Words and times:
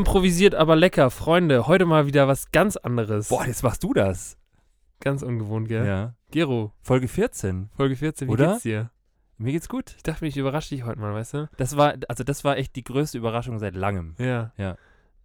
Improvisiert, 0.00 0.54
aber 0.54 0.76
lecker. 0.76 1.10
Freunde, 1.10 1.66
heute 1.66 1.84
mal 1.84 2.06
wieder 2.06 2.26
was 2.26 2.50
ganz 2.52 2.78
anderes. 2.78 3.28
Boah, 3.28 3.44
jetzt 3.46 3.62
machst 3.62 3.84
du 3.84 3.92
das. 3.92 4.38
Ganz 5.00 5.22
ungewohnt, 5.22 5.68
gell? 5.68 5.86
Ja. 5.86 6.14
Gero, 6.30 6.72
Folge 6.80 7.06
14. 7.06 7.68
Folge 7.76 7.96
14, 7.96 8.26
wie 8.26 8.32
Oder? 8.32 8.52
geht's 8.52 8.62
dir? 8.62 8.90
Mir 9.36 9.52
geht's 9.52 9.68
gut. 9.68 9.92
Ich 9.98 10.02
dachte 10.02 10.26
ich 10.26 10.38
überrasche 10.38 10.70
dich 10.74 10.86
heute 10.86 10.98
mal, 11.00 11.12
weißt 11.12 11.34
du? 11.34 11.50
Das 11.58 11.76
war, 11.76 11.96
also 12.08 12.24
das 12.24 12.44
war 12.44 12.56
echt 12.56 12.76
die 12.76 12.82
größte 12.84 13.18
Überraschung 13.18 13.58
seit 13.58 13.74
langem. 13.74 14.14
Ja. 14.16 14.52
Ja. 14.56 14.76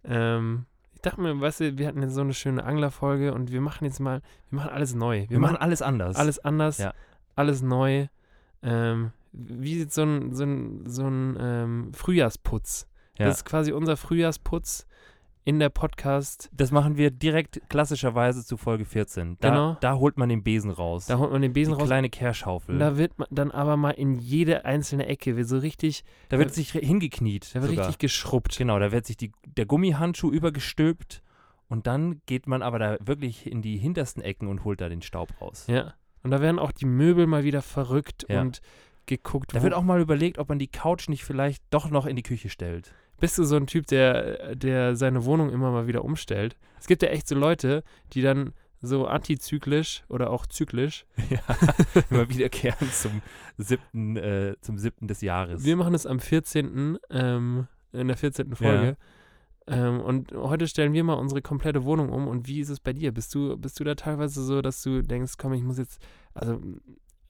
Ähm, 0.04 0.66
ich 0.94 1.00
dachte 1.00 1.22
mir, 1.22 1.40
weißt 1.40 1.60
du, 1.60 1.78
wir 1.78 1.86
hatten 1.86 2.02
jetzt 2.02 2.12
so 2.14 2.20
eine 2.20 2.34
schöne 2.34 2.62
Anglerfolge 2.62 3.32
und 3.32 3.50
wir 3.52 3.62
machen 3.62 3.86
jetzt 3.86 3.98
mal, 4.00 4.20
wir 4.50 4.56
machen 4.58 4.70
alles 4.72 4.94
neu. 4.94 5.24
Wir 5.30 5.38
machen 5.38 5.56
alles 5.56 5.80
anders. 5.80 6.16
alles 6.16 6.38
anders, 6.38 6.76
Ja. 6.76 6.92
alles 7.34 7.62
neu. 7.62 8.08
Ähm, 8.62 9.12
wie 9.32 9.78
sieht 9.78 9.92
so 9.94 10.02
ein, 10.02 10.34
so 10.34 10.44
ein, 10.44 10.82
so 10.86 11.06
ein 11.06 11.36
ähm, 11.40 11.92
Frühjahrsputz? 11.94 12.86
Ja. 13.18 13.26
Das 13.26 13.38
ist 13.38 13.44
quasi 13.44 13.72
unser 13.72 13.96
Frühjahrsputz 13.96 14.86
in 15.44 15.60
der 15.60 15.68
Podcast. 15.68 16.50
Das 16.52 16.72
machen 16.72 16.96
wir 16.96 17.10
direkt 17.12 17.60
klassischerweise 17.68 18.44
zu 18.44 18.56
Folge 18.56 18.84
14. 18.84 19.36
Da, 19.40 19.48
Genau. 19.48 19.76
da 19.80 19.94
holt 19.94 20.18
man 20.18 20.28
den 20.28 20.42
Besen 20.42 20.70
raus. 20.72 21.06
Da 21.06 21.18
holt 21.18 21.30
man 21.30 21.40
den 21.40 21.52
Besen 21.52 21.74
die 21.74 21.80
raus. 21.80 21.86
kleine 21.88 22.10
Kehrschaufel. 22.10 22.78
da 22.78 22.96
wird 22.96 23.16
man 23.18 23.28
dann 23.30 23.52
aber 23.52 23.76
mal 23.76 23.92
in 23.92 24.16
jede 24.18 24.64
einzelne 24.64 25.06
Ecke, 25.06 25.36
wird 25.36 25.46
so 25.48 25.58
richtig, 25.58 26.02
Da 26.30 26.38
wird 26.38 26.52
sich 26.52 26.72
hingekniet. 26.72 27.54
da 27.54 27.60
wird 27.62 27.70
sogar. 27.70 27.86
richtig 27.86 27.98
geschrubbt. 28.00 28.58
Genau, 28.58 28.78
da 28.80 28.90
wird 28.90 29.06
sich 29.06 29.16
die, 29.16 29.30
der 29.46 29.66
Gummihandschuh 29.66 30.30
übergestülpt 30.32 31.22
und 31.68 31.86
dann 31.86 32.20
geht 32.26 32.46
man 32.48 32.62
aber 32.62 32.78
da 32.80 32.96
wirklich 33.00 33.50
in 33.50 33.62
die 33.62 33.76
hintersten 33.76 34.22
Ecken 34.22 34.48
und 34.48 34.64
holt 34.64 34.80
da 34.80 34.88
den 34.88 35.02
Staub 35.02 35.28
raus. 35.40 35.66
Ja. 35.68 35.94
Und 36.24 36.32
da 36.32 36.40
werden 36.40 36.58
auch 36.58 36.72
die 36.72 36.86
Möbel 36.86 37.28
mal 37.28 37.44
wieder 37.44 37.62
verrückt 37.62 38.26
Ja. 38.28 38.40
und 38.40 38.60
geguckt. 39.06 39.54
Da 39.54 39.62
wird 39.62 39.74
auch 39.74 39.82
mal 39.82 40.00
überlegt, 40.00 40.38
ob 40.38 40.48
man 40.48 40.58
die 40.58 40.68
Couch 40.68 41.08
nicht 41.08 41.24
vielleicht 41.24 41.62
doch 41.70 41.90
noch 41.90 42.06
in 42.06 42.16
die 42.16 42.22
Küche 42.22 42.48
stellt. 42.48 42.94
Bist 43.18 43.38
du 43.38 43.44
so 43.44 43.56
ein 43.56 43.66
Typ, 43.66 43.86
der, 43.86 44.54
der 44.54 44.94
seine 44.96 45.24
Wohnung 45.24 45.50
immer 45.50 45.70
mal 45.70 45.86
wieder 45.86 46.04
umstellt? 46.04 46.56
Es 46.78 46.86
gibt 46.86 47.02
ja 47.02 47.08
echt 47.08 47.26
so 47.26 47.34
Leute, 47.34 47.82
die 48.12 48.20
dann 48.20 48.52
so 48.82 49.06
antizyklisch 49.06 50.04
oder 50.08 50.30
auch 50.30 50.46
zyklisch. 50.46 51.06
ja, 51.30 51.40
immer 52.10 52.28
wiederkehren 52.28 52.90
zum 52.92 53.22
siebten, 53.56 54.16
äh, 54.16 54.54
zum 54.60 54.78
siebten 54.78 55.08
des 55.08 55.22
Jahres. 55.22 55.64
Wir 55.64 55.76
machen 55.76 55.94
es 55.94 56.06
am 56.06 56.20
14. 56.20 56.98
Ähm, 57.10 57.66
in 57.92 58.08
der 58.08 58.16
14. 58.16 58.54
Folge. 58.54 58.96
Ähm, 59.66 60.00
und 60.00 60.32
heute 60.32 60.68
stellen 60.68 60.92
wir 60.92 61.02
mal 61.02 61.14
unsere 61.14 61.42
komplette 61.42 61.84
Wohnung 61.84 62.10
um. 62.10 62.28
Und 62.28 62.46
wie 62.46 62.60
ist 62.60 62.68
es 62.68 62.80
bei 62.80 62.92
dir? 62.92 63.12
Bist 63.12 63.34
du, 63.34 63.56
bist 63.56 63.80
du 63.80 63.84
da 63.84 63.94
teilweise 63.94 64.44
so, 64.44 64.62
dass 64.62 64.82
du 64.82 65.02
denkst, 65.02 65.34
komm, 65.38 65.54
ich 65.54 65.62
muss 65.62 65.78
jetzt, 65.78 66.00
also 66.34 66.60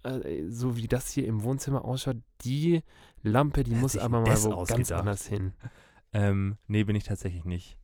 äh, 0.06 0.48
so 0.48 0.76
wie 0.76 0.88
das 0.88 1.10
hier 1.10 1.26
im 1.26 1.42
Wohnzimmer 1.42 1.84
ausschaut, 1.84 2.16
die 2.42 2.82
Lampe, 3.22 3.64
die 3.64 3.74
muss 3.74 3.96
aber 3.96 4.20
mal 4.20 4.42
wo 4.42 4.50
ganz 4.50 4.72
ausgedacht? 4.72 4.92
anders 4.92 5.26
hin. 5.26 5.52
Ähm, 6.12 6.56
nee, 6.66 6.84
bin 6.84 6.96
ich 6.96 7.04
tatsächlich 7.04 7.44
nicht. 7.44 7.78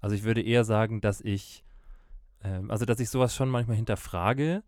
Also 0.00 0.16
ich 0.16 0.24
würde 0.24 0.42
eher 0.42 0.64
sagen, 0.64 1.00
dass 1.00 1.20
ich, 1.20 1.64
ähm, 2.42 2.70
also 2.70 2.84
dass 2.84 3.00
ich 3.00 3.08
sowas 3.08 3.34
schon 3.34 3.48
manchmal 3.48 3.76
hinterfrage, 3.76 4.62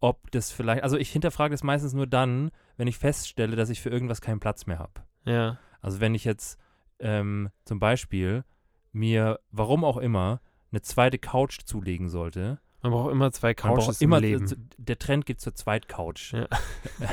ob 0.00 0.30
das 0.30 0.50
vielleicht, 0.50 0.82
also 0.82 0.96
ich 0.96 1.10
hinterfrage 1.10 1.52
das 1.52 1.62
meistens 1.62 1.94
nur 1.94 2.06
dann, 2.06 2.50
wenn 2.76 2.88
ich 2.88 2.98
feststelle, 2.98 3.56
dass 3.56 3.70
ich 3.70 3.80
für 3.80 3.90
irgendwas 3.90 4.20
keinen 4.20 4.40
Platz 4.40 4.66
mehr 4.66 4.78
habe. 4.78 5.04
Ja. 5.24 5.58
Also 5.80 6.00
wenn 6.00 6.14
ich 6.14 6.24
jetzt 6.24 6.58
ähm, 6.98 7.50
zum 7.64 7.78
Beispiel 7.78 8.44
mir, 8.92 9.40
warum 9.50 9.84
auch 9.84 9.96
immer, 9.96 10.40
eine 10.70 10.82
zweite 10.82 11.18
Couch 11.18 11.60
zulegen 11.64 12.08
sollte. 12.08 12.60
Man 12.82 12.92
braucht 12.92 13.10
immer 13.10 13.32
zwei 13.32 13.54
Couches 13.54 14.00
im 14.00 14.12
Leben. 14.14 14.46
zu- 14.46 14.56
Der 14.78 14.98
Trend 14.98 15.26
geht 15.26 15.40
zur 15.40 15.54
Zweitcouch. 15.54 16.32
Ja. 16.32 16.46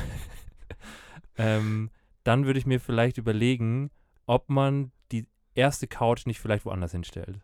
ähm, 1.38 1.90
dann 2.24 2.46
würde 2.46 2.60
ich 2.60 2.66
mir 2.66 2.80
vielleicht 2.80 3.18
überlegen, 3.18 3.90
ob 4.26 4.50
man 4.50 4.92
die 5.12 5.28
erste 5.56 5.88
Couch 5.88 6.26
nicht 6.26 6.40
vielleicht 6.40 6.66
woanders 6.66 6.92
hinstellt. 6.92 7.40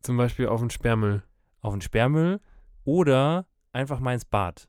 Zum 0.00 0.16
Beispiel 0.16 0.48
auf 0.48 0.60
den 0.60 0.70
Sperrmüll. 0.70 1.22
Auf 1.60 1.72
den 1.74 1.80
Sperrmüll 1.80 2.40
oder 2.84 3.46
einfach 3.72 4.00
mal 4.00 4.14
ins 4.14 4.24
Bad. 4.24 4.68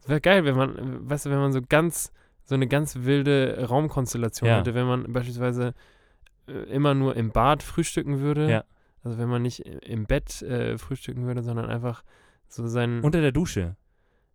Es 0.00 0.08
wäre 0.08 0.20
geil, 0.20 0.44
wenn 0.44 0.56
man, 0.56 1.08
weißt 1.08 1.26
du, 1.26 1.30
wenn 1.30 1.38
man 1.38 1.52
so 1.52 1.60
ganz, 1.66 2.12
so 2.44 2.54
eine 2.54 2.66
ganz 2.68 2.96
wilde 2.96 3.66
Raumkonstellation 3.68 4.48
Ja. 4.48 4.58
hätte, 4.58 4.74
wenn 4.74 4.86
man 4.86 5.12
beispielsweise 5.12 5.74
äh, 6.48 6.52
immer 6.52 6.94
nur 6.94 7.16
im 7.16 7.30
Bad 7.30 7.62
frühstücken 7.62 8.20
würde. 8.20 8.50
Ja. 8.50 8.64
Also 9.06 9.18
wenn 9.18 9.28
man 9.28 9.42
nicht 9.42 9.60
im 9.60 10.06
Bett 10.06 10.42
äh, 10.42 10.76
frühstücken 10.78 11.26
würde, 11.26 11.42
sondern 11.42 11.66
einfach 11.70 12.02
so 12.48 12.66
sein. 12.66 13.00
Unter 13.02 13.20
der 13.20 13.30
Dusche. 13.32 13.76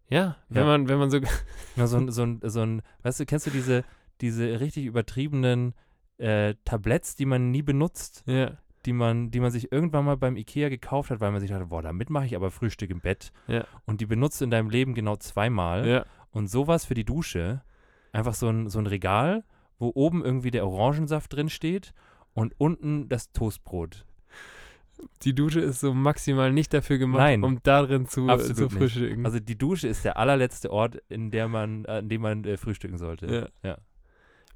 ja, 0.10 0.38
wenn 0.50 0.64
Ja. 0.64 0.68
man, 0.68 0.88
wenn 0.88 0.98
man 0.98 1.10
so. 1.12 1.20
Ja, 1.76 1.88
so, 1.88 1.98
ein, 1.98 2.10
so, 2.12 2.24
ein, 2.24 2.40
so 2.44 2.62
ein, 2.62 2.82
weißt 3.04 3.20
du, 3.20 3.26
kennst 3.26 3.48
du 3.48 3.52
diese, 3.52 3.84
diese 4.22 4.60
richtig 4.62 4.86
übertriebenen 4.86 5.74
äh, 6.18 6.56
Tabletts, 6.66 7.16
die 7.16 7.26
man 7.26 7.52
nie 7.52 7.62
benutzt? 7.64 8.24
ja, 8.28 8.58
die 8.86 8.94
man, 8.94 9.30
die 9.30 9.40
man 9.40 9.52
sich 9.52 9.72
irgendwann 9.72 10.06
mal 10.06 10.18
beim 10.18 10.36
Ikea 10.38 10.70
gekauft 10.70 11.12
hat, 11.12 11.20
weil 11.20 11.32
man 11.32 11.40
sich 11.40 11.50
dachte, 11.52 11.68
boah, 11.68 11.82
damit 11.84 12.10
mache 12.10 12.26
ich 12.26 12.36
aber 12.36 12.50
Frühstück 12.50 12.90
im 12.90 13.00
Bett. 13.02 13.32
Ja. 13.48 13.66
Und 13.86 14.02
die 14.02 14.06
benutzt 14.08 14.42
in 14.42 14.50
deinem 14.50 14.70
Leben 14.72 14.94
genau 14.96 15.18
zweimal. 15.18 15.88
ja. 15.88 16.06
Und 16.32 16.48
sowas 16.48 16.86
für 16.86 16.94
die 16.96 17.04
Dusche, 17.06 17.62
einfach 18.14 18.34
so 18.34 18.48
ein, 18.50 18.70
so 18.70 18.80
ein 18.80 18.88
Regal, 18.88 19.44
wo 19.78 19.92
oben 19.94 20.24
irgendwie 20.24 20.50
der 20.50 20.66
Orangensaft 20.66 21.32
drin 21.34 21.50
steht 21.50 21.94
und 22.34 22.54
unten 22.58 23.08
das 23.10 23.32
Toastbrot. 23.34 24.06
Die 25.24 25.36
Dusche 25.36 25.60
ist 25.60 25.80
so 25.80 25.94
maximal 25.94 26.52
nicht 26.52 26.74
dafür 26.74 26.98
gemacht, 26.98 27.22
Nein. 27.22 27.44
um 27.44 27.62
darin 27.64 28.08
zu, 28.08 28.28
Absolut 28.28 28.56
zu 28.56 28.64
nicht. 28.64 28.74
frühstücken. 28.74 29.26
Also 29.26 29.40
die 29.40 29.58
Dusche 29.58 29.88
ist 29.88 30.04
der 30.06 30.18
allerletzte 30.18 30.72
Ort, 30.72 30.98
in 31.10 31.32
der 31.32 31.48
man, 31.48 31.86
äh, 31.86 31.92
an 31.92 32.10
dem 32.10 32.22
man 32.22 32.44
äh, 32.44 32.58
frühstücken 32.58 32.98
sollte. 32.98 33.52
Ja. 33.64 33.70
ja. 33.70 33.78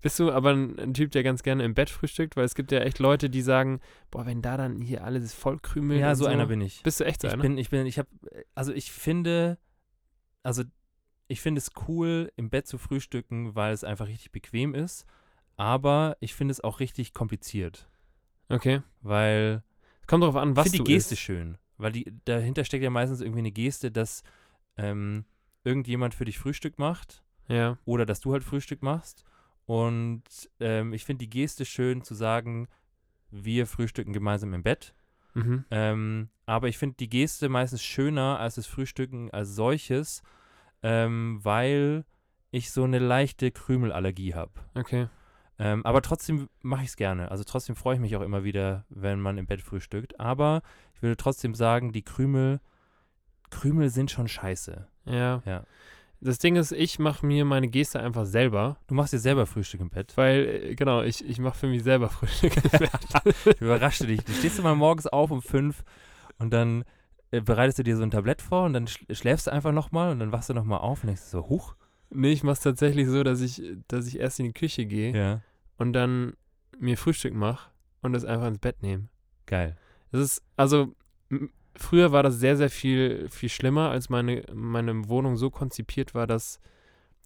Bist 0.02 0.20
du 0.20 0.32
aber 0.32 0.52
ein, 0.52 0.78
ein 0.78 0.94
Typ, 0.94 1.12
der 1.12 1.24
ganz 1.24 1.42
gerne 1.42 1.64
im 1.64 1.74
Bett 1.74 1.90
frühstückt? 1.90 2.36
Weil 2.36 2.46
es 2.46 2.54
gibt 2.54 2.72
ja 2.72 2.80
echt 2.80 3.00
Leute, 3.00 3.30
die 3.30 3.42
sagen, 3.42 3.80
boah, 4.12 4.26
wenn 4.26 4.42
da 4.42 4.56
dann 4.56 4.82
hier 4.82 5.04
alles 5.04 5.34
voll 5.34 5.60
krümelt. 5.60 6.00
Ja, 6.00 6.10
und 6.12 6.16
so 6.16 6.26
einer 6.26 6.46
bin 6.46 6.62
ich. 6.62 6.84
Bist 6.84 7.00
du 7.00 7.06
echt 7.06 7.22
so 7.22 7.28
Ich 7.28 7.34
einer? 7.34 7.42
bin, 7.42 7.58
ich 7.58 7.70
bin, 7.70 7.86
ich 7.86 7.98
habe, 7.98 8.10
also 8.54 8.72
ich 8.72 8.92
finde, 8.92 9.58
also 10.44 10.64
ich 11.28 11.42
finde 11.42 11.60
es 11.60 11.72
cool, 11.88 12.32
im 12.36 12.50
Bett 12.50 12.68
zu 12.68 12.78
frühstücken, 12.78 13.56
weil 13.56 13.74
es 13.74 13.84
einfach 13.84 14.08
richtig 14.08 14.32
bequem 14.32 14.76
ist. 14.76 15.06
Aber 15.58 16.18
ich 16.20 16.36
finde 16.36 16.52
es 16.52 16.62
auch 16.64 16.80
richtig 16.80 17.14
kompliziert, 17.14 17.90
okay. 18.50 18.82
weil 19.02 19.64
Kommt 20.08 20.24
drauf 20.24 20.36
an, 20.36 20.52
ich 20.52 20.56
was 20.56 20.64
finde 20.66 20.78
du 20.80 20.84
die 20.86 20.94
Geste 20.94 21.14
isst. 21.16 21.24
schön, 21.24 21.58
weil 21.78 21.92
die 21.92 22.12
dahinter 22.26 22.64
steckt 22.66 22.84
ja 22.84 22.90
meistens 22.90 23.22
irgendwie 23.22 23.40
eine 23.40 23.52
Geste, 23.52 23.92
dass 23.92 24.24
ähm, 24.78 25.26
irgendjemand 25.64 26.14
für 26.14 26.26
dich 26.26 26.38
Frühstück 26.38 26.78
macht 26.80 27.24
Ja. 27.48 27.78
oder 27.86 28.06
dass 28.06 28.20
du 28.20 28.34
halt 28.34 28.44
Frühstück 28.44 28.82
machst. 28.84 29.24
Und 29.66 30.24
ähm, 30.60 30.94
ich 30.94 31.06
finde 31.06 31.26
die 31.26 31.30
Geste 31.30 31.66
schön 31.66 32.04
zu 32.04 32.14
sagen, 32.14 32.68
wir 33.32 33.66
frühstücken 33.66 34.14
gemeinsam 34.14 34.54
im 34.54 34.62
Bett. 34.64 34.94
Mhm. 35.34 35.66
Ähm, 35.72 36.30
aber 36.46 36.68
ich 36.68 36.78
finde 36.78 36.96
die 37.00 37.10
Geste 37.10 37.50
meistens 37.50 37.84
schöner 37.84 38.40
als 38.40 38.56
das 38.56 38.68
Frühstücken 38.68 39.32
als 39.32 39.50
solches, 39.56 40.22
ähm, 40.84 41.40
weil 41.44 42.06
ich 42.52 42.72
so 42.72 42.84
eine 42.84 43.00
leichte 43.00 43.52
Krümelallergie 43.52 44.36
habe. 44.36 44.54
Okay. 44.76 45.08
Ähm, 45.58 45.86
aber 45.86 46.02
trotzdem 46.02 46.50
mache 46.62 46.84
ich 46.84 46.90
es 46.90 46.96
gerne. 46.98 47.32
Also 47.32 47.44
trotzdem 47.44 47.76
freue 47.76 47.96
ich 47.96 48.02
mich 48.02 48.16
auch 48.16 48.22
immer 48.22 48.44
wieder, 48.44 48.86
wenn 48.90 49.20
man 49.20 49.38
im 49.38 49.46
Bett 49.46 49.62
frühstückt. 49.62 50.20
Aber 50.20 50.62
ich 50.94 51.02
würde 51.02 51.18
trotzdem 51.18 51.56
sagen, 51.56 51.92
die 51.92 52.02
Krümel, 52.02 52.60
Krümel 53.52 53.90
sind 53.90 54.12
schon 54.12 54.28
scheiße. 54.28 54.88
Ja. 55.06 55.42
Ja. 55.46 55.64
Das 56.22 56.40
Ding 56.40 56.56
ist, 56.56 56.72
ich 56.72 56.98
mache 56.98 57.26
mir 57.26 57.46
meine 57.46 57.68
Geste 57.68 58.00
einfach 58.00 58.26
selber, 58.26 58.78
Du 58.88 58.96
machst 58.96 59.14
dir 59.14 59.20
selber 59.20 59.46
Frühstück 59.46 59.82
im 59.82 59.90
Bett. 59.90 60.14
weil, 60.16 60.46
äh, 60.46 60.76
genau, 60.76 61.04
ich, 61.04 61.24
ich 61.24 61.40
mache 61.40 61.58
für 61.58 61.68
mich 61.68 61.84
selber 61.84 62.10
Frühstück. 62.10 62.54
Ich 63.46 63.62
überrasche 63.62 64.08
dich. 64.08 64.24
Du 64.24 64.32
stehst 64.34 64.60
immer 64.60 64.76
morgens 64.76 65.08
auf 65.08 65.32
um 65.32 65.42
fünf 65.42 65.84
und 66.40 66.52
dann 66.52 66.84
äh, 67.32 67.42
bereitest 67.42 67.80
du 67.80 67.84
dir 67.84 67.96
so 67.98 68.04
ein 68.04 68.12
Tablett 68.12 68.42
vor 68.42 68.64
und 68.66 68.74
dann 68.74 68.88
schl 68.88 69.14
schläfst 69.14 69.48
du 69.48 69.52
einfach 69.52 69.72
nochmal 69.72 70.12
und 70.12 70.20
dann 70.20 70.32
wachst 70.32 70.50
du 70.50 70.54
nochmal 70.54 70.80
auf 70.80 71.04
und 71.04 71.08
denkst 71.08 71.22
so, 71.24 71.48
huch. 71.48 71.76
Nee, 72.10 72.32
ich 72.32 72.44
mache 72.44 72.54
es 72.54 72.60
tatsächlich 72.62 73.08
so, 73.08 73.24
dass 73.24 73.42
ich, 73.42 73.62
dass 73.88 74.08
ich 74.08 74.20
erst 74.20 74.40
in 74.40 74.48
die 74.48 74.54
Küche 74.54 74.86
gehe 74.86 75.16
Ja, 75.16 75.42
und 75.78 75.94
dann 75.94 76.34
mir 76.80 76.98
Frühstück 76.98 77.34
mache 77.34 77.70
und 78.02 78.14
das 78.14 78.26
einfach 78.26 78.48
ins 78.48 78.60
Bett 78.60 78.82
nehme. 78.82 79.08
geil. 79.46 79.76
Das 80.12 80.22
ist, 80.22 80.44
also, 80.56 80.94
m- 81.30 81.50
früher 81.76 82.12
war 82.12 82.24
das 82.24 82.36
sehr, 82.40 82.56
sehr 82.58 82.70
viel, 82.70 83.28
viel 83.30 83.50
schlimmer, 83.50 83.90
als 83.90 84.10
meine, 84.10 84.44
meine 84.54 85.10
Wohnung 85.10 85.36
so 85.36 85.50
konzipiert 85.50 86.14
war, 86.16 86.26
dass, 86.28 86.60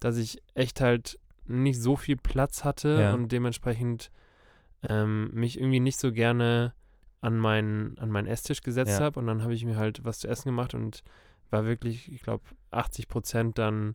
dass 0.00 0.16
ich 0.16 0.42
echt 0.54 0.80
halt 0.80 1.18
nicht 1.46 1.80
so 1.80 1.96
viel 1.96 2.16
Platz 2.16 2.64
hatte 2.64 2.98
Ja. 3.00 3.14
und 3.14 3.30
dementsprechend 3.32 4.10
ähm, 4.88 5.30
mich 5.32 5.58
irgendwie 5.58 5.80
nicht 5.80 5.98
so 6.00 6.12
gerne 6.12 6.74
an 7.20 7.36
meinen, 7.38 7.98
an 7.98 8.10
meinen 8.10 8.26
Esstisch 8.26 8.62
gesetzt 8.62 8.98
Ja. 8.98 9.04
habe 9.06 9.20
und 9.20 9.26
dann 9.26 9.42
habe 9.42 9.52
ich 9.54 9.64
mir 9.64 9.76
halt 9.76 10.04
was 10.04 10.20
zu 10.20 10.28
essen 10.28 10.48
gemacht 10.48 10.74
und 10.74 11.02
war 11.50 11.64
wirklich, 11.66 12.10
ich 12.12 12.22
glaube, 12.22 12.44
80 12.70 13.08
Prozent 13.08 13.58
dann 13.58 13.94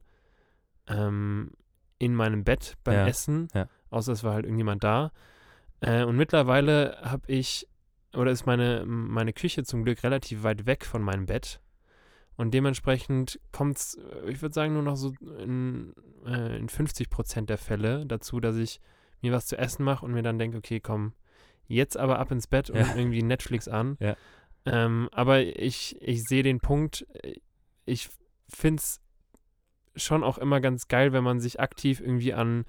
ähm, 0.88 1.52
in 2.00 2.14
meinem 2.16 2.44
Bett 2.44 2.76
beim 2.84 2.96
Ja. 2.96 3.08
Essen, 3.08 3.48
Ja. 3.54 3.68
außer 3.90 4.12
es 4.12 4.24
war 4.24 4.34
halt 4.34 4.46
irgendjemand 4.46 4.84
da. 4.84 5.12
Äh, 5.82 6.04
und 6.04 6.16
mittlerweile 6.18 6.98
habe 7.02 7.32
ich, 7.32 7.68
oder 8.14 8.32
ist 8.32 8.46
meine, 8.46 8.86
meine 8.86 9.34
Küche 9.34 9.64
zum 9.64 9.84
Glück 9.84 10.04
relativ 10.04 10.44
weit 10.44 10.66
weg 10.66 10.86
von 10.86 11.02
meinem 11.02 11.26
Bett. 11.26 11.60
Und 12.38 12.54
dementsprechend 12.54 13.40
kommt 13.54 13.78
es, 13.78 13.98
ich 14.28 14.42
würde 14.42 14.54
sagen, 14.54 14.74
nur 14.74 14.84
noch 14.84 14.98
so 14.98 15.14
in, 15.40 15.94
äh, 16.26 16.58
in 16.58 16.68
50 16.68 17.10
Prozent 17.10 17.50
der 17.50 17.58
Fälle 17.58 18.06
dazu, 18.06 18.40
dass 18.42 18.58
ich 18.58 18.82
mir 19.22 19.32
was 19.32 19.48
zu 19.48 19.58
essen 19.58 19.84
mache 19.86 20.06
und 20.06 20.12
mir 20.12 20.22
dann 20.24 20.38
denke, 20.38 20.58
okay, 20.58 20.82
komm, 20.82 21.14
jetzt 21.68 21.98
aber 21.98 22.20
ab 22.20 22.32
ins 22.32 22.48
Bett 22.48 22.70
und 22.70 22.78
Ja. 22.78 22.96
irgendwie 22.96 23.24
Netflix 23.24 23.68
an. 23.70 23.98
Ja. 24.02 24.18
Ähm, 24.66 25.08
aber 25.14 25.42
ich, 25.42 25.96
ich 26.02 26.24
sehe 26.24 26.44
den 26.44 26.60
Punkt, 26.60 27.08
äh, 27.24 27.36
ich 27.86 28.10
finde 28.50 28.82
es 28.82 29.00
schon 29.95 30.24
auch 30.24 30.38
immer 30.38 30.62
ganz 30.62 30.88
geil, 30.88 31.13
wenn 31.13 31.24
man 31.24 31.39
sich 31.39 31.59
aktiv 31.59 32.00
irgendwie 32.00 32.33
an 32.33 32.65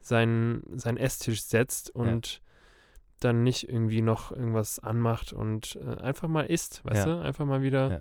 seinen, 0.00 0.62
seinen 0.78 0.96
Esstisch 0.96 1.42
setzt 1.42 1.90
und 1.90 2.40
dann 3.20 3.42
nicht 3.42 3.68
irgendwie 3.68 4.00
noch 4.00 4.30
irgendwas 4.30 4.78
anmacht 4.78 5.32
und 5.32 5.76
äh, 5.76 5.96
einfach 6.00 6.28
mal 6.28 6.46
isst, 6.46 6.84
weißt 6.84 7.06
Ja. 7.06 7.16
du? 7.16 7.20
Einfach 7.22 7.46
mal 7.46 7.62
wieder 7.62 7.90
Ja. 7.90 8.00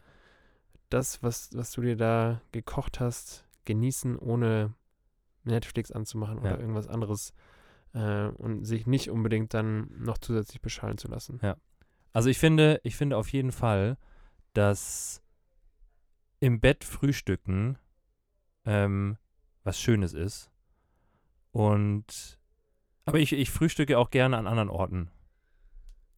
das, 0.89 1.23
was, 1.23 1.49
was 1.53 1.71
du 1.71 1.81
dir 1.81 1.95
da 1.97 2.41
gekocht 2.51 2.99
hast, 2.99 3.45
genießen, 3.65 4.17
ohne 4.17 4.73
Netflix 5.43 5.91
anzumachen 5.91 6.37
Ja. 6.37 6.51
oder 6.51 6.59
irgendwas 6.59 6.87
anderes 6.87 7.33
äh, 7.93 8.27
und 8.27 8.65
sich 8.65 8.85
nicht 8.85 9.09
unbedingt 9.09 9.53
dann 9.53 9.89
noch 9.97 10.17
zusätzlich 10.19 10.61
beschallen 10.61 10.97
zu 10.97 11.07
lassen. 11.07 11.39
Also 12.13 12.29
ich 12.29 12.37
finde, 12.37 12.79
ich 12.83 12.95
finde 12.95 13.17
auf 13.17 13.29
jeden 13.29 13.51
Fall, 13.51 13.97
dass 14.53 15.21
im 16.39 16.59
Bett 16.59 16.83
frühstücken 16.83 17.77
ähm, 18.67 19.17
was 19.63 19.79
Schönes 19.79 20.13
ist. 20.13 20.51
Und 21.51 22.37
aber 23.05 23.19
ich, 23.19 23.33
ich 23.33 23.49
frühstücke 23.49 23.97
auch 23.97 24.11
gerne 24.11 24.37
an 24.37 24.45
anderen 24.45 24.69
Orten. 24.69 25.09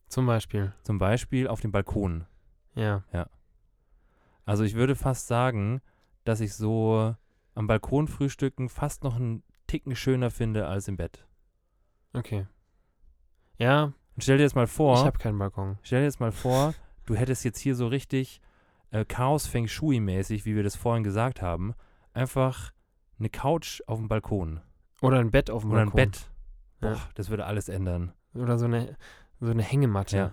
Zum 0.08 0.26
Beispiel. 0.26 0.74
Zum 0.84 0.98
Beispiel 0.98 1.48
auf 1.48 1.62
dem 1.62 1.72
Balkon. 1.72 2.26
Ja. 3.14 3.30
Also 4.44 4.64
ich 4.64 4.74
würde 4.74 4.96
fast 4.96 5.28
sagen, 5.28 5.82
dass 6.24 6.42
ich 6.42 6.56
so 6.56 7.16
am 7.54 7.68
Balkon 7.68 8.08
frühstücken 8.08 8.68
fast 8.70 9.04
noch 9.04 9.16
einen 9.16 9.44
Ticken 9.68 9.96
schöner 9.96 10.32
finde 10.32 10.68
als 10.68 10.88
im 10.88 10.98
Bett. 10.98 11.28
Okay. 12.14 12.48
Ja, 13.60 13.84
Und 14.16 14.24
stell 14.24 14.38
dir 14.38 14.44
jetzt 14.44 14.56
mal 14.56 14.66
vor, 14.66 14.96
ich 14.98 15.06
habe 15.06 15.20
keinen 15.20 15.38
Balkon. 15.38 15.78
stell 15.84 16.00
dir 16.00 16.06
jetzt 16.06 16.20
mal 16.20 16.32
vor, 16.32 16.74
du 17.06 17.16
hättest 17.16 17.46
jetzt 17.46 17.60
hier 17.60 17.76
so 17.76 17.86
richtig 17.88 18.42
äh, 18.90 19.06
Chaos 19.06 19.46
Feng 19.46 19.68
Shui 19.68 20.00
mäßig, 20.00 20.46
wie 20.46 20.56
wir 20.56 20.64
das 20.64 20.76
vorhin 20.76 21.04
gesagt 21.04 21.44
haben, 21.44 21.76
einfach 22.14 22.72
eine 23.20 23.30
Couch 23.30 23.82
auf 23.88 24.00
dem 24.00 24.08
Balkon 24.08 24.62
Oder 25.02 25.20
ein 25.20 25.32
Bett 25.32 25.50
auf 25.50 25.62
dem 25.64 25.72
oder 25.72 25.82
ein 25.82 25.88
Balkon. 25.92 26.12
Bett. 26.12 26.32
Ja. 26.82 26.94
Boah, 26.94 27.10
das 27.16 27.30
würde 27.30 27.46
alles 27.46 27.70
ändern. 27.70 28.14
Oder 28.34 28.58
so 28.58 28.66
eine, 28.66 28.96
so 29.40 29.52
eine 29.52 29.64
Hängematte. 29.64 30.18
Ja. 30.18 30.32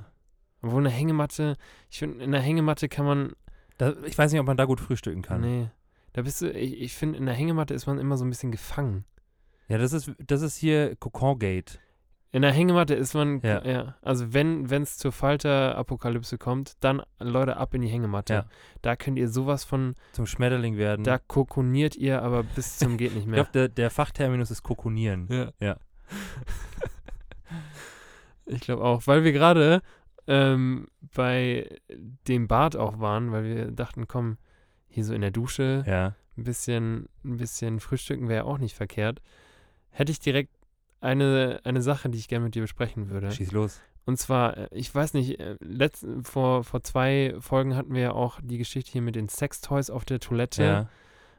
Obwohl 0.63 0.81
eine 0.83 0.91
Hängematte, 0.91 1.57
ich 1.91 1.99
finde, 1.99 2.25
in 2.25 2.33
der 2.33 2.41
Hängematte 2.41 2.89
kann 2.89 3.05
man, 3.07 3.33
Da, 3.79 3.95
ich 4.05 4.17
weiß 4.17 4.33
nicht, 4.33 4.41
ob 4.41 4.47
man 4.47 4.57
da 4.57 4.65
gut 4.65 4.81
frühstücken 4.81 5.23
kann. 5.23 5.41
nee, 5.41 5.69
da 6.13 6.23
bist 6.23 6.41
du, 6.41 6.51
ich, 6.51 6.81
ich 6.81 6.95
finde, 6.95 7.19
in 7.19 7.27
der 7.27 7.35
Hängematte 7.35 7.75
ist 7.75 7.87
man 7.87 7.99
immer 7.99 8.17
so 8.17 8.25
ein 8.25 8.31
bisschen 8.31 8.51
gefangen. 8.51 9.05
Ja, 9.69 9.79
das 9.79 9.93
ist, 9.93 10.11
das 10.19 10.43
ist 10.43 10.57
hier 10.57 10.97
Cocon 10.97 11.39
Gate. 11.39 11.81
In 12.37 12.43
der 12.43 12.53
Hängematte 12.53 12.95
ist 12.95 13.15
man, 13.15 13.41
ja, 13.41 13.65
Ja. 13.65 13.95
also 14.03 14.35
wenn 14.35 14.67
es 14.71 14.99
zur 14.99 15.11
Falter-Apokalypse 15.11 16.37
kommt, 16.37 16.75
dann 16.81 17.01
Leute 17.19 17.57
ab 17.57 17.73
in 17.73 17.81
die 17.81 17.89
Hängematte. 17.89 18.35
Ja. 18.35 18.45
Da 18.83 18.95
könnt 18.95 19.19
ihr 19.19 19.31
sowas 19.31 19.65
von, 19.65 19.95
Zum 20.13 20.27
Schmetterling 20.27 20.77
werden. 20.77 21.03
da 21.03 21.17
kokoniert 21.17 21.97
ihr 21.97 22.21
aber 22.21 22.43
bis 22.43 22.77
zum 22.77 22.97
geht 22.99 23.15
nicht 23.15 23.23
ich 23.23 23.27
mehr. 23.27 23.37
glaube, 23.45 23.53
der, 23.53 23.69
der 23.71 23.91
Fachterminus 23.91 24.51
ist 24.51 24.63
Kokonieren. 24.63 25.29
Ja. 25.31 25.51
Ja. 25.61 25.77
ich 28.45 28.61
glaube 28.61 28.85
auch, 28.85 29.07
weil 29.07 29.25
wir 29.25 29.33
gerade 29.33 29.81
ähm, 30.27 30.89
bei 31.15 31.71
dem 32.29 32.49
Bad 32.49 32.77
auch 32.77 33.01
waren, 33.01 33.33
weil 33.33 33.45
wir 33.45 33.71
dachten, 33.71 34.09
komm, 34.09 34.37
hier 34.89 35.07
so 35.07 35.15
in 35.15 35.23
der 35.23 35.31
Dusche 35.31 35.85
Ja. 35.87 36.17
ein 36.37 36.45
bisschen, 36.45 37.09
ein 37.25 37.39
bisschen 37.39 37.81
frühstücken 37.81 38.29
wäre 38.29 38.45
auch 38.45 38.59
nicht 38.59 38.77
verkehrt. 38.77 39.23
Hätte 39.91 40.13
ich 40.13 40.21
direkt 40.21 40.53
eine, 41.07 41.61
eine 41.65 41.81
Sache, 41.81 42.11
die 42.11 42.19
ich 42.19 42.29
gerne 42.29 42.45
mit 42.45 42.55
dir 42.55 42.63
besprechen 42.63 43.11
würde. 43.11 43.31
Schieß 43.31 43.53
los. 43.53 43.81
Und 44.05 44.19
zwar, 44.19 44.57
äh, 44.57 44.69
ich 44.73 44.95
weiß 44.95 45.15
nicht, 45.15 45.41
äh, 45.41 45.57
letzt, 45.61 46.07
vor, 46.23 46.65
vor 46.65 46.83
zwei 46.83 47.35
Folgen 47.41 47.75
hatten 47.75 47.95
wir 47.95 48.03
ja 48.03 48.13
auch 48.13 48.41
die 48.43 48.59
Geschichte 48.59 48.93
hier 48.93 49.03
mit 49.03 49.17
den 49.17 49.29
Sextoys 49.29 49.91
auf 49.91 50.05
der 50.05 50.21
Toilette. 50.21 50.65
Ja. 50.65 50.89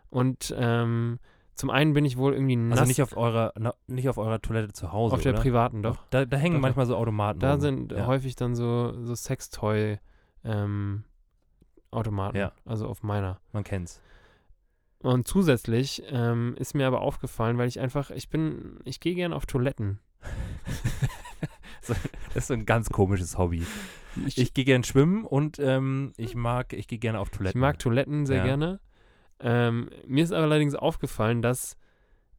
Und 0.10 0.54
ähm, 0.58 1.19
zum 1.56 1.69
einen 1.69 1.94
bin 1.94 2.06
ich 2.06 2.18
wohl 2.18 2.34
irgendwie 2.34 2.56
nass 2.56 2.80
Also 2.80 2.90
nicht 2.90 3.02
auf 3.02 3.18
eurer, 3.18 3.52
na, 3.58 3.74
nicht 3.88 4.08
auf 4.10 4.18
eurer 4.18 4.42
Toilette 4.42 4.74
zu 4.74 4.92
Hause, 4.92 5.16
auf 5.16 5.22
der 5.22 5.34
oder? 5.34 5.42
privaten, 5.42 5.81
doch. 5.81 5.98
Da, 6.10 6.25
da 6.25 6.38
hängen 6.38 6.56
Doch, 6.56 6.62
manchmal 6.62 6.86
so 6.86 6.96
Automaten. 6.96 7.40
Da 7.40 7.54
rum. 7.54 7.62
sind 7.62 7.92
ja. 7.92 8.06
häufig 8.06 8.36
dann 8.36 8.56
so, 8.56 8.94
so 9.04 9.16
Sextoy 9.16 10.00
ähm. 10.44 11.04
Ja. 12.34 12.52
Also 12.64 12.88
auf 12.88 13.02
meiner. 13.02 13.40
Man 13.54 13.64
kennt's. 13.64 14.02
Und 15.04 15.28
zusätzlich 15.28 16.04
ähm, 16.10 16.56
ist 16.58 16.74
mir 16.74 16.88
aber 16.88 17.02
aufgefallen, 17.02 17.58
weil 17.58 17.68
ich 17.68 17.80
einfach, 17.80 18.10
ich 18.10 18.30
bin, 18.30 18.80
ich 18.84 19.00
gehe 19.00 19.16
gerne 19.16 19.36
auf 19.36 19.46
Toiletten. 19.46 20.00
Das 21.88 21.98
ist 22.44 22.48
so 22.48 22.54
ein 22.54 22.66
ganz 22.66 22.90
komisches 22.90 23.38
Hobby. 23.38 23.66
Ich 24.36 24.54
gehe 24.54 24.66
gern 24.66 24.84
schwimmen 24.84 25.24
und 25.24 25.58
ähm, 25.60 26.12
ich 26.18 26.36
mag, 26.36 26.74
ich 26.74 26.88
gehe 26.88 27.00
gerne 27.00 27.20
auf 27.20 27.30
Ich 27.32 27.38
Toiletten. 27.38 27.62
mag 27.62 27.80
Toiletten 27.80 28.26
sehr 28.26 28.38
Ja. 28.38 28.44
gerne. 28.44 28.80
Ähm, 29.40 29.90
mir 30.06 30.24
ist 30.24 30.34
aber 30.34 30.44
allerdings 30.44 30.76
aufgefallen, 30.76 31.42
dass 31.42 31.78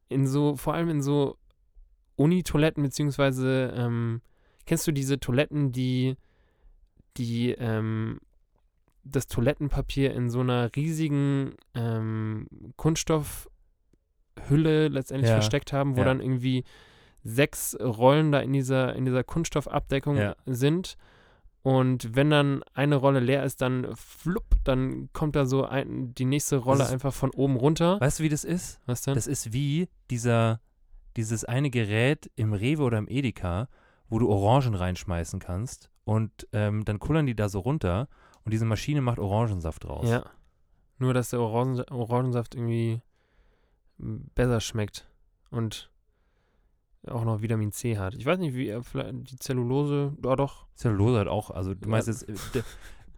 in 0.09 0.27
so, 0.27 0.57
vor 0.57 0.75
allem 0.75 0.91
in 0.91 1.01
so 1.03 1.39
Uni-Toiletten, 2.17 2.83
beziehungsweise, 2.83 3.73
ähm, 3.75 4.21
kennst 4.67 4.87
du 4.87 4.93
diese 4.93 5.19
Toiletten, 5.21 5.73
die, 5.73 6.17
die, 7.17 7.53
ähm, 7.53 8.21
das 9.11 9.27
Toilettenpapier 9.27 10.15
in 10.15 10.31
so 10.31 10.41
einer 10.41 10.71
riesigen 10.77 11.55
ähm, 11.75 12.47
Kunststoffhülle 12.77 13.49
letztendlich 14.89 15.29
Ja. 15.31 15.37
versteckt 15.37 15.73
haben, 15.73 15.97
wo 15.97 16.01
Ja. 16.01 16.07
dann 16.07 16.21
irgendwie 16.21 16.65
sechs 17.25 17.77
Rollen 17.81 18.33
da 18.33 18.41
in 18.41 18.53
dieser, 18.53 18.95
in 18.95 19.05
dieser 19.05 19.25
Kunststoffabdeckung 19.25 20.17
Ja. 20.17 20.37
sind. 20.47 20.97
Und 21.63 22.15
wenn 22.15 22.31
dann 22.31 22.63
eine 22.73 22.97
Rolle 22.97 23.21
leer 23.21 23.43
ist, 23.45 23.61
dann 23.61 23.89
flupp, 23.95 24.47
dann 24.65 25.11
kommt 25.13 25.37
da 25.37 25.45
so 25.45 25.65
ein, 25.65 26.15
die 26.15 26.25
nächste 26.25 26.57
Rolle 26.57 26.85
ist- 26.85 26.93
einfach 26.93 27.13
von 27.13 27.31
oben 27.31 27.57
runter. 27.57 28.01
Weißt 28.01 28.21
du, 28.21 28.25
wie 28.25 28.29
das 28.29 28.45
ist? 28.45 28.81
Was 28.87 29.03
denn? 29.03 29.15
Das 29.15 29.27
ist 29.27 29.53
wie 29.53 29.89
dieser, 30.11 30.61
dieses 31.17 31.45
eine 31.45 31.69
Gerät 31.71 32.31
im 32.37 32.53
Rewe 32.53 32.83
oder 32.85 32.99
im 32.99 33.09
Edeka, 33.09 33.69
wo 34.09 34.19
du 34.19 34.29
Orangen 34.31 34.75
reinschmeißen 34.75 35.41
kannst 35.41 35.91
und 36.05 36.47
ähm, 36.53 36.85
dann 36.85 36.99
kullern 37.01 37.27
die 37.27 37.35
da 37.35 37.49
so 37.51 37.59
runter 37.59 38.09
und 38.49 38.53
diese 38.53 38.65
Maschine 38.65 39.03
macht 39.03 39.19
Orangensaft 39.19 39.85
raus. 39.87 40.09
ja. 40.09 40.25
Nur, 41.01 41.15
dass 41.15 41.31
der 41.31 41.41
Orangen, 41.41 41.81
Orangensaft 41.91 42.57
irgendwie 42.57 43.01
besser 43.99 44.61
schmeckt 44.61 45.09
und 45.51 45.93
auch 47.07 47.25
noch 47.25 47.41
Vitamin 47.41 47.71
C 47.71 47.97
hat. 47.99 48.15
Ich 48.17 48.27
weiß 48.27 48.41
nicht, 48.41 48.55
wie 48.55 48.77
vielleicht 48.83 49.31
die 49.31 49.37
Zellulose, 49.37 50.17
ja 50.25 50.35
doch. 50.35 50.67
Zellulose 50.75 51.21
hat 51.21 51.29
auch, 51.29 51.51
also 51.51 51.75
du 51.75 51.83
Ja. 51.85 51.89
meinst 51.91 52.09
jetzt, 52.09 52.29
äh, 52.29 52.63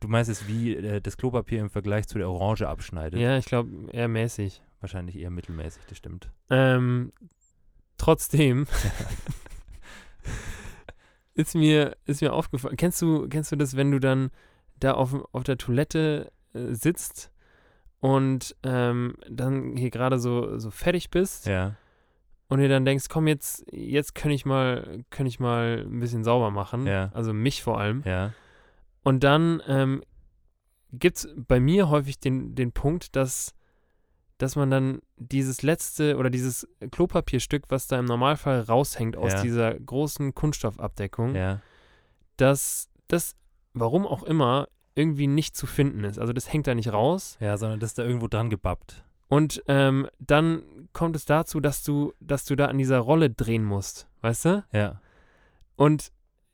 du 0.01 0.09
meinst 0.09 0.29
jetzt, 0.29 0.47
wie 0.47 0.77
äh, 0.77 1.01
das 1.01 1.17
Klopapier 1.17 1.61
im 1.61 1.71
Vergleich 1.71 2.07
zu 2.07 2.19
der 2.19 2.29
Orange 2.29 2.69
abschneidet. 2.69 3.19
Ja, 3.19 3.39
ich 3.39 3.47
glaube 3.47 3.71
eher 3.93 4.09
mäßig. 4.09 4.63
Wahrscheinlich 4.81 5.17
eher 5.17 5.31
mittelmäßig, 5.31 5.83
das 5.89 5.97
stimmt. 5.97 6.31
Ähm, 6.51 7.13
trotzdem 7.97 8.67
ist 11.35 11.55
mir, 11.55 11.97
ist 12.05 12.21
mir 12.21 12.33
aufgefallen. 12.33 12.77
Kennst 12.77 13.01
du, 13.03 13.29
kennst 13.29 13.53
du 13.53 13.57
das, 13.57 13.77
wenn 13.77 13.91
du 13.91 13.99
dann 14.01 14.31
da 14.81 14.93
auf, 14.95 15.15
auf 15.33 15.45
der 15.45 15.59
Toilette 15.59 16.33
äh, 16.55 16.73
sitzt 16.75 17.31
und 18.01 18.57
ähm, 18.63 19.15
dann 19.29 19.77
hier 19.77 19.91
gerade 19.91 20.19
so, 20.19 20.59
so 20.59 20.71
fertig 20.71 21.11
bist 21.11 21.47
Ja. 21.47 21.75
und 22.49 22.61
dir 22.61 22.69
dann 22.69 22.85
denkst, 22.85 23.07
komm, 23.09 23.27
jetzt, 23.29 23.65
jetzt 23.73 24.15
kann 24.15 24.31
ich 24.31 24.45
mal, 24.47 25.05
kann 25.11 25.27
ich 25.27 25.39
mal 25.39 25.85
ein 25.87 26.01
bisschen 26.01 26.25
sauber 26.25 26.51
machen. 26.51 26.87
Ja. 26.87 27.11
Also 27.15 27.33
mich 27.33 27.63
vor 27.63 27.79
allem. 27.79 28.03
Ja. 28.07 28.33
Und 29.03 29.23
dann 29.25 29.63
ähm, 29.67 30.03
gibt 30.93 31.19
es 31.19 31.29
bei 31.37 31.61
mir 31.61 31.89
häufig 31.91 32.19
den, 32.19 32.55
den 32.55 32.73
Punkt, 32.73 33.15
dass, 33.17 33.55
dass 34.39 34.57
man 34.57 34.71
dann 34.71 35.01
dieses 35.17 35.63
letzte 35.63 36.17
oder 36.17 36.31
dieses 36.31 36.67
Klopapierstück, 36.91 37.65
was 37.69 37.87
da 37.87 37.99
im 37.99 38.07
Normalfall 38.07 38.61
raushängt 38.63 39.17
aus 39.17 39.33
Ja. 39.35 39.43
dieser 39.43 39.75
großen 39.79 40.35
Kunststoffabdeckung, 40.35 41.35
Ja. 41.35 41.61
dass 42.39 42.89
das, 43.09 43.37
warum 43.73 44.07
auch 44.07 44.23
immer, 44.23 44.69
irgendwie 44.95 45.27
nicht 45.27 45.57
zu 45.57 45.67
finden 45.67 46.05
ist. 46.05 46.19
Also 46.19 46.33
das 46.33 46.53
hängt 46.53 46.67
da 46.67 46.75
nicht 46.75 46.93
raus. 46.93 47.37
Ja, 47.41 47.57
sondern 47.57 47.81
das 47.81 47.91
ist 47.91 47.99
da 47.99 48.05
irgendwo 48.05 48.29
dran 48.29 48.50
gebappt. 48.50 49.05
Und 49.29 49.62
ähm, 49.69 50.09
dann 50.19 50.62
kommt 50.93 51.15
es 51.15 51.25
dazu, 51.25 51.61
dass 51.61 51.85
du, 51.85 52.12
dass 52.21 52.45
du 52.45 52.57
da 52.57 52.67
an 52.67 52.79
dieser 52.79 52.99
Rolle 52.99 53.31
drehen 53.31 53.65
musst, 53.65 54.09
weißt 54.23 54.45
du? 54.47 54.65
Ja. 54.73 55.00
Und 55.77 56.11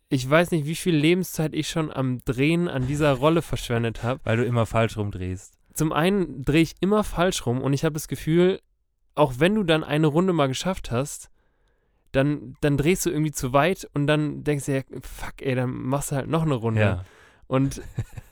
ich 0.08 0.28
weiß 0.28 0.50
nicht, 0.50 0.66
wie 0.66 0.75
viel 0.75 0.94
Lebenszeit 0.94 1.54
ich 1.54 1.68
schon 1.68 1.90
am 1.90 2.20
Drehen 2.25 2.68
an 2.68 2.87
dieser 2.87 3.12
Rolle 3.12 3.42
verschwendet 3.42 4.02
habe. 4.02 4.20
Weil 4.25 4.37
du 4.37 4.44
immer 4.44 4.66
falsch 4.66 4.96
rumdrehst. 4.96 5.54
zum 5.75 5.92
einen 5.92 6.42
drehe 6.44 6.62
ich 6.62 6.75
immer 6.80 7.02
falsch 7.02 7.44
rum 7.46 7.61
und 7.61 7.73
ich 7.73 7.85
habe 7.85 7.94
das 7.94 8.08
Gefühl, 8.08 8.61
auch 9.14 9.35
wenn 9.38 9.54
du 9.54 9.62
dann 9.62 9.82
eine 9.82 10.06
Runde 10.06 10.32
mal 10.32 10.46
geschafft 10.46 10.90
hast, 10.90 11.30
dann, 12.16 12.56
dann 12.61 12.76
drehst 12.76 13.06
du 13.06 13.11
irgendwie 13.11 13.32
zu 13.32 13.52
weit 13.52 13.88
und 13.94 14.06
dann 14.06 14.42
denkst 14.44 14.66
du 14.66 14.75
ja, 14.76 14.82
fuck, 15.02 15.40
ey, 15.40 15.54
dann 15.54 15.70
machst 15.70 16.11
du 16.11 16.16
halt 16.16 16.28
noch 16.28 16.42
eine 16.42 16.54
Runde. 16.54 16.80
Ja. 16.80 17.04
Und 17.46 17.80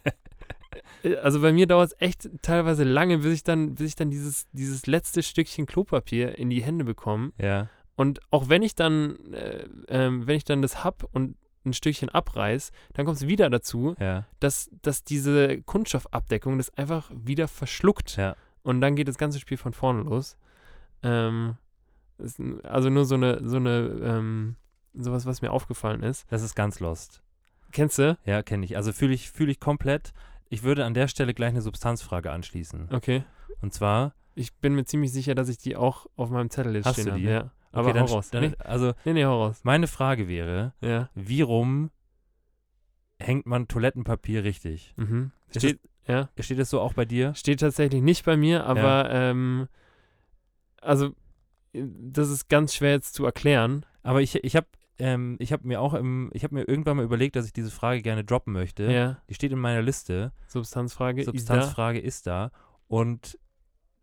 äh, 1.02 1.16
also 1.16 1.40
bei 1.40 1.52
mir 1.52 1.66
dauert 1.66 1.92
es 1.92 1.96
echt 2.00 2.28
teilweise 2.42 2.84
lange, 2.84 3.18
bis 3.18 3.32
ich 3.32 3.44
dann, 3.44 3.74
bis 3.76 3.88
ich 3.88 3.96
dann 3.96 4.10
dieses, 4.10 4.46
dieses 4.52 4.86
letzte 4.86 5.22
Stückchen 5.22 5.66
Klopapier 5.66 6.38
in 6.38 6.50
die 6.50 6.62
Hände 6.62 6.84
bekomme. 6.84 7.32
Ja. 7.40 7.68
Und 7.96 8.20
auch 8.30 8.48
wenn 8.48 8.62
ich 8.62 8.74
dann, 8.74 9.32
äh, 9.32 9.66
ähm, 9.88 10.26
wenn 10.26 10.36
ich 10.36 10.44
dann 10.44 10.62
das 10.62 10.82
hab 10.82 11.04
und 11.12 11.36
ein 11.64 11.72
Stückchen 11.72 12.08
abreiß, 12.08 12.72
dann 12.92 13.06
kommt 13.06 13.18
es 13.18 13.26
wieder 13.26 13.48
dazu, 13.48 13.94
Ja. 13.98 14.26
dass, 14.40 14.68
dass 14.82 15.04
diese 15.04 15.62
Kunststoffabdeckung 15.62 16.58
das 16.58 16.76
einfach 16.76 17.10
wieder 17.14 17.48
verschluckt. 17.48 18.16
Ja. 18.16 18.36
Und 18.62 18.80
dann 18.80 18.96
geht 18.96 19.08
das 19.08 19.16
ganze 19.18 19.38
Spiel 19.38 19.56
von 19.56 19.72
vorne 19.72 20.02
los. 20.02 20.36
Ähm, 21.02 21.56
ist, 22.24 22.40
also 22.64 22.90
nur 22.90 23.04
so 23.04 23.14
eine, 23.14 23.40
so 23.48 23.56
eine, 23.56 23.78
ähm, 24.02 24.56
sowas, 24.94 25.26
was 25.26 25.42
mir 25.42 25.52
aufgefallen 25.52 26.02
ist. 26.02 26.24
Das 26.30 26.42
ist 26.42 26.54
ganz 26.54 26.80
lost. 26.80 27.22
Kennst 27.72 27.98
du? 27.98 28.16
Ja, 28.24 28.42
kenne 28.42 28.64
ich. 28.64 28.76
Also 28.76 28.92
fühle 28.92 29.14
ich, 29.14 29.30
fühle 29.30 29.50
ich 29.50 29.60
komplett. 29.60 30.12
Ich 30.48 30.62
würde 30.62 30.84
an 30.84 30.94
der 30.94 31.08
Stelle 31.08 31.34
gleich 31.34 31.50
eine 31.50 31.62
Substanzfrage 31.62 32.30
anschließen. 32.30 32.88
Okay. 32.92 33.24
Und 33.60 33.72
zwar, 33.72 34.14
Ich 34.36 34.54
bin 34.56 34.74
mir 34.74 34.84
ziemlich 34.84 35.12
sicher, 35.12 35.34
dass 35.34 35.48
ich 35.48 35.58
die 35.58 35.76
auch 35.76 36.06
auf 36.16 36.30
meinem 36.30 36.50
Zettel 36.50 36.74
jetzt 36.76 36.86
Hast 36.86 36.94
stehen 36.94 37.06
du 37.06 37.10
habe. 37.12 37.20
die? 37.20 37.26
Ja. 37.28 37.50
Aber 37.72 37.88
okay, 37.90 37.98
hau 38.00 38.04
dann, 38.06 38.14
raus. 38.14 38.30
dann, 38.30 38.44
nee, 38.50 38.54
also 38.58 38.92
nee, 39.04 39.12
nee, 39.14 39.24
hau 39.24 39.42
raus. 39.46 39.60
meine 39.64 39.86
Frage 39.88 40.28
wäre, 40.28 40.74
Ja. 40.80 41.08
wie 41.14 41.40
rum 41.42 41.90
hängt 43.18 43.46
man 43.46 43.66
Toilettenpapier 43.68 44.44
richtig? 44.44 44.94
Mhm. 44.96 45.32
Steht, 45.56 45.80
ja. 46.06 46.28
Steht 46.38 46.58
das 46.58 46.70
so 46.70 46.80
auch 46.80 46.92
bei 46.94 47.04
dir? 47.04 47.34
Steht 47.34 47.60
tatsächlich 47.60 48.02
nicht 48.02 48.24
bei 48.24 48.36
mir, 48.36 48.64
aber 48.66 49.10
ähm, 49.10 49.68
also 50.80 51.14
das 51.74 52.30
ist 52.30 52.48
ganz 52.48 52.74
schwer 52.74 52.92
jetzt 52.92 53.14
zu 53.14 53.24
erklären. 53.24 53.84
Aber 54.02 54.22
ich, 54.22 54.42
ich 54.44 54.56
habe 54.56 54.66
ähm, 54.98 55.36
ich 55.40 55.52
hab 55.52 55.64
mir 55.64 55.80
auch 55.80 55.94
im, 55.94 56.30
ich 56.32 56.44
habe 56.44 56.54
mir 56.54 56.68
irgendwann 56.68 56.98
mal 56.98 57.04
überlegt, 57.04 57.36
dass 57.36 57.46
ich 57.46 57.52
diese 57.52 57.70
Frage 57.70 58.02
gerne 58.02 58.24
droppen 58.24 58.52
möchte. 58.52 58.90
Ja. 58.90 59.18
Die 59.28 59.34
steht 59.34 59.52
in 59.52 59.58
meiner 59.58 59.82
Liste. 59.82 60.32
Substanzfrage. 60.46 61.22
ist 61.22 61.26
Substanzfrage 61.26 61.98
ist 61.98 62.26
da. 62.26 62.50
Und 62.86 63.38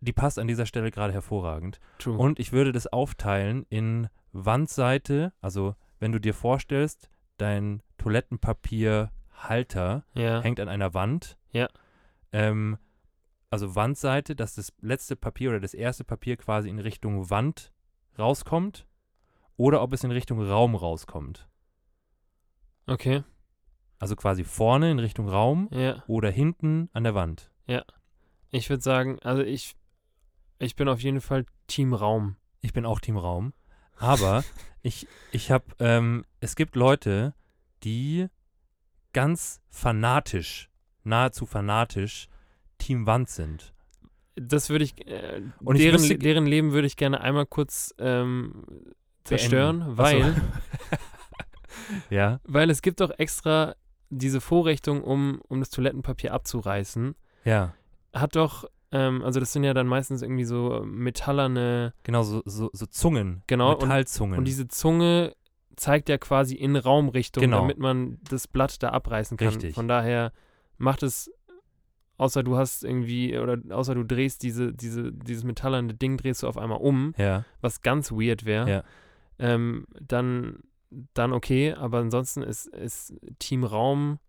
die 0.02 0.14
passt 0.14 0.40
an 0.40 0.48
dieser 0.48 0.66
Stelle 0.66 0.90
gerade 0.92 1.14
hervorragend. 1.14 1.80
da. 1.80 1.86
True. 2.00 2.18
Und 2.18 2.40
ich 2.40 2.52
würde 2.52 2.72
das 2.72 2.88
aufteilen 2.88 3.68
in 3.70 4.10
Wandseite, 4.34 5.34
also 5.42 5.76
wenn 6.00 6.12
du 6.12 6.20
dir 6.20 6.34
vorstellst, 6.34 7.10
dein 7.38 7.84
Toilettenpapierhalter 7.98 10.04
ja. 10.14 10.42
hängt 10.42 10.60
an 10.60 10.68
einer 10.70 10.94
Wand. 10.94 11.38
Ja. 11.52 11.68
Ähm, 12.34 12.78
also 13.52 13.76
Wandseite, 13.76 14.36
dass 14.36 14.56
das 14.56 14.74
letzte 14.82 15.16
Papier 15.16 15.50
oder 15.50 15.60
das 15.60 15.74
erste 15.74 16.04
Papier 16.04 16.38
quasi 16.38 16.70
in 16.70 16.80
Richtung 16.80 17.30
Wand 17.30 17.72
rauskommt 18.18 18.88
oder 19.58 19.82
ob 19.82 19.94
es 19.94 20.04
in 20.04 20.12
Richtung 20.12 20.42
Raum 20.42 20.74
rauskommt. 20.74 21.48
Okay. 22.88 23.24
Also 24.00 24.16
quasi 24.16 24.44
vorne 24.44 24.90
in 24.90 24.98
Richtung 25.00 25.30
Raum 25.30 25.68
Ja. 25.72 26.04
oder 26.08 26.32
hinten 26.32 26.90
an 26.94 27.04
der 27.04 27.14
Wand. 27.14 27.52
Ich 28.54 28.70
würde 28.70 28.84
sagen, 28.84 29.18
also 29.22 29.44
ich, 29.44 29.78
ich 30.60 30.76
bin 30.76 30.90
auf 30.90 31.00
jeden 31.02 31.22
Fall 31.22 31.46
Team 31.68 31.94
Raum. 31.94 32.36
Ich 32.60 32.74
bin 32.74 32.86
auch 32.86 33.00
Team 33.00 33.16
Raum. 33.16 33.54
Aber 33.98 34.44
ich, 34.82 35.08
ich 35.32 35.52
habe, 35.52 35.66
ähm, 35.80 36.26
es 36.42 36.58
gibt 36.58 36.76
Leute, 36.76 37.34
die 37.84 38.28
ganz 39.14 39.62
fanatisch, 39.70 40.70
nahezu 41.06 41.46
fanatisch 41.46 42.28
Team 42.82 43.06
Wand 43.06 43.30
sind. 43.30 43.74
Das 44.36 44.70
würde 44.70 44.84
ich, 44.86 45.08
äh, 45.08 45.42
Und 45.64 45.76
ich 45.76 45.82
deren, 45.84 46.00
wüsste- 46.02 46.18
deren 46.18 46.46
Leben 46.46 46.72
würde 46.74 46.88
ich 46.88 46.96
gerne 46.98 47.22
einmal 47.22 47.46
kurz 47.46 47.94
ähm, 48.00 48.64
zerstören, 49.24 49.98
weil, 49.98 50.34
Ach 50.92 50.98
ja, 52.10 52.40
weil 52.44 52.70
es 52.70 52.82
gibt 52.82 53.00
doch 53.02 53.12
extra 53.18 53.76
diese 54.10 54.42
Vorrichtung, 54.42 55.04
um, 55.04 55.42
um 55.48 55.60
das 55.60 55.70
Toilettenpapier 55.70 56.34
abzureißen. 56.34 57.16
ja, 57.46 57.74
Hat 58.14 58.36
doch, 58.36 58.66
ähm, 58.92 59.22
also 59.24 59.40
das 59.40 59.54
sind 59.54 59.64
ja 59.64 59.74
dann 59.74 59.88
meistens 59.88 60.22
irgendwie 60.22 60.44
so 60.44 60.82
metallerne, 60.86 61.94
genau, 62.04 62.24
so, 62.24 62.42
so, 62.46 62.70
so 62.74 62.86
Zungen, 62.88 63.44
Genau, 63.48 63.74
und- 63.74 63.84
Metallzungen. 63.84 64.38
und 64.40 64.46
diese 64.46 64.68
Zunge 64.68 65.34
zeigt 65.78 66.10
ja 66.10 66.18
quasi 66.18 66.56
in 66.56 66.76
Raumrichtung, 66.76 67.42
Genau. 67.42 67.62
damit 67.62 67.80
man 67.80 68.20
das 68.30 68.48
Blatt 68.48 68.84
da 68.84 68.90
abreißen 68.90 69.38
kann. 69.38 69.48
Richtig. 69.48 69.74
Von 69.74 69.88
daher 69.88 70.32
macht 70.78 71.04
es, 71.04 71.32
außer 72.22 72.44
du 72.44 72.56
hast 72.58 72.84
irgendwie, 72.84 73.38
oder 73.38 73.58
außer 73.76 73.96
du 73.96 74.04
drehst 74.04 74.44
diese, 74.44 74.74
diese, 74.74 75.12
dieses 75.12 75.44
metallerne 75.44 75.94
Ding, 75.96 76.18
drehst 76.18 76.44
du 76.44 76.48
auf 76.48 76.58
einmal 76.58 76.80
um, 76.80 77.14
ja, 77.18 77.44
was 77.62 77.82
ganz 77.82 78.12
weird 78.12 78.46
wäre, 78.46 78.70
Ja. 78.70 78.84
ähm, 79.40 79.88
dann, 80.00 80.60
dann 81.14 81.34
okay, 81.34 81.74
aber 81.74 81.98
ansonsten 82.00 82.44
ist, 82.44 82.68
ist 82.68 83.14
Team 83.40 83.64
Raum, 83.64 84.20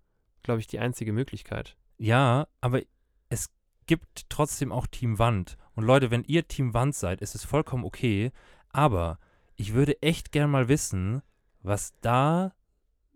glaube 0.43 0.61
ich, 0.61 0.67
die 0.67 0.79
einzige 0.79 1.13
Möglichkeit. 1.13 1.77
ja, 1.99 2.47
aber 2.61 2.81
es 3.29 3.51
gibt 3.87 4.29
trotzdem 4.31 4.73
auch 4.73 4.87
Team 4.87 5.19
Wand. 5.19 5.57
Und 5.75 5.85
Leute, 5.85 6.11
wenn 6.11 6.25
ihr 6.25 6.47
Team 6.49 6.73
Wand 6.75 6.95
seid, 6.95 7.21
ist 7.21 7.35
es 7.35 7.45
vollkommen 7.45 7.85
okay. 7.85 8.31
Aber 8.71 9.19
ich 9.57 9.73
würde 9.75 10.01
echt 10.03 10.33
gern 10.33 10.51
mal 10.51 10.69
wissen, 10.69 11.23
was 11.63 11.93
da 12.01 12.53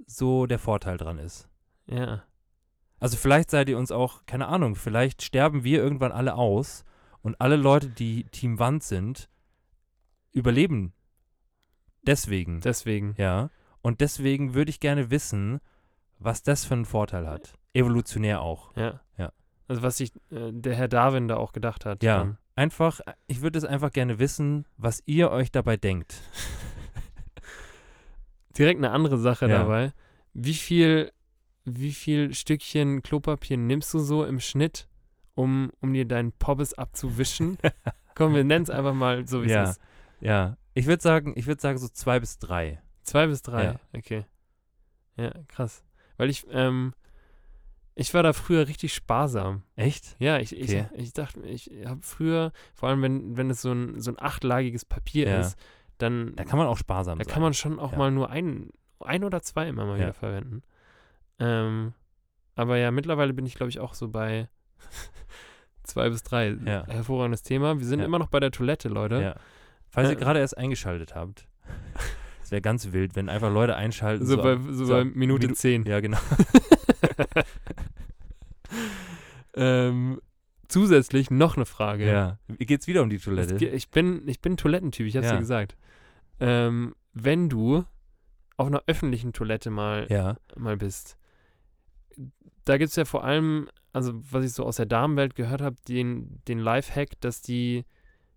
so 0.06 0.46
der 0.46 0.58
Vorteil 0.58 0.96
dran 0.96 1.18
ist. 1.18 1.48
Ja. 1.86 2.24
Also 3.06 3.18
vielleicht 3.18 3.52
seid 3.52 3.68
ihr 3.68 3.78
uns 3.78 3.92
auch, 3.92 4.26
keine 4.26 4.48
Ahnung, 4.48 4.74
vielleicht 4.74 5.22
sterben 5.22 5.62
wir 5.62 5.80
irgendwann 5.80 6.10
alle 6.10 6.34
aus 6.34 6.84
und 7.22 7.40
alle 7.40 7.54
Leute, 7.54 7.88
die 7.88 8.24
Team 8.24 8.58
Wand 8.58 8.82
sind, 8.82 9.28
überleben. 10.32 10.92
Deswegen. 12.02 12.60
Deswegen. 12.62 13.14
ja. 13.16 13.48
Und 13.80 14.00
deswegen 14.00 14.54
würde 14.54 14.70
ich 14.70 14.80
gerne 14.80 15.08
wissen, 15.12 15.60
was 16.18 16.42
das 16.42 16.64
für 16.64 16.74
einen 16.74 16.84
Vorteil 16.84 17.28
hat. 17.28 17.54
Evolutionär 17.74 18.40
auch. 18.40 18.74
Ja. 18.76 18.98
Ja. 19.16 19.30
Also 19.68 19.82
was 19.82 19.98
sich 19.98 20.10
äh, 20.32 20.50
der 20.50 20.74
Herr 20.74 20.88
Darwin 20.88 21.28
da 21.28 21.36
auch 21.36 21.52
gedacht 21.52 21.84
hat. 21.86 22.02
Ja. 22.02 22.18
dann. 22.18 22.38
Einfach, 22.56 22.98
ich 23.28 23.40
würde 23.40 23.56
es 23.56 23.64
einfach 23.64 23.92
gerne 23.92 24.18
wissen, 24.18 24.66
was 24.78 25.00
ihr 25.06 25.30
euch 25.30 25.52
dabei 25.52 25.76
denkt. 25.76 26.20
Direkt 28.58 28.78
eine 28.78 28.90
andere 28.90 29.18
Sache 29.18 29.48
Ja. 29.48 29.58
dabei. 29.58 29.92
Wie 30.34 30.54
viel, 30.54 31.12
wie 31.66 31.92
viel 31.92 32.32
Stückchen 32.32 33.02
Klopapier 33.02 33.56
nimmst 33.58 33.92
du 33.92 33.98
so 33.98 34.24
im 34.24 34.40
Schnitt, 34.40 34.88
um, 35.34 35.70
um 35.80 35.92
dir 35.92 36.06
deinen 36.06 36.32
Pobbes 36.32 36.72
abzuwischen? 36.74 37.58
Komm, 38.14 38.34
wir 38.34 38.44
nennen 38.44 38.62
es 38.62 38.70
einfach 38.70 38.94
mal 38.94 39.26
so, 39.28 39.42
wie 39.44 39.50
Ja. 39.50 39.64
es 39.64 39.70
ist. 39.72 39.80
Ja. 40.20 40.56
Ich 40.72 40.86
würde 40.86 41.02
sagen, 41.02 41.34
ich 41.36 41.46
würde 41.46 41.60
sagen 41.60 41.76
so 41.78 41.88
zwei 41.88 42.18
bis 42.20 42.38
drei. 42.38 42.80
Zwei 43.02 43.26
bis 43.26 43.42
drei. 43.42 43.64
Ja. 43.64 43.80
Okay. 43.94 44.24
Ja, 45.16 45.32
krass. 45.48 45.84
Weil 46.16 46.30
ich, 46.30 46.46
ähm, 46.50 46.94
ich 47.94 48.12
war 48.14 48.22
da 48.22 48.32
früher 48.32 48.68
richtig 48.68 48.94
sparsam. 48.94 49.62
Echt? 49.74 50.16
Ja, 50.18 50.38
ich, 50.38 50.52
Okay. 50.54 50.86
ich, 50.94 51.00
ich 51.00 51.12
dachte, 51.12 51.40
ich 51.42 51.70
habe 51.86 52.00
früher, 52.02 52.52
vor 52.74 52.88
allem 52.88 53.02
wenn, 53.02 53.36
wenn 53.36 53.50
es 53.50 53.62
so 53.62 53.72
ein, 53.72 54.00
so 54.00 54.10
ein 54.10 54.18
achtlagiges 54.18 54.84
Papier 54.84 55.28
Ja. 55.28 55.40
ist, 55.40 55.58
dann, 55.98 56.34
Da 56.36 56.44
kann 56.44 56.58
man 56.58 56.66
auch 56.68 56.76
sparsam 56.78 57.18
da 57.18 57.24
sein. 57.24 57.32
kann 57.32 57.42
man 57.42 57.54
schon 57.54 57.78
auch 57.78 57.92
Ja. 57.92 57.98
mal 57.98 58.10
nur 58.10 58.28
ein, 58.30 58.70
ein 59.00 59.24
oder 59.24 59.42
zwei 59.42 59.68
immer 59.68 59.86
mal 59.86 59.98
wieder 59.98 60.12
verwenden. 60.14 60.62
Ähm, 61.38 61.92
aber 62.54 62.78
ja, 62.78 62.90
mittlerweile 62.90 63.32
bin 63.34 63.44
ich, 63.46 63.54
glaube 63.54 63.70
ich, 63.70 63.78
auch 63.80 63.94
so 63.94 64.08
bei 64.08 64.48
zwei 65.82 66.08
bis 66.08 66.22
drei. 66.22 66.56
Ja. 66.64 66.86
Hervorragendes 66.86 67.42
Thema. 67.42 67.78
Wir 67.78 67.86
sind 67.86 68.00
Ja. 68.00 68.06
immer 68.06 68.18
noch 68.18 68.28
bei 68.28 68.40
der 68.40 68.50
Toilette, 68.50 68.88
Leute. 68.88 69.20
Ja. 69.20 69.36
Falls 69.90 70.08
ihr 70.10 70.16
Äh, 70.16 70.20
gerade 70.20 70.40
erst 70.40 70.56
eingeschaltet 70.58 71.14
habt. 71.14 71.46
Es 72.42 72.50
wäre 72.52 72.62
ganz 72.62 72.92
wild, 72.92 73.16
wenn 73.16 73.28
einfach 73.28 73.52
Leute 73.52 73.74
einschalten. 73.76 74.24
So, 74.24 74.36
bei, 74.36 74.52
am- 74.52 74.72
so, 74.72 74.84
so 74.84 74.92
bei 74.94 75.04
Minute 75.04 75.48
Minu- 75.48 75.54
zehn. 75.54 75.84
Ja, 75.84 76.00
genau. 76.00 76.18
ähm, 79.54 80.20
zusätzlich 80.68 81.30
noch 81.30 81.56
eine 81.56 81.66
Frage. 81.66 82.06
Ja. 82.06 82.38
Geht's 82.58 82.86
wieder 82.86 83.02
um 83.02 83.10
die 83.10 83.16
Es 83.16 83.22
Toilette? 83.24 83.56
ge- 83.56 83.70
Ich 83.74 83.90
bin, 83.90 84.26
ich 84.28 84.40
bin 84.40 84.56
Toilettentyp, 84.56 85.06
ich 85.06 85.16
hab's 85.16 85.26
Ja. 85.26 85.32
dir 85.34 85.38
gesagt. 85.40 85.76
Ähm, 86.40 86.94
wenn 87.12 87.48
du 87.48 87.84
auf 88.56 88.66
einer 88.66 88.82
öffentlichen 88.86 89.32
Toilette 89.32 89.70
mal, 89.70 90.06
Ja. 90.10 90.36
mal 90.56 90.76
bist, 90.76 91.16
da 92.66 92.76
gibt 92.76 92.90
es 92.90 92.96
ja 92.96 93.04
vor 93.06 93.24
allem, 93.24 93.68
also 93.92 94.12
was 94.30 94.44
ich 94.44 94.52
so 94.52 94.64
aus 94.64 94.76
der 94.76 94.86
Damenwelt 94.86 95.34
gehört 95.34 95.62
habe, 95.62 95.76
den, 95.88 96.42
den 96.46 96.58
Lifehack, 96.58 97.18
dass 97.20 97.40
die 97.40 97.84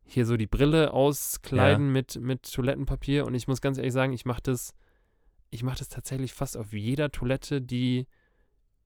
hier 0.05 0.25
so 0.25 0.37
die 0.37 0.47
Brille 0.47 0.93
auskleiden 0.93 1.91
mit, 1.91 2.19
mit 2.21 2.51
Toilettenpapier. 2.51 3.25
Und 3.25 3.35
ich 3.35 3.47
muss 3.47 3.59
ganz 3.61 3.77
ehrlich 3.77 3.93
sagen, 3.93 4.13
ich 4.13 4.25
mache 4.25 4.41
das, 4.41 4.73
ich 5.49 5.63
mache 5.63 5.79
das 5.79 5.89
tatsächlich 5.89 6.33
fast 6.33 6.57
auf 6.57 6.73
jeder 6.73 7.11
Toilette, 7.11 7.61
die 7.61 8.07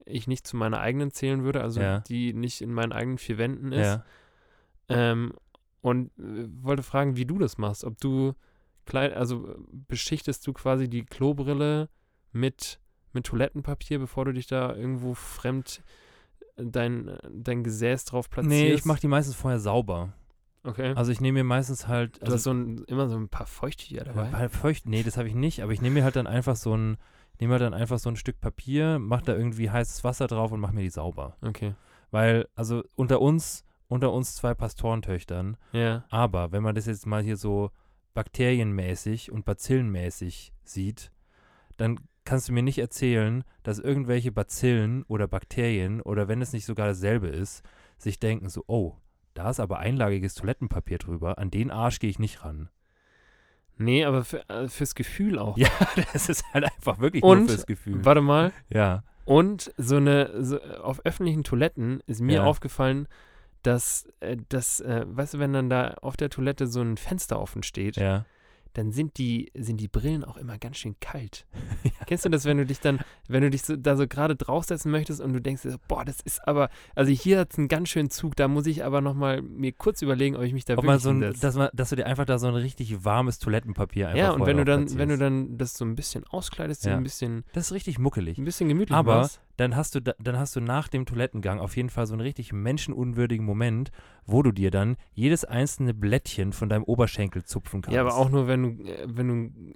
ich 0.05 0.27
nicht 0.27 0.47
zu 0.47 0.57
meiner 0.57 0.79
eigenen 0.79 1.11
zählen 1.11 1.43
würde, 1.43 1.61
also 1.61 1.79
Ja. 1.79 1.99
die 1.99 2.33
nicht 2.33 2.61
in 2.61 2.73
meinen 2.73 2.91
eigenen 2.91 3.17
vier 3.17 3.37
Wänden 3.37 3.71
ist. 3.71 3.85
Ja. 3.85 4.05
Ähm, 4.89 5.33
und 5.81 6.07
äh, 6.19 6.47
wollte 6.61 6.83
fragen, 6.83 7.15
wie 7.15 7.25
du 7.25 7.37
das 7.37 7.57
machst. 7.57 7.83
Ob 7.83 7.97
du 7.99 8.33
klein, 8.85 9.13
also 9.13 9.47
äh, 9.47 9.55
beschichtest 9.71 10.45
du 10.47 10.53
quasi 10.53 10.89
die 10.89 11.05
Klobrille 11.05 11.89
mit, 12.31 12.79
mit 13.13 13.25
Toilettenpapier, 13.25 13.99
bevor 13.99 14.25
du 14.25 14.33
dich 14.33 14.47
da 14.47 14.75
irgendwo 14.75 15.13
fremd 15.13 15.81
äh, 16.57 16.63
dein, 16.65 17.17
dein 17.31 17.63
Gesäß 17.63 18.05
drauf 18.05 18.29
platzierst? 18.29 18.49
Nee, 18.63 18.73
ich 18.73 18.85
mache 18.85 19.01
die 19.01 19.07
meistens 19.07 19.35
vorher 19.35 19.59
sauber. 19.59 20.13
Okay. 20.65 20.93
Also 20.95 21.11
ich 21.11 21.19
nehme 21.19 21.39
mir 21.39 21.43
meistens 21.43 21.87
halt. 21.87 22.17
du 22.17 22.21
hast 22.27 22.31
Also, 22.33 22.43
so 22.45 22.53
ein, 22.53 22.83
immer 22.85 23.09
so 23.09 23.17
ein 23.17 23.27
paar 23.27 23.47
Feuchttücher 23.47 24.05
dabei. 24.05 24.31
Halt 24.31 24.51
feucht, 24.51 24.85
nee, 24.87 25.03
das 25.03 25.17
habe 25.17 25.27
ich 25.27 25.35
nicht, 25.35 25.61
aber 25.61 25.73
ich 25.73 25.81
nehme 25.81 25.95
mir 25.95 26.03
halt 26.05 26.15
dann 26.15 26.25
einfach 26.27 26.55
so 26.55 26.75
ein, 26.75 26.97
nehme 27.39 27.51
halt 27.53 27.61
dann 27.63 27.73
einfach 27.73 27.99
so 27.99 28.09
ein 28.09 28.15
Stück 28.15 28.39
Papier, 28.39 28.97
mache 28.97 29.25
da 29.25 29.33
irgendwie 29.35 29.69
heißes 29.69 30.03
Wasser 30.05 30.27
drauf 30.27 30.51
und 30.53 30.61
mache 30.61 30.73
mir 30.73 30.81
die 30.83 30.89
sauber. 30.89 31.35
Okay. 31.41 31.73
Weil, 32.11 32.47
also 32.55 32.83
unter 32.95 33.19
uns, 33.19 33.65
unter 33.89 34.13
uns 34.13 34.35
zwei 34.35 34.53
Pastorentöchtern, 34.53 35.57
Ja. 35.73 36.05
aber 36.09 36.51
wenn 36.53 36.63
man 36.63 36.75
das 36.75 36.85
jetzt 36.85 37.05
mal 37.07 37.21
hier 37.21 37.35
so 37.37 37.69
bakterienmäßig 38.13 39.31
und 39.31 39.45
bazillenmäßig 39.45 40.53
sieht, 40.63 41.11
dann 41.77 41.99
kannst 42.25 42.47
du 42.49 42.53
mir 42.53 42.63
nicht 42.63 42.77
erzählen, 42.79 43.43
dass 43.63 43.79
irgendwelche 43.79 44.31
Bazillen 44.31 45.03
oder 45.03 45.27
Bakterien 45.27 46.01
oder 46.01 46.27
wenn 46.27 46.41
es 46.41 46.53
nicht 46.53 46.65
sogar 46.65 46.87
dasselbe 46.87 47.27
ist, 47.27 47.63
sich 47.97 48.19
denken 48.19 48.49
so, 48.49 48.63
oh, 48.67 48.95
da 49.33 49.49
ist 49.49 49.59
aber 49.59 49.79
einlagiges 49.79 50.35
Toilettenpapier 50.35 50.97
drüber, 50.99 51.37
an 51.37 51.51
den 51.51 51.71
Arsch 51.71 51.99
gehe 51.99 52.09
ich 52.09 52.19
nicht 52.19 52.43
ran. 52.43 52.69
Nee, 53.77 54.05
aber 54.05 54.23
für, 54.23 54.47
äh, 54.49 54.67
fürs 54.67 54.93
Gefühl 54.95 55.39
auch. 55.39 55.57
Ja, 55.57 55.69
das 56.13 56.29
ist 56.29 56.43
halt 56.53 56.65
einfach 56.65 56.99
wirklich 56.99 57.23
Und, 57.23 57.39
nur 57.39 57.47
fürs 57.49 57.65
Gefühl. 57.65 58.05
Warte 58.05 58.21
mal. 58.21 58.51
Ja, 58.69 59.03
Und 59.25 59.73
so 59.77 59.95
eine, 59.97 60.43
so, 60.43 60.61
auf 60.61 61.03
öffentlichen 61.05 61.43
Toiletten 61.43 62.01
ist 62.05 62.21
mir 62.21 62.35
Ja. 62.35 62.43
aufgefallen, 62.43 63.07
dass, 63.63 64.07
äh, 64.19 64.37
dass 64.49 64.79
äh, 64.81 65.05
weißt 65.07 65.35
du, 65.35 65.39
wenn 65.39 65.53
dann 65.53 65.69
da 65.69 65.95
auf 66.01 66.17
der 66.17 66.29
Toilette 66.29 66.67
so 66.67 66.81
ein 66.81 66.97
Fenster 66.97 67.39
offen 67.39 67.63
steht, 67.63 67.95
ja. 67.97 68.25
Dann 68.73 68.91
sind 68.91 69.17
die, 69.17 69.51
sind 69.55 69.79
die 69.79 69.87
Brillen 69.87 70.23
auch 70.23 70.37
immer 70.37 70.57
ganz 70.57 70.77
schön 70.77 70.95
kalt. 70.99 71.45
Kennst 72.07 72.25
du 72.25 72.29
das, 72.29 72.45
wenn 72.45 72.57
du 72.57 72.65
dich 72.65 72.79
dann, 72.79 72.99
wenn 73.27 73.41
du 73.41 73.49
dich 73.49 73.61
so, 73.63 73.75
da 73.75 73.95
so 73.95 74.07
gerade 74.07 74.35
draufsetzen 74.35 74.91
möchtest 74.91 75.21
und 75.21 75.33
du 75.33 75.39
denkst, 75.41 75.61
boah, 75.87 76.03
das 76.05 76.19
ist 76.21 76.45
aber, 76.47 76.69
also 76.95 77.11
hier 77.11 77.39
hat 77.39 77.51
es 77.53 77.57
einen 77.59 77.67
ganz 77.67 77.89
schönen 77.89 78.09
Zug, 78.09 78.35
da 78.35 78.47
muss 78.47 78.65
ich 78.65 78.83
aber 78.83 79.01
nochmal 79.01 79.41
mir 79.41 79.71
kurz 79.71 80.01
überlegen, 80.01 80.35
ob 80.35 80.43
ich 80.43 80.53
mich 80.53 80.65
da 80.65 80.73
Ob 80.73 80.83
wirklich 80.83 81.01
so 81.01 81.09
ein, 81.11 81.21
dass, 81.39 81.55
man, 81.55 81.69
dass 81.73 81.89
du 81.89 81.95
dir 81.95 82.05
einfach 82.07 82.25
da 82.25 82.37
so 82.39 82.47
ein 82.47 82.55
richtig 82.55 83.03
warmes 83.05 83.39
Toilettenpapier 83.39 84.07
einfach 84.09 84.17
Ja, 84.19 84.31
und 84.31 84.45
wenn 84.45 84.57
du 84.57 84.65
dann, 84.65 84.81
wenn 84.97 85.09
du 85.09 85.17
platzierst. 85.17 85.21
dann 85.21 85.57
das 85.57 85.73
so 85.75 85.85
ein 85.85 85.95
bisschen 85.95 86.23
auskleidest, 86.25 86.85
Ja. 86.85 86.97
ein 86.97 87.03
bisschen, 87.03 87.43
Das 87.53 87.67
ist 87.67 87.71
richtig 87.73 87.99
muckelig. 87.99 88.37
ein 88.37 88.45
bisschen 88.45 88.69
gemütlich 88.69 88.95
Aber 88.97 89.17
machst. 89.21 89.39
Dann 89.57 89.75
hast 89.75 89.93
du 89.95 89.99
da, 89.99 90.13
dann 90.19 90.37
hast 90.37 90.55
du 90.55 90.61
nach 90.61 90.87
dem 90.87 91.05
Toilettengang 91.05 91.59
auf 91.59 91.75
jeden 91.77 91.89
Fall 91.89 92.07
so 92.07 92.13
einen 92.13 92.21
richtig 92.21 92.51
menschenunwürdigen 92.53 93.45
Moment, 93.45 93.91
wo 94.25 94.41
du 94.41 94.51
dir 94.51 94.71
dann 94.71 94.95
jedes 95.13 95.45
einzelne 95.45 95.93
Blättchen 95.93 96.53
von 96.53 96.69
deinem 96.69 96.83
Oberschenkel 96.83 97.43
zupfen 97.43 97.81
kannst. 97.81 97.93
Ja, 97.95 98.01
aber 98.01 98.15
auch 98.15 98.29
nur, 98.29 98.47
wenn 98.47 98.77
du, 98.77 98.83
äh, 98.83 99.05
wenn 99.07 99.27
du 99.27 99.33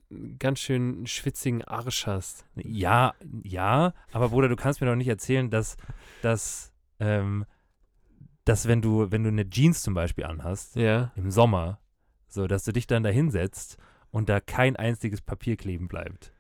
einen 0.09 0.39
ganz 0.39 0.59
schön 0.59 1.05
schwitzigen 1.05 1.63
Arsch 1.63 2.07
hast. 2.07 2.45
Ja, 2.55 3.13
ja, 3.43 3.93
aber 4.11 4.29
Bruder, 4.29 4.49
du 4.49 4.55
kannst 4.55 4.81
mir 4.81 4.87
doch 4.87 4.95
nicht 4.95 5.07
erzählen, 5.09 5.49
dass, 5.51 5.77
dass, 6.21 6.73
ähm, 6.99 7.45
dass 8.45 8.67
wenn 8.67 8.81
du, 8.81 9.11
wenn 9.11 9.23
du 9.23 9.29
eine 9.29 9.47
Jeans 9.49 9.83
zum 9.83 9.93
Beispiel 9.93 10.23
anhast, 10.25 10.75
Ja. 10.75 11.11
im 11.15 11.29
Sommer, 11.31 11.79
so, 12.27 12.47
dass 12.47 12.63
du 12.63 12.71
dich 12.71 12.87
dann 12.87 13.03
da 13.03 13.09
hinsetzt 13.09 13.77
und 14.09 14.29
da 14.29 14.39
kein 14.39 14.75
einziges 14.75 15.21
Papier 15.21 15.55
kleben 15.55 15.87
bleibt. 15.87 16.33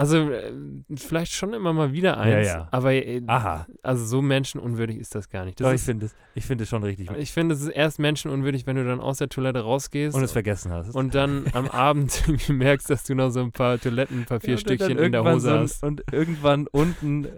Also 0.00 0.30
äh, 0.30 0.50
vielleicht 0.96 1.32
schon 1.32 1.52
immer 1.52 1.74
mal 1.74 1.92
wieder 1.92 2.16
eins, 2.16 2.46
ja. 2.46 2.68
aber 2.70 2.94
äh, 2.94 3.20
Aha. 3.26 3.66
also 3.82 4.06
so 4.06 4.22
menschenunwürdig 4.22 4.96
ist 4.96 5.14
das 5.14 5.28
gar 5.28 5.44
nicht. 5.44 5.60
Das 5.60 5.66
Doch, 5.66 5.74
ich 5.74 5.82
finde 5.82 6.06
es 6.06 6.14
ich 6.34 6.48
es 6.48 6.68
schon 6.70 6.82
richtig. 6.82 7.10
ich 7.18 7.32
finde, 7.32 7.54
es 7.54 7.60
ist 7.60 7.68
erst 7.68 7.98
menschenunwürdig, 7.98 8.66
wenn 8.66 8.76
du 8.76 8.84
dann 8.86 8.98
aus 8.98 9.18
der 9.18 9.28
Toilette 9.28 9.60
rausgehst 9.60 10.16
Und 10.16 10.22
es 10.22 10.32
vergessen 10.32 10.72
hast. 10.72 10.94
und 10.94 11.14
dann 11.14 11.44
am 11.52 11.68
Abend 11.70 12.22
merkst, 12.48 12.88
dass 12.88 13.04
du 13.04 13.14
noch 13.14 13.28
so 13.28 13.40
ein 13.40 13.52
paar 13.52 13.78
Toilettenpapierstückchen 13.78 14.96
Ja, 14.96 15.04
in 15.04 15.12
der 15.12 15.22
Hose 15.22 15.58
hast. 15.58 15.80
So 15.80 15.86
ein, 15.86 15.90
und 15.90 16.12
irgendwann 16.12 16.66
unten 16.68 17.26
äh, 17.26 17.28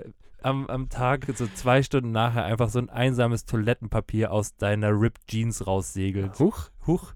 am, 0.43 0.69
am 0.69 0.89
Tag, 0.89 1.27
so 1.35 1.49
zwei 1.55 1.83
Stunden 1.83 2.13
nachher, 2.13 2.45
einfach 2.45 2.69
so 2.69 2.79
ein 2.79 2.91
einsames 2.91 3.45
Toilettenpapier 3.45 4.31
aus 4.31 4.55
deiner 4.57 4.91
Ripped 4.91 5.27
Jeans 5.27 5.67
raussegelt. 5.67 6.39
Huch. 6.39 6.71
Huch. 6.87 7.15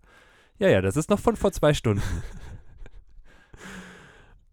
Ja, 0.58 0.68
ja, 0.68 0.80
das 0.80 0.96
ist 0.96 1.08
noch 1.08 1.20
von 1.20 1.36
vor 1.36 1.52
zwei 1.52 1.72
Stunden. 1.72 2.02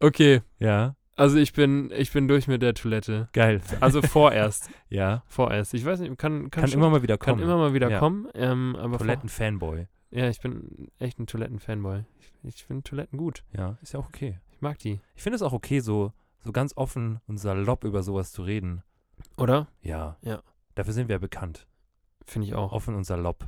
Okay, 0.03 0.41
Ja, 0.59 0.95
also 1.15 1.37
ich 1.37 1.53
bin, 1.53 1.91
ich 1.95 2.11
bin 2.11 2.27
durch 2.27 2.47
mit 2.47 2.61
der 2.61 2.73
Toilette. 2.73 3.29
geil. 3.33 3.61
Also 3.79 4.01
vorerst. 4.01 4.69
Ja, 4.89 5.23
vorerst. 5.27 5.73
Ich 5.73 5.85
weiß 5.85 5.99
nicht, 6.01 6.17
kann, 6.17 6.49
kann, 6.49 6.51
kann, 6.51 6.67
schon, 6.67 6.79
immer 6.79 6.89
mal 6.89 7.03
wieder 7.03 7.17
kann 7.17 7.35
kommen. 7.35 7.43
immer 7.43 7.57
mal 7.57 7.73
wieder 7.73 7.89
Ja. 7.89 7.99
kommen. 7.99 8.27
Ähm, 8.33 8.75
Toiletten-Fanboy. 8.97 9.87
ja, 10.11 10.27
ich 10.29 10.39
bin 10.41 10.89
echt 10.99 11.19
ein 11.19 11.27
Toiletten-Fanboy. 11.27 12.03
Ich, 12.19 12.33
ich 12.43 12.63
finde 12.65 12.83
Toiletten 12.83 13.17
gut. 13.17 13.43
Ja, 13.55 13.77
ist 13.81 13.93
ja 13.93 13.99
auch 13.99 14.07
okay. 14.07 14.39
Ich 14.51 14.61
mag 14.61 14.77
die. 14.79 14.99
Ich 15.15 15.23
finde 15.23 15.35
es 15.35 15.41
auch 15.41 15.53
okay, 15.53 15.79
so, 15.79 16.11
so 16.43 16.51
ganz 16.51 16.75
offen 16.75 17.19
und 17.27 17.37
salopp 17.37 17.83
über 17.85 18.03
sowas 18.03 18.31
zu 18.31 18.43
reden. 18.43 18.83
Oder? 19.37 19.67
Ja. 19.81 20.17
Ja. 20.21 20.41
Dafür 20.75 20.93
sind 20.93 21.07
wir 21.07 21.15
ja 21.15 21.19
bekannt. 21.19 21.65
Finde 22.25 22.47
ich 22.47 22.55
auch. 22.55 22.71
Offen 22.71 22.95
und 22.95 23.03
salopp. 23.05 23.47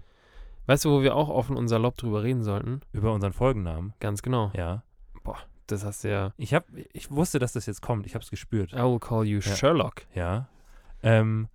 Weißt 0.68 0.86
du, 0.86 0.90
wo 0.92 1.02
wir 1.02 1.16
auch 1.16 1.30
offen 1.30 1.58
und 1.58 1.68
salopp 1.68 1.98
drüber 1.98 2.24
reden 2.24 2.44
sollten? 2.44 2.82
Über 2.94 3.12
unseren 3.14 3.34
Folgennamen. 3.34 3.94
Ganz 4.00 4.22
genau. 4.22 4.52
Ja. 4.56 4.84
Das 5.68 5.84
hast 5.84 6.04
du 6.04 6.10
ja. 6.12 6.34
Ich, 6.38 6.54
hab, 6.54 6.66
ich 6.94 7.10
wusste, 7.12 7.40
dass 7.40 7.54
das 7.54 7.66
jetzt 7.66 7.82
kommt. 7.82 8.06
Ich 8.06 8.14
habe 8.16 8.24
es 8.24 8.30
gespürt. 8.30 8.74
I 8.74 8.78
will 8.78 9.00
call 9.00 9.26
you 9.26 9.40
Ja. 9.40 9.56
Sherlock. 9.56 10.04
Ja. 10.14 10.48
Ähm, 11.02 11.48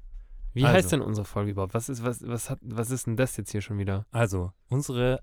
Wie 0.53 0.65
Also. 0.65 0.75
heißt 0.77 0.93
denn 0.93 1.01
unsere 1.01 1.25
Folge 1.25 1.53
überhaupt? 1.53 1.75
Was 1.75 1.89
ist, 1.89 2.05
was, 2.05 2.27
was, 2.27 2.51
hat, 2.51 2.59
was 2.63 2.91
ist 2.91 3.07
denn 3.07 3.17
das 3.17 3.37
jetzt 3.37 3.51
hier 3.53 3.61
schon 3.61 3.79
wieder? 3.79 4.07
also, 4.11 4.53
unsere 4.69 5.21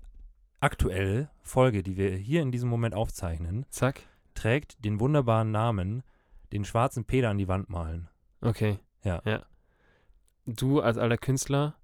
aktuelle 0.60 1.30
Folge, 1.42 1.82
die 1.82 1.96
wir 1.96 2.16
hier 2.16 2.42
in 2.42 2.50
diesem 2.50 2.68
Moment 2.68 2.94
aufzeichnen, 2.94 3.64
Zack. 3.70 4.02
trägt 4.34 4.84
den 4.84 4.98
wunderbaren 5.00 5.50
Namen, 5.50 6.02
den 6.52 6.64
schwarzen 6.64 7.04
Peter 7.04 7.30
an 7.30 7.38
die 7.38 7.48
Wand 7.48 7.68
malen. 7.68 8.08
Okay. 8.40 8.78
Ja. 9.04 9.20
ja. 9.24 9.42
Du 10.46 10.80
als 10.80 10.96
alter 10.98 11.18
Künstler, 11.18 11.74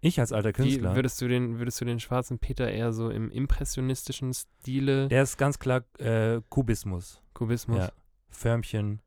Ich 0.00 0.20
als 0.20 0.32
alter 0.32 0.52
Künstler, 0.52 0.92
wie 0.92 0.96
würdest 0.96 1.20
du 1.20 1.28
den, 1.28 1.58
würdest 1.58 1.80
du 1.80 1.84
den 1.84 2.00
schwarzen 2.00 2.38
Peter 2.38 2.70
eher 2.70 2.92
so 2.92 3.10
im 3.10 3.30
impressionistischen 3.30 4.32
Stile, 4.34 5.08
der 5.08 5.22
ist 5.22 5.36
ganz 5.38 5.58
klar 5.58 5.82
äh, 5.98 6.40
Kubismus. 6.48 7.22
Kubismus? 7.34 7.78
Ja. 7.78 7.90
Förmchen, 8.28 9.00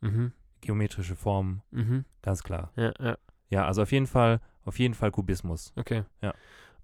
Mhm. 0.00 0.32
geometrische 0.60 1.16
Formen, 1.16 1.62
Mhm. 1.70 2.04
ganz 2.22 2.42
klar. 2.42 2.72
Ja, 2.76 2.92
ja. 3.00 3.18
Ja, 3.50 3.66
also 3.66 3.82
auf 3.82 3.92
jeden 3.92 4.06
Fall, 4.06 4.40
auf 4.64 4.78
jeden 4.78 4.94
Fall 4.94 5.10
Kubismus. 5.10 5.72
Okay. 5.76 6.04
Ja. 6.22 6.34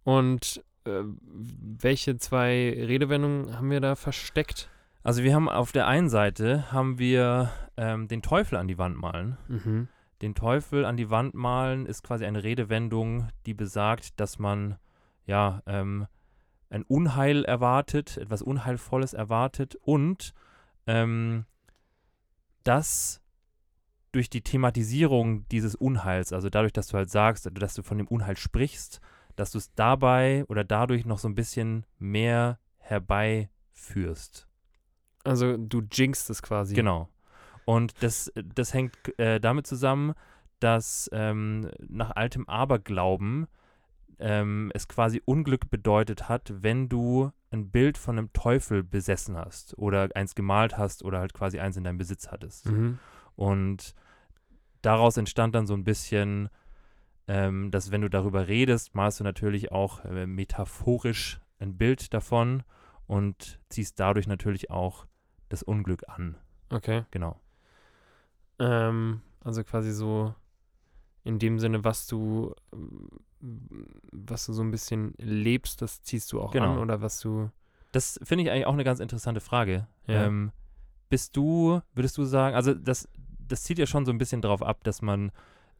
Und 0.03 0.65
äh, 0.85 1.03
welche 1.05 2.17
zwei 2.17 2.71
Redewendungen 2.77 3.57
haben 3.57 3.71
wir 3.71 3.81
da 3.81 3.95
versteckt? 3.97 4.69
Also 5.03 5.23
wir 5.23 5.35
haben 5.35 5.49
auf 5.49 5.73
der 5.73 5.87
einen 5.87 6.09
Seite 6.09 6.73
haben 6.73 6.99
wir 6.99 7.51
ähm, 7.77 8.09
den 8.09 8.23
Teufel 8.23 8.57
an 8.57 8.69
die 8.69 8.79
Wand 8.79 8.97
malen. 8.97 9.37
Mhm. 9.49 9.89
Den 10.25 10.35
Teufel 10.35 10.87
an 10.87 10.97
die 10.97 11.11
Wand 11.11 11.35
malen 11.35 11.85
ist 11.85 12.03
quasi 12.03 12.25
eine 12.25 12.43
Redewendung, 12.43 13.29
die 13.45 13.53
besagt, 13.53 14.19
dass 14.19 14.39
man 14.39 14.79
ja 15.27 15.63
ähm, 15.67 16.07
ein 16.71 16.83
Unheil 16.85 17.45
erwartet, 17.45 18.17
etwas 18.17 18.41
Unheilvolles 18.41 19.13
erwartet 19.13 19.75
und 19.83 20.33
ähm, 20.87 21.45
dass 22.63 23.21
durch 24.13 24.31
die 24.31 24.41
Thematisierung 24.41 25.47
dieses 25.51 25.75
Unheils, 25.75 26.33
also 26.33 26.49
dadurch, 26.49 26.73
dass 26.73 26.87
du 26.87 26.97
halt 26.97 27.11
sagst, 27.11 27.51
dass 27.53 27.75
du 27.75 27.83
von 27.83 27.99
dem 27.99 28.09
Unheil 28.09 28.39
sprichst, 28.39 29.03
dass 29.37 29.51
du 29.51 29.59
es 29.59 29.75
dabei 29.75 30.47
oder 30.49 30.65
dadurch 30.65 31.05
noch 31.05 31.19
so 31.19 31.29
ein 31.29 31.35
bisschen 31.35 31.85
mehr 31.99 32.59
herbeiführst. 32.79 34.49
Also 35.23 35.59
du 35.59 35.83
jinxst 35.93 36.31
es 36.31 36.41
quasi. 36.41 36.75
Genau. 36.75 37.11
Und 37.65 38.03
das, 38.03 38.33
das 38.35 38.75
hängt 38.75 38.97
äh, 39.19 39.41
damit 39.41 39.67
zusammen, 39.67 40.15
dass 40.61 41.09
ähm, 41.13 41.71
nach 41.79 42.13
altem 42.15 42.49
Aberglauben 42.49 43.47
ähm, 44.19 44.71
es 44.75 44.89
quasi 44.89 45.21
Unglück 45.25 45.71
bedeutet 45.71 46.29
hat, 46.29 46.53
wenn 46.63 46.89
du 46.89 47.31
ein 47.51 47.71
Bild 47.71 47.99
von 47.99 48.19
einem 48.19 48.33
Teufel 48.33 48.83
besessen 48.83 49.37
hast 49.37 49.77
oder 49.79 50.09
eins 50.15 50.35
gemalt 50.35 50.77
hast 50.77 51.05
oder 51.05 51.21
halt 51.21 51.35
quasi 51.35 51.61
eins 51.61 51.77
in 51.77 51.85
deinem 51.85 51.99
Besitz 51.99 52.31
hattest. 52.31 52.67
Mhm. 52.67 52.99
Und 53.37 53.95
daraus 54.83 55.17
entstand 55.17 55.55
dann 55.55 55.67
so 55.67 55.75
ein 55.75 55.85
bisschen, 55.85 56.49
ähm, 57.29 57.71
dass 57.71 57.91
wenn 57.91 58.03
du 58.03 58.11
darüber 58.11 58.49
redest, 58.49 58.95
malst 58.95 59.21
du 59.21 59.25
natürlich 59.25 59.73
auch 59.73 60.05
äh, 60.05 60.27
metaphorisch 60.27 61.41
ein 61.59 61.77
Bild 61.77 62.13
davon 62.13 62.63
und 63.07 63.61
ziehst 63.69 63.99
dadurch 64.01 64.27
natürlich 64.27 64.71
auch 64.71 65.07
das 65.49 65.63
Unglück 65.63 66.09
an. 66.09 66.37
Okay. 66.71 67.05
Genau. 67.11 67.41
Ähm, 68.59 69.21
also 69.41 69.65
quasi 69.65 69.93
so 69.93 70.35
in 71.25 71.39
dem 71.39 71.59
Sinne, 71.59 71.85
was 71.85 72.07
du, 72.07 72.55
was 73.41 74.47
du 74.47 74.53
so 74.53 74.63
ein 74.63 74.71
bisschen 74.71 75.15
lebst, 75.19 75.83
das 75.83 76.03
ziehst 76.03 76.33
du 76.33 76.41
auch 76.41 76.53
Genau. 76.53 76.73
an 76.75 76.79
oder 76.79 77.01
was 77.01 77.21
du. 77.21 77.51
Das 77.93 78.19
finde 78.23 78.45
ich 78.45 78.51
eigentlich 78.51 78.67
auch 78.67 78.73
eine 78.73 78.85
ganz 78.85 79.01
interessante 79.01 79.41
Frage. 79.41 79.87
Ja. 80.07 80.25
Ähm, 80.27 80.53
bist 81.09 81.37
du, 81.37 81.81
würdest 81.95 82.17
du 82.19 82.25
sagen, 82.25 82.57
also 82.57 82.75
das, 82.75 83.09
das 83.39 83.63
zieht 83.63 83.79
ja 83.79 83.87
schon 83.87 84.05
so 84.07 84.13
ein 84.13 84.19
bisschen 84.19 84.43
darauf 84.43 84.63
ab, 84.63 84.83
dass 84.85 85.01
man 85.03 85.31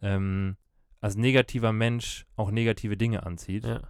ähm, 0.01 0.57
als 1.01 1.17
negativer 1.17 1.73
Mensch 1.73 2.27
auch 2.37 2.51
negative 2.51 2.97
Dinge 2.97 3.25
anzieht 3.27 3.65
Ja. 3.65 3.81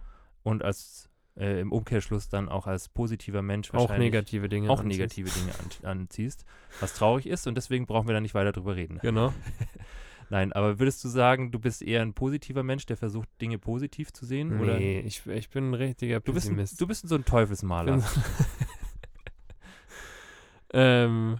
und 0.43 0.63
als 0.63 1.09
äh, 1.37 1.59
im 1.59 1.71
Umkehrschluss 1.71 2.29
dann 2.29 2.49
auch 2.49 2.67
als 2.67 2.89
positiver 2.89 3.41
Mensch 3.41 3.69
Auch 3.73 3.81
wahrscheinlich 3.89 4.11
negative 4.11 4.49
Dinge. 4.49 4.69
auch 4.69 4.79
anziehst. 4.79 4.99
negative 4.99 5.29
Dinge 5.29 5.51
an, 5.83 5.99
anziehst, 5.99 6.45
was 6.79 6.93
traurig 6.93 7.27
ist 7.27 7.47
und 7.47 7.55
deswegen 7.55 7.85
brauchen 7.85 8.07
wir 8.07 8.13
da 8.13 8.21
nicht 8.21 8.33
weiter 8.35 8.51
drüber 8.51 8.75
reden. 8.75 8.99
Genau. 9.01 9.33
Nein, 10.31 10.53
aber 10.53 10.79
würdest 10.79 11.03
du 11.03 11.07
sagen, 11.07 11.51
du 11.51 11.59
bist 11.59 11.83
eher 11.83 12.01
ein 12.01 12.13
positiver 12.15 12.63
Mensch, 12.63 12.87
der 12.87 12.97
versucht, 12.97 13.29
Dinge 13.41 13.59
positiv 13.59 14.11
zu 14.11 14.25
sehen? 14.25 14.59
Oder? 14.59 14.77
Nee, 14.79 14.99
ich, 15.01 15.25
ich 15.27 15.49
bin 15.51 15.69
ein 15.69 15.73
richtiger 15.75 16.19
Du 16.19 16.33
bist, 16.33 16.47
ein, 16.47 16.55
Pessimist. 16.55 16.81
du 16.81 16.87
bist 16.87 17.07
so 17.07 17.13
ein 17.15 17.25
Teufelsmaler. 17.25 17.99
so- 17.99 18.09
ähm, 20.73 21.39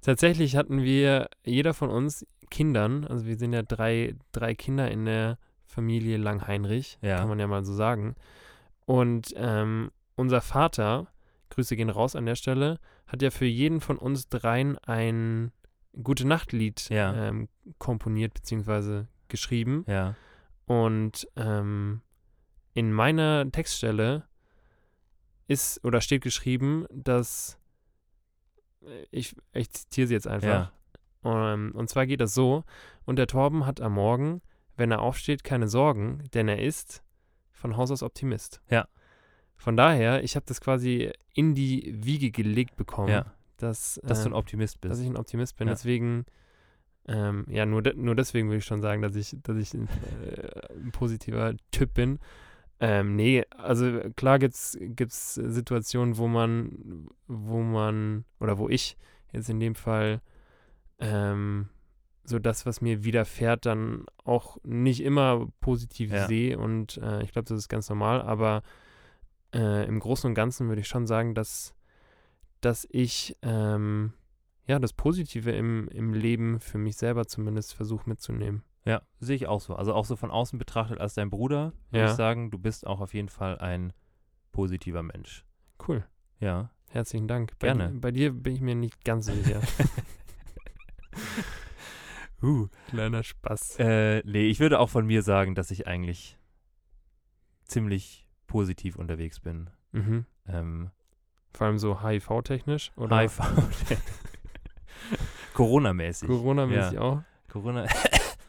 tatsächlich 0.00 0.56
hatten 0.56 0.82
wir, 0.82 1.28
jeder 1.44 1.74
von 1.74 1.90
uns 1.90 2.26
Kindern, 2.50 3.04
also 3.04 3.26
wir 3.26 3.36
sind 3.36 3.52
ja 3.52 3.62
drei, 3.62 4.14
drei 4.32 4.54
Kinder 4.54 4.90
in 4.90 5.04
der 5.04 5.38
Familie 5.66 6.16
Langheinrich, 6.16 6.98
Ja. 7.02 7.18
kann 7.18 7.28
man 7.28 7.38
ja 7.38 7.46
mal 7.46 7.64
so 7.64 7.74
sagen. 7.74 8.16
Und 8.90 9.32
ähm, 9.36 9.92
unser 10.16 10.40
Vater, 10.40 11.06
Grüße 11.50 11.76
gehen 11.76 11.90
raus 11.90 12.16
an 12.16 12.26
der 12.26 12.34
Stelle, 12.34 12.80
hat 13.06 13.22
ja 13.22 13.30
für 13.30 13.44
jeden 13.44 13.80
von 13.80 13.96
uns 13.96 14.28
dreien 14.28 14.78
ein 14.78 15.52
Gute-Nacht-Lied 16.02 16.88
Ja. 16.90 17.14
ähm, 17.14 17.48
komponiert 17.78 18.34
bzw. 18.34 19.04
geschrieben. 19.28 19.84
Ja. 19.86 20.16
Und 20.66 21.28
ähm, 21.36 22.02
in 22.74 22.92
meiner 22.92 23.48
Textstelle 23.52 24.24
ist 25.46 25.84
oder 25.84 26.00
steht 26.00 26.22
geschrieben, 26.22 26.86
dass 26.92 27.60
äh, 28.82 29.06
ich, 29.12 29.36
ich 29.52 29.70
zitiere 29.70 30.08
sie 30.08 30.14
jetzt 30.14 30.26
einfach. 30.26 30.72
Ja. 31.22 31.52
Ähm, 31.54 31.70
und 31.76 31.88
zwar 31.88 32.06
geht 32.06 32.20
das 32.20 32.34
so: 32.34 32.64
Und 33.04 33.20
der 33.20 33.28
Torben 33.28 33.66
hat 33.66 33.80
am 33.80 33.94
Morgen, 33.94 34.42
wenn 34.76 34.90
er 34.90 35.00
aufsteht, 35.00 35.44
keine 35.44 35.68
Sorgen, 35.68 36.24
denn 36.34 36.48
er 36.48 36.60
ist 36.60 37.04
von 37.60 37.76
Haus 37.76 37.90
aus 37.90 38.02
Optimist. 38.02 38.60
Ja. 38.70 38.88
Von 39.56 39.76
daher, 39.76 40.24
ich 40.24 40.36
habe 40.36 40.46
das 40.46 40.60
quasi 40.60 41.12
in 41.34 41.54
die 41.54 41.94
Wiege 42.04 42.30
gelegt 42.30 42.76
bekommen, 42.76 43.10
Ja. 43.10 43.26
dass, 43.58 44.00
Dass 44.02 44.22
du 44.22 44.30
ein 44.30 44.32
Optimist 44.32 44.80
bist. 44.80 44.90
dass 44.92 45.00
ich 45.00 45.06
ein 45.06 45.16
Optimist 45.18 45.56
bin. 45.56 45.68
Ja. 45.68 45.74
Deswegen, 45.74 46.24
ähm, 47.06 47.44
ja, 47.48 47.66
nur, 47.66 47.82
de 47.82 47.94
nur 47.94 48.14
deswegen 48.16 48.48
würde 48.48 48.58
ich 48.58 48.64
schon 48.64 48.80
sagen, 48.80 49.02
dass 49.02 49.14
ich, 49.16 49.36
dass 49.42 49.56
ich 49.58 49.74
ein, 49.74 49.88
äh, 50.26 50.74
ein 50.74 50.92
positiver 50.92 51.54
Typ 51.70 51.92
bin. 51.94 52.18
Ähm, 52.82 53.14
nee, 53.16 53.44
also 53.50 54.00
klar 54.16 54.38
gibt 54.38 54.54
es 54.54 55.34
Situationen, 55.34 56.16
wo 56.16 56.26
man, 56.28 57.08
wo 57.26 57.60
man, 57.60 58.24
oder 58.38 58.56
wo 58.56 58.70
ich 58.70 58.96
jetzt 59.32 59.50
in 59.50 59.60
dem 59.60 59.74
Fall 59.74 60.22
ähm, 60.98 61.68
so 62.30 62.38
das, 62.38 62.64
was 62.66 62.80
mir 62.80 63.04
widerfährt, 63.04 63.66
dann 63.66 64.06
auch 64.24 64.56
nicht 64.64 65.02
immer 65.02 65.48
positiv 65.60 66.10
Ja. 66.12 66.26
sehe 66.26 66.58
und 66.58 66.96
äh, 66.98 67.22
ich 67.22 67.32
glaube, 67.32 67.48
das 67.48 67.58
ist 67.58 67.68
ganz 67.68 67.88
normal, 67.90 68.22
aber 68.22 68.62
äh, 69.54 69.86
im 69.86 70.00
Großen 70.00 70.28
und 70.28 70.34
Ganzen 70.34 70.68
würde 70.68 70.80
ich 70.80 70.88
schon 70.88 71.06
sagen, 71.06 71.34
dass, 71.34 71.74
dass 72.60 72.86
ich 72.90 73.36
ähm, 73.42 74.12
ja 74.66 74.78
das 74.78 74.92
Positive 74.92 75.50
im, 75.50 75.88
im 75.88 76.14
Leben 76.14 76.60
für 76.60 76.78
mich 76.78 76.96
selber 76.96 77.26
zumindest 77.26 77.74
versuche 77.74 78.08
mitzunehmen. 78.08 78.62
Ja, 78.86 79.02
sehe 79.18 79.36
ich 79.36 79.46
auch 79.46 79.60
so. 79.60 79.74
Also 79.74 79.92
auch 79.92 80.06
so 80.06 80.16
von 80.16 80.30
außen 80.30 80.58
betrachtet 80.58 81.00
als 81.00 81.12
dein 81.14 81.28
Bruder, 81.28 81.74
würde 81.90 82.04
Ja. 82.06 82.10
ich 82.10 82.16
sagen, 82.16 82.50
du 82.50 82.58
bist 82.58 82.86
auch 82.86 83.00
auf 83.00 83.12
jeden 83.12 83.28
Fall 83.28 83.58
ein 83.58 83.92
positiver 84.52 85.02
Mensch. 85.02 85.44
Cool. 85.86 86.04
Ja. 86.38 86.70
Herzlichen 86.90 87.28
Dank. 87.28 87.52
Bei, 87.58 87.68
Gerne. 87.68 87.92
Bei 87.94 88.10
dir 88.10 88.32
bin 88.32 88.54
ich 88.54 88.60
mir 88.62 88.74
nicht 88.74 89.04
ganz 89.04 89.26
sicher. 89.26 89.60
Uh. 92.42 92.68
Kleiner 92.88 93.22
Spaß. 93.22 93.76
Äh, 93.78 94.22
nee, 94.24 94.46
ich 94.48 94.60
würde 94.60 94.78
auch 94.80 94.88
von 94.90 95.06
mir 95.06 95.22
sagen, 95.22 95.54
dass 95.54 95.70
ich 95.70 95.86
eigentlich 95.86 96.38
ziemlich 97.64 98.26
positiv 98.46 98.96
unterwegs 98.96 99.40
bin. 99.40 99.70
Mhm. 99.92 100.24
Ähm, 100.48 100.90
Vor 101.52 101.66
allem 101.66 101.78
so 101.78 102.02
HIV-technisch 102.02 102.92
oder 102.96 103.18
HIV. 103.20 103.40
Corona-mäßig. 105.54 106.28
Corona-mäßig 106.28 106.98
auch. 106.98 107.22
Corona. 107.48 107.86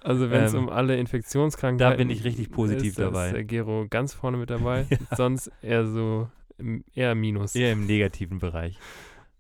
Also 0.04 0.32
wenn 0.32 0.46
es 0.46 0.54
Ähm, 0.56 0.62
um 0.62 0.70
alle 0.70 0.98
Infektionskrankheiten 0.98 1.78
da 1.92 1.96
bin 1.96 2.10
ich 2.10 2.24
richtig 2.24 2.50
positiv 2.50 2.88
ist, 2.90 2.98
da 2.98 3.04
dabei. 3.04 3.28
Ist 3.28 3.34
der 3.36 3.44
Gero 3.44 3.86
ganz 3.88 4.16
vorne 4.16 4.38
mit 4.38 4.50
dabei. 4.50 4.88
Ja. 4.90 4.98
Sonst 5.16 5.52
eher 5.62 5.86
so 5.86 6.28
im- 6.58 6.84
eher 6.96 7.14
Minus. 7.14 7.54
Eher 7.54 7.72
im 7.74 7.86
negativen 7.86 8.40
Bereich. 8.40 8.80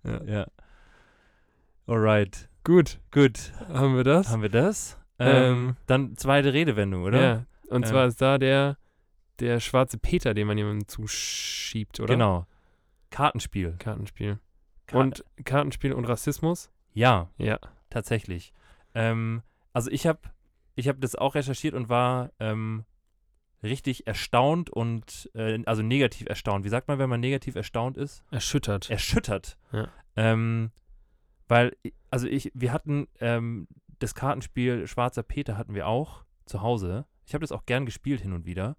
Ja. 0.04 0.24
Ja. 0.24 0.48
Alright. 1.88 2.48
Gut, 2.63 3.00
Gut. 3.12 3.52
haben 3.69 3.95
wir 3.95 4.04
das? 4.04 4.30
Haben 4.30 4.41
wir 4.43 4.50
das? 4.50 4.97
Ähm, 5.19 5.28
Ähm, 5.30 5.76
dann 5.88 6.17
zweite 6.17 6.54
Redewendung, 6.54 7.04
oder? 7.04 7.21
Ja. 7.21 7.45
Und 7.69 7.84
Ähm. 7.84 7.89
zwar 7.89 8.06
ist 8.08 8.21
da 8.21 8.38
der 8.38 8.78
der 9.39 9.60
schwarze 9.60 9.97
Peter, 9.97 10.36
den 10.36 10.45
man 10.45 10.58
jemandem 10.58 10.88
zuschiebt, 10.88 12.00
oder? 12.00 12.13
Genau. 12.13 12.45
Kartenspiel. 13.10 13.76
Kartenspiel. 13.80 14.38
Ka- 14.86 15.00
Und 15.00 15.26
Kartenspiel 15.45 15.93
und 15.93 16.06
Rassismus? 16.06 16.69
ja, 16.93 17.30
Ja. 17.38 17.58
tatsächlich. 17.89 18.54
Ähm, 18.93 19.41
also 19.74 19.89
ich 19.89 20.06
habe 20.06 20.19
ich 20.76 20.88
hab 20.88 21.02
das 21.02 21.15
auch 21.15 21.34
recherchiert 21.34 21.74
und 21.74 21.89
war 21.89 22.32
ähm, 22.39 22.86
richtig 23.63 24.06
erstaunt 24.06 24.69
und 24.69 25.30
äh, 25.34 25.63
also 25.65 25.82
negativ 25.82 26.28
erstaunt. 26.28 26.63
Wie 26.65 26.69
sagt 26.69 26.88
man, 26.88 27.00
wenn 27.00 27.10
man 27.10 27.19
negativ 27.19 27.56
erstaunt 27.56 27.97
ist? 27.97 28.24
Erschüttert. 28.30 28.89
Erschüttert. 28.91 29.58
Ja. 29.71 29.88
Ähm, 30.15 30.71
weil, 31.47 31.76
also 32.12 32.28
ich, 32.28 32.52
wir 32.54 32.71
hatten 32.71 33.08
ähm, 33.19 33.67
das 34.00 34.13
Kartenspiel 34.13 34.86
Schwarzer 34.88 35.24
Peter 35.24 35.58
hatten 35.58 35.74
wir 35.74 35.88
auch 35.88 36.24
zu 36.45 36.62
Hause. 36.62 37.06
Ich 37.26 37.34
habe 37.34 37.41
das 37.41 37.52
auch 37.52 37.65
gern 37.65 37.86
gespielt 37.86 38.21
hin 38.21 38.34
und 38.34 38.45
wieder. 38.45 38.76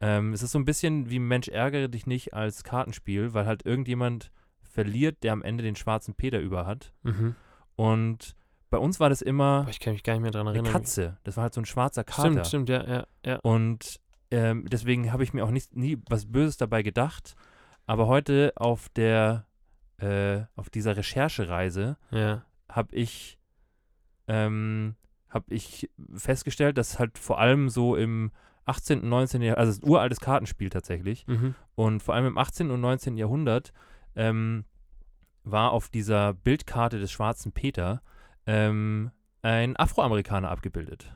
Ähm, 0.00 0.32
es 0.32 0.42
ist 0.42 0.52
so 0.52 0.58
ein 0.58 0.64
bisschen 0.64 1.10
wie 1.10 1.18
Mensch 1.18 1.48
ärgere 1.48 1.88
dich 1.88 2.06
nicht 2.06 2.34
als 2.34 2.64
Kartenspiel, 2.64 3.34
weil 3.34 3.46
halt 3.46 3.64
irgendjemand 3.64 4.30
verliert, 4.62 5.22
der 5.22 5.32
am 5.32 5.42
Ende 5.42 5.62
den 5.64 5.76
schwarzen 5.76 6.14
Peter 6.14 6.40
über 6.40 6.66
hat. 6.66 6.92
mhm. 7.02 7.34
Und 7.76 8.34
bei 8.70 8.78
uns 8.78 8.98
war 8.98 9.08
das 9.08 9.22
immer 9.22 9.60
Aber 9.60 9.70
ich 9.70 9.80
kann 9.80 9.92
mich 9.92 10.02
gar 10.02 10.14
nicht 10.14 10.22
mehr 10.22 10.30
dran 10.30 10.48
eine 10.48 10.56
erinnern. 10.58 10.72
Katze. 10.72 11.16
Das 11.24 11.36
war 11.36 11.44
halt 11.44 11.54
so 11.54 11.60
ein 11.60 11.64
schwarzer 11.64 12.04
Kater. 12.04 12.44
Stimmt, 12.44 12.46
stimmt, 12.46 12.68
ja, 12.68 12.86
ja, 12.86 13.06
ja. 13.24 13.38
Und 13.42 14.00
ähm, 14.30 14.66
deswegen 14.68 15.12
habe 15.12 15.22
ich 15.22 15.32
mir 15.32 15.44
auch 15.44 15.50
nicht, 15.50 15.74
nie 15.74 15.98
was 16.08 16.26
Böses 16.26 16.56
dabei 16.56 16.82
gedacht. 16.82 17.34
Aber 17.86 18.08
heute 18.08 18.52
auf 18.56 18.88
der, 18.90 19.46
äh, 19.98 20.40
auf 20.54 20.70
dieser 20.70 20.96
Recherchereise 20.96 21.96
Ja. 22.10 22.44
Habe 22.70 22.94
ich, 22.94 23.38
ähm, 24.26 24.94
habe 25.28 25.52
ich 25.54 25.90
festgestellt, 26.14 26.78
dass 26.78 26.98
halt 26.98 27.18
vor 27.18 27.38
allem 27.38 27.68
so 27.68 27.96
im 27.96 28.30
18. 28.66 29.00
und 29.02 29.08
19. 29.08 29.42
Jahrhundert, 29.42 29.58
also 29.66 29.80
ein 29.80 29.88
uraltes 29.88 30.20
Kartenspiel 30.20 30.68
tatsächlich, 30.70 31.26
Mhm. 31.26 31.54
und 31.74 32.02
vor 32.02 32.14
allem 32.14 32.26
im 32.26 32.38
18. 32.38 32.70
und 32.70 32.80
19. 32.80 33.16
Jahrhundert 33.16 33.72
ähm, 34.16 34.64
war 35.44 35.72
auf 35.72 35.88
dieser 35.88 36.34
Bildkarte 36.34 36.98
des 36.98 37.10
schwarzen 37.10 37.52
Peter 37.52 38.02
ähm, 38.46 39.10
ein 39.42 39.76
Afroamerikaner 39.76 40.50
abgebildet. 40.50 41.14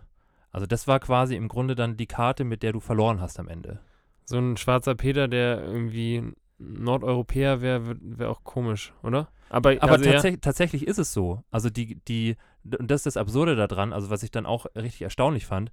Also 0.50 0.66
das 0.66 0.86
war 0.86 1.00
quasi 1.00 1.34
im 1.36 1.48
Grunde 1.48 1.74
dann 1.74 1.96
die 1.96 2.06
Karte, 2.06 2.44
mit 2.44 2.62
der 2.62 2.72
du 2.72 2.80
verloren 2.80 3.20
hast 3.20 3.38
am 3.40 3.48
Ende. 3.48 3.80
So 4.24 4.38
ein 4.38 4.56
schwarzer 4.56 4.94
Peter, 4.94 5.28
der 5.28 5.62
irgendwie 5.62 6.32
Nordeuropäer 6.62 7.60
wäre, 7.60 7.96
wäre 8.00 8.30
auch 8.30 8.44
komisch, 8.44 8.92
oder? 9.02 9.28
Aber, 9.50 9.76
Aber 9.80 9.92
also, 9.92 10.04
ja, 10.04 10.12
tatsächlich, 10.12 10.40
tatsächlich 10.40 10.86
ist 10.86 10.98
es 10.98 11.12
so. 11.12 11.42
Also 11.50 11.68
die, 11.70 11.96
die, 12.06 12.36
und 12.64 12.90
das 12.90 13.00
ist 13.00 13.06
das 13.06 13.16
Absurde 13.16 13.54
daran, 13.54 13.92
also 13.92 14.10
was 14.10 14.22
ich 14.22 14.30
dann 14.30 14.46
auch 14.46 14.66
richtig 14.74 15.02
erstaunlich 15.02 15.46
fand, 15.46 15.70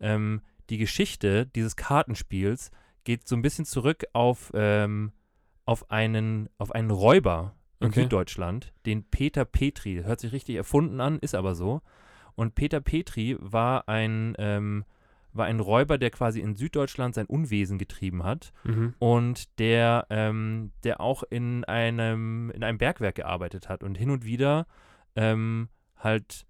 ähm, 0.00 0.42
die 0.70 0.78
Geschichte 0.78 1.46
dieses 1.46 1.76
Kartenspiels 1.76 2.70
geht 3.04 3.26
so 3.26 3.34
ein 3.36 3.42
bisschen 3.42 3.64
zurück 3.64 4.04
auf, 4.12 4.52
ähm, 4.54 5.12
auf, 5.64 5.90
einen, 5.90 6.48
auf 6.58 6.72
einen 6.72 6.90
Räuber 6.90 7.54
in 7.80 7.88
Okay. 7.88 8.02
Süddeutschland, 8.02 8.72
den 8.86 9.04
Peter 9.04 9.44
Petri, 9.44 10.02
hört 10.04 10.20
sich 10.20 10.32
richtig 10.32 10.56
erfunden 10.56 11.00
an, 11.00 11.18
ist 11.18 11.34
aber 11.34 11.54
so. 11.54 11.82
Und 12.34 12.54
Peter 12.54 12.80
Petri 12.80 13.36
war 13.40 13.88
ein, 13.88 14.34
ähm, 14.38 14.84
war 15.32 15.46
ein 15.46 15.60
Räuber, 15.60 15.98
der 15.98 16.10
quasi 16.10 16.40
in 16.40 16.54
Süddeutschland 16.54 17.14
sein 17.14 17.26
Unwesen 17.26 17.78
getrieben 17.78 18.24
hat 18.24 18.52
mhm. 18.64 18.94
und 18.98 19.58
der, 19.58 20.06
ähm, 20.10 20.72
der 20.84 21.00
auch 21.00 21.22
in 21.22 21.64
einem, 21.64 22.50
in 22.50 22.62
einem 22.62 22.78
Bergwerk 22.78 23.14
gearbeitet 23.14 23.68
hat 23.68 23.82
und 23.82 23.96
hin 23.96 24.10
und 24.10 24.24
wieder 24.24 24.66
ähm, 25.16 25.68
halt 25.96 26.46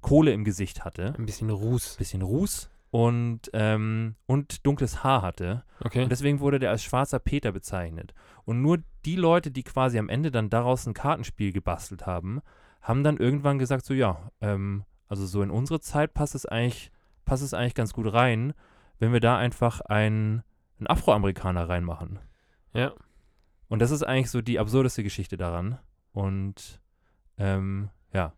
Kohle 0.00 0.32
im 0.32 0.44
Gesicht 0.44 0.84
hatte, 0.84 1.14
ein 1.18 1.26
bisschen 1.26 1.50
Ruß. 1.50 1.96
bisschen 1.96 2.22
Ruß 2.22 2.70
und, 2.90 3.50
ähm, 3.52 4.14
und 4.26 4.64
dunkles 4.66 5.02
Haar 5.02 5.22
hatte. 5.22 5.64
Okay. 5.80 6.04
Und 6.04 6.10
deswegen 6.10 6.40
wurde 6.40 6.58
der 6.58 6.70
als 6.70 6.82
schwarzer 6.82 7.18
Peter 7.18 7.52
bezeichnet. 7.52 8.14
Und 8.44 8.62
nur 8.62 8.78
die 9.04 9.16
Leute, 9.16 9.50
die 9.50 9.64
quasi 9.64 9.98
am 9.98 10.08
Ende 10.08 10.30
dann 10.30 10.50
daraus 10.50 10.86
ein 10.86 10.94
Kartenspiel 10.94 11.52
gebastelt 11.52 12.06
haben, 12.06 12.40
haben 12.80 13.02
dann 13.02 13.16
irgendwann 13.16 13.58
gesagt, 13.58 13.84
so 13.84 13.92
ja, 13.94 14.30
ähm, 14.40 14.84
also 15.08 15.26
so 15.26 15.42
in 15.42 15.50
unsere 15.50 15.80
Zeit 15.80 16.14
passt 16.14 16.34
es 16.34 16.46
eigentlich, 16.46 16.90
passt 17.26 17.42
es 17.42 17.52
eigentlich 17.52 17.74
ganz 17.74 17.92
gut 17.92 18.10
rein, 18.10 18.54
wenn 18.98 19.12
wir 19.12 19.20
da 19.20 19.36
einfach 19.36 19.82
einen, 19.82 20.42
einen 20.78 20.86
Afroamerikaner 20.86 21.68
reinmachen. 21.68 22.18
Ja. 22.72 22.94
Und 23.68 23.80
das 23.80 23.90
ist 23.90 24.02
eigentlich 24.02 24.30
so 24.30 24.40
die 24.40 24.58
absurdeste 24.58 25.02
Geschichte 25.02 25.36
daran. 25.36 25.78
Und 26.12 26.80
ähm, 27.36 27.90
ja, 28.14 28.32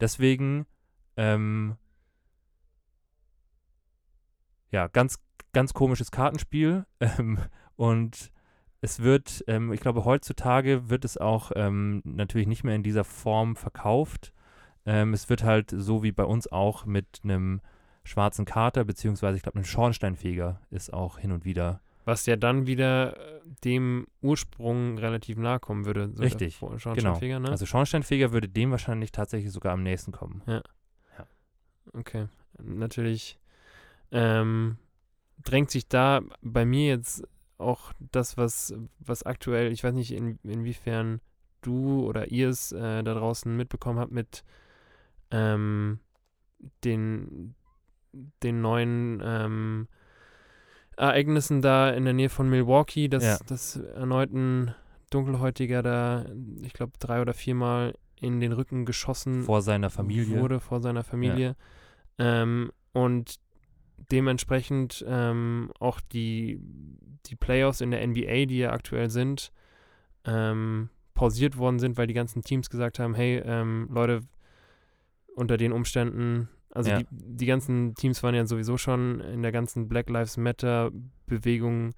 deswegen 0.00 0.64
ähm, 1.16 1.76
ja, 4.74 4.88
ganz, 4.88 5.20
ganz 5.52 5.72
komisches 5.72 6.10
Kartenspiel. 6.10 6.86
Ähm, 7.00 7.38
und 7.76 8.32
es 8.80 9.00
wird, 9.00 9.44
ähm, 9.46 9.72
ich 9.72 9.80
glaube, 9.80 10.04
heutzutage 10.04 10.88
wird 10.88 11.04
es 11.04 11.16
auch 11.16 11.52
ähm, 11.54 12.02
natürlich 12.04 12.46
nicht 12.46 12.64
mehr 12.64 12.74
in 12.74 12.82
dieser 12.82 13.04
Form 13.04 13.56
verkauft. 13.56 14.32
Ähm, 14.86 15.12
es 15.12 15.28
wird 15.28 15.42
halt 15.42 15.70
so 15.70 16.02
wie 16.02 16.12
bei 16.12 16.24
uns 16.24 16.50
auch 16.50 16.86
mit 16.86 17.20
einem 17.24 17.60
schwarzen 18.04 18.44
Kater, 18.44 18.84
beziehungsweise 18.84 19.36
ich 19.36 19.42
glaube, 19.42 19.56
einem 19.56 19.64
Schornsteinfeger 19.64 20.60
ist 20.70 20.92
auch 20.92 21.18
hin 21.18 21.32
und 21.32 21.44
wieder. 21.44 21.80
Was 22.04 22.26
ja 22.26 22.36
dann 22.36 22.66
wieder 22.66 23.16
äh, 23.16 23.40
dem 23.64 24.06
Ursprung 24.20 24.98
relativ 24.98 25.38
nahe 25.38 25.58
kommen 25.58 25.86
würde. 25.86 26.10
So 26.14 26.22
Richtig, 26.22 26.56
Vor- 26.56 26.78
Schornsteinfeger, 26.78 27.40
ne? 27.40 27.48
Also 27.50 27.64
Schornsteinfeger 27.64 28.32
würde 28.32 28.48
dem 28.48 28.70
wahrscheinlich 28.70 29.10
tatsächlich 29.10 29.52
sogar 29.52 29.72
am 29.72 29.82
nächsten 29.82 30.12
kommen. 30.12 30.42
Okay. 31.92 32.28
Natürlich 32.62 33.38
ähm, 34.10 34.78
drängt 35.42 35.70
sich 35.70 35.88
da 35.88 36.22
bei 36.42 36.64
mir 36.64 36.88
jetzt 36.88 37.22
auch 37.58 37.92
das, 38.12 38.36
was, 38.36 38.74
was 38.98 39.22
aktuell, 39.22 39.70
ich 39.72 39.84
weiß 39.84 39.94
nicht, 39.94 40.12
in, 40.12 40.38
inwiefern 40.42 41.20
du 41.60 42.04
oder 42.06 42.30
ihr 42.30 42.48
es 42.48 42.72
äh, 42.72 43.02
da 43.02 43.14
draußen 43.14 43.54
mitbekommen 43.56 43.98
habt 43.98 44.12
mit 44.12 44.44
ähm, 45.30 46.00
den, 46.84 47.54
den 48.42 48.60
neuen 48.60 49.22
ähm, 49.24 49.88
Ereignissen 50.96 51.60
da 51.62 51.90
in 51.90 52.04
der 52.04 52.14
Nähe 52.14 52.28
von 52.28 52.48
Milwaukee, 52.48 53.08
dass 53.08 53.24
Ja. 53.24 53.38
das 53.46 53.76
erneut 53.76 54.32
ein 54.32 54.74
Dunkelhäutiger 55.10 55.82
da, 55.82 56.24
ich 56.62 56.72
glaube, 56.72 56.92
drei 56.98 57.20
oder 57.20 57.34
viermal 57.34 57.94
in 58.20 58.40
den 58.40 58.52
Rücken 58.52 58.84
geschossen 58.84 59.42
Vor 59.42 59.60
seiner 59.62 59.90
Familie. 59.90 60.40
wurde 60.40 60.60
vor 60.60 60.80
seiner 60.80 61.02
Familie. 61.04 61.56
Ähm, 62.18 62.70
und 62.92 63.36
dementsprechend 64.10 65.04
ähm, 65.08 65.72
auch 65.80 66.00
die, 66.00 66.60
die 67.26 67.36
Playoffs 67.36 67.80
in 67.80 67.90
der 67.90 68.06
NBA, 68.06 68.46
die 68.46 68.58
ja 68.58 68.70
aktuell 68.72 69.10
sind, 69.10 69.50
ähm, 70.24 70.90
pausiert 71.14 71.56
worden 71.58 71.78
sind, 71.78 71.96
weil 71.96 72.06
die 72.06 72.14
ganzen 72.14 72.42
Teams 72.42 72.70
gesagt 72.70 72.98
haben, 72.98 73.14
hey, 73.14 73.42
ähm, 73.44 73.88
Leute, 73.90 74.20
unter 75.34 75.56
den 75.56 75.72
Umständen, 75.72 76.48
also 76.74 76.90
Ja. 76.90 76.98
die, 76.98 77.06
die 77.10 77.46
ganzen 77.46 77.94
Teams 77.94 78.22
waren 78.22 78.34
ja 78.34 78.44
sowieso 78.46 78.76
schon 78.76 79.20
in 79.20 79.42
der 79.42 79.52
ganzen 79.52 79.88
Black 79.88 80.10
Lives 80.10 80.36
Matter 80.36 80.90
Bewegung 81.26 81.94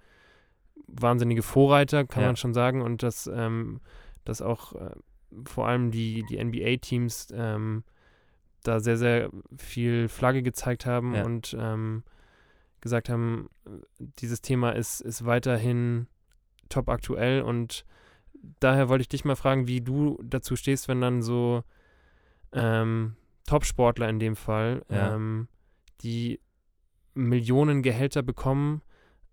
wahnsinnige 0.86 1.42
Vorreiter, 1.42 2.04
kann 2.06 2.22
Ja. 2.22 2.28
man 2.28 2.36
schon 2.36 2.54
sagen. 2.54 2.80
Und 2.82 3.02
dass, 3.02 3.26
ähm, 3.32 3.80
dass 4.24 4.40
auch 4.42 4.74
äh, 4.74 4.90
vor 5.44 5.66
allem 5.66 5.90
die, 5.90 6.24
die 6.30 6.38
NBA-Teams 6.42 7.28
ähm, 7.34 7.82
da 8.62 8.78
sehr, 8.80 8.96
sehr 8.96 9.30
viel 9.56 10.08
Flagge 10.08 10.42
gezeigt 10.42 10.86
haben 10.86 11.14
Ja. 11.14 11.24
und 11.24 11.56
ähm, 11.58 12.04
gesagt 12.80 13.08
haben, 13.08 13.48
dieses 13.98 14.42
Thema 14.42 14.70
ist, 14.70 15.00
ist 15.00 15.24
weiterhin 15.26 16.06
top 16.68 16.88
aktuell 16.88 17.42
und 17.42 17.84
daher 18.60 18.88
wollte 18.88 19.02
ich 19.02 19.08
dich 19.08 19.24
mal 19.24 19.34
fragen, 19.36 19.66
wie 19.66 19.80
du 19.80 20.20
dazu 20.22 20.54
stehst, 20.56 20.86
wenn 20.86 21.00
dann 21.00 21.22
so 21.22 21.64
ähm, 22.52 23.16
Top-Sportler 23.46 24.08
in 24.08 24.18
dem 24.18 24.36
Fall, 24.36 24.84
Ja. 24.88 25.14
ähm, 25.14 25.48
die 26.02 26.40
Millionen 27.14 27.82
Gehälter 27.82 28.22
bekommen, 28.22 28.82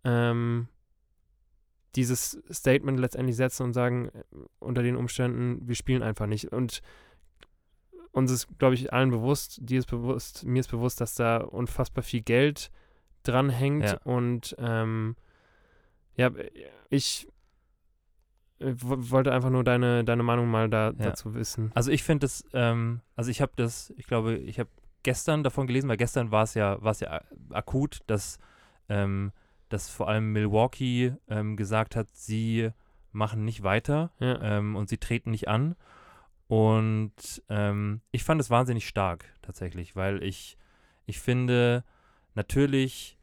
ähm, 0.04 0.68
dieses 1.96 2.42
Statement 2.52 3.00
letztendlich 3.00 3.36
setzen 3.36 3.64
und 3.64 3.74
sagen, 3.74 4.10
äh, 4.10 4.24
unter 4.60 4.82
den 4.82 4.96
Umständen, 4.96 5.68
wir 5.68 5.76
spielen 5.76 6.02
einfach 6.02 6.26
nicht. 6.26 6.52
Und 6.52 6.82
uns 8.12 8.32
ist, 8.32 8.48
glaube 8.58 8.76
ich, 8.76 8.94
allen 8.94 9.12
bewusst, 9.12 9.60
dir 9.62 9.80
ist 9.80 9.88
bewusst, 9.90 10.46
mir 10.46 10.60
ist 10.60 10.70
bewusst, 10.72 11.02
dass 11.02 11.16
da 11.16 11.38
unfassbar 11.38 12.04
viel 12.04 12.22
Geld 12.22 12.72
dran 13.24 13.50
hängt 13.50 13.86
Ja. 13.86 13.98
und 14.04 14.56
ähm, 14.60 15.16
ja, 16.16 16.32
ich 16.90 17.28
wollte 18.64 19.32
einfach 19.34 19.50
nur 19.50 19.64
deine, 19.64 20.04
deine 20.04 20.24
Meinung 20.24 20.50
mal 20.50 20.70
da, 20.70 20.88
Ja. 20.90 20.94
dazu 21.10 21.34
wissen. 21.36 21.72
Also 21.74 21.92
ich 21.92 22.04
finde 22.04 22.26
das, 22.26 22.44
ähm, 22.54 23.02
also 23.16 23.30
ich 23.32 23.42
habe 23.42 23.52
das, 23.56 23.94
ich 23.98 24.08
glaube, 24.08 24.36
ich 24.38 24.60
habe 24.60 24.70
gestern 25.04 25.44
davon 25.44 25.68
gelesen, 25.68 25.90
weil 25.90 25.98
gestern 25.98 26.32
war 26.32 26.44
es 26.44 26.54
ja, 26.54 26.82
war 26.82 26.92
es 26.92 27.00
ja 27.02 27.22
akut, 27.52 28.02
dass, 28.08 28.38
ähm, 28.90 29.32
dass 29.70 29.90
vor 29.90 30.08
allem 30.08 30.32
Milwaukee 30.32 31.14
ähm, 31.28 31.58
gesagt 31.58 31.96
hat, 31.96 32.08
sie 32.14 32.70
machen 33.12 33.46
nicht 33.46 33.64
weiter 33.64 34.12
Ja, 34.20 34.42
ähm, 34.42 34.76
und 34.76 34.90
sie 34.90 34.98
treten 34.98 35.32
nicht 35.32 35.48
an. 35.48 35.76
Und 36.48 37.42
ähm, 37.50 38.02
ich 38.12 38.24
fand 38.24 38.40
es 38.42 38.50
wahnsinnig 38.50 38.88
stark 38.88 39.26
tatsächlich, 39.42 39.96
weil 39.96 40.22
ich, 40.24 40.58
ich 41.06 41.20
finde, 41.20 41.84
natürlich 42.36 43.18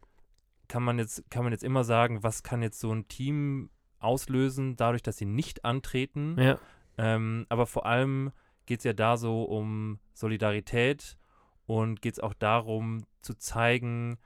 kann 0.67 0.83
man 0.83 0.99
jetzt, 0.99 1.29
kann 1.29 1.43
man 1.43 1.51
jetzt 1.51 1.63
immer 1.63 1.83
sagen, 1.83 2.23
was 2.23 2.43
kann 2.43 2.61
jetzt 2.61 2.79
so 2.79 2.91
ein 2.93 3.07
Team 3.07 3.69
auslösen, 4.01 4.75
dadurch, 4.75 5.03
dass 5.03 5.17
sie 5.17 5.25
nicht 5.25 5.65
antreten. 5.65 6.35
ja, 6.39 6.59
Ähm, 6.97 7.45
aber 7.49 7.65
vor 7.65 7.85
allem 7.85 8.31
geht 8.65 8.79
es 8.79 8.83
ja 8.83 8.93
da 8.93 9.17
so 9.17 9.43
um 9.43 9.99
Solidarität 10.13 11.17
und 11.65 12.01
geht 12.01 12.13
es 12.13 12.19
auch 12.19 12.33
darum 12.33 13.05
zu 13.21 13.33
zeigen, 13.33 14.17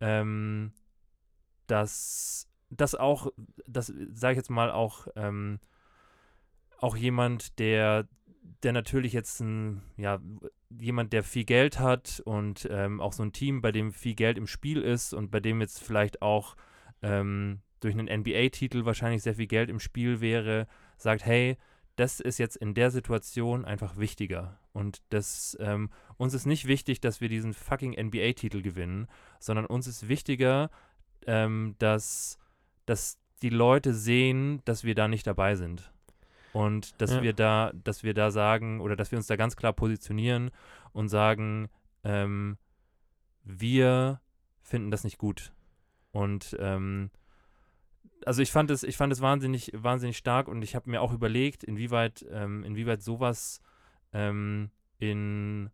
ähm, 0.00 0.72
dass 1.66 2.48
das 2.70 2.94
auch, 2.94 3.28
das 3.66 3.92
sage 4.12 4.32
ich 4.32 4.36
jetzt 4.36 4.50
mal 4.50 4.70
auch, 4.70 5.08
ähm, 5.16 5.60
auch 6.78 6.96
jemand, 6.96 7.58
der, 7.58 8.08
der 8.62 8.72
natürlich 8.72 9.12
jetzt 9.12 9.40
ein, 9.40 9.82
ja, 9.96 10.20
jemand, 10.78 11.12
der 11.12 11.22
viel 11.22 11.44
Geld 11.44 11.78
hat 11.78 12.22
und 12.24 12.66
ähm, 12.70 13.00
auch 13.00 13.12
so 13.12 13.22
ein 13.22 13.32
Team, 13.32 13.60
bei 13.60 13.72
dem 13.72 13.92
viel 13.92 14.14
Geld 14.14 14.38
im 14.38 14.46
Spiel 14.46 14.80
ist 14.80 15.12
und 15.12 15.30
bei 15.30 15.40
dem 15.40 15.60
jetzt 15.60 15.82
vielleicht 15.82 16.22
auch 16.22 16.56
ähm, 17.02 17.60
durch 17.80 17.94
einen 17.98 18.20
NBA-Titel 18.20 18.84
wahrscheinlich 18.84 19.22
sehr 19.22 19.34
viel 19.34 19.46
Geld 19.46 19.70
im 19.70 19.80
Spiel 19.80 20.20
wäre, 20.20 20.66
sagt, 20.96 21.24
hey, 21.24 21.56
das 21.96 22.20
ist 22.20 22.38
jetzt 22.38 22.56
in 22.56 22.74
der 22.74 22.90
Situation 22.90 23.64
einfach 23.64 23.96
wichtiger. 23.96 24.58
Und 24.72 25.02
das, 25.10 25.56
ähm, 25.60 25.90
uns 26.16 26.34
ist 26.34 26.46
nicht 26.46 26.66
wichtig, 26.66 27.00
dass 27.00 27.20
wir 27.20 27.28
diesen 27.28 27.52
fucking 27.52 27.92
NBA-Titel 27.92 28.62
gewinnen, 28.62 29.06
sondern 29.38 29.66
uns 29.66 29.86
ist 29.86 30.08
wichtiger, 30.08 30.70
ähm, 31.26 31.74
dass, 31.78 32.38
dass 32.86 33.18
die 33.42 33.50
Leute 33.50 33.92
sehen, 33.94 34.62
dass 34.64 34.84
wir 34.84 34.94
da 34.94 35.08
nicht 35.08 35.26
dabei 35.26 35.56
sind. 35.56 35.92
Und 36.52 37.00
dass 37.00 37.12
Ja. 37.12 37.22
wir 37.22 37.32
da, 37.32 37.72
dass 37.84 38.02
wir 38.02 38.14
da 38.14 38.30
sagen, 38.30 38.80
oder 38.80 38.96
dass 38.96 39.10
wir 39.10 39.18
uns 39.18 39.26
da 39.26 39.36
ganz 39.36 39.56
klar 39.56 39.72
positionieren 39.72 40.50
und 40.92 41.08
sagen, 41.08 41.68
ähm, 42.04 42.56
wir 43.44 44.20
finden 44.62 44.90
das 44.90 45.04
nicht 45.04 45.18
gut. 45.18 45.52
Und 46.12 46.56
ähm, 46.60 47.10
also 48.26 48.42
ich 48.42 48.52
fand 48.52 48.70
es, 48.70 48.82
ich 48.82 48.96
fand 48.96 49.12
es 49.12 49.20
wahnsinnig, 49.20 49.72
wahnsinnig 49.74 50.16
stark 50.16 50.48
und 50.48 50.62
ich 50.62 50.74
habe 50.74 50.90
mir 50.90 51.00
auch 51.02 51.12
überlegt, 51.12 51.64
inwieweit, 51.64 52.24
ähm, 52.30 52.64
inwieweit 52.64 53.02
sowas 53.02 53.60
ähm, 54.12 54.70
in 54.98 55.70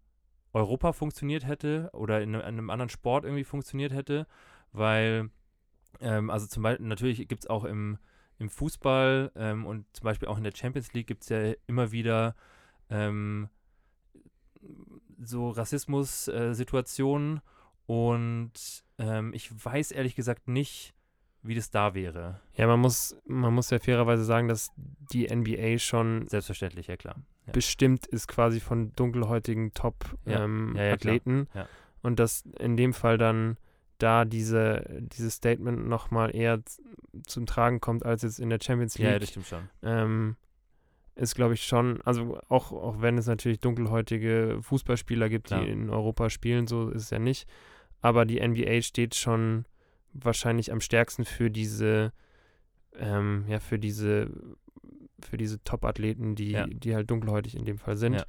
Europa 0.53 0.93
funktioniert 0.93 1.47
hätte 1.47 1.91
oder 1.93 2.23
in, 2.23 2.35
einem- 2.35 2.41
in 2.43 2.47
einem 2.59 2.71
anderen 2.71 2.89
Sport 2.91 3.25
irgendwie 3.25 3.45
funktioniert 3.45 3.93
hätte, 3.93 4.27
weil 4.73 5.31
ähm, 6.01 6.31
also 6.31 6.47
zum 6.47 6.63
Beispiel 6.63 6.87
natürlich 6.87 7.29
gibt 7.29 7.45
es 7.45 7.51
auch 7.51 7.65
im, 7.65 7.99
im 8.39 8.49
Fußball 8.51 9.33
ähm, 9.35 9.67
und 9.67 9.87
zum 9.95 10.05
Beispiel 10.05 10.29
auch 10.29 10.39
in 10.39 10.45
der 10.45 10.53
Champions 10.55 10.93
League 10.93 11.07
gibt 11.07 11.23
es 11.23 11.29
ja 11.31 11.53
immer 11.67 11.93
wieder 11.93 12.35
ähm, 12.91 13.49
so 15.19 15.51
Rassismus-Situationen 15.51 17.41
und 17.87 18.53
ähm, 18.99 19.33
ich 19.35 19.51
weiß 19.65 19.93
ehrlich 19.93 20.15
gesagt 20.15 20.49
nicht, 20.49 20.95
wie 21.47 21.55
das 21.55 21.71
da 21.71 21.95
wäre. 21.95 22.41
ja, 22.55 22.67
man 22.67 22.81
muss, 22.81 23.17
man 23.27 23.53
muss 23.55 23.71
ja 23.71 23.79
fairerweise 23.79 24.25
sagen, 24.25 24.49
dass 24.49 24.71
die 25.13 25.27
NBA 25.35 25.79
schon 25.79 26.27
Selbstverständlich, 26.29 26.87
ja 26.89 26.97
klar. 26.97 27.17
Ja. 27.47 27.53
bestimmt 27.53 28.07
ist 28.07 28.27
quasi 28.29 28.61
von 28.61 28.93
dunkelhäutigen. 28.95 29.73
Top-Athleten 29.73 30.77
Ja, 30.77 30.97
klar. 30.97 31.65
Ja. 31.65 31.69
und 32.03 32.19
dass 32.19 32.45
in 32.59 32.77
dem 32.77 32.93
Fall 32.93 33.19
dann 33.19 33.57
da 33.99 34.25
diese, 34.25 34.85
dieses 35.01 35.35
Statement 35.35 35.87
nochmal 35.89 36.35
eher 36.37 36.61
zum 37.27 37.47
Tragen 37.47 37.81
kommt 37.81 38.05
als 38.05 38.23
jetzt 38.23 38.39
in 38.41 38.51
der 38.51 38.59
Champions 38.63 38.97
Ja, 38.99 39.05
ja, 39.07 39.11
League, 39.13 39.21
das 39.21 39.31
stimmt 39.31 39.47
schon. 39.47 39.69
ähm, 39.83 40.37
ist 41.15 41.35
glaube 41.35 41.55
ich 41.55 41.63
schon, 41.63 42.03
also 42.03 42.39
auch, 42.49 42.73
auch 42.73 43.01
wenn 43.01 43.17
es 43.17 43.27
natürlich 43.27 43.61
dunkelhäutige 43.61 44.59
Fußballspieler 44.61 45.31
gibt, 45.31 45.47
Klar. 45.47 45.65
die 45.65 45.71
in 45.71 45.89
Europa 45.89 46.29
spielen, 46.29 46.67
so 46.67 46.91
ist 46.91 47.05
es 47.05 47.11
ja 47.11 47.19
nicht, 47.19 47.49
aber 48.03 48.27
die 48.27 48.47
NBA 48.47 48.83
steht 48.83 49.15
schon 49.15 49.65
wahrscheinlich 50.23 50.73
am 50.73 50.81
stärksten 50.81 51.25
für 51.25 51.51
diese, 51.51 52.13
ähm, 52.99 53.45
ja, 53.49 53.59
für 53.61 53.79
diese, 53.79 54.31
für 55.21 55.37
diese 55.37 55.63
Top-Athleten, 55.65 56.35
die, 56.35 56.53
Ja. 56.53 56.67
die 56.67 56.95
halt 56.95 57.11
dunkelhäutig 57.11 57.57
in 57.57 57.65
dem 57.65 57.79
Fall 57.79 57.97
sind. 57.97 58.15
Ja. 58.15 58.25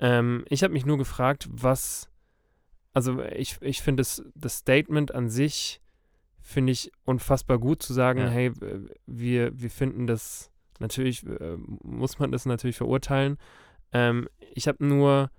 Ähm, 0.00 0.44
ich 0.48 0.62
habe 0.62 0.72
mich 0.72 0.86
nur 0.86 0.98
gefragt, 0.98 1.48
was, 1.50 2.08
also 2.92 3.22
ich, 3.22 3.58
ich 3.60 3.82
finde 3.82 4.02
das, 4.02 4.22
das 4.34 4.58
Statement 4.58 5.14
an 5.14 5.28
sich, 5.28 5.80
finde 6.40 6.72
ich 6.72 6.90
unfassbar 7.04 7.58
gut 7.58 7.82
zu 7.82 7.92
sagen, 7.92 8.20
Ja. 8.20 8.28
hey, 8.28 8.52
wir, 9.06 9.60
wir 9.60 9.70
finden 9.70 10.06
das, 10.06 10.50
natürlich 10.78 11.26
äh, 11.26 11.56
muss 11.82 12.18
man 12.18 12.32
das 12.32 12.46
natürlich 12.46 12.76
verurteilen. 12.76 13.36
Ähm, 13.92 14.28
ich 14.54 14.68
habe 14.68 14.84
nur 14.84 15.30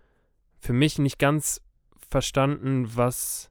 für 0.60 0.74
mich 0.74 1.00
nicht 1.00 1.20
ganz 1.20 1.62
verstanden, 2.10 2.96
was 2.96 3.50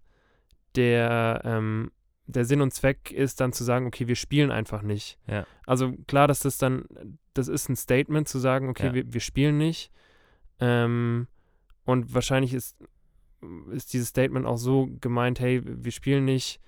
der, 0.76 1.40
ähm, 1.44 1.90
der 2.28 2.44
Sinn 2.44 2.60
und 2.60 2.72
Zweck 2.74 3.10
ist, 3.10 3.40
dann 3.40 3.52
zu 3.52 3.64
sagen, 3.64 3.86
okay, 3.86 4.06
wir 4.06 4.14
spielen 4.16 4.50
einfach 4.50 4.82
nicht. 4.82 5.18
Ja. 5.26 5.46
Also 5.66 5.92
klar, 6.06 6.28
dass 6.28 6.40
das 6.40 6.58
dann, 6.58 6.84
das 7.34 7.48
ist 7.48 7.68
ein 7.68 7.76
Statement 7.76 8.28
zu 8.28 8.38
sagen, 8.38 8.68
okay, 8.68 8.86
Ja. 8.88 8.94
wir, 8.94 9.12
wir 9.12 9.20
spielen 9.20 9.56
nicht. 9.56 9.90
Ähm, 10.60 11.26
und 11.84 12.12
wahrscheinlich 12.14 12.52
ist, 12.54 12.76
ist 13.70 13.92
dieses 13.92 14.08
Statement 14.08 14.44
auch 14.46 14.58
so 14.58 14.88
gemeint, 15.00 15.40
hey, 15.40 15.62
wir 15.64 15.92
spielen 15.92 16.24
nicht. 16.26 16.60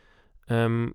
Ähm, 0.48 0.94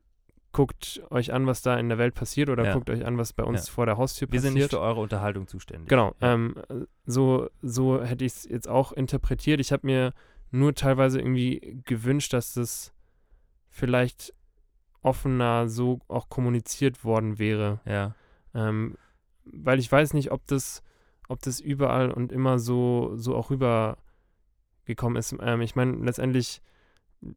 guckt 0.52 1.04
euch 1.10 1.34
an, 1.34 1.46
was 1.48 1.62
da 1.62 1.78
in 1.78 1.90
der 1.90 1.98
Welt 1.98 2.16
passiert 2.16 2.50
oder 2.50 2.64
Ja. 2.66 2.74
guckt 2.74 2.90
euch 2.90 3.06
an, 3.06 3.18
was 3.18 3.34
bei 3.34 3.44
uns 3.44 3.68
vor 3.70 3.86
der 3.86 3.98
Haustür 3.98 4.28
Wir 4.30 4.38
passiert. 4.40 4.44
sind 4.44 4.54
nicht 4.54 4.70
für 4.72 4.80
eure 4.80 5.02
Unterhaltung 5.02 5.48
zuständig. 5.48 5.90
Genau, 5.90 6.16
ähm, 6.22 6.56
so, 7.06 7.50
so 7.62 8.02
hätte 8.02 8.24
ich 8.26 8.32
es 8.34 8.44
jetzt 8.46 8.68
auch 8.68 8.94
interpretiert. 8.94 9.60
Ich 9.60 9.72
habe 9.74 9.86
mir 9.86 10.14
nur 10.52 10.74
teilweise 10.74 11.20
irgendwie 11.20 11.82
gewünscht, 11.86 12.32
dass 12.34 12.54
das 12.54 12.94
vielleicht 13.70 14.34
offener 15.06 15.70
so 15.70 16.00
auch 16.08 16.30
kommuniziert 16.30 17.04
worden 17.04 17.38
wäre. 17.38 17.80
Ja. 17.86 18.16
Ähm, 18.54 18.96
weil 19.46 19.80
ich 19.80 19.92
weiß 19.92 20.14
nicht, 20.14 20.32
ob 20.32 20.46
das, 20.48 20.82
ob 21.30 21.42
das 21.42 21.60
überall 21.60 22.12
und 22.12 22.32
immer 22.32 22.58
so, 22.60 23.12
so 23.16 23.36
auch 23.36 23.52
rübergekommen 23.52 25.18
ist. 25.18 25.36
Ähm, 25.40 25.62
ich 25.62 25.76
meine, 25.76 25.94
letztendlich, 25.98 26.62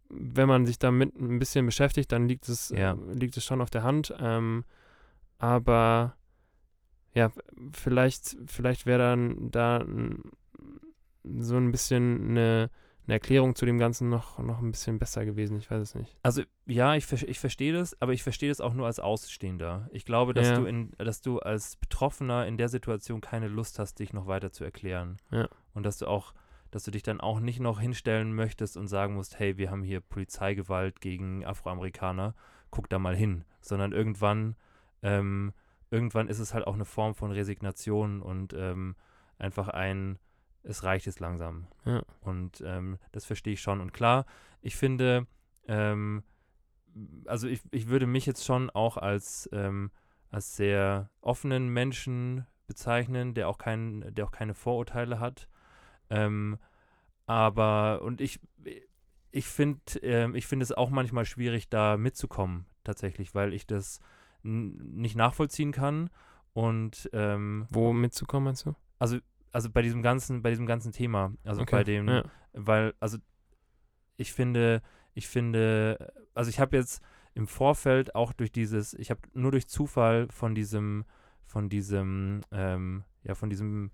wenn 0.08 0.48
man 0.48 0.64
sich 0.66 0.78
damit 0.78 1.14
ein 1.16 1.38
bisschen 1.38 1.66
beschäftigt, 1.66 2.10
dann 2.12 2.26
liegt 2.28 2.48
es, 2.48 2.70
Ja. 2.70 2.92
äh, 2.92 3.12
liegt 3.12 3.36
es 3.36 3.44
schon 3.44 3.60
auf 3.60 3.70
der 3.70 3.82
Hand. 3.82 4.14
Ähm, 4.18 4.64
aber 5.38 6.16
ja, 7.14 7.30
vielleicht, 7.72 8.36
vielleicht 8.46 8.86
wäre 8.86 8.98
dann 8.98 9.50
da 9.50 9.84
so 11.24 11.56
ein 11.56 11.70
bisschen 11.70 12.30
eine, 12.30 12.70
eine 13.08 13.14
Erklärung 13.14 13.54
zu 13.54 13.64
dem 13.64 13.78
Ganzen 13.78 14.10
noch, 14.10 14.38
noch 14.38 14.60
ein 14.60 14.70
bisschen 14.70 14.98
besser 14.98 15.24
gewesen. 15.24 15.56
Ich 15.58 15.70
weiß 15.70 15.80
es 15.80 15.94
nicht. 15.94 16.14
Also 16.22 16.42
ja, 16.66 16.94
ich, 16.94 17.10
ich 17.10 17.40
verstehe 17.40 17.72
das, 17.72 18.00
aber 18.02 18.12
ich 18.12 18.22
verstehe 18.22 18.50
das 18.50 18.60
auch 18.60 18.74
nur 18.74 18.86
als 18.86 19.00
Außenstehender. 19.00 19.88
Ich 19.92 20.04
glaube, 20.04 20.34
dass 20.34 20.48
Ja. 20.48 20.56
du 20.58 20.66
in, 20.66 20.92
dass 20.98 21.22
du 21.22 21.38
als 21.38 21.76
Betroffener 21.76 22.46
in 22.46 22.58
der 22.58 22.68
Situation 22.68 23.22
keine 23.22 23.48
Lust 23.48 23.78
hast, 23.78 23.98
dich 23.98 24.12
noch 24.12 24.26
weiter 24.26 24.52
zu 24.52 24.62
erklären. 24.62 25.16
Ja. 25.30 25.48
Und 25.72 25.84
dass 25.84 25.96
du 25.96 26.06
auch, 26.06 26.34
dass 26.70 26.84
du 26.84 26.90
dich 26.90 27.02
dann 27.02 27.18
auch 27.18 27.40
nicht 27.40 27.60
noch 27.60 27.80
hinstellen 27.80 28.34
möchtest 28.34 28.76
und 28.76 28.88
sagen 28.88 29.14
musst, 29.14 29.38
hey, 29.38 29.56
wir 29.56 29.70
haben 29.70 29.82
hier 29.82 30.00
Polizeigewalt 30.02 31.00
gegen 31.00 31.46
Afroamerikaner, 31.46 32.34
guck 32.70 32.90
da 32.90 32.98
mal 32.98 33.16
hin. 33.16 33.44
Sondern 33.62 33.92
irgendwann, 33.92 34.54
ähm, 35.02 35.54
irgendwann 35.90 36.28
ist 36.28 36.40
es 36.40 36.52
halt 36.52 36.66
auch 36.66 36.74
eine 36.74 36.84
Form 36.84 37.14
von 37.14 37.32
Resignation 37.32 38.20
und 38.20 38.52
ähm, 38.52 38.96
einfach 39.38 39.68
ein, 39.68 40.18
es 40.62 40.84
reicht 40.84 41.06
jetzt 41.06 41.20
langsam. 41.20 41.66
Ja. 41.84 42.02
Und 42.20 42.62
ähm, 42.64 42.98
das 43.12 43.24
verstehe 43.24 43.54
ich 43.54 43.60
schon. 43.60 43.80
Und 43.80 43.92
klar, 43.92 44.26
ich 44.60 44.76
finde, 44.76 45.26
ähm, 45.66 46.22
also 47.26 47.48
ich, 47.48 47.60
ich 47.70 47.88
würde 47.88 48.06
mich 48.06 48.26
jetzt 48.26 48.44
schon 48.44 48.70
auch 48.70 48.96
als, 48.96 49.48
ähm, 49.52 49.90
als 50.30 50.56
sehr 50.56 51.10
offenen 51.20 51.68
Menschen 51.68 52.46
bezeichnen, 52.66 53.34
der 53.34 53.48
auch, 53.48 53.58
kein, 53.58 54.14
der 54.14 54.24
auch 54.24 54.30
keine 54.30 54.54
Vorurteile 54.54 55.20
hat. 55.20 55.48
Ähm, 56.10 56.58
aber, 57.26 58.02
und 58.02 58.20
ich, 58.20 58.40
ich 59.30 59.46
finde 59.46 59.80
ähm, 60.02 60.34
ich 60.34 60.46
finde 60.46 60.64
es 60.64 60.72
auch 60.72 60.90
manchmal 60.90 61.24
schwierig, 61.24 61.68
da 61.68 61.96
mitzukommen, 61.96 62.66
tatsächlich, 62.84 63.34
weil 63.34 63.52
ich 63.52 63.66
das 63.66 64.00
nicht 64.42 65.16
nachvollziehen 65.16 65.72
kann. 65.72 66.10
Und 66.54 67.08
ähm, 67.12 67.66
Wo 67.70 67.92
mitzukommen, 67.92 68.46
meinst 68.46 68.66
du? 68.66 68.74
also, 68.98 69.18
also 69.52 69.70
bei 69.70 69.82
diesem 69.82 70.02
ganzen, 70.02 70.42
bei 70.42 70.50
diesem 70.50 70.66
ganzen 70.66 70.92
Thema, 70.92 71.32
also 71.44 71.64
bei 71.64 71.84
dem, 71.84 72.08
ja. 72.08 72.24
weil, 72.52 72.94
also 73.00 73.18
ich 74.16 74.32
finde, 74.32 74.82
ich 75.14 75.28
finde, 75.28 76.12
also 76.34 76.50
ich 76.50 76.60
habe 76.60 76.76
jetzt 76.76 77.02
im 77.34 77.46
Vorfeld 77.46 78.14
auch 78.14 78.32
durch 78.32 78.52
dieses, 78.52 78.94
ich 78.94 79.10
habe 79.10 79.20
nur 79.32 79.52
durch 79.52 79.68
Zufall 79.68 80.28
von 80.30 80.54
diesem, 80.54 81.04
von 81.44 81.68
diesem, 81.68 82.42
ähm, 82.50 83.04
ja, 83.22 83.34
von 83.34 83.48
diesem 83.48 83.90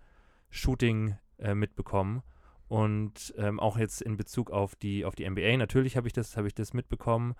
Shooting 0.50 1.16
äh, 1.38 1.54
mitbekommen 1.54 2.22
und 2.68 3.34
ähm, 3.36 3.60
auch 3.60 3.76
jetzt 3.76 4.02
in 4.02 4.16
Bezug 4.16 4.50
auf 4.50 4.74
die, 4.76 5.04
auf 5.04 5.14
die 5.14 5.28
NBA, 5.28 5.56
natürlich 5.56 5.96
habe 5.96 6.06
ich 6.06 6.12
das, 6.12 6.36
habe 6.36 6.46
ich 6.46 6.54
das 6.54 6.72
mitbekommen, 6.72 7.34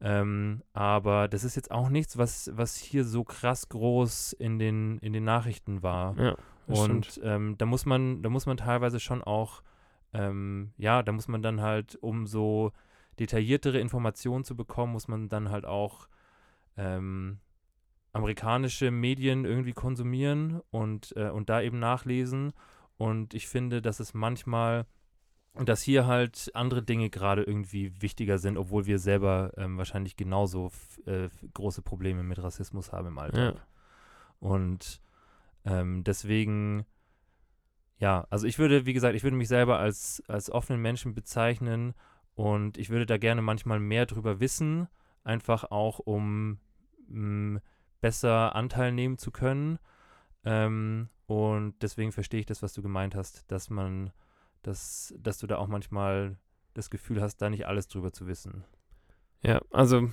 ähm, 0.00 0.62
aber 0.72 1.28
das 1.28 1.44
ist 1.44 1.56
jetzt 1.56 1.70
auch 1.70 1.88
nichts, 1.88 2.16
was, 2.18 2.50
was 2.54 2.76
hier 2.76 3.04
so 3.04 3.24
krass 3.24 3.68
groß 3.68 4.32
in 4.32 4.58
den, 4.58 4.98
in 4.98 5.12
den 5.12 5.24
Nachrichten 5.24 5.82
war. 5.82 6.16
Ja, 6.18 6.36
das 6.66 6.78
Und 6.78 7.20
ähm, 7.22 7.56
da 7.58 7.66
muss 7.66 7.86
man, 7.86 8.22
da 8.22 8.28
muss 8.28 8.46
man 8.46 8.56
teilweise 8.56 9.00
schon 9.00 9.22
auch, 9.22 9.62
ähm, 10.12 10.72
ja, 10.76 11.02
da 11.02 11.12
muss 11.12 11.28
man 11.28 11.42
dann 11.42 11.60
halt, 11.60 11.96
um 11.96 12.26
so 12.26 12.72
detailliertere 13.18 13.78
Informationen 13.78 14.44
zu 14.44 14.56
bekommen, 14.56 14.92
muss 14.92 15.08
man 15.08 15.28
dann 15.28 15.50
halt 15.50 15.64
auch 15.64 16.08
ähm, 16.76 17.38
amerikanische 18.12 18.90
Medien 18.90 19.44
irgendwie 19.44 19.72
konsumieren 19.72 20.60
und, 20.70 21.14
äh, 21.16 21.30
und 21.30 21.48
da 21.48 21.60
eben 21.60 21.78
nachlesen. 21.78 22.52
Und 22.98 23.34
ich 23.34 23.48
finde, 23.48 23.82
dass 23.82 24.00
es 24.00 24.14
manchmal, 24.14 24.86
dass 25.54 25.82
hier 25.82 26.06
halt 26.06 26.50
andere 26.54 26.82
Dinge 26.82 27.10
gerade 27.10 27.42
irgendwie 27.42 28.00
wichtiger 28.00 28.38
sind, 28.38 28.56
obwohl 28.56 28.86
wir 28.86 28.98
selber 28.98 29.52
ähm, 29.56 29.78
wahrscheinlich 29.78 30.16
genauso 30.16 30.70
äh, 31.06 31.28
große 31.54 31.82
Probleme 31.82 32.22
mit 32.22 32.42
Rassismus 32.42 32.92
haben 32.92 33.08
im 33.08 33.18
Alltag. 33.18 33.56
Ja. 33.56 33.60
Und 34.40 35.00
ähm, 35.64 36.04
deswegen, 36.04 36.84
ja, 37.98 38.26
also 38.30 38.46
ich 38.46 38.58
würde, 38.58 38.86
wie 38.86 38.92
gesagt, 38.92 39.14
ich 39.14 39.22
würde 39.22 39.36
mich 39.36 39.48
selber 39.48 39.78
als, 39.78 40.22
als 40.28 40.50
offenen 40.50 40.80
Menschen 40.80 41.14
bezeichnen 41.14 41.94
und 42.34 42.78
ich 42.78 42.90
würde 42.90 43.06
da 43.06 43.18
gerne 43.18 43.42
manchmal 43.42 43.80
mehr 43.80 44.06
drüber 44.06 44.40
wissen, 44.40 44.88
einfach 45.24 45.70
auch 45.70 45.98
um 45.98 46.58
mh, 47.08 47.60
besser 48.00 48.54
Anteil 48.54 48.92
nehmen 48.92 49.18
zu 49.18 49.30
können. 49.30 49.78
Ähm, 50.44 51.08
und 51.26 51.74
deswegen 51.82 52.12
verstehe 52.12 52.40
ich 52.40 52.46
das, 52.46 52.62
was 52.62 52.72
du 52.72 52.82
gemeint 52.82 53.14
hast, 53.14 53.50
dass 53.50 53.70
man, 53.70 54.12
dass, 54.62 55.14
dass 55.18 55.38
du 55.38 55.46
da 55.46 55.56
auch 55.56 55.68
manchmal 55.68 56.36
das 56.74 56.90
Gefühl 56.90 57.22
hast, 57.22 57.36
da 57.38 57.50
nicht 57.50 57.66
alles 57.66 57.88
drüber 57.88 58.12
zu 58.12 58.26
wissen. 58.26 58.64
Ja, 59.42 59.60
also 59.70 60.10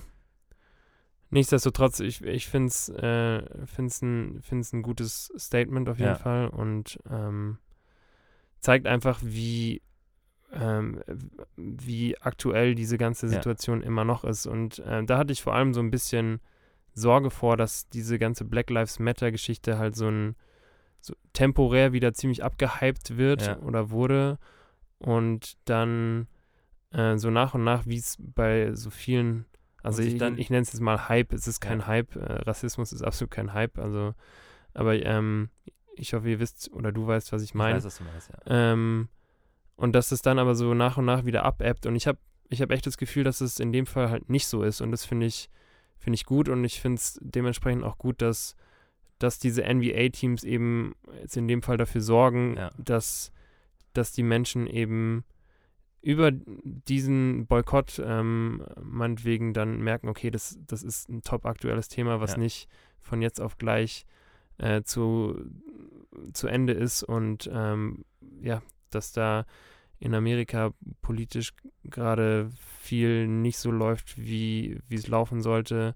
nichtsdestotrotz, 1.30 2.00
ich, 2.00 2.22
ich 2.22 2.48
finde 2.48 2.68
es 2.68 2.88
äh, 2.88 3.66
find's 3.66 4.02
ein, 4.02 4.40
find's 4.42 4.72
ein 4.72 4.82
gutes 4.82 5.32
Statement 5.38 5.88
auf 5.88 5.98
jeden 5.98 6.10
Ja. 6.10 6.16
Fall 6.16 6.48
und 6.48 6.98
ähm, 7.10 7.58
zeigt 8.60 8.86
einfach, 8.86 9.18
wie, 9.22 9.82
ähm, 10.52 11.02
wie 11.56 12.18
aktuell 12.20 12.74
diese 12.74 12.98
ganze 12.98 13.26
Ja. 13.26 13.32
Situation 13.32 13.82
immer 13.82 14.04
noch 14.04 14.24
ist. 14.24 14.46
Und 14.46 14.80
äh, 14.80 15.04
da 15.04 15.18
hatte 15.18 15.32
ich 15.32 15.42
vor 15.42 15.54
allem 15.54 15.72
so 15.72 15.80
ein 15.80 15.90
bisschen 15.90 16.40
Sorge 16.92 17.30
vor, 17.30 17.56
dass 17.56 17.88
diese 17.88 18.18
ganze 18.18 18.44
Black 18.44 18.68
Lives 18.68 18.98
Matter-Geschichte 18.98 19.78
halt 19.78 19.96
so 19.96 20.08
ein 20.08 20.36
so 21.00 21.14
temporär 21.32 21.92
wieder 21.94 22.12
ziemlich 22.12 22.44
abgehypt 22.44 23.16
wird 23.16 23.46
Ja. 23.46 23.58
oder 23.60 23.90
wurde 23.90 24.38
und 24.98 25.56
dann 25.64 26.26
äh, 26.90 27.16
so 27.16 27.30
nach 27.30 27.54
und 27.54 27.64
nach, 27.64 27.86
wie 27.86 27.96
es 27.96 28.18
bei 28.18 28.74
so 28.74 28.90
vielen, 28.90 29.46
also 29.82 30.02
ich, 30.02 30.18
dann- 30.18 30.38
ich 30.38 30.50
nenne 30.50 30.62
es 30.62 30.72
jetzt 30.72 30.80
mal 30.80 31.08
Hype, 31.08 31.32
es 31.32 31.46
ist 31.46 31.60
kein 31.60 31.80
Ja. 31.80 31.86
Hype, 31.86 32.16
äh, 32.16 32.20
Rassismus 32.42 32.92
ist 32.92 33.02
absolut 33.02 33.30
kein 33.30 33.52
Hype, 33.52 33.78
also, 33.78 34.14
aber 34.74 34.94
ähm, 35.04 35.48
ich 35.96 36.12
hoffe, 36.14 36.28
ihr 36.30 36.40
wisst 36.40 36.70
oder 36.72 36.92
du 36.92 37.06
weißt, 37.06 37.32
was 37.32 37.42
ich 37.42 37.50
Ich 37.50 37.54
meine. 37.54 37.76
weiß, 37.76 37.84
was 37.84 37.98
du 37.98 38.04
meinst, 38.04 38.30
ja. 38.30 38.38
Ähm, 38.46 39.08
und 39.76 39.92
dass 39.94 40.12
es 40.12 40.22
dann 40.22 40.38
aber 40.38 40.54
so 40.54 40.74
nach 40.74 40.96
und 40.98 41.04
nach 41.06 41.24
wieder 41.24 41.44
abebbt. 41.44 41.86
Und 41.86 41.96
ich 41.96 42.06
habe 42.06 42.18
ich 42.48 42.60
hab 42.60 42.70
echt 42.70 42.86
das 42.86 42.98
Gefühl, 42.98 43.24
dass 43.24 43.40
es 43.40 43.60
in 43.60 43.72
dem 43.72 43.86
Fall 43.86 44.10
halt 44.10 44.28
nicht 44.28 44.46
so 44.46 44.62
ist. 44.62 44.80
Und 44.80 44.90
das 44.92 45.04
finde 45.04 45.24
ich, 45.26 45.48
finde 45.98 46.16
ich 46.16 46.26
gut. 46.26 46.48
Und 46.48 46.64
ich 46.64 46.80
finde 46.80 46.96
es 46.96 47.18
dementsprechend 47.22 47.84
auch 47.84 47.96
gut, 47.96 48.20
dass, 48.22 48.56
dass 49.18 49.38
diese 49.38 49.62
NBA-Teams 49.62 50.44
eben 50.44 50.94
jetzt 51.20 51.36
in 51.36 51.48
dem 51.48 51.62
Fall 51.62 51.76
dafür 51.76 52.00
sorgen, 52.02 52.56
Ja. 52.56 52.70
dass, 52.76 53.32
dass 53.92 54.12
die 54.12 54.22
Menschen 54.24 54.66
eben 54.66 55.24
über 56.02 56.30
diesen 56.32 57.46
Boykott 57.46 58.00
ähm, 58.04 58.64
meinetwegen 58.80 59.52
dann 59.52 59.80
merken, 59.80 60.08
okay, 60.08 60.30
das, 60.30 60.58
das 60.66 60.82
ist 60.82 61.08
ein 61.08 61.22
top 61.22 61.44
aktuelles 61.44 61.88
Thema, 61.88 62.20
was 62.20 62.32
Ja. 62.32 62.38
nicht 62.38 62.68
von 63.00 63.22
jetzt 63.22 63.40
auf 63.40 63.58
gleich 63.58 64.06
äh, 64.58 64.82
zu, 64.82 65.44
zu 66.32 66.46
Ende 66.48 66.72
ist 66.72 67.02
und 67.02 67.50
ähm, 67.52 68.04
ja, 68.40 68.62
dass 68.90 69.12
da 69.12 69.44
in 69.98 70.14
Amerika 70.14 70.72
politisch 71.02 71.52
gerade 71.84 72.50
viel 72.78 73.28
nicht 73.28 73.58
so 73.58 73.70
läuft, 73.70 74.16
wie 74.18 74.80
es 74.88 75.08
laufen 75.08 75.42
sollte. 75.42 75.94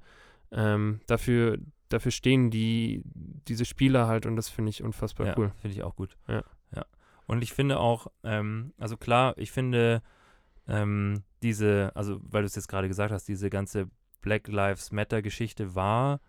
Ähm, 0.52 1.00
dafür, 1.06 1.58
dafür 1.88 2.12
stehen 2.12 2.50
die, 2.50 3.02
diese 3.48 3.64
Spieler 3.64 4.06
halt 4.06 4.26
und 4.26 4.36
das 4.36 4.50
finde 4.50 4.70
ich 4.70 4.82
unfassbar 4.82 5.28
ja, 5.28 5.34
cool. 5.38 5.52
Finde 5.56 5.76
ich 5.76 5.82
auch 5.82 5.96
gut. 5.96 6.16
Ja. 6.28 6.44
ja. 6.76 6.84
Und 7.26 7.42
ich 7.42 7.52
finde 7.52 7.78
auch, 7.78 8.08
ähm, 8.22 8.72
also 8.78 8.96
klar, 8.96 9.34
ich 9.36 9.50
finde 9.50 10.02
ähm, 10.68 11.22
diese, 11.42 11.92
also 11.94 12.20
weil 12.22 12.42
du 12.42 12.46
es 12.46 12.54
jetzt 12.54 12.68
gerade 12.68 12.88
gesagt 12.88 13.12
hast, 13.12 13.28
diese 13.28 13.50
ganze 13.50 13.88
Black 14.20 14.48
Lives 14.48 14.92
Matter 14.92 15.22
Geschichte 15.22 15.74
war 15.74 16.20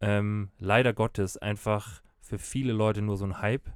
ähm, 0.00 0.50
leider 0.58 0.92
Gottes 0.92 1.36
einfach 1.36 2.02
für 2.20 2.38
viele 2.38 2.72
Leute 2.72 3.02
nur 3.02 3.16
so 3.16 3.24
ein 3.24 3.40
Hype. 3.40 3.70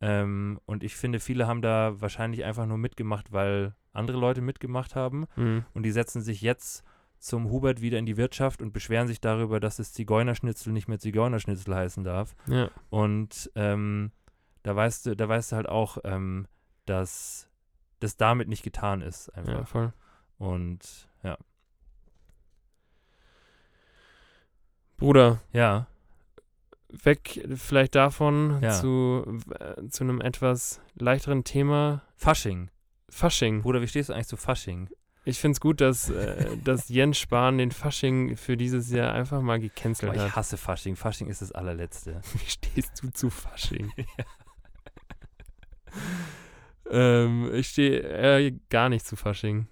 Ähm, 0.00 0.60
und 0.66 0.82
ich 0.82 0.96
finde, 0.96 1.20
viele 1.20 1.46
haben 1.46 1.62
da 1.62 2.00
wahrscheinlich 2.00 2.44
einfach 2.44 2.66
nur 2.66 2.78
mitgemacht, 2.78 3.32
weil 3.32 3.74
andere 3.92 4.18
Leute 4.18 4.40
mitgemacht 4.40 4.94
haben. 4.94 5.26
Mhm. 5.36 5.64
Und 5.72 5.84
die 5.84 5.92
setzen 5.92 6.20
sich 6.20 6.40
jetzt 6.40 6.84
zum 7.18 7.50
Hubert 7.50 7.80
wieder 7.80 7.98
in 7.98 8.06
die 8.06 8.16
Wirtschaft 8.16 8.60
und 8.60 8.72
beschweren 8.72 9.08
sich 9.08 9.20
darüber, 9.20 9.60
dass 9.60 9.76
das 9.76 9.92
Zigeunerschnitzel 9.92 10.72
nicht 10.72 10.88
mehr 10.88 10.98
Zigeunerschnitzel 10.98 11.74
heißen 11.74 12.04
darf. 12.04 12.34
Ja, 12.46 12.70
Und 12.90 13.50
ähm, 13.54 14.12
da 14.64 14.74
weißt 14.74 15.06
du, 15.06 15.14
da 15.16 15.28
weißt 15.28 15.52
du 15.52 15.56
halt 15.56 15.68
auch, 15.68 15.98
ähm, 16.02 16.48
dass 16.86 17.48
das 18.00 18.16
damit 18.16 18.48
nicht 18.48 18.64
getan 18.64 19.00
ist 19.00 19.28
ja, 19.28 19.42
einfach. 19.42 19.68
voll. 19.68 19.92
Und 20.38 21.08
ja. 21.22 21.38
Bruder, 24.96 25.40
Ja, 25.52 25.86
weg 27.02 27.46
vielleicht 27.56 27.94
davon 27.94 28.60
Ja. 28.62 28.70
zu, 28.70 29.38
äh, 29.58 29.88
zu 29.88 30.04
einem 30.04 30.20
etwas 30.20 30.80
leichteren 30.94 31.44
Thema. 31.44 32.02
Fasching. 32.16 32.70
Fasching. 33.08 33.62
Bruder, 33.62 33.80
wie 33.82 33.88
stehst 33.88 34.08
du 34.08 34.12
eigentlich 34.12 34.28
zu 34.28 34.36
Fasching? 34.36 34.88
Ich 35.26 35.40
finde 35.40 35.52
es 35.56 35.60
gut, 35.60 35.80
dass, 35.80 36.10
äh, 36.10 36.56
dass 36.58 36.88
Jens 36.90 37.18
Spahn 37.18 37.58
den 37.58 37.70
Fasching 37.72 38.36
für 38.36 38.56
dieses 38.56 38.90
Jahr 38.90 39.12
einfach 39.14 39.40
mal 39.40 39.58
gecancelt 39.58 40.12
Boah, 40.12 40.16
ich 40.16 40.22
hat. 40.30 40.36
hasse 40.36 40.56
Fasching. 40.56 40.96
Fasching 40.96 41.28
ist 41.28 41.42
das 41.42 41.50
allerletzte. 41.52 42.20
Wie 42.34 42.46
stehst 42.50 43.02
du 43.02 43.10
zu 43.10 43.30
Fasching? 43.30 43.92
ähm, 46.94 47.50
ich 47.52 47.68
stehe 47.68 48.00
äh, 48.02 48.54
gar 48.70 48.88
nicht 48.88 49.04
zu 49.06 49.16
Fasching. 49.16 49.66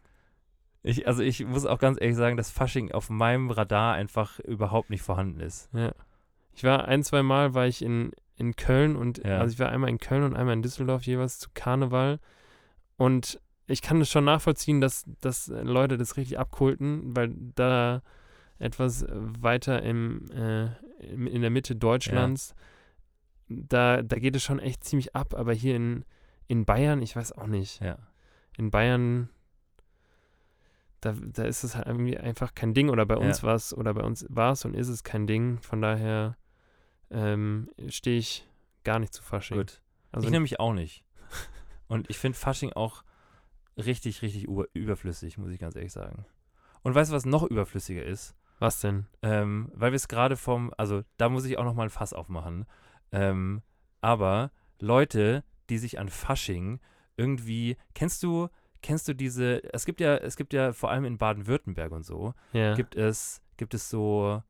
Ich, 0.82 1.06
also 1.06 1.22
ich 1.22 1.44
muss 1.46 1.64
auch 1.64 1.78
ganz 1.78 2.00
ehrlich 2.00 2.16
sagen, 2.16 2.36
dass 2.36 2.50
Fasching 2.50 2.90
auf 2.90 3.08
meinem 3.08 3.50
Radar 3.50 3.94
einfach 3.94 4.40
überhaupt 4.40 4.90
nicht 4.90 5.02
vorhanden 5.02 5.40
ist. 5.40 5.68
Ja. 5.72 5.92
Ich 6.54 6.64
war 6.64 6.86
ein, 6.86 7.02
zwei 7.04 7.22
Mal 7.22 7.54
war 7.54 7.66
ich 7.66 7.82
in, 7.82 8.10
in 8.36 8.56
Köln 8.56 8.96
und 8.96 9.24
Ja. 9.24 9.38
also 9.38 9.52
ich 9.52 9.60
war 9.60 9.68
einmal 9.68 9.90
in 9.90 9.98
Köln 9.98 10.24
und 10.24 10.34
einmal 10.34 10.54
in 10.54 10.62
Düsseldorf 10.62 11.04
jeweils 11.04 11.38
zu 11.38 11.50
Karneval 11.54 12.18
und 12.96 13.40
ich 13.68 13.80
kann 13.80 14.00
es 14.00 14.10
schon 14.10 14.24
nachvollziehen, 14.24 14.80
dass, 14.80 15.04
dass 15.20 15.46
Leute 15.46 15.96
das 15.96 16.16
richtig 16.16 16.38
abkulten, 16.38 17.16
weil 17.16 17.32
da 17.54 18.02
etwas 18.58 19.06
weiter 19.08 19.82
im, 19.82 20.26
äh, 20.32 20.66
in 21.06 21.40
der 21.42 21.50
Mitte 21.50 21.76
Deutschlands, 21.76 22.54
da, 23.48 24.02
da 24.02 24.16
geht 24.18 24.36
es 24.36 24.42
schon 24.42 24.58
echt 24.58 24.84
ziemlich 24.84 25.14
ab, 25.14 25.34
aber 25.34 25.52
hier 25.52 25.76
in, 25.76 26.04
in 26.48 26.64
Bayern, 26.64 27.02
ich 27.02 27.16
weiß 27.16 27.32
auch 27.32 27.46
nicht. 27.46 27.80
Ja. 27.80 27.98
In 28.56 28.70
Bayern, 28.70 29.28
da, 31.00 31.12
da 31.12 31.44
ist 31.44 31.64
es 31.64 31.74
halt 31.74 31.86
irgendwie 31.86 32.18
einfach 32.18 32.54
kein 32.54 32.74
Ding. 32.74 32.90
Oder 32.90 33.06
bei 33.06 33.16
uns 33.16 33.42
Ja. 33.42 33.48
war 33.48 33.54
es, 33.54 33.76
oder 33.76 33.94
bei 33.94 34.02
uns 34.02 34.26
war 34.28 34.52
es 34.52 34.64
und 34.64 34.74
ist 34.74 34.88
es 34.88 35.02
kein 35.04 35.26
Ding. 35.26 35.58
Von 35.60 35.80
daher 35.80 36.36
ähm, 37.10 37.70
stehe 37.88 38.18
ich 38.18 38.46
gar 38.84 38.98
nicht 38.98 39.12
zu 39.12 39.22
Fasching. 39.22 39.56
Gut. 39.58 39.80
Also 40.12 40.26
ich 40.26 40.32
nämlich 40.32 40.60
auch 40.60 40.72
nicht. 40.72 41.04
Und 41.88 42.08
ich 42.10 42.18
finde 42.18 42.38
Fasching 42.38 42.72
auch 42.72 43.04
richtig, 43.76 44.22
richtig 44.22 44.44
über 44.44 44.66
überflüssig, 44.72 45.38
muss 45.38 45.50
ich 45.50 45.58
ganz 45.58 45.76
ehrlich 45.76 45.92
sagen. 45.92 46.24
Und 46.82 46.94
weißt 46.94 47.10
du, 47.10 47.14
was 47.14 47.24
noch 47.24 47.44
überflüssiger 47.44 48.04
ist? 48.04 48.34
was 48.58 48.78
denn? 48.80 49.06
Ähm, 49.22 49.72
weil 49.74 49.90
wir 49.90 49.96
es 49.96 50.06
gerade 50.06 50.36
vom, 50.36 50.72
also 50.78 51.02
da 51.16 51.28
muss 51.28 51.44
ich 51.44 51.58
auch 51.58 51.64
noch 51.64 51.74
mal 51.74 51.82
ein 51.82 51.90
Fass 51.90 52.12
aufmachen. 52.12 52.64
Ähm, 53.10 53.60
aber 54.00 54.52
Leute, 54.78 55.42
die 55.72 55.78
sich 55.78 55.98
an 55.98 56.10
Fasching 56.10 56.80
irgendwie, 57.16 57.78
kennst 57.94 58.22
du, 58.22 58.48
kennst 58.82 59.08
du 59.08 59.14
diese, 59.14 59.64
es 59.72 59.86
gibt 59.86 60.00
ja, 60.00 60.16
es 60.16 60.36
gibt 60.36 60.52
ja 60.52 60.74
vor 60.74 60.90
allem 60.90 61.06
in 61.06 61.16
Baden-Württemberg 61.16 61.92
und 61.92 62.04
so, 62.04 62.34
Ja. 62.52 62.74
gibt 62.74 62.94
es, 62.94 63.40
gibt 63.56 63.72
es 63.72 63.88
so, 63.88 64.42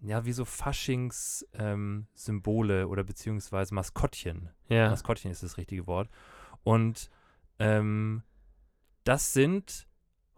ja, 0.00 0.24
wie 0.24 0.32
so 0.32 0.44
Faschings-Symbole 0.44 2.88
oder 2.88 3.04
beziehungsweise 3.04 3.72
Maskottchen. 3.74 4.48
ja. 4.68 4.88
Maskottchen 4.90 5.30
ist 5.30 5.42
das 5.44 5.56
richtige 5.58 5.86
Wort. 5.86 6.08
Und 6.62 7.10
ähm, 7.58 8.22
das 9.04 9.32
sind 9.32 9.86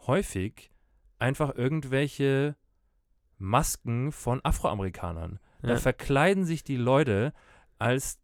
häufig 0.07 0.71
einfach 1.19 1.55
irgendwelche 1.55 2.57
Masken 3.39 4.13
von 4.13 4.41
Afroamerikanern. 4.45 5.39
Da 5.63 5.69
ja. 5.71 5.77
verkleiden 5.79 6.45
sich 6.45 6.63
die 6.63 6.77
Leute 6.77 7.33
als 7.79 8.19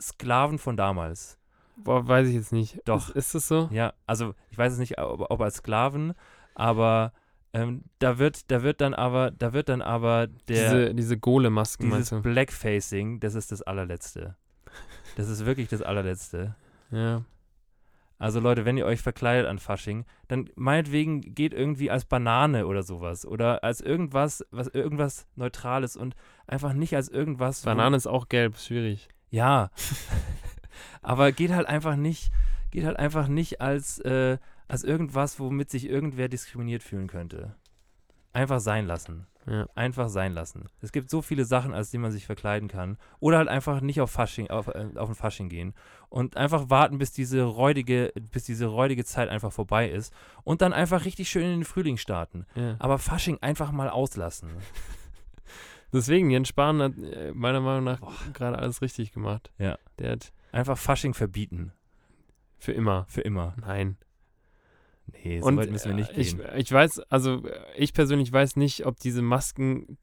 Sklaven 0.00 0.58
von 0.58 0.76
damals. 0.76 1.37
Boah, 1.84 2.06
weiß 2.06 2.28
ich 2.28 2.34
jetzt 2.34 2.52
nicht. 2.52 2.80
Doch. 2.84 3.10
Ist, 3.10 3.34
das 3.34 3.48
so? 3.48 3.68
Ja, 3.72 3.92
also 4.06 4.34
ich 4.50 4.58
weiß 4.58 4.72
es 4.72 4.78
nicht, 4.78 4.98
ob, 4.98 5.30
ob 5.30 5.40
als 5.40 5.56
Sklaven, 5.56 6.14
aber 6.54 7.12
ähm, 7.52 7.82
da 7.98 8.18
wird, 8.18 8.50
da 8.50 8.62
wird 8.62 8.80
dann 8.80 8.94
aber, 8.94 9.30
da 9.30 9.52
wird 9.52 9.68
dann 9.68 9.82
aber 9.82 10.26
der 10.26 10.70
diese 10.70 10.94
diese 10.94 11.18
Gole-Masken, 11.18 11.88
meinst 11.88 12.12
du? 12.12 12.20
Blackfacing, 12.20 13.20
das 13.20 13.34
ist 13.34 13.52
das 13.52 13.62
allerletzte. 13.62 14.36
Das 15.16 15.28
ist 15.28 15.46
wirklich 15.46 15.68
das 15.68 15.82
allerletzte. 15.82 16.56
Ja. 16.90 17.24
Also 18.18 18.40
Leute, 18.40 18.64
wenn 18.64 18.76
ihr 18.76 18.84
euch 18.84 19.00
verkleidet 19.00 19.46
an 19.46 19.60
Fasching, 19.60 20.04
dann 20.26 20.50
meinetwegen 20.56 21.20
geht 21.20 21.54
irgendwie 21.54 21.90
als 21.90 22.04
Banane 22.04 22.66
oder 22.66 22.82
sowas 22.82 23.24
oder 23.24 23.62
als 23.62 23.80
irgendwas, 23.80 24.44
was 24.50 24.66
irgendwas 24.68 25.26
Neutrales 25.36 25.96
und 25.96 26.16
einfach 26.46 26.72
nicht 26.72 26.96
als 26.96 27.08
irgendwas. 27.08 27.62
Banane 27.62 27.96
ist 27.96 28.08
auch 28.08 28.28
gelb, 28.28 28.56
schwierig. 28.56 29.08
Ja. 29.30 29.70
Aber 31.02 31.32
geht 31.32 31.52
halt 31.52 31.66
einfach 31.66 31.96
nicht, 31.96 32.30
geht 32.70 32.84
halt 32.84 32.98
einfach 32.98 33.28
nicht 33.28 33.60
als, 33.60 33.98
äh, 34.00 34.38
als 34.68 34.84
irgendwas, 34.84 35.38
womit 35.40 35.70
sich 35.70 35.88
irgendwer 35.88 36.28
diskriminiert 36.28 36.82
fühlen 36.82 37.06
könnte. 37.06 37.54
Einfach 38.32 38.60
sein 38.60 38.86
lassen. 38.86 39.26
Ja. 39.46 39.66
Einfach 39.74 40.10
sein 40.10 40.34
lassen. 40.34 40.66
Es 40.82 40.92
gibt 40.92 41.08
so 41.08 41.22
viele 41.22 41.44
Sachen, 41.46 41.72
als 41.72 41.90
die 41.90 41.98
man 41.98 42.12
sich 42.12 42.26
verkleiden 42.26 42.68
kann. 42.68 42.98
Oder 43.18 43.38
halt 43.38 43.48
einfach 43.48 43.80
nicht 43.80 44.00
auf 44.00 44.10
Fasching, 44.10 44.50
auf, 44.50 44.68
äh, 44.68 44.88
auf 44.96 45.08
ein 45.08 45.14
Fasching 45.14 45.48
gehen. 45.48 45.74
Und 46.10 46.36
einfach 46.36 46.68
warten, 46.68 46.98
bis 46.98 47.12
diese 47.12 47.42
räudige, 47.42 48.12
bis 48.30 48.44
diese 48.44 48.66
räudige 48.66 49.04
Zeit 49.04 49.30
einfach 49.30 49.52
vorbei 49.52 49.88
ist. 49.88 50.12
Und 50.44 50.60
dann 50.60 50.74
einfach 50.74 51.06
richtig 51.06 51.30
schön 51.30 51.44
in 51.44 51.60
den 51.60 51.64
Frühling 51.64 51.96
starten. 51.96 52.44
ja. 52.54 52.76
Aber 52.78 52.98
Fasching 52.98 53.38
einfach 53.40 53.72
mal 53.72 53.88
auslassen. 53.88 54.50
Deswegen, 55.92 56.30
Jens 56.30 56.48
Spahn 56.48 56.82
hat 56.82 56.98
äh, 56.98 57.32
meiner 57.32 57.60
Meinung 57.60 57.84
nach 57.84 58.00
gerade 58.34 58.58
alles 58.58 58.82
richtig 58.82 59.12
gemacht. 59.12 59.50
Ja. 59.58 59.78
Der 59.98 60.12
hat 60.12 60.32
Einfach 60.52 60.78
Fasching 60.78 61.14
verbieten. 61.14 61.72
für 62.58 62.72
immer. 62.72 63.06
Für 63.08 63.20
immer. 63.20 63.54
Nein. 63.60 63.96
Nee, 65.06 65.40
so 65.40 65.46
Und 65.46 65.56
weit 65.56 65.70
müssen 65.70 65.88
wir 65.88 65.94
nicht 65.94 66.10
äh, 66.16 66.20
ich, 66.20 66.36
gehen. 66.36 66.46
ich 66.56 66.70
weiß, 66.70 67.00
also 67.08 67.46
äh, 67.46 67.60
ich 67.76 67.92
persönlich 67.94 68.32
weiß 68.32 68.56
nicht, 68.56 68.84
ob 68.84 68.98
diese 68.98 69.22
Masken, 69.22 69.96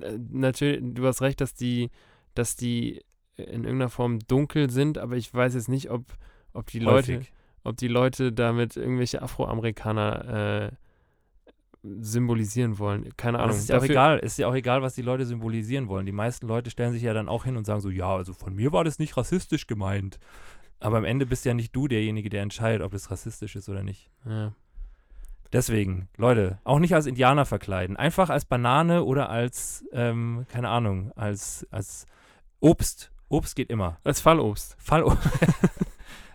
äh, 0.00 0.16
natürlich, 0.30 0.80
du 0.94 1.06
hast 1.06 1.20
recht, 1.22 1.40
dass 1.40 1.54
die, 1.54 1.90
dass 2.34 2.56
die 2.56 3.02
in 3.36 3.64
irgendeiner 3.64 3.90
Form 3.90 4.18
dunkel 4.20 4.70
sind, 4.70 4.96
aber 4.98 5.16
ich 5.16 5.32
weiß 5.32 5.54
jetzt 5.54 5.68
nicht, 5.68 5.90
ob, 5.90 6.04
ob 6.54 6.66
die 6.68 6.78
Leute, 6.78 7.16
Häufig. 7.16 7.32
ob 7.64 7.76
die 7.76 7.88
Leute 7.88 8.32
damit 8.32 8.76
irgendwelche 8.76 9.20
Afroamerikaner 9.20 10.70
äh, 10.70 10.76
symbolisieren 12.00 12.78
wollen. 12.78 13.16
Keine 13.16 13.38
Ahnung. 13.38 13.50
es 13.50 13.60
ist 13.60 13.68
ja 13.68 13.78
auch 13.78 13.84
egal, 13.84 14.18
ist 14.18 14.38
ja 14.38 14.48
auch 14.48 14.54
egal, 14.54 14.82
was 14.82 14.94
die 14.94 15.02
Leute 15.02 15.26
symbolisieren 15.26 15.88
wollen. 15.88 16.06
Die 16.06 16.12
meisten 16.12 16.46
Leute 16.46 16.70
stellen 16.70 16.92
sich 16.92 17.02
ja 17.02 17.14
dann 17.14 17.28
auch 17.28 17.44
hin 17.44 17.56
und 17.56 17.64
sagen 17.64 17.80
so, 17.80 17.90
ja, 17.90 18.14
also 18.14 18.32
von 18.32 18.54
mir 18.54 18.72
war 18.72 18.84
das 18.84 18.98
nicht 18.98 19.16
rassistisch 19.16 19.66
gemeint. 19.66 20.18
Aber 20.80 20.98
am 20.98 21.04
Ende 21.04 21.26
bist 21.26 21.44
ja 21.44 21.54
nicht 21.54 21.74
du 21.74 21.88
derjenige, 21.88 22.28
der 22.28 22.42
entscheidet, 22.42 22.82
ob 22.82 22.92
das 22.92 23.10
rassistisch 23.10 23.56
ist 23.56 23.68
oder 23.68 23.82
nicht. 23.82 24.10
Ja. 24.26 24.52
Deswegen, 25.52 26.08
Leute, 26.16 26.58
auch 26.64 26.78
nicht 26.78 26.94
als 26.94 27.06
Indianer 27.06 27.46
verkleiden. 27.46 27.96
Einfach 27.96 28.30
als 28.30 28.44
Banane 28.44 29.04
oder 29.04 29.30
als, 29.30 29.84
ähm, 29.92 30.44
keine 30.48 30.68
Ahnung, 30.68 31.12
als, 31.16 31.66
als 31.70 32.06
Obst. 32.60 33.10
Obst 33.28 33.56
geht 33.56 33.70
immer. 33.70 33.98
Als 34.04 34.20
Fallobst. 34.20 34.76
Fall 34.78 35.04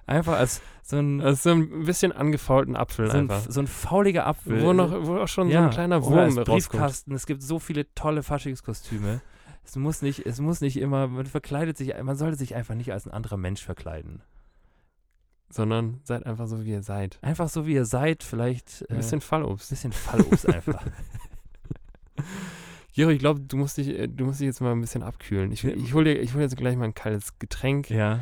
Einfach 0.07 0.37
als 0.37 0.61
so 0.83 0.97
ein, 0.97 1.21
Also 1.21 1.49
so 1.49 1.55
ein 1.55 1.85
bisschen 1.85 2.11
angefaulten 2.11 2.75
Apfel 2.75 3.07
so 3.09 3.17
ein, 3.17 3.29
einfach. 3.31 3.49
so 3.49 3.59
ein 3.61 3.67
fauliger 3.67 4.25
Apfel. 4.27 4.61
Wo, 4.61 4.73
noch, 4.73 4.91
wo 5.05 5.17
auch 5.17 5.27
schon 5.27 5.47
so 5.47 5.53
Ja, 5.53 5.65
ein 5.65 5.69
kleiner 5.69 5.97
Oder 5.97 6.05
Wurm 6.07 6.19
als 6.19 6.37
rauskommt. 6.37 6.47
Briefkasten. 6.47 7.13
Es 7.13 7.25
gibt 7.25 7.41
so 7.43 7.59
viele 7.59 7.93
tolle 7.93 8.23
Faschingskostüme. 8.23 9.21
Es 9.63 9.75
muss 9.75 10.01
nicht, 10.01 10.25
es 10.25 10.39
muss 10.41 10.59
nicht 10.59 10.77
immer, 10.77 11.07
man 11.07 11.25
verkleidet 11.27 11.77
sich, 11.77 11.93
man 12.01 12.15
sollte 12.17 12.35
sich 12.37 12.55
einfach 12.55 12.73
nicht 12.75 12.91
als 12.91 13.05
ein 13.05 13.11
anderer 13.11 13.37
Mensch 13.37 13.63
verkleiden. 13.63 14.21
Sondern 15.49 15.99
seid 16.03 16.25
einfach 16.25 16.47
so, 16.47 16.65
wie 16.65 16.71
ihr 16.71 16.81
seid. 16.83 17.19
Einfach 17.21 17.47
so 17.49 17.67
wie 17.67 17.73
ihr 17.73 17.85
seid, 17.85 18.23
vielleicht 18.23 18.85
Ein 18.89 18.95
äh, 18.95 18.97
bisschen 18.97 19.21
Fallobst. 19.21 19.69
bisschen 19.69 19.91
Fallobst 19.91 20.47
einfach. 20.47 20.83
Gero, 22.93 23.09
ich 23.09 23.19
glaube, 23.19 23.39
du 23.41 23.57
musst 23.57 23.77
dich, 23.77 23.87
äh, 23.87 24.07
du 24.07 24.25
musst 24.25 24.39
dich 24.41 24.47
jetzt 24.47 24.61
mal 24.61 24.71
ein 24.71 24.81
bisschen 24.81 25.03
abkühlen. 25.03 25.51
Ich, 25.51 25.63
ich 25.63 25.93
hole 25.93 26.05
dir, 26.15 26.21
ich 26.21 26.33
hol 26.33 26.41
jetzt 26.41 26.57
gleich 26.57 26.75
mal 26.75 26.85
ein 26.85 26.93
kaltes 26.93 27.37
Getränk, 27.39 27.89
ja. 27.89 28.19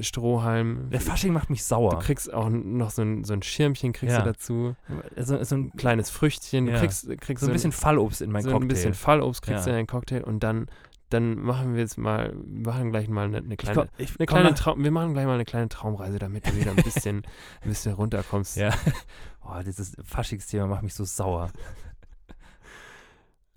Strohhalm. 0.00 0.90
Der 0.90 1.00
Fasching 1.00 1.32
macht 1.32 1.50
mich 1.50 1.60
Du 1.60 1.66
sauer. 1.66 1.98
kriegst 2.00 2.32
auch 2.32 2.48
noch 2.50 2.90
so 2.90 3.02
ein, 3.02 3.24
so 3.24 3.32
ein 3.32 3.42
Schirmchen 3.42 3.92
kriegst 3.92 4.14
Ja. 4.16 4.22
du 4.22 4.26
dazu. 4.32 4.76
So, 5.16 5.42
so, 5.44 5.54
ein, 5.54 5.60
Ein 5.64 5.76
kleines 5.76 6.10
Früchtchen. 6.10 6.66
Du 6.66 6.72
Ja. 6.72 6.78
kriegst, 6.78 7.08
kriegst 7.20 7.40
so 7.44 7.48
ein 7.50 7.52
bisschen 7.52 7.72
Fallobst 7.72 8.22
in 8.22 8.30
mein 8.30 8.42
so 8.42 8.50
Cocktail. 8.50 8.64
ein 8.64 8.68
bisschen 8.68 8.94
Fallobst 8.94 9.42
kriegst 9.42 9.60
Ja. 9.60 9.64
du 9.64 9.70
in 9.70 9.76
deinen 9.76 9.86
Cocktail 9.86 10.22
und 10.24 10.40
dann, 10.42 10.66
dann 11.10 11.38
machen 11.40 11.74
wir 11.74 11.80
jetzt 11.80 11.98
mal, 11.98 12.32
wir 12.44 12.72
machen 12.72 12.90
gleich 12.90 13.08
mal 13.08 13.26
eine, 13.26 13.38
eine 13.38 13.52
ich 13.52 13.58
kleine, 13.58 13.80
komm, 13.80 13.88
ich 13.98 14.18
eine 14.18 14.26
kleine 14.26 14.54
Traum, 14.54 14.82
wir 14.82 14.90
machen 14.90 15.12
gleich 15.12 15.26
mal 15.26 15.34
eine 15.34 15.44
kleine 15.44 15.68
Traumreise, 15.68 16.18
damit 16.18 16.46
du 16.46 16.56
wieder 16.56 16.70
ein 16.70 16.76
bisschen, 16.82 17.18
ein 17.62 17.68
bisschen 17.68 17.92
runterkommst. 17.94 18.56
Ja. 18.56 18.70
Oh, 19.44 19.60
dieses 19.66 19.96
Faschingsthema 20.04 20.68
macht 20.68 20.84
mich 20.84 20.94
so 20.94 21.02
sauer. 21.04 21.50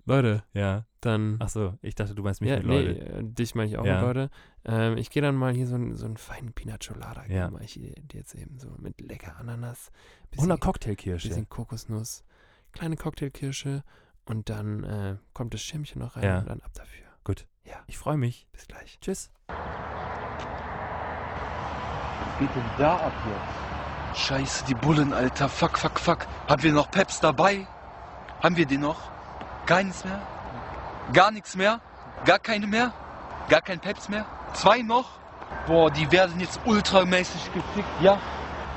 Leute, 0.06 0.42
Ja. 0.54 0.84
dann. 1.00 1.36
Ach 1.40 1.48
so, 1.48 1.74
ich 1.82 1.94
dachte, 1.96 2.14
du 2.14 2.22
meinst 2.22 2.40
mich 2.40 2.50
ja, 2.50 2.56
mit 2.58 2.66
nee, 2.66 2.80
Leute. 2.82 3.00
äh, 3.00 3.22
dich 3.24 3.54
meine 3.54 3.68
ich 3.68 3.76
auch 3.76 3.84
Ja. 3.84 3.96
mit 3.96 4.02
Leute. 4.02 4.30
Ähm, 4.64 4.96
ich 4.96 5.10
gehe 5.10 5.20
dann 5.22 5.34
mal 5.34 5.52
hier 5.52 5.66
so, 5.66 5.74
einen- 5.74 5.94
so 5.96 6.06
einen 6.06 6.16
feinen 6.16 6.52
Pina 6.52 6.76
Colada. 6.78 7.24
Ja. 7.26 7.50
mache 7.50 7.64
ich 7.64 7.74
dir 7.74 7.92
jetzt 8.12 8.34
eben 8.34 8.58
so 8.58 8.70
mit 8.78 9.00
lecker 9.00 9.36
Ananas, 9.38 9.90
Und 10.22 10.30
bisschen, 10.30 10.50
eine 10.52 10.58
Cocktailkirsche. 10.60 11.28
bisschen 11.28 11.48
Kokosnuss, 11.48 12.24
kleine 12.72 12.96
Cocktailkirsche 12.96 13.82
und 14.26 14.48
dann 14.48 14.84
äh, 14.84 15.16
kommt 15.34 15.54
das 15.54 15.60
Schirmchen 15.62 16.00
noch 16.00 16.16
rein 16.16 16.22
Ja. 16.24 16.38
und 16.38 16.48
dann 16.48 16.60
ab 16.62 16.70
dafür. 16.74 17.04
Gut. 17.24 17.46
Ja. 17.64 17.76
Ich 17.88 17.98
freue 17.98 18.16
mich. 18.16 18.46
Bis 18.52 18.66
gleich. 18.68 18.98
Tschüss. 19.00 19.30
Was 19.48 19.56
geht 22.38 22.54
denn 22.54 22.64
da 22.78 22.96
ab 22.96 23.12
jetzt? 23.26 24.18
Scheiße, 24.20 24.64
die 24.66 24.74
Bullen, 24.74 25.12
Alter. 25.12 25.48
Fuck, 25.48 25.76
fuck, 25.78 25.98
fuck. 25.98 26.26
Haben 26.48 26.62
wir 26.62 26.72
noch 26.72 26.90
Peps 26.90 27.18
dabei? 27.20 27.66
Haben 28.42 28.56
wir 28.56 28.66
die 28.66 28.78
noch? 28.78 29.10
Keines 29.66 30.04
mehr? 30.04 30.20
Gar 31.12 31.32
nichts 31.32 31.56
mehr? 31.56 31.80
Gar 32.24 32.38
keine 32.38 32.68
mehr? 32.68 32.92
Gar 33.48 33.62
kein 33.62 33.80
Peps 33.80 34.08
mehr? 34.08 34.24
Zwei 34.52 34.80
noch? 34.82 35.06
Boah, 35.66 35.90
die 35.90 36.10
werden 36.12 36.38
jetzt 36.38 36.60
ultramäßig 36.64 37.52
gefickt, 37.52 38.00
ja? 38.00 38.16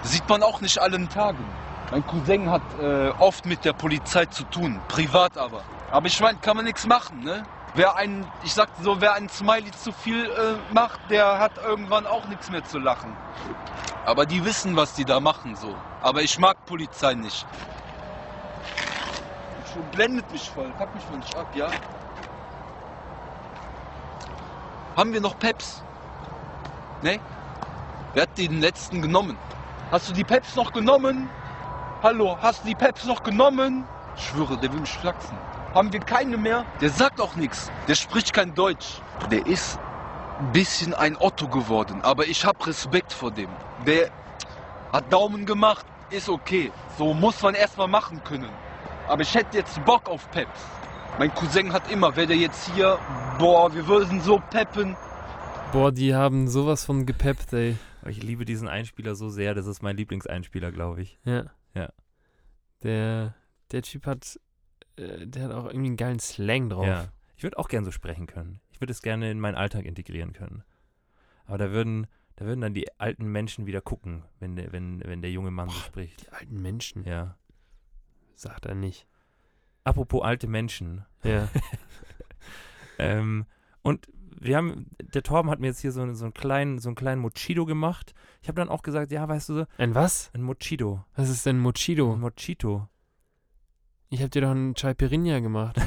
Sieht 0.02 0.28
man 0.28 0.42
auch 0.42 0.62
nicht 0.62 0.80
allen 0.80 1.08
Tagen. 1.08 1.46
Mein 1.92 2.06
Cousin 2.08 2.50
hat 2.50 2.62
äh, 2.82 3.10
oft 3.20 3.46
mit 3.46 3.66
der 3.66 3.74
Polizei 3.74 4.26
zu 4.26 4.44
tun, 4.46 4.80
privat 4.88 5.38
aber. 5.38 5.62
Aber 5.92 6.08
ich 6.08 6.20
meine, 6.20 6.40
kann 6.40 6.56
man 6.56 6.66
nichts 6.66 6.88
machen, 6.88 7.24
ne? 7.24 7.46
Wer 7.76 7.96
einen, 7.96 8.26
ich 8.44 8.54
sag 8.54 8.70
so, 8.82 9.00
wer 9.00 9.14
einen 9.14 9.30
Smiley 9.30 9.72
zu 9.72 9.92
viel 9.92 10.26
äh, 10.26 10.74
macht, 10.74 11.00
der 11.12 11.38
hat 11.38 11.52
irgendwann 11.64 12.08
auch 12.08 12.28
nichts 12.28 12.50
mehr 12.50 12.64
zu 12.64 12.80
lachen. 12.80 13.16
Aber 14.06 14.26
die 14.26 14.44
wissen, 14.44 14.76
was 14.76 14.94
die 14.94 15.06
da 15.06 15.20
machen, 15.20 15.56
so. 15.56 15.76
Aber 16.02 16.24
ich 16.24 16.40
mag 16.40 16.66
Polizei 16.66 17.14
nicht. 17.14 17.46
Blendet 19.92 20.32
mich 20.32 20.50
voll, 20.50 20.72
pack 20.78 20.94
mich 20.96 21.04
mal 21.10 21.18
nicht 21.18 21.36
ab, 21.36 21.48
ja? 21.56 21.70
Haben 24.96 25.14
wir 25.14 25.22
noch 25.22 25.38
Peps? 25.40 25.84
Ne? 27.02 27.20
Wer 28.14 28.24
hat 28.24 28.38
den 28.38 28.60
letzten 28.60 29.02
genommen? 29.02 29.38
Hast 29.92 30.10
du 30.10 30.14
die 30.14 30.24
Peps 30.24 30.56
noch 30.56 30.74
genommen? 30.74 31.30
Hallo, 32.04 32.38
hast 32.42 32.64
du 32.64 32.68
die 32.68 32.76
Peps 32.76 33.06
noch 33.06 33.24
genommen? 33.24 33.86
Ich 34.16 34.26
schwöre, 34.26 34.58
der 34.58 34.72
will 34.74 34.80
mich 34.80 34.92
flachsen. 34.92 35.38
Haben 35.74 35.94
wir 35.94 36.00
keine 36.00 36.38
mehr? 36.38 36.66
Der 36.82 36.90
sagt 36.90 37.22
auch 37.22 37.36
nichts. 37.36 37.72
Der 37.88 37.96
spricht 37.96 38.34
kein 38.34 38.56
Deutsch. 38.56 39.02
Der 39.32 39.46
ist 39.46 39.80
ein 40.40 40.52
bisschen 40.52 40.94
ein 40.94 41.16
Otto 41.18 41.48
geworden, 41.48 42.02
aber 42.02 42.28
ich 42.28 42.46
habe 42.46 42.66
Respekt 42.66 43.14
vor 43.14 43.32
dem. 43.32 43.50
Der 43.86 44.10
hat 44.92 45.12
Daumen 45.14 45.46
gemacht, 45.46 45.86
ist 46.10 46.30
okay. 46.30 46.72
So 46.98 47.14
muss 47.14 47.42
man 47.42 47.54
erstmal 47.54 47.88
machen 47.88 48.24
können. 48.24 48.50
Aber 49.10 49.24
ich 49.24 49.34
hätte 49.34 49.58
jetzt 49.58 49.84
Bock 49.86 50.08
auf 50.08 50.30
Peps. 50.30 50.66
Mein 51.18 51.34
Cousin 51.34 51.74
hat 51.74 51.92
immer, 51.92 52.16
wäre 52.16 52.28
der 52.28 52.38
jetzt 52.38 52.72
hier, 52.74 53.00
boah, 53.40 53.74
wir 53.74 53.88
würden 53.88 54.22
so 54.22 54.40
peppen. 54.52 54.96
Boah, 55.72 55.92
die 55.92 56.14
haben 56.14 56.48
sowas 56.48 56.86
von 56.86 57.08
gepeppt, 57.08 57.52
ey. 57.54 57.76
Ich 58.08 58.22
liebe 58.22 58.46
diesen 58.46 58.68
Einspieler 58.68 59.16
so 59.16 59.30
sehr. 59.30 59.56
Das 59.56 59.66
ist 59.66 59.82
mein 59.82 59.98
Lieblingseinspieler, 59.98 60.72
glaube 60.72 61.02
ich. 61.02 61.20
Ja. 61.26 61.46
Ja. 61.74 61.90
Der, 62.84 63.34
der 63.72 63.82
Typ 63.82 64.06
hat, 64.06 64.40
äh, 64.96 65.26
der 65.26 65.46
hat 65.46 65.52
auch 65.54 65.66
irgendwie 65.66 65.88
einen 65.88 65.98
geilen 65.98 66.20
Slang 66.20 66.70
drauf. 66.70 66.86
Ja. 66.86 67.08
Ich 67.36 67.42
würde 67.42 67.58
auch 67.58 67.68
gern 67.68 67.86
so 67.86 67.92
sprechen 67.92 68.28
können. 68.28 68.62
Ich 68.72 68.80
würde 68.80 68.92
es 68.92 69.02
gerne 69.02 69.32
in 69.32 69.40
meinen 69.40 69.56
Alltag 69.56 69.86
integrieren 69.86 70.34
können. 70.34 70.64
Aber 71.46 71.58
da 71.58 71.72
würden, 71.72 72.06
da 72.36 72.46
würden 72.46 72.62
dann 72.62 72.76
die 72.76 72.88
alten 73.00 73.26
Menschen 73.26 73.66
wieder 73.66 73.82
gucken, 73.82 74.24
wenn 74.40 74.56
der, 74.56 74.72
wenn, 74.72 75.02
wenn 75.04 75.24
der 75.24 75.32
junge 75.32 75.50
Mann 75.52 75.70
so 75.70 75.80
spricht. 75.80 76.28
Die 76.28 76.32
alten 76.32 76.62
Menschen, 76.62 77.06
Ja. 77.06 77.36
Sagt 78.42 78.66
er 78.66 78.76
nicht. 78.76 79.08
Apropos 79.84 80.24
alte 80.24 80.48
Menschen. 80.48 81.06
Ja. 81.24 81.48
Ähm, 83.00 83.46
und 83.82 84.08
wir 84.42 84.58
haben, 84.58 84.88
der 85.02 85.24
Torben 85.24 85.50
hat 85.50 85.60
mir 85.60 85.68
jetzt 85.68 85.80
hier 85.80 85.92
so, 85.92 86.14
so 86.14 86.26
einen 86.26 86.34
kleinen, 86.34 86.80
so 86.80 86.90
einen 86.90 86.96
kleinen 86.96 87.22
Mochito 87.22 87.66
gemacht. 87.66 88.14
Ich 88.42 88.48
habe 88.48 88.60
dann 88.60 88.70
auch 88.70 88.84
gesagt, 88.84 89.12
ja, 89.12 89.28
weißt 89.28 89.50
du 89.50 89.54
so, 89.56 89.66
Ein 89.78 89.96
was? 89.96 90.30
ein 90.34 90.44
Mochito. 90.44 91.04
Was 91.16 91.30
ist 91.30 91.46
denn 91.46 91.58
Ein 91.58 92.20
Mochito? 92.20 92.88
Ich 94.10 94.22
hab 94.22 94.32
dir 94.32 94.42
doch 94.42 94.52
einen 94.52 94.76
Chai 94.76 94.94
Pirinha 94.94 95.40
gemacht. 95.40 95.78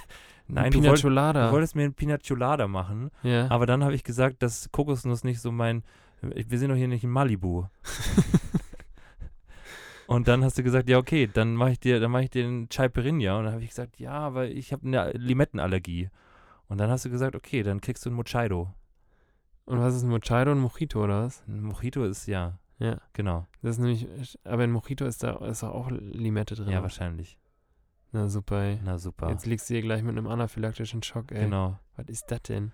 Nein, 0.48 0.66
Ein 0.66 0.72
du, 0.72 0.82
wollt, 0.82 1.02
du 1.02 1.52
wolltest 1.52 1.76
mir 1.76 1.84
ein 1.84 1.94
Pina 1.94 2.18
Colada 2.18 2.68
machen, 2.68 3.10
ja. 3.22 3.50
aber 3.50 3.64
dann 3.64 3.82
habe 3.84 3.94
ich 3.94 4.04
gesagt, 4.04 4.42
dass 4.42 4.70
Kokosnuss 4.70 5.24
nicht 5.24 5.40
so 5.40 5.50
mein, 5.50 5.82
wir 6.20 6.58
sind 6.58 6.68
doch 6.68 6.76
hier 6.76 6.88
nicht 6.88 7.04
in 7.04 7.10
Malibu. 7.10 7.66
Und 10.06 10.28
dann 10.28 10.44
hast 10.44 10.58
du 10.58 10.62
gesagt, 10.62 10.88
ja 10.88 10.98
okay, 10.98 11.26
dann 11.32 11.54
mache 11.54 11.72
ich 11.72 11.80
dir, 11.80 12.00
dann 12.00 12.10
mache 12.10 12.24
ich 12.24 12.30
dir 12.30 12.44
einen 12.44 12.68
Chai 12.68 12.88
Pirinha. 12.88 13.38
Und 13.38 13.44
dann 13.44 13.52
habe 13.54 13.62
ich 13.62 13.70
gesagt, 13.70 13.98
ja, 13.98 14.12
aber 14.12 14.48
ich 14.48 14.72
habe 14.72 14.86
eine 14.86 15.12
Limettenallergie. 15.12 16.10
Und 16.68 16.78
dann 16.78 16.90
hast 16.90 17.04
du 17.04 17.10
gesagt, 17.10 17.34
okay, 17.36 17.62
dann 17.62 17.80
kriegst 17.80 18.04
du 18.04 18.10
einen 18.10 18.16
Mochito. 18.16 18.72
Und 19.64 19.78
was 19.80 19.94
ist 19.94 20.02
ein 20.02 20.08
Mochito 20.10 20.50
und 20.50 20.58
Mojito 20.60 21.04
oder 21.04 21.24
was? 21.24 21.44
Ein 21.46 21.62
Mojito 21.62 22.04
ist 22.04 22.26
ja, 22.26 22.58
Ja. 22.78 22.98
genau. 23.12 23.46
Das 23.62 23.76
ist 23.76 23.78
nämlich, 23.78 24.08
aber 24.44 24.64
in 24.64 24.72
Mojito 24.72 25.04
ist 25.04 25.22
da 25.22 25.36
ist 25.46 25.62
auch 25.62 25.90
Limette 25.90 26.54
drin. 26.56 26.68
Ja, 26.70 26.82
wahrscheinlich. 26.82 27.38
Na 28.10 28.28
super, 28.28 28.60
ey. 28.62 28.80
Na 28.84 28.98
super. 28.98 29.30
Jetzt 29.30 29.46
liegst 29.46 29.70
du 29.70 29.74
hier 29.74 29.82
gleich 29.82 30.02
mit 30.02 30.10
einem 30.18 30.26
anaphylaktischen 30.26 31.02
Schock, 31.02 31.30
ey. 31.32 31.44
genau. 31.44 31.78
Was 31.96 32.08
ist 32.08 32.24
das 32.30 32.42
denn? 32.42 32.72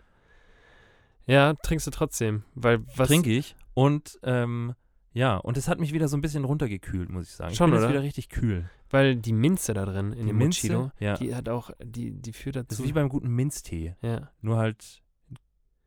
Ja, 1.26 1.52
trinkst 1.54 1.86
du 1.86 1.90
trotzdem, 1.90 2.44
weil 2.54 2.80
was 2.96 3.08
Trinke 3.08 3.30
ich. 3.30 3.54
Und 3.74 4.18
ähm, 4.22 4.74
ja, 5.18 5.36
und 5.36 5.56
es 5.56 5.66
hat 5.68 5.80
mich 5.80 5.92
wieder 5.92 6.06
so 6.08 6.16
ein 6.16 6.20
bisschen 6.20 6.44
runtergekühlt, 6.44 7.10
muss 7.10 7.26
ich 7.28 7.34
sagen. 7.34 7.54
Schon, 7.54 7.70
ich 7.70 7.74
bin 7.74 7.80
oder? 7.82 7.90
wieder 7.90 8.02
richtig 8.02 8.28
kühl. 8.28 8.70
weil 8.90 9.16
die 9.16 9.32
Minze 9.32 9.74
da 9.74 9.84
drin 9.84 10.12
in 10.12 10.20
Die 10.20 10.26
dem 10.28 10.38
Minze, 10.38 10.92
ja. 11.00 11.14
die 11.16 11.34
hat 11.34 11.48
auch 11.48 11.70
die 11.82 12.12
die 12.12 12.32
führt 12.32 12.56
Das 12.56 12.66
dazu. 12.68 12.82
ist 12.82 12.88
wie 12.88 12.92
beim 12.92 13.08
guten 13.08 13.28
Minztee. 13.28 13.96
ja, 14.00 14.30
Nur 14.40 14.56
halt 14.58 15.02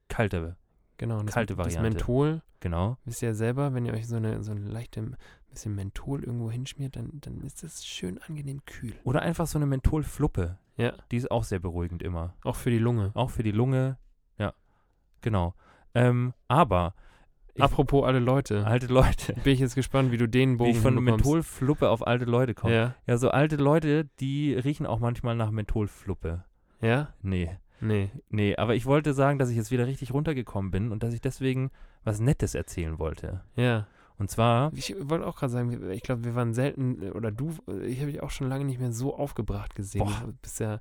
kalter. 0.08 0.58
genau, 0.98 1.22
das, 1.24 1.34
kalte 1.34 1.56
Das 1.56 1.66
Variante. 1.66 1.90
Menthol, 1.98 2.42
Genau. 2.60 2.98
wisst 3.06 3.22
ihr 3.24 3.30
ja 3.30 3.34
selber, 3.34 3.74
wenn 3.74 3.86
ihr 3.86 3.94
euch 3.94 4.08
so 4.08 4.18
eine 4.18 4.44
so 4.44 4.52
ein 4.52 4.66
leichte 4.68 5.18
bisschen 5.50 5.76
Menthol 5.76 6.24
irgendwo 6.24 6.52
hinschmiert, 6.52 6.96
dann 6.96 7.10
dann 7.22 7.42
ist 7.42 7.64
das 7.64 7.86
schön 7.86 8.20
angenehm 8.22 8.62
kühl. 8.66 8.94
Oder 9.04 9.22
einfach 9.22 9.48
so 9.48 9.58
eine 9.58 9.66
Mentholfluppe. 9.66 10.58
Ja, 10.78 10.94
Die 11.12 11.18
ist 11.18 11.30
auch 11.32 11.44
sehr 11.44 11.60
beruhigend 11.60 12.02
immer. 12.04 12.34
auch 12.44 12.56
für 12.56 12.70
die 12.70 12.78
Lunge. 12.80 13.12
Auch 13.16 13.30
für 13.30 13.44
die 13.44 13.52
Lunge. 13.52 13.98
Ja, 14.38 14.54
genau. 15.22 15.54
Ähm, 15.94 16.34
aber 16.48 16.94
Ich- 17.54 17.62
Apropos 17.64 18.06
alle 18.06 18.20
Leute, 18.20 18.66
alte 18.66 18.88
Leute, 18.88 19.34
bin 19.44 19.54
ich 19.54 19.60
jetzt 19.60 19.76
gespannt, 19.76 20.12
wie 20.12 20.18
du 20.18 20.28
den 20.28 20.54
wie 20.54 20.58
Bogen 20.58 20.72
ich 20.72 20.78
von. 20.80 20.96
Mentholfluppe 21.04 21.90
auf 21.90 22.06
alte 22.08 22.26
Leute 22.26 22.54
komme. 22.54 22.74
Ja. 22.76 22.96
Ja, 23.08 23.18
so 23.18 23.30
alte 23.30 23.58
Leute, 23.58 24.10
die 24.20 24.54
riechen 24.54 24.86
auch 24.86 25.00
manchmal 25.00 25.36
nach 25.36 25.52
Mentholfluppe. 25.52 26.44
ja, 26.82 27.14
Nee, 27.22 27.50
nee. 27.82 28.10
nee, 28.30 28.56
aber 28.56 28.76
ich 28.76 28.86
wollte 28.86 29.14
sagen, 29.14 29.38
dass 29.40 29.50
ich 29.50 29.58
jetzt 29.58 29.72
wieder 29.72 29.88
richtig 29.88 30.14
runtergekommen 30.14 30.72
bin 30.72 30.92
und 30.92 31.04
dass 31.04 31.14
ich 31.14 31.22
deswegen 31.22 31.72
was 32.04 32.20
Nettes 32.20 32.56
erzählen 32.56 32.98
wollte. 33.00 33.42
Ja, 33.56 33.86
Und 34.18 34.30
zwar, 34.32 34.72
ich 34.74 34.96
wollte 35.00 35.26
auch 35.28 35.36
gerade 35.38 35.52
sagen, 35.52 35.92
ich 35.92 36.02
glaube, 36.04 36.24
wir 36.24 36.36
waren 36.36 36.54
selten, 36.54 37.12
oder 37.12 37.32
du, 37.32 37.54
ich 37.86 38.00
habe 38.00 38.12
dich 38.12 38.24
auch 38.24 38.30
schon 38.32 38.48
lange 38.50 38.66
nicht 38.66 38.80
mehr 38.80 38.92
so 38.92 39.16
aufgebracht 39.16 39.76
gesehen. 39.76 40.06
Boah. 40.06 40.22
Du 40.26 40.34
bist 40.42 40.60
ja, 40.60 40.80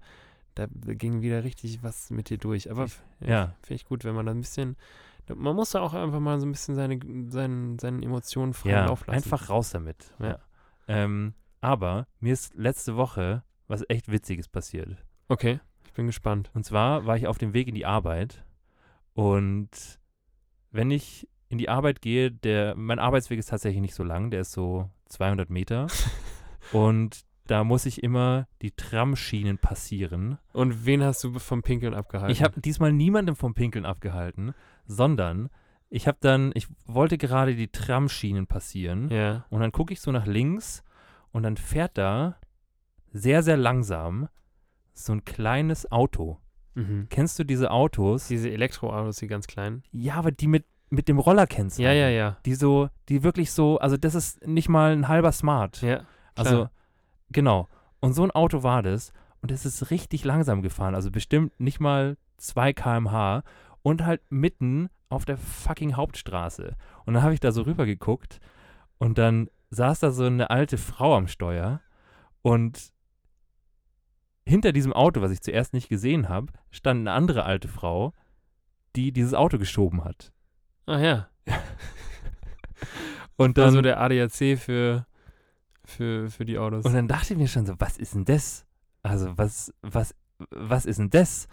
da 0.54 0.66
ging 0.86 1.20
wieder 1.22 1.42
richtig 1.44 1.82
was 1.82 2.10
mit 2.10 2.28
dir 2.30 2.38
durch. 2.38 2.70
Aber 2.70 2.86
ja. 3.20 3.54
finde 3.62 3.74
ich 3.74 3.86
gut, 3.86 4.04
wenn 4.04 4.14
man 4.14 4.26
da 4.26 4.32
ein 4.32 4.40
bisschen, 4.40 4.76
man 5.34 5.56
muss 5.56 5.70
da 5.70 5.80
auch 5.80 5.94
einfach 5.94 6.20
mal 6.20 6.40
so 6.40 6.46
ein 6.46 6.52
bisschen 6.52 6.74
seine, 6.74 6.98
seinen, 7.30 7.78
seinen 7.78 8.02
Emotionen 8.02 8.52
freien 8.54 8.74
ja, 8.74 8.86
Lauf 8.86 9.06
lassen. 9.06 9.16
einfach 9.16 9.48
raus 9.48 9.70
damit. 9.70 10.14
Ja. 10.18 10.38
Ähm, 10.88 11.34
aber 11.60 12.06
mir 12.20 12.32
ist 12.32 12.54
letzte 12.54 12.96
Woche 12.96 13.42
was 13.66 13.84
echt 13.88 14.10
Witziges 14.10 14.48
passiert. 14.48 14.96
Okay, 15.28 15.60
ich 15.86 15.92
bin 15.92 16.06
gespannt. 16.06 16.50
Und 16.54 16.64
zwar 16.64 17.06
war 17.06 17.16
ich 17.16 17.26
auf 17.26 17.38
dem 17.38 17.54
Weg 17.54 17.68
in 17.68 17.74
die 17.74 17.86
Arbeit 17.86 18.44
und 19.14 20.00
wenn 20.72 20.90
ich 20.90 21.28
in 21.48 21.58
die 21.58 21.68
Arbeit 21.68 22.00
gehe, 22.00 22.30
der, 22.30 22.74
mein 22.76 22.98
Arbeitsweg 22.98 23.38
ist 23.38 23.50
tatsächlich 23.50 23.80
nicht 23.80 23.94
so 23.94 24.04
lang, 24.04 24.30
der 24.30 24.42
ist 24.42 24.52
so 24.52 24.88
200 25.06 25.50
Meter 25.50 25.88
und 26.72 27.24
da 27.50 27.64
muss 27.64 27.86
ich 27.86 28.02
immer 28.02 28.46
die 28.62 28.70
Tramschienen 28.70 29.58
passieren. 29.58 30.38
Und 30.52 30.86
wen 30.86 31.02
hast 31.02 31.24
du 31.24 31.38
vom 31.38 31.62
Pinkeln 31.62 31.94
abgehalten? 31.94 32.30
Ich 32.32 32.42
habe 32.42 32.60
diesmal 32.60 32.92
niemanden 32.92 33.34
vom 33.36 33.54
Pinkeln 33.54 33.84
abgehalten, 33.84 34.54
sondern 34.86 35.50
ich 35.88 36.06
habe 36.06 36.18
dann, 36.20 36.52
ich 36.54 36.68
wollte 36.86 37.18
gerade 37.18 37.54
die 37.56 37.68
Tramschienen 37.68 38.46
passieren 38.46 39.10
Ja. 39.10 39.44
und 39.50 39.60
dann 39.60 39.72
gucke 39.72 39.92
ich 39.92 40.00
so 40.00 40.12
nach 40.12 40.26
links 40.26 40.84
und 41.32 41.42
dann 41.42 41.56
fährt 41.56 41.98
da 41.98 42.36
sehr, 43.12 43.42
sehr 43.42 43.56
langsam 43.56 44.28
so 44.94 45.12
ein 45.12 45.24
kleines 45.24 45.90
Auto. 45.90 46.38
Mhm. 46.74 47.06
Kennst 47.10 47.38
du 47.38 47.44
diese 47.44 47.70
Autos? 47.72 48.28
Diese 48.28 48.50
Elektroautos, 48.50 49.16
die 49.16 49.26
ganz 49.26 49.48
kleinen. 49.48 49.82
Ja, 49.90 50.14
aber 50.14 50.30
die 50.30 50.46
mit, 50.46 50.64
mit 50.90 51.08
dem 51.08 51.18
Roller 51.18 51.46
kennst 51.48 51.78
du. 51.78 51.82
Ja, 51.82 51.92
ja, 51.92 52.08
ja. 52.08 52.36
Die 52.46 52.54
so, 52.54 52.88
die 53.08 53.24
wirklich 53.24 53.50
so, 53.50 53.78
also 53.78 53.96
das 53.96 54.14
ist 54.14 54.46
nicht 54.46 54.68
mal 54.68 54.92
ein 54.92 55.08
halber 55.08 55.32
Smart. 55.32 55.82
Ja. 55.82 56.02
also, 56.36 56.50
klar. 56.50 56.70
Genau. 57.30 57.68
Und 58.00 58.12
so 58.12 58.22
ein 58.22 58.30
Auto 58.30 58.62
war 58.62 58.82
das 58.82 59.12
und 59.42 59.50
es 59.50 59.64
ist 59.64 59.90
richtig 59.90 60.24
langsam 60.24 60.62
gefahren, 60.62 60.94
also 60.94 61.10
bestimmt 61.10 61.58
nicht 61.58 61.80
mal 61.80 62.16
2 62.38 62.72
km/h 62.72 63.42
und 63.82 64.04
halt 64.04 64.22
mitten 64.30 64.88
auf 65.08 65.24
der 65.24 65.36
fucking 65.36 65.96
Hauptstraße. 65.96 66.76
Und 67.04 67.14
dann 67.14 67.22
habe 67.22 67.34
ich 67.34 67.40
da 67.40 67.52
so 67.52 67.62
rüber 67.62 67.86
geguckt 67.86 68.40
und 68.98 69.18
dann 69.18 69.48
saß 69.70 70.00
da 70.00 70.10
so 70.10 70.24
eine 70.24 70.50
alte 70.50 70.78
Frau 70.78 71.16
am 71.16 71.28
Steuer 71.28 71.80
und 72.42 72.92
hinter 74.46 74.72
diesem 74.72 74.92
Auto, 74.92 75.20
was 75.20 75.30
ich 75.30 75.42
zuerst 75.42 75.72
nicht 75.74 75.88
gesehen 75.88 76.28
habe, 76.28 76.52
stand 76.70 77.00
eine 77.00 77.12
andere 77.12 77.44
alte 77.44 77.68
Frau, 77.68 78.12
die 78.96 79.12
dieses 79.12 79.34
Auto 79.34 79.58
geschoben 79.58 80.04
hat. 80.04 80.32
Ach 80.86 80.98
ja. 80.98 81.28
Und 83.36 83.56
dann, 83.56 83.66
Also 83.66 83.80
der 83.80 84.00
ADAC 84.00 84.58
für, 84.58 85.06
für, 85.90 86.30
für 86.30 86.44
die 86.44 86.58
Autos. 86.58 86.84
und 86.84 86.94
dann 86.94 87.08
dachte 87.08 87.34
ich 87.34 87.38
mir 87.38 87.48
schon 87.48 87.66
so, 87.66 87.74
was 87.78 87.98
ist 87.98 88.14
denn 88.14 88.24
das? 88.24 88.66
Also 89.02 89.36
was, 89.36 89.72
was, 89.82 90.14
was 90.50 90.86
ist 90.86 90.98
denn 90.98 91.10
das? 91.10 91.48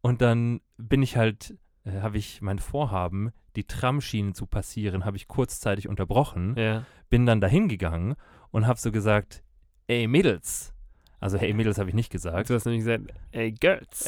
Und 0.00 0.20
dann 0.20 0.60
bin 0.76 1.02
ich 1.02 1.16
halt, 1.16 1.56
äh, 1.84 2.00
habe 2.00 2.18
ich 2.18 2.42
mein 2.42 2.58
Vorhaben, 2.58 3.32
die 3.56 3.64
Tramschienen 3.64 4.34
zu 4.34 4.46
passieren, 4.46 5.04
habe 5.04 5.16
ich 5.16 5.28
kurzzeitig 5.28 5.88
unterbrochen, 5.88 6.54
ja. 6.56 6.84
bin 7.10 7.26
dann 7.26 7.40
dahin 7.40 7.68
gegangen 7.68 8.14
und 8.50 8.66
habe 8.66 8.78
so 8.78 8.90
gesagt, 8.90 9.42
ey 9.86 10.06
Mädels. 10.06 10.72
Also 11.20 11.38
hey 11.38 11.52
Mädels 11.52 11.78
habe 11.78 11.88
ich 11.88 11.94
nicht 11.94 12.10
gesagt. 12.10 12.50
Du 12.50 12.54
hast 12.54 12.64
nämlich 12.64 12.84
gesagt, 12.84 13.12
ey 13.30 13.52
Girls. 13.52 14.06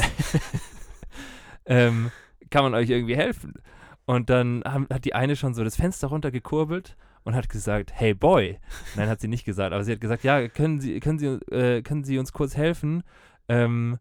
ähm, 1.67 2.11
kann 2.51 2.65
man 2.65 2.75
euch 2.75 2.91
irgendwie 2.91 3.17
helfen? 3.17 3.55
Und 4.07 4.31
dann 4.31 4.63
haben, 4.65 4.87
hat 4.93 5.05
die 5.05 5.15
eine 5.15 5.37
schon 5.37 5.55
so 5.55 5.65
das 5.65 5.77
Fenster 5.77 6.09
runtergekurbelt 6.09 6.97
und 7.25 7.35
hat 7.35 7.49
gesagt, 7.49 7.93
hey 7.95 8.15
Boy. 8.15 8.59
Nein, 8.97 9.09
hat 9.09 9.21
sie 9.21 9.29
nicht 9.29 9.45
gesagt, 9.45 9.73
aber 9.73 9.83
sie 9.85 9.93
hat 9.93 10.01
gesagt, 10.01 10.25
ja, 10.25 10.47
können 10.49 10.81
Sie, 10.81 11.01
können 11.01 11.19
Sie, 11.19 11.27
äh, 11.27 11.83
können 11.83 12.05
Sie 12.05 12.19
uns 12.19 12.33
kurz 12.33 12.57
helfen? 12.57 13.03
Ähm, 13.49 13.99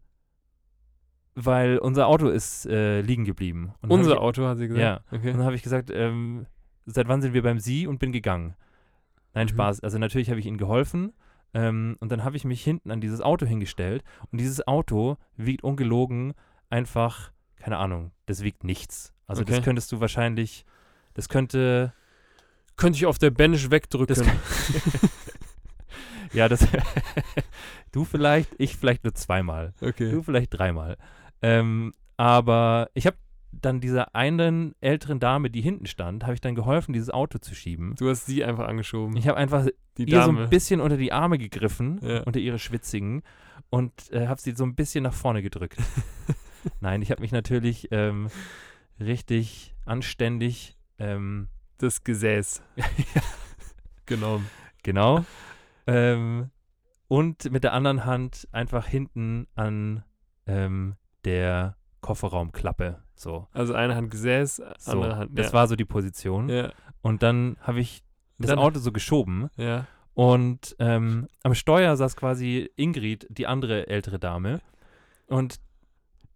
weil 1.34 1.78
unser 1.78 2.06
Auto 2.06 2.28
ist 2.28 2.66
äh, 2.66 3.00
liegen 3.00 3.24
geblieben. 3.24 3.74
Und 3.82 3.90
Unser 3.90 4.12
hab 4.12 4.18
Auto, 4.20 4.46
hat 4.46 4.58
sie 4.58 4.64
ich, 4.64 4.68
gesagt. 4.70 5.04
Ja. 5.10 5.16
Okay. 5.18 5.30
Und 5.32 5.38
dann 5.38 5.46
habe 5.46 5.56
ich 5.56 5.62
gesagt, 5.62 5.90
ähm, 5.92 6.46
seit 6.86 7.08
wann 7.08 7.20
sind 7.22 7.34
wir 7.34 7.42
beim 7.42 7.58
Sie 7.58 7.86
und 7.88 7.98
bin 7.98 8.12
gegangen. 8.12 8.54
Nein, 9.32 9.46
Mhm. 9.46 9.50
Spaß. 9.50 9.80
Also 9.80 9.98
natürlich 9.98 10.30
habe 10.30 10.38
ich 10.38 10.46
ihnen 10.46 10.58
geholfen. 10.58 11.12
Ähm, 11.52 11.96
und 12.00 12.12
dann 12.12 12.22
habe 12.24 12.36
ich 12.36 12.44
mich 12.44 12.62
hinten 12.62 12.90
an 12.92 13.00
dieses 13.00 13.20
Auto 13.20 13.46
hingestellt. 13.46 14.04
Und 14.30 14.40
dieses 14.40 14.66
Auto 14.68 15.16
wiegt 15.36 15.64
ungelogen 15.64 16.34
einfach, 16.70 17.32
keine 17.56 17.78
Ahnung, 17.78 18.12
das 18.26 18.42
wiegt 18.44 18.62
nichts. 18.64 19.12
Also 19.26 19.42
Okay. 19.42 19.56
das 19.56 19.64
könntest 19.64 19.90
du 19.90 20.00
wahrscheinlich, 20.00 20.64
das 21.14 21.28
könnte, 21.28 21.92
Könnte 22.76 22.96
ich 22.98 23.06
auf 23.06 23.18
der 23.18 23.30
Bench 23.30 23.70
wegdrücken. 23.70 24.24
Ja, 26.32 26.48
das, 26.48 26.66
du 27.92 28.04
vielleicht, 28.04 28.50
ich 28.58 28.76
vielleicht 28.76 29.04
nur 29.04 29.14
zweimal. 29.14 29.72
okay. 29.80 30.10
Du 30.10 30.22
vielleicht 30.22 30.52
dreimal. 30.58 30.96
Ähm, 31.42 31.94
aber 32.16 32.90
ich 32.94 33.06
habe 33.06 33.16
dann 33.52 33.80
dieser 33.80 34.16
einen 34.16 34.74
älteren 34.80 35.20
Dame, 35.20 35.48
die 35.48 35.60
hinten 35.60 35.86
stand, 35.86 36.24
habe 36.24 36.34
ich 36.34 36.40
dann 36.40 36.56
geholfen, 36.56 36.92
dieses 36.92 37.10
Auto 37.10 37.38
zu 37.38 37.54
schieben. 37.54 37.94
Du 37.96 38.08
hast 38.10 38.26
sie 38.26 38.42
einfach 38.44 38.66
angeschoben. 38.66 39.16
Ich 39.16 39.28
habe 39.28 39.38
einfach 39.38 39.66
die 39.96 40.10
ihr 40.10 40.22
so 40.22 40.26
Dame. 40.26 40.42
ein 40.44 40.50
bisschen 40.50 40.80
unter 40.80 40.96
die 40.96 41.12
Arme 41.12 41.38
gegriffen, 41.38 42.00
Ja. 42.02 42.22
unter 42.24 42.40
ihre 42.40 42.58
schwitzigen 42.58 43.22
und 43.70 43.92
äh, 44.10 44.26
habe 44.26 44.40
sie 44.40 44.56
so 44.56 44.64
ein 44.64 44.74
bisschen 44.74 45.04
nach 45.04 45.14
vorne 45.14 45.40
gedrückt. 45.40 45.78
Nein, 46.80 47.00
ich 47.00 47.12
habe 47.12 47.20
mich 47.20 47.30
natürlich 47.30 47.88
ähm, 47.92 48.26
richtig 48.98 49.76
anständig, 49.84 50.76
ähm, 50.98 51.48
das 51.78 52.04
Gesäß. 52.04 52.62
genommen. 54.06 54.48
genau, 54.82 55.24
ähm, 55.86 56.50
und 57.08 57.50
mit 57.52 57.64
der 57.64 57.72
anderen 57.72 58.04
Hand 58.04 58.48
einfach 58.52 58.86
hinten 58.86 59.46
an 59.54 60.02
ähm, 60.46 60.96
der 61.24 61.76
Kofferraumklappe. 62.00 63.02
So, 63.14 63.46
Also 63.52 63.74
eine 63.74 63.94
Hand 63.94 64.10
Gesäß, 64.10 64.56
so. 64.78 64.90
andere 64.90 65.16
Hand. 65.16 65.38
das 65.38 65.46
ja. 65.48 65.52
war 65.52 65.68
so 65.68 65.76
die 65.76 65.84
Position. 65.84 66.48
Ja, 66.48 66.72
Und 67.02 67.22
dann 67.22 67.56
habe 67.60 67.80
ich 67.80 68.02
das 68.38 68.48
Dann- 68.50 68.58
Auto 68.58 68.78
so 68.80 68.90
geschoben 68.92 69.48
ja. 69.56 69.86
Und 70.14 70.76
ähm, 70.78 71.26
am 71.42 71.54
Steuer 71.54 71.96
saß 71.96 72.14
quasi 72.16 72.70
Ingrid, 72.76 73.26
die 73.30 73.46
andere 73.48 73.88
ältere 73.88 74.18
Dame. 74.20 74.60
Und 75.26 75.56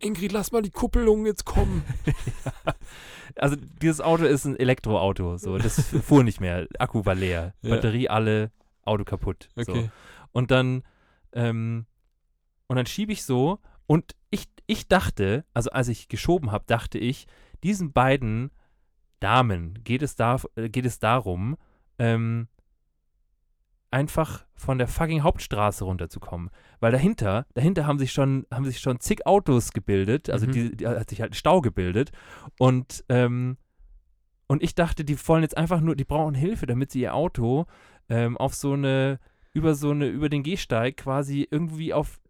Ingrid, 0.01 0.33
lass 0.33 0.53
mal 0.53 0.63
die 0.63 0.71
Kuppelung 0.71 1.27
jetzt 1.27 1.45
kommen. 1.45 1.83
also 3.37 3.57
dieses 3.57 4.01
Auto 4.01 4.25
ist 4.25 4.45
ein 4.45 4.57
Elektroauto, 4.57 5.37
so 5.37 5.59
das 5.59 5.81
fuhr 6.03 6.25
nicht 6.25 6.41
mehr, 6.41 6.67
Akku 6.79 7.05
war 7.05 7.15
leer, 7.15 7.55
Ja. 7.63 7.71
Batterie 7.71 8.09
alle, 8.09 8.51
Auto 8.83 9.05
kaputt. 9.05 9.49
So. 9.57 9.73
Okay. 9.73 9.91
Und 10.33 10.51
dann 10.51 10.83
ähm, 11.33 11.87
und 12.69 12.77
dann 12.77 12.87
schiebe 12.87 13.13
ich 13.13 13.25
so 13.25 13.59
und 13.87 14.15
ich, 14.31 14.45
ich 14.67 14.89
dachte, 14.89 15.45
also 15.55 15.71
als 15.71 15.89
ich 15.89 16.09
geschoben 16.09 16.53
habe, 16.53 16.65
dachte 16.67 16.99
ich, 16.99 17.27
diesen 17.65 17.93
beiden 17.93 18.51
Damen 19.21 19.83
geht 19.83 20.03
es, 20.03 20.15
da, 20.15 20.37
äh, 20.55 20.69
geht 20.69 20.87
es 20.87 20.99
darum, 20.99 21.57
ähm, 21.99 22.49
einfach 23.91 24.45
von 24.55 24.79
der 24.79 24.89
fucking 24.89 25.23
Hauptstraße 25.23 25.85
runterzukommen. 25.85 26.51
Weil 26.81 26.93
dahinter, 26.93 27.47
dahinter 27.55 27.87
haben 27.87 27.99
sich 27.99 28.13
schon, 28.13 28.47
haben 28.53 28.65
sich 28.65 28.81
schon 28.81 29.01
zig 29.01 29.27
Autos 29.27 29.73
gebildet, 29.73 30.31
also 30.31 30.47
Mhm. 30.47 30.53
die, 30.53 30.77
die 30.77 30.87
hat 30.87 31.11
sich 31.11 31.21
halt 31.21 31.33
ein 31.33 31.35
Stau 31.35 31.61
gebildet. 31.61 32.11
Und, 32.59 33.05
ähm, 33.09 33.57
und 34.47 34.63
ich 34.63 34.75
dachte, 34.75 35.05
die 35.05 35.17
wollen 35.29 35.43
jetzt 35.43 35.57
einfach 35.57 35.81
nur, 35.81 35.97
die 35.97 36.05
brauchen 36.05 36.35
Hilfe, 36.35 36.67
damit 36.67 36.91
sie 36.93 37.01
ihr 37.03 37.15
Auto 37.15 37.67
ähm, 38.09 38.37
auf 38.37 38.55
so 38.55 38.73
eine, 38.73 39.21
über 39.53 39.75
so 39.75 39.91
eine, 39.91 40.07
über 40.07 40.29
den 40.29 40.43
Gehsteig 40.43 40.99
quasi 40.99 41.47
irgendwie 41.51 41.93
auf 41.95 42.21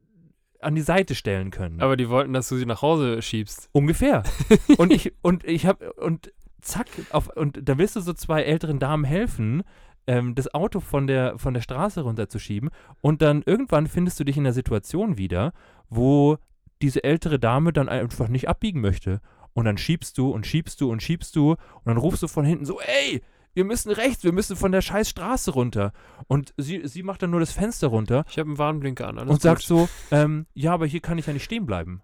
an 0.60 0.74
die 0.74 0.80
Seite 0.82 1.14
stellen 1.14 1.50
können. 1.52 1.80
Aber 1.80 1.96
die 1.96 2.08
wollten, 2.08 2.32
dass 2.32 2.48
du 2.48 2.56
sie 2.56 2.66
nach 2.66 2.82
Hause 2.82 3.22
schiebst. 3.22 3.68
Ungefähr. 3.72 4.24
und 4.78 4.92
ich, 4.92 5.12
und 5.22 5.44
ich 5.44 5.66
habe, 5.66 5.92
und 5.92 6.32
zack, 6.60 6.88
auf, 7.10 7.28
und 7.36 7.60
da 7.68 7.78
willst 7.78 7.94
du 7.94 8.00
so 8.00 8.12
zwei 8.12 8.42
älteren 8.42 8.80
Damen 8.80 9.04
helfen, 9.04 9.62
ähm, 10.08 10.34
das 10.34 10.52
Auto 10.52 10.80
von 10.80 11.06
der, 11.06 11.38
von 11.38 11.54
der 11.54 11.60
Straße 11.60 12.00
runterzuschieben. 12.00 12.70
Und 13.00 13.22
dann 13.22 13.42
irgendwann 13.44 13.86
findest 13.86 14.18
du 14.18 14.24
dich 14.24 14.36
in 14.36 14.44
einer 14.44 14.54
Situation 14.54 15.18
wieder, 15.18 15.52
wo 15.88 16.38
diese 16.82 17.04
ältere 17.04 17.38
Dame 17.38 17.72
dann 17.72 17.88
einfach 17.88 18.28
nicht 18.28 18.48
abbiegen 18.48 18.80
möchte. 18.80 19.20
Und 19.52 19.66
dann 19.66 19.78
schiebst 19.78 20.16
du 20.18 20.30
und 20.30 20.46
schiebst 20.46 20.80
du 20.80 20.90
und 20.90 21.02
schiebst 21.02 21.36
du 21.36 21.52
und 21.52 21.84
dann 21.84 21.98
rufst 21.98 22.22
du 22.22 22.28
von 22.28 22.44
hinten 22.44 22.64
so, 22.64 22.80
ey, 22.80 23.22
wir 23.54 23.64
müssen 23.64 23.90
rechts, 23.90 24.24
wir 24.24 24.32
müssen 24.32 24.56
von 24.56 24.72
der 24.72 24.82
scheiß 24.82 25.10
Straße 25.10 25.50
runter. 25.50 25.92
Und 26.26 26.54
sie, 26.56 26.82
sie 26.84 27.02
macht 27.02 27.22
dann 27.22 27.30
nur 27.30 27.40
das 27.40 27.52
Fenster 27.52 27.88
runter 27.88 28.24
Ich 28.30 28.38
habe 28.38 28.48
einen 28.48 28.58
Warnblinker 28.58 29.08
an. 29.08 29.18
Alles 29.18 29.30
und 29.30 29.42
sagt 29.42 29.62
so, 29.62 29.88
ähm, 30.10 30.46
ja, 30.54 30.72
aber 30.72 30.86
hier 30.86 31.00
kann 31.00 31.18
ich 31.18 31.26
ja 31.26 31.32
nicht 31.32 31.44
stehen 31.44 31.66
bleiben. 31.66 32.00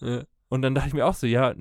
Ja. 0.00 0.24
Und 0.54 0.62
dann 0.62 0.72
dachte 0.72 0.86
ich 0.86 0.94
mir 0.94 1.04
auch 1.04 1.14
so, 1.14 1.26
ja, 1.26 1.52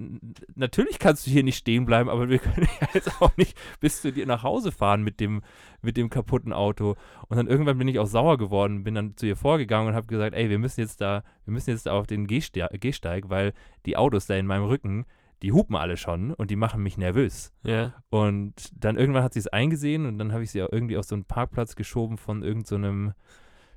natürlich 0.54 1.00
kannst 1.00 1.26
du 1.26 1.32
hier 1.32 1.42
nicht 1.42 1.58
stehen 1.58 1.88
bleiben, 1.88 2.12
aber 2.12 2.30
wir 2.30 2.38
können 2.38 2.68
ja 2.80 2.88
jetzt 2.94 3.20
auch 3.24 3.36
nicht 3.38 3.58
bis 3.80 4.04
zu 4.04 4.12
dir 4.12 4.28
nach 4.28 4.44
Hause 4.44 4.72
fahren 4.72 5.02
mit 5.02 5.20
dem, 5.20 5.42
mit 5.82 5.98
dem 5.98 6.12
kaputten 6.12 6.54
Auto. 6.54 6.96
Und 7.28 7.38
dann 7.38 7.48
irgendwann 7.48 7.80
bin 7.80 7.88
ich 7.88 7.98
auch 7.98 8.06
sauer 8.06 8.38
geworden, 8.38 8.84
bin 8.84 8.94
dann 8.94 9.18
zu 9.18 9.26
ihr 9.26 9.36
vorgegangen 9.36 9.88
und 9.88 9.96
habe 9.96 10.06
gesagt, 10.06 10.36
ey, 10.36 10.48
wir 10.48 10.60
müssen 10.60 10.82
jetzt 10.82 11.02
da, 11.02 11.24
wir 11.44 11.54
müssen 11.54 11.72
jetzt 11.72 11.88
da 11.88 11.94
auf 11.94 12.06
den 12.06 12.28
Gehste 12.28 12.70
Gehsteig, 12.72 13.32
weil 13.32 13.54
die 13.88 13.98
Autos 13.98 14.28
da 14.28 14.36
in 14.36 14.46
meinem 14.46 14.66
Rücken, 14.66 15.08
die 15.42 15.54
hupen 15.54 15.76
alle 15.76 15.98
schon 15.98 16.32
und 16.32 16.52
die 16.52 16.56
machen 16.56 16.84
mich 16.84 16.96
nervös. 16.96 17.52
ja. 17.66 17.96
Und 18.12 18.54
dann 18.76 18.96
irgendwann 18.96 19.24
hat 19.24 19.34
sie 19.34 19.40
es 19.40 19.48
eingesehen 19.48 20.06
und 20.06 20.20
dann 20.20 20.34
habe 20.34 20.44
ich 20.44 20.52
sie 20.52 20.62
auch 20.62 20.72
irgendwie 20.72 20.98
auf 20.98 21.06
so 21.06 21.16
einen 21.16 21.26
Parkplatz 21.26 21.76
geschoben 21.76 22.20
von 22.20 22.44
irgendeinem 22.44 23.14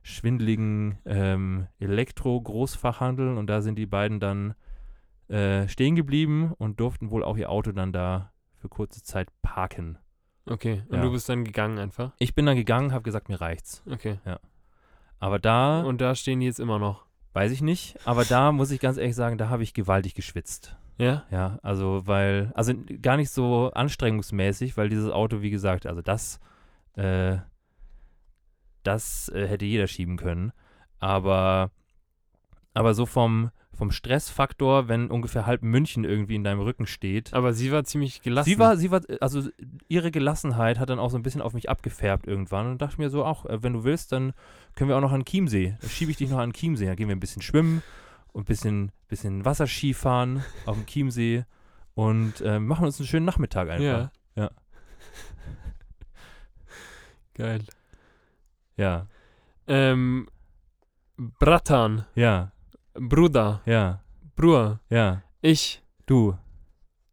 schwindeligen 0.02 0.98
ähm, 1.06 1.68
Elektro-Großfachhandel 1.80 3.38
und 3.38 3.46
da 3.46 3.62
sind 3.62 3.78
die 3.78 3.86
beiden 3.86 4.20
dann 4.20 4.54
äh, 5.28 5.66
stehen 5.68 5.96
geblieben 5.96 6.52
und 6.58 6.78
durften 6.80 7.10
wohl 7.10 7.24
auch 7.24 7.36
ihr 7.36 7.50
Auto 7.50 7.72
dann 7.72 7.92
da 7.92 8.32
für 8.54 8.68
kurze 8.68 9.02
Zeit 9.02 9.28
parken. 9.42 9.98
Okay. 10.46 10.82
Und 10.88 10.96
Ja. 10.96 11.02
du 11.02 11.10
bist 11.12 11.28
dann 11.28 11.44
gegangen 11.44 11.78
einfach. 11.78 12.12
Ich 12.18 12.34
bin 12.34 12.46
dann 12.46 12.56
gegangen, 12.56 12.92
habe 12.92 13.02
gesagt, 13.02 13.28
mir 13.28 13.40
reicht's. 13.40 13.82
Okay. 13.90 14.18
Aber 15.18 15.38
da, 15.38 15.82
Und 15.82 16.00
da 16.00 16.14
stehen 16.14 16.40
die 16.40 16.46
jetzt 16.46 16.60
immer 16.60 16.78
noch. 16.78 17.04
weiß 17.32 17.50
ich 17.52 17.60
nicht, 17.62 17.96
aber 18.06 18.24
da 18.24 18.52
muss 18.52 18.70
ich 18.70 18.80
ganz 18.80 18.96
ehrlich 18.96 19.16
sagen, 19.16 19.36
da 19.38 19.48
habe 19.48 19.62
ich 19.62 19.74
gewaltig 19.74 20.14
geschwitzt. 20.14 20.76
Ja? 20.98 21.24
Ja, 21.30 21.58
also 21.62 22.06
weil, 22.06 22.50
also 22.54 22.72
gar 23.02 23.16
nicht 23.18 23.30
so 23.30 23.70
anstrengungsmäßig, 23.72 24.76
weil 24.78 24.88
dieses 24.88 25.10
Auto, 25.10 25.42
wie 25.42 25.50
gesagt, 25.50 25.84
also 25.86 26.00
das, 26.00 26.40
äh, 26.94 27.38
das 28.82 29.28
äh, 29.30 29.46
hätte 29.48 29.64
jeder 29.64 29.86
schieben 29.86 30.16
können. 30.16 30.52
Aber, 30.98 31.70
aber 32.72 32.94
so 32.94 33.04
vom, 33.04 33.50
vom 33.76 33.90
Stressfaktor, 33.90 34.88
wenn 34.88 35.10
ungefähr 35.10 35.46
halb 35.46 35.62
München 35.62 36.04
irgendwie 36.04 36.34
in 36.34 36.44
deinem 36.44 36.60
Rücken 36.60 36.86
steht. 36.86 37.34
Aber 37.34 37.52
sie 37.52 37.70
war 37.70 37.84
ziemlich 37.84 38.22
gelassen. 38.22 38.48
Sie 38.48 38.58
war, 38.58 38.76
sie 38.76 38.90
war, 38.90 39.02
also 39.20 39.42
ihre 39.88 40.10
Gelassenheit 40.10 40.78
hat 40.78 40.90
dann 40.90 40.98
auch 40.98 41.10
so 41.10 41.18
ein 41.18 41.22
bisschen 41.22 41.42
auf 41.42 41.52
mich 41.52 41.68
abgefärbt 41.68 42.26
irgendwann 42.26 42.70
und 42.70 42.82
dachte 42.82 43.00
mir 43.00 43.10
so, 43.10 43.24
auch, 43.24 43.44
äh, 43.46 43.62
wenn 43.62 43.74
du 43.74 43.84
willst, 43.84 44.12
dann 44.12 44.32
können 44.74 44.88
wir 44.88 44.96
auch 44.96 45.02
noch 45.02 45.12
an 45.12 45.24
Chiemsee. 45.24 45.76
Dann 45.80 45.90
schiebe 45.90 46.10
ich 46.10 46.16
dich 46.16 46.30
noch 46.30 46.38
an 46.38 46.52
Chiemsee. 46.52 46.86
Dann 46.86 46.96
gehen 46.96 47.08
wir 47.08 47.16
ein 47.16 47.20
bisschen 47.20 47.42
schwimmen 47.42 47.82
und 48.32 48.42
ein 48.42 48.46
bisschen, 48.46 48.92
bisschen 49.08 49.44
Wasserski 49.44 49.94
fahren 49.94 50.42
auf 50.64 50.76
dem 50.76 50.86
Chiemsee 50.86 51.44
und 51.94 52.40
äh, 52.40 52.58
machen 52.58 52.86
uns 52.86 52.98
einen 52.98 53.06
schönen 53.06 53.26
Nachmittag 53.26 53.68
einfach. 53.70 54.10
Ja. 54.36 54.44
Ja. 54.44 54.50
Geil. 57.34 57.62
Ja, 58.76 59.06
Ähm, 59.66 60.28
Bratan, 61.16 62.04
ja, 62.14 62.52
Bruder, 62.98 63.60
ja, 63.66 64.02
Bruder, 64.36 64.80
ja. 64.90 65.22
ich 65.42 65.82
Du. 66.06 66.36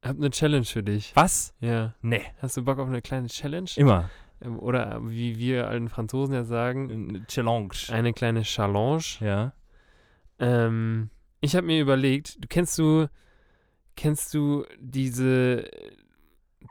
habe 0.03 0.17
eine 0.19 0.29
Challenge 0.29 0.65
für 0.65 0.84
dich. 0.84 1.11
Was? 1.15 1.53
Ja. 1.59 1.93
Nee, 2.01 2.21
Hast 2.39 2.57
du 2.57 2.63
Bock 2.63 2.79
auf 2.79 2.88
eine 2.88 3.01
kleine 3.01 3.27
Challenge? 3.27 3.69
immer. 3.77 4.09
Ähm, 4.41 4.59
Oder 4.59 4.99
wie 5.09 5.38
wir 5.38 5.67
alten 5.67 5.89
Franzosen 5.89 6.36
ja 6.36 6.43
sagen, 6.43 6.91
Eine 7.09 7.25
Challenge. 7.27 7.69
eine 7.89 8.13
kleine 8.13 8.41
Challenge. 8.43 9.03
Ja. 9.19 9.53
Ähm, 10.39 11.09
ich 11.41 11.55
habe 11.55 11.67
mir 11.67 11.79
überlegt, 11.81 12.43
du 12.43 12.47
kennst 12.47 12.77
du, 12.77 13.07
kennst 13.95 14.34
du 14.34 14.65
diese, 14.79 15.69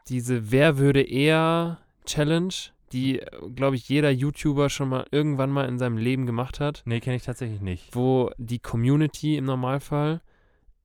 diese 0.09 0.51
Wer 0.51 0.79
würde 0.79 1.03
eher 1.03 1.79
Challenge, 2.05 2.55
die, 2.93 3.21
glaube 3.55 3.77
ich, 3.77 3.89
jeder 3.89 4.11
YouTuber 4.11 4.69
schon 4.71 4.89
mal 4.89 5.07
irgendwann 5.11 5.51
mal 5.51 5.69
in 5.69 5.79
seinem 5.79 5.97
Leben 5.97 6.27
gemacht 6.27 6.61
hat, 6.61 6.83
Nee, 6.85 7.01
kenne 7.01 7.17
ich 7.17 7.23
tatsächlich 7.25 7.61
nicht. 7.61 7.95
wo 7.95 8.31
die 8.39 8.59
Community 8.59 9.37
im 9.37 9.45
Normalfall 9.47 10.21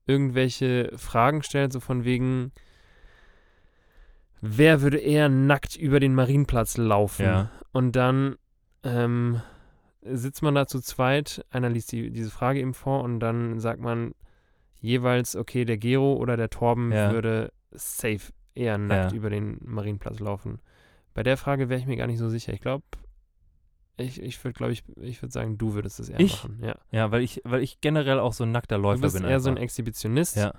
irgendwelche 0.05 0.91
Fragen 0.95 1.43
stellt, 1.43 1.73
so 1.73 1.79
von 1.79 2.05
wegen, 2.05 2.51
wer 4.41 4.81
würde 4.81 4.97
eher 4.97 5.29
nackt 5.29 5.75
über 5.75 5.99
den 5.99 6.15
Marienplatz 6.15 6.77
laufen? 6.77 7.25
Ja. 7.25 7.51
Und 7.71 7.95
dann 7.95 8.35
ähm, 8.83 9.41
sitzt 10.01 10.41
man 10.41 10.55
da 10.55 10.67
zu 10.67 10.79
zweit, 10.79 11.45
einer 11.49 11.69
liest 11.69 11.91
die, 11.91 12.11
diese 12.11 12.31
Frage 12.31 12.59
eben 12.59 12.73
vor 12.73 13.03
und 13.03 13.19
dann 13.19 13.59
sagt 13.59 13.81
man 13.81 14.13
jeweils, 14.79 15.35
okay, 15.35 15.65
der 15.65 15.77
Gero 15.77 16.13
oder 16.13 16.37
der 16.37 16.49
Torben 16.49 16.91
Ja. 16.91 17.11
würde 17.11 17.51
safe 17.71 18.31
eher 18.53 18.77
nackt 18.77 19.11
Ja. 19.11 19.17
über 19.17 19.29
den 19.29 19.57
Marienplatz 19.61 20.19
laufen. 20.19 20.59
Bei 21.17 21.23
der 21.23 21.35
Frage 21.35 21.67
wäre 21.67 21.79
ich 21.79 21.87
mir 21.87 21.95
gar 21.97 22.05
nicht 22.05 22.19
so 22.19 22.29
sicher. 22.29 22.53
Ich 22.53 22.61
glaube, 22.61 22.83
ich, 23.97 24.21
ich 24.21 24.43
würde, 24.43 24.53
glaube 24.53 24.71
ich, 24.71 24.83
ich 25.01 25.19
würde 25.23 25.31
sagen, 25.33 25.57
du 25.57 25.73
würdest 25.73 25.99
es 25.99 26.09
eher 26.09 26.19
Ich? 26.19 26.43
machen. 26.43 26.59
Ja. 26.63 26.75
Ja, 26.91 27.09
weil 27.11 27.23
ich, 27.23 27.41
weil 27.43 27.63
ich 27.63 27.81
generell 27.81 28.19
auch 28.19 28.33
so 28.33 28.43
ein 28.43 28.51
nackter 28.51 28.75
Du 28.75 28.83
Läufer 28.83 29.01
bist 29.01 29.15
bin. 29.17 29.25
eher 29.25 29.39
so 29.39 29.49
ein 29.49 29.53
einfach. 29.55 29.63
Exhibitionist. 29.63 30.35
Ja, 30.35 30.53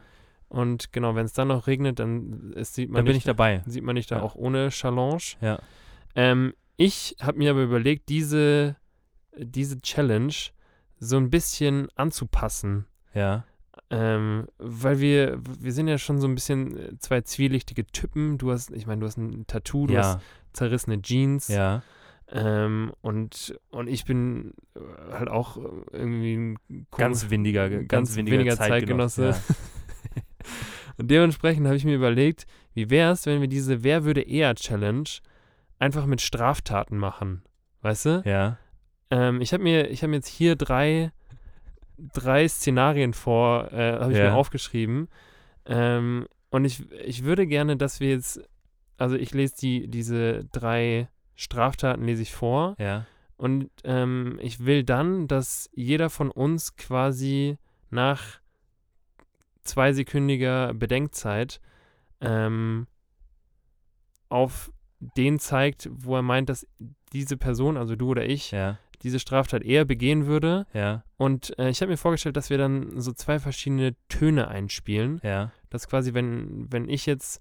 Und 0.48 0.92
genau, 0.92 1.14
wenn 1.14 1.26
es 1.26 1.32
dann 1.32 1.46
noch 1.46 1.68
regnet, 1.68 2.00
dann 2.00 2.52
ist, 2.54 2.74
sieht 2.74 2.88
man 2.90 2.96
dann 2.96 3.04
bin 3.04 3.12
ich 3.12 3.18
nicht, 3.18 3.28
dabei. 3.28 3.62
sieht 3.66 3.84
man 3.84 3.94
nicht 3.94 4.10
da 4.10 4.16
Ja. 4.16 4.22
auch 4.22 4.34
ohne 4.34 4.70
Challenge. 4.70 5.22
Ja. 5.40 5.60
Ähm, 6.16 6.54
ich 6.76 7.14
habe 7.20 7.38
mir 7.38 7.52
aber 7.52 7.62
überlegt, 7.62 8.08
diese, 8.08 8.74
diese 9.36 9.80
Challenge 9.80 10.34
so 10.98 11.16
ein 11.18 11.30
bisschen 11.30 11.88
anzupassen. 11.94 12.86
Ja, 13.14 13.44
Ähm, 13.90 14.48
weil 14.58 14.98
wir, 14.98 15.40
wir 15.60 15.72
sind 15.72 15.86
ja 15.86 15.98
schon 15.98 16.20
so 16.20 16.26
ein 16.26 16.34
bisschen 16.34 16.76
äh, 16.76 16.98
zwei 16.98 17.20
zwielichtige 17.20 17.86
Typen. 17.86 18.36
Du 18.36 18.50
hast, 18.50 18.70
ich 18.72 18.86
meine, 18.88 19.00
du 19.00 19.06
hast 19.06 19.16
ein 19.16 19.46
Tattoo, 19.46 19.86
du 19.86 19.96
hast 19.96 20.14
ja, 20.16 20.20
zerrissene 20.58 21.00
Jeans. 21.02 21.48
ja. 21.48 21.82
Ähm, 22.30 22.92
und, 23.00 23.58
und 23.70 23.88
ich 23.88 24.04
bin 24.04 24.52
äh, 24.76 24.80
halt 25.14 25.30
auch 25.30 25.56
äh, 25.56 25.60
irgendwie 25.92 26.34
ein 26.36 26.58
Ganz 26.94 27.20
komisch- 27.22 27.30
windiger, 27.30 27.70
ganz, 27.70 27.88
ganz 27.88 28.16
windiger 28.16 28.38
weniger 28.40 28.56
Zeitgenosse. 28.56 29.30
Zeitgenosse. 29.32 29.54
Und 30.98 31.10
dementsprechend 31.10 31.66
habe 31.66 31.76
ich 31.76 31.84
mir 31.84 31.94
überlegt, 31.94 32.46
wie 32.74 32.90
wäre 32.90 33.12
es, 33.12 33.24
wenn 33.24 33.40
wir 33.40 33.48
diese 33.48 33.84
Wer 33.84 34.04
würde 34.04 34.20
eher 34.20 34.54
Challenge 34.56 35.08
einfach 35.78 36.06
mit 36.06 36.20
Straftaten 36.20 36.98
machen? 36.98 37.42
Weißt 37.82 38.04
du? 38.06 38.22
Ja, 38.24 38.30
ja. 38.32 38.58
Ähm, 39.10 39.40
ich 39.40 39.52
habe 39.52 39.62
mir, 39.62 39.88
ich 39.90 40.02
habe 40.02 40.12
jetzt 40.12 40.26
hier 40.28 40.56
drei, 40.56 41.12
drei 41.98 42.46
Szenarien 42.48 43.14
vor, 43.14 43.72
äh, 43.72 43.92
habe 44.00 44.12
ich 44.12 44.18
Ja. 44.18 44.30
mir 44.30 44.34
aufgeschrieben. 44.34 45.08
Ähm, 45.66 46.26
und 46.50 46.64
ich, 46.64 46.90
ich 46.92 47.24
würde 47.24 47.46
gerne, 47.46 47.76
dass 47.76 48.00
wir 48.00 48.08
jetzt, 48.10 48.40
also 48.98 49.16
ich 49.16 49.32
lese 49.32 49.54
die, 49.58 49.88
diese 49.88 50.44
drei 50.52 51.08
Straftaten 51.34 52.04
lese 52.04 52.22
ich 52.22 52.32
vor. 52.32 52.76
Ja, 52.78 53.06
und 53.38 53.70
ähm, 53.84 54.38
ich 54.42 54.66
will 54.66 54.82
dann, 54.82 55.28
dass 55.28 55.70
jeder 55.72 56.10
von 56.10 56.30
uns 56.30 56.74
quasi 56.76 57.56
nach 57.88 58.40
zweisekündiger 59.62 60.74
Bedenkzeit 60.74 61.60
ähm, 62.20 62.88
auf 64.28 64.72
den 64.98 65.38
zeigt, 65.38 65.88
wo 65.92 66.16
er 66.16 66.22
meint, 66.22 66.48
dass 66.48 66.66
diese 67.12 67.36
Person, 67.36 67.76
also 67.76 67.94
du 67.94 68.08
oder 68.08 68.26
ich, 68.26 68.50
ja, 68.50 68.78
diese 69.02 69.20
Straftat 69.20 69.62
eher 69.62 69.84
begehen 69.84 70.26
würde. 70.26 70.66
ja, 70.74 71.04
Und 71.16 71.56
äh, 71.60 71.70
ich 71.70 71.80
habe 71.80 71.92
mir 71.92 71.96
vorgestellt, 71.96 72.36
dass 72.36 72.50
wir 72.50 72.58
dann 72.58 73.00
so 73.00 73.12
zwei 73.12 73.38
verschiedene 73.38 73.94
Töne 74.08 74.48
einspielen. 74.48 75.20
ja, 75.22 75.52
Dass 75.70 75.88
quasi, 75.88 76.14
wenn, 76.14 76.66
wenn 76.72 76.88
ich 76.88 77.06
jetzt 77.06 77.40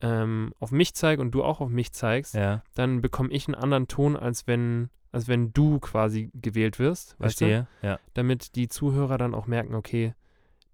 ähm, 0.00 0.52
auf 0.60 0.70
mich 0.70 0.94
zeige 0.94 1.20
und 1.20 1.32
du 1.32 1.42
auch 1.42 1.60
auf 1.60 1.70
mich 1.70 1.92
zeigst, 1.92 2.34
ja. 2.34 2.62
dann 2.74 3.00
bekomme 3.00 3.30
ich 3.30 3.48
einen 3.48 3.54
anderen 3.54 3.88
Ton, 3.88 4.16
als 4.16 4.46
wenn, 4.46 4.90
als 5.12 5.26
wenn 5.28 5.52
du 5.52 5.80
quasi 5.80 6.30
gewählt 6.34 6.78
wirst. 6.78 7.16
Weißt 7.18 7.38
Verstehe. 7.38 7.66
Ja. 7.82 7.96
du? 7.96 8.00
Damit 8.14 8.54
die 8.54 8.68
Zuhörer 8.68 9.18
dann 9.18 9.34
auch 9.34 9.46
merken, 9.46 9.74
okay, 9.74 10.14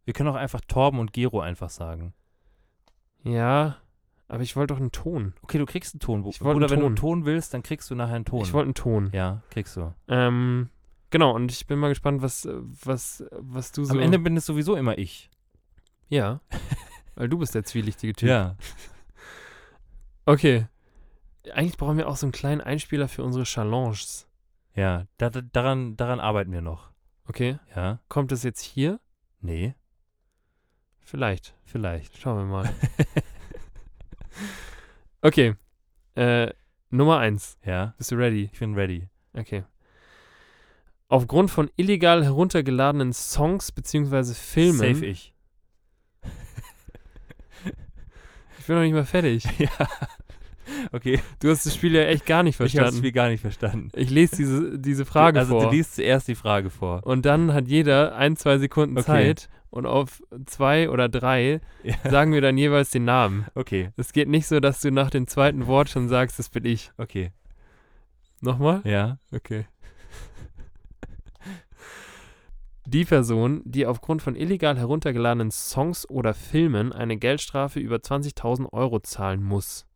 Wir 0.04 0.12
können 0.12 0.28
auch 0.28 0.34
einfach 0.34 0.60
Torben 0.60 0.98
und 1.00 1.12
Gero 1.14 1.40
einfach 1.40 1.70
sagen. 1.70 2.12
ja, 3.22 3.76
aber 4.26 4.42
ich 4.42 4.56
wollte 4.56 4.72
doch 4.74 4.80
einen 4.80 4.90
Ton. 4.90 5.34
Okay, 5.42 5.58
du 5.58 5.66
kriegst 5.66 5.94
einen 5.94 6.00
Ton. 6.00 6.24
Ich 6.26 6.40
Oder 6.40 6.50
einen 6.50 6.60
wenn 6.62 6.68
du 6.68 6.76
Ton. 6.76 6.84
einen 6.86 6.96
Ton 6.96 7.24
willst, 7.26 7.52
dann 7.54 7.62
kriegst 7.62 7.90
du 7.90 7.94
nachher 7.94 8.14
einen 8.16 8.24
Ton. 8.24 8.40
Ich 8.42 8.52
wollte 8.52 8.66
einen 8.66 8.74
Ton. 8.74 9.10
ja, 9.12 9.42
kriegst 9.50 9.76
du. 9.76 9.94
Ähm, 10.08 10.70
genau, 11.10 11.34
und 11.34 11.52
ich 11.52 11.66
bin 11.66 11.78
mal 11.78 11.88
gespannt, 11.90 12.22
was, 12.22 12.48
was, 12.50 13.22
was 13.32 13.72
du 13.72 13.84
so. 13.84 13.92
Am 13.92 14.00
Ende 14.00 14.18
bin 14.18 14.36
es 14.36 14.46
sowieso 14.46 14.76
immer 14.76 14.96
ich. 14.98 15.30
Ja. 16.08 16.40
Weil 17.16 17.28
du 17.28 17.38
bist 17.38 17.54
der 17.54 17.64
zwielichtige 17.64 18.14
Typ. 18.14 18.28
Ja. 18.28 18.56
Okay. 20.26 20.66
Eigentlich 21.52 21.76
brauchen 21.76 21.98
wir 21.98 22.08
auch 22.08 22.16
so 22.16 22.26
einen 22.26 22.32
kleinen 22.32 22.60
Einspieler 22.60 23.08
für 23.08 23.22
unsere 23.22 23.44
Challenges. 23.44 24.26
Ja, 24.74 25.06
da, 25.18 25.30
da, 25.30 25.40
daran, 25.42 25.96
daran 25.96 26.20
arbeiten 26.20 26.52
wir 26.52 26.62
noch. 26.62 26.90
Okay. 27.26 27.58
Ja. 27.76 28.00
Kommt 28.08 28.32
das 28.32 28.42
jetzt 28.42 28.60
hier? 28.60 29.00
Nee, 29.40 29.74
Vielleicht. 31.04 31.54
vielleicht. 31.64 32.16
Schauen 32.18 32.38
wir 32.38 32.44
mal. 32.44 32.74
okay. 35.20 35.54
Äh, 36.14 36.50
Nummer 36.90 37.18
eins. 37.18 37.58
Ja, 37.64 37.94
Bist 37.98 38.10
du 38.10 38.16
ready? 38.16 38.48
ich 38.52 38.58
bin 38.58 38.74
ready. 38.74 39.08
Okay. 39.34 39.64
Aufgrund 41.08 41.50
von 41.50 41.70
illegal 41.76 42.24
heruntergeladenen 42.24 43.12
Songs 43.12 43.70
bzw. 43.70 44.32
Filmen. 44.32 44.78
Safe 44.78 45.06
ich. 45.06 45.34
Ich 48.58 48.66
bin 48.66 48.76
noch 48.76 48.82
nicht 48.82 48.94
mal 48.94 49.04
fertig. 49.04 49.44
ja. 49.58 49.68
Okay, 50.92 51.20
Du 51.40 51.50
hast 51.50 51.66
das 51.66 51.74
Spiel 51.74 51.94
ja 51.94 52.02
echt 52.02 52.26
gar 52.26 52.42
nicht 52.42 52.54
ich 52.54 52.60
habe 52.60 52.64
das 52.68 52.72
verstanden. 52.72 52.98
Spiel 52.98 53.12
gar 53.12 53.28
nicht 53.28 53.40
verstanden. 53.40 53.90
Ich 53.94 54.10
lese 54.10 54.36
diese, 54.36 54.78
diese 54.78 55.04
Frage 55.04 55.38
also 55.40 55.58
vor. 55.58 55.70
du 55.70 55.76
liest 55.76 55.96
zuerst 55.96 56.28
die 56.28 56.34
Frage 56.34 56.70
vor. 56.70 57.06
und 57.06 57.24
dann 57.26 57.52
hat 57.52 57.68
jeder 57.68 58.14
ein, 58.16 58.36
zwei 58.36 58.58
Sekunden 58.58 58.96
Okay. 58.98 59.04
Zeit 59.06 59.48
und 59.70 59.86
auf 59.86 60.22
zwei 60.46 60.88
oder 60.88 61.08
drei 61.08 61.60
Ja. 61.82 61.94
sagen 62.10 62.32
wir 62.32 62.40
dann 62.40 62.56
jeweils 62.56 62.90
den 62.90 63.04
Namen. 63.04 63.46
Okay, 63.54 63.90
Es 63.96 64.12
geht 64.12 64.28
nicht 64.28 64.46
so, 64.46 64.60
dass 64.60 64.80
du 64.80 64.90
nach 64.90 65.10
dem 65.10 65.26
zweiten 65.26 65.66
Wort 65.66 65.88
schon 65.90 66.08
sagst, 66.08 66.38
das 66.38 66.48
bin 66.48 66.64
ich. 66.64 66.92
okay. 66.98 67.32
Nochmal? 68.40 68.82
Ja. 68.84 69.18
Okay. 69.32 69.66
Die 72.86 73.06
Person, 73.06 73.62
die 73.64 73.86
aufgrund 73.86 74.20
von 74.20 74.36
illegal 74.36 74.76
heruntergeladenen 74.76 75.50
Songs 75.50 76.08
oder 76.08 76.34
Filmen 76.34 76.92
eine 76.92 77.16
Geldstrafe 77.16 77.80
über 77.80 77.96
20.000 77.96 78.70
Euro 78.74 79.00
zahlen 79.00 79.42
muss. 79.42 79.86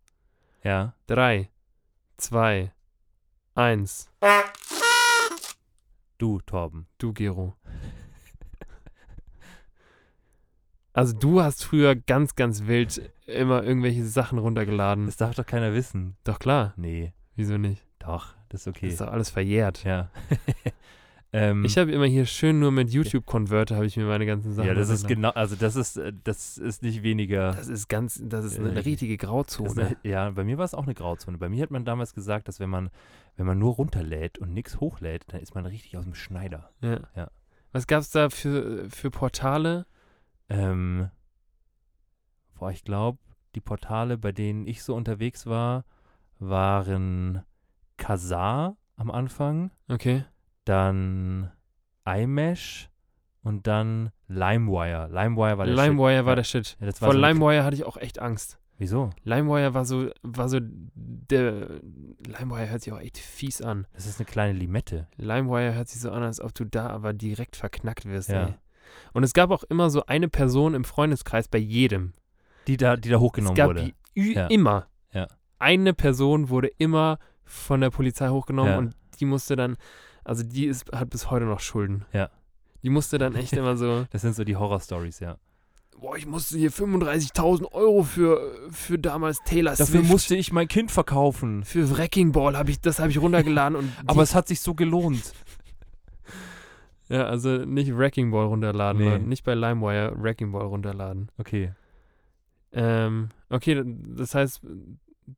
Ja. 0.62 0.94
3, 1.06 1.48
2, 2.16 2.72
1. 3.54 4.10
Du, 6.18 6.40
Torben. 6.40 6.86
Du, 6.98 7.12
Gero. 7.12 7.54
Also 10.92 11.16
du 11.16 11.40
hast 11.40 11.64
früher 11.64 11.94
ganz, 11.94 12.34
ganz 12.34 12.66
wild 12.66 13.12
immer 13.26 13.62
irgendwelche 13.62 14.04
Sachen 14.04 14.38
runtergeladen. 14.38 15.06
Das 15.06 15.16
darf 15.16 15.36
doch 15.36 15.46
keiner 15.46 15.72
wissen. 15.72 16.16
Doch 16.24 16.40
klar. 16.40 16.72
Nee, 16.76 17.12
Wieso 17.36 17.56
nicht? 17.56 17.86
doch, 18.00 18.34
das 18.48 18.62
ist 18.62 18.66
Das 18.66 18.74
okay. 18.76 18.88
ist 18.88 19.00
doch 19.00 19.06
alles 19.08 19.30
verjährt. 19.30 19.84
Ja. 19.84 20.10
ähm, 21.32 21.64
Ich 21.64 21.76
habe 21.78 21.90
immer 21.92 22.06
hier 22.06 22.24
schön 22.26 22.58
nur 22.58 22.70
mit 22.72 22.90
YouTube-Converter 22.90 23.76
habe 23.76 23.86
ich 23.86 23.96
mir 23.96 24.06
meine 24.06 24.24
ganzen 24.26 24.52
Sachen 24.54 24.66
ja, 24.68 24.74
das 24.74 24.88
ist 24.88 25.06
genau, 25.06 25.30
also 25.30 25.56
das 25.56 25.76
ist, 25.76 25.96
äh, 25.96 26.12
das 26.24 26.56
ist 26.58 26.82
nicht 26.82 27.02
weniger. 27.02 27.52
Das 27.52 27.68
ist 27.68 27.88
ganz, 27.88 28.20
das 28.24 28.44
ist 28.44 28.58
eine 28.58 28.72
Äh, 28.72 28.78
richtige 28.80 29.16
Grauzone. 29.16 29.86
eine, 29.86 29.96
ja, 30.02 30.30
bei 30.30 30.44
mir 30.44 30.58
war 30.58 30.64
es 30.64 30.74
auch 30.74 30.84
eine 30.84 30.94
Grauzone. 30.94 31.38
Bei 31.38 31.48
mir 31.48 31.62
hat 31.62 31.70
man 31.70 31.84
damals 31.84 32.14
gesagt, 32.14 32.48
dass 32.48 32.60
wenn 32.60 32.70
man, 32.70 32.90
wenn 33.36 33.46
man 33.46 33.58
nur 33.58 33.74
runterlädt 33.74 34.38
und 34.38 34.52
nichts 34.54 34.80
hochlädt, 34.80 35.24
dann 35.28 35.40
ist 35.40 35.54
man 35.54 35.66
richtig 35.66 35.96
aus 35.96 36.04
dem 36.04 36.14
Schneider. 36.14 36.70
Ja. 36.80 37.00
Ja. 37.14 37.30
Was 37.72 37.86
gab 37.86 38.00
es 38.00 38.10
da 38.10 38.30
für, 38.30 38.88
für 38.88 39.10
Portale? 39.10 39.86
Ähm, 40.48 41.10
boah, 42.58 42.70
ich 42.70 42.82
glaube, 42.84 43.18
die 43.54 43.60
Portale, 43.60 44.16
bei 44.16 44.32
denen 44.32 44.66
ich 44.66 44.82
so 44.82 44.94
unterwegs 44.94 45.44
war, 45.46 45.84
waren 46.38 47.42
Kazaa 47.96 48.76
am 48.96 49.10
Anfang, 49.10 49.70
Okay. 49.88 50.24
Dann 50.68 51.50
iMesh 52.04 52.88
und 53.42 53.66
dann 53.66 54.10
LimeWire. 54.28 55.08
LimeWire 55.08 55.58
war 55.58 55.66
der 55.66 55.74
LimeWire 55.74 56.18
Shit. 56.18 56.26
war 56.26 56.36
der 56.36 56.44
Shit. 56.44 56.76
Ja, 56.80 56.86
das 56.86 57.00
war 57.02 57.06
Vor 57.10 57.14
so 57.14 57.20
LimeWire 57.20 57.64
hatte 57.64 57.76
ich 57.76 57.84
auch 57.84 57.96
echt 57.96 58.18
Angst. 58.18 58.58
Wieso? 58.76 59.10
LimeWire 59.24 59.74
war 59.74 59.84
so, 59.84 60.08
war 60.22 60.48
so 60.48 60.60
der. 60.62 61.80
LimeWire 62.26 62.70
hört 62.70 62.82
sich 62.82 62.92
auch 62.92 63.00
echt 63.00 63.18
fies 63.18 63.60
an. 63.60 63.86
Das 63.92 64.06
ist 64.06 64.20
eine 64.20 64.26
kleine 64.26 64.56
Limette. 64.56 65.08
LimeWire 65.16 65.74
hört 65.74 65.88
sich 65.88 66.00
so 66.00 66.10
an, 66.12 66.22
als 66.22 66.40
ob 66.40 66.54
du 66.54 66.64
da 66.64 66.88
aber 66.88 67.12
direkt 67.12 67.56
verknackt 67.56 68.04
wirst. 68.04 68.28
Ja. 68.28 68.46
Ey. 68.46 68.54
Und 69.12 69.24
es 69.24 69.34
gab 69.34 69.50
auch 69.50 69.64
immer 69.64 69.90
so 69.90 70.06
eine 70.06 70.28
Person 70.28 70.74
im 70.74 70.84
Freundeskreis 70.84 71.48
bei 71.48 71.58
jedem. 71.58 72.12
Die 72.68 72.76
da, 72.76 72.96
die 72.96 73.08
da 73.08 73.18
hochgenommen 73.18 73.54
es 73.54 73.58
gab 73.58 73.68
wurde. 73.68 73.92
Ja. 74.14 74.46
immer. 74.46 74.86
Ja. 75.12 75.26
Eine 75.58 75.92
Person 75.92 76.48
wurde 76.48 76.68
immer 76.78 77.18
von 77.44 77.80
der 77.80 77.90
Polizei 77.90 78.28
hochgenommen 78.28 78.76
und 78.76 78.96
die 79.18 79.24
musste 79.24 79.56
dann, 79.56 79.76
also 80.28 80.42
die 80.44 80.66
ist, 80.66 80.90
hat 80.92 81.10
bis 81.10 81.30
heute 81.30 81.46
noch 81.46 81.60
Schulden. 81.60 82.04
Ja. 82.12 82.30
Die 82.82 82.90
musste 82.90 83.18
dann 83.18 83.34
echt 83.34 83.52
immer 83.54 83.76
so, 83.76 84.06
Das 84.12 84.22
sind 84.22 84.34
so 84.36 84.44
die 84.44 84.54
Horror-Stories, 84.56 85.20
ja. 85.20 85.36
boah, 86.00 86.16
ich 86.16 86.26
musste 86.26 86.56
hier 86.56 86.70
35.000 86.70 87.72
Euro 87.72 88.02
für, 88.04 88.52
für 88.70 88.98
damals 88.98 89.38
Taylor 89.44 89.72
Dafür 89.72 89.86
Swift. 90.00 90.08
musste 90.08 90.36
ich 90.36 90.52
mein 90.52 90.68
Kind 90.68 90.90
verkaufen. 90.92 91.64
für 91.64 91.90
Wrecking 91.96 92.30
Ball 92.32 92.56
habe 92.56 92.70
ich, 92.70 92.80
das 92.80 93.00
habe 93.00 93.10
ich 93.10 93.18
runtergeladen 93.20 93.76
und 93.76 93.92
Aber 94.06 94.22
es 94.22 94.34
hat 94.34 94.46
sich 94.48 94.60
so 94.60 94.74
gelohnt. 94.74 95.32
ja, 97.08 97.24
also 97.26 97.64
nicht 97.64 97.96
Wrecking 97.96 98.30
Ball 98.30 98.46
runterladen, 98.46 99.02
Nee. 99.02 99.08
Leute. 99.10 99.24
nicht 99.24 99.44
bei 99.44 99.54
LimeWire 99.54 100.12
Wrecking 100.22 100.52
Ball 100.52 100.66
runterladen. 100.66 101.30
Okay. 101.38 101.72
Ähm, 102.72 103.30
okay, 103.48 103.82
das 103.84 104.34
heißt, 104.34 104.60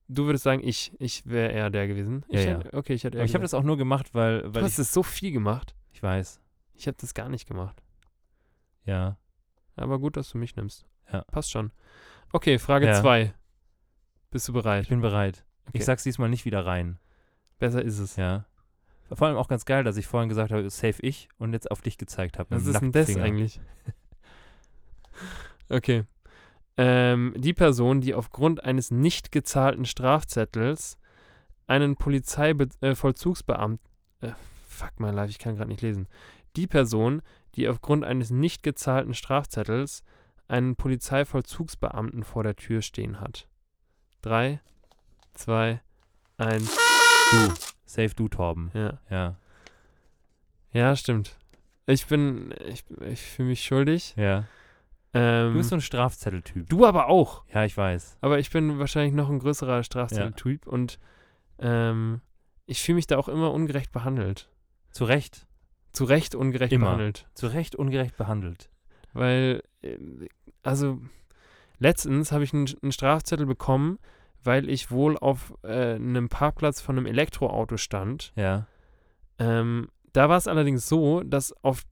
du 0.09 0.27
würdest 0.27 0.45
sagen, 0.45 0.63
ich, 0.65 0.93
ich 0.99 1.27
wäre 1.27 1.53
eher 1.53 1.71
der 1.71 1.87
gewesen. 1.89 2.25
Ja, 2.29 2.41
ich 2.41 2.47
ja. 2.47 2.59
Hätte, 2.59 2.75
okay, 2.75 2.95
ich 2.95 3.05
hätte 3.05 3.17
eher 3.17 3.23
Aber 3.23 3.29
ich 3.29 3.35
habe 3.35 3.43
das 3.43 3.55
auch 3.55 3.63
nur 3.63 3.77
gemacht, 3.77 4.15
weil, 4.15 4.43
Du 4.43 4.55
weil 4.55 4.63
hast 4.65 4.75
ich, 4.75 4.79
es 4.81 4.93
so 4.93 5.03
viel 5.03 5.33
gemacht. 5.33 5.75
ich 5.93 6.03
weiß. 6.03 6.41
Ich 6.75 6.87
habe 6.87 6.97
das 7.01 7.15
gar 7.15 7.29
nicht 7.29 7.47
gemacht. 7.47 7.83
Ja. 8.85 9.17
Aber 9.77 9.99
gut, 9.99 10.17
dass 10.17 10.31
du 10.31 10.39
mich 10.39 10.57
nimmst. 10.57 10.87
Ja. 11.13 11.23
Passt 11.31 11.51
schon. 11.51 11.73
Okay, 12.33 12.59
Frage 12.59 12.87
Ja. 12.87 13.01
2. 13.01 13.35
Bist 14.31 14.49
du 14.49 14.53
bereit? 14.53 14.85
Ich 14.85 14.89
bin 14.89 15.01
bereit. 15.01 15.45
Okay. 15.67 15.79
Ich 15.79 15.85
sag's 15.85 16.03
diesmal 16.05 16.29
nicht 16.29 16.45
wieder 16.45 16.65
rein. 16.65 16.99
Besser 17.59 17.83
ist 17.83 17.99
es. 17.99 18.17
Ja. 18.17 18.47
Vor 19.13 19.27
allem 19.27 19.37
auch 19.37 19.49
ganz 19.49 19.65
geil, 19.65 19.83
dass 19.83 19.97
ich 19.97 20.07
vorhin 20.07 20.29
gesagt 20.29 20.53
habe, 20.53 20.69
safe 20.71 21.03
ich 21.03 21.29
und 21.39 21.53
jetzt 21.53 21.71
auf 21.71 21.83
dich 21.83 21.99
gezeigt 21.99 22.39
habe. 22.39 22.55
Was 22.55 22.67
ist 22.67 22.81
denn 22.81 22.93
das 22.93 23.17
eigentlich? 23.17 23.61
okay. 25.69 26.05
Ähm, 26.83 27.35
die 27.37 27.53
Person, 27.53 28.01
die 28.01 28.15
aufgrund 28.15 28.65
eines 28.65 28.91
nicht 28.91 29.33
gezahlten 29.33 29.85
Strafzettels 29.85 30.97
einen 31.67 31.95
Polizeivollzugsbeamten. 31.97 33.87
Äh, 34.23 34.33
fuck 34.67 34.99
my 34.99 35.11
life, 35.11 35.29
ich 35.29 35.39
kann 35.39 35.57
gerade 35.57 35.69
nicht 35.69 35.83
lesen. 35.83 36.09
Die 36.57 36.67
Person, 36.67 37.21
die 37.55 37.69
aufgrund 37.69 38.05
eines 38.05 38.31
nicht 38.31 38.63
gezahlten 38.63 39.13
Strafzettels 39.13 40.05
einen 40.49 40.75
Polizeivollzugsbeamten 40.75 42.25
vor 42.25 42.45
der 42.45 42.57
Tür 42.57 42.81
stehen 42.81 43.21
hat. 43.21 43.47
Drei, 44.23 44.63
zwei, 45.35 45.83
eins. 46.39 46.75
Du. 47.31 47.53
Safe 47.85 48.15
du, 48.17 48.29
Torben. 48.29 48.71
Ja. 48.73 48.99
Ja. 49.11 49.37
Ja, 50.73 50.97
stimmt. 50.97 51.37
Ich 51.85 52.07
bin, 52.07 52.55
ich, 52.67 52.85
ich 53.03 53.21
fühle 53.21 53.51
mich 53.51 53.63
schuldig. 53.63 54.15
Ja. 54.17 54.47
Ähm, 55.13 55.53
Du 55.53 55.59
bist 55.59 55.71
so 55.71 55.77
ein 55.77 55.81
Strafzetteltyp. 55.81 56.69
du 56.69 56.87
aber 56.87 57.09
auch. 57.09 57.45
Ja, 57.53 57.65
ich 57.65 57.77
weiß. 57.77 58.19
Aber 58.21 58.39
ich 58.39 58.51
bin 58.51 58.79
wahrscheinlich 58.79 59.13
noch 59.15 59.29
ein 59.29 59.39
größerer 59.41 59.83
Strafzetteltyp 59.83 60.67
und 60.67 60.99
ähm, 61.59 62.21
ich 62.67 62.81
fühle 62.83 62.97
mich 62.97 63.07
da 63.07 63.19
auch 63.19 63.29
immer 63.29 63.53
ungerecht 63.53 63.91
behandelt. 63.93 64.49
Zu 64.91 65.05
Recht. 65.05 65.47
Zu 65.93 66.05
Recht 66.05 66.35
ungerecht 66.37 66.73
Immer. 66.73 66.87
behandelt. 66.87 67.27
Zu 67.35 67.49
Recht 67.49 67.75
ungerecht 67.75 68.17
behandelt. 68.17 68.71
Weil, 69.13 69.63
äh, 69.83 69.97
also, 70.63 71.01
letztens 71.79 72.31
habe 72.31 72.45
ich 72.45 72.55
einen, 72.55 72.69
einen 72.83 72.93
Strafzettel 72.93 73.47
bekommen, 73.47 73.99
weil 74.45 74.69
ich 74.69 74.91
wohl 74.93 75.19
auf 75.19 75.53
äh, 75.63 75.95
einem 75.95 76.29
Parkplatz 76.29 76.81
von 76.81 76.97
einem 76.97 77.07
Elektroauto 77.07 77.77
stand. 77.77 78.33
Ja. 78.37 78.67
Ähm, 79.39 79.89
da 80.13 80.29
war 80.29 80.37
es 80.37 80.47
allerdings 80.47 80.89
so, 80.89 81.23
dass 81.23 81.53
auf 81.65 81.83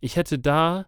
ich 0.00 0.16
hätte 0.16 0.38
da 0.38 0.86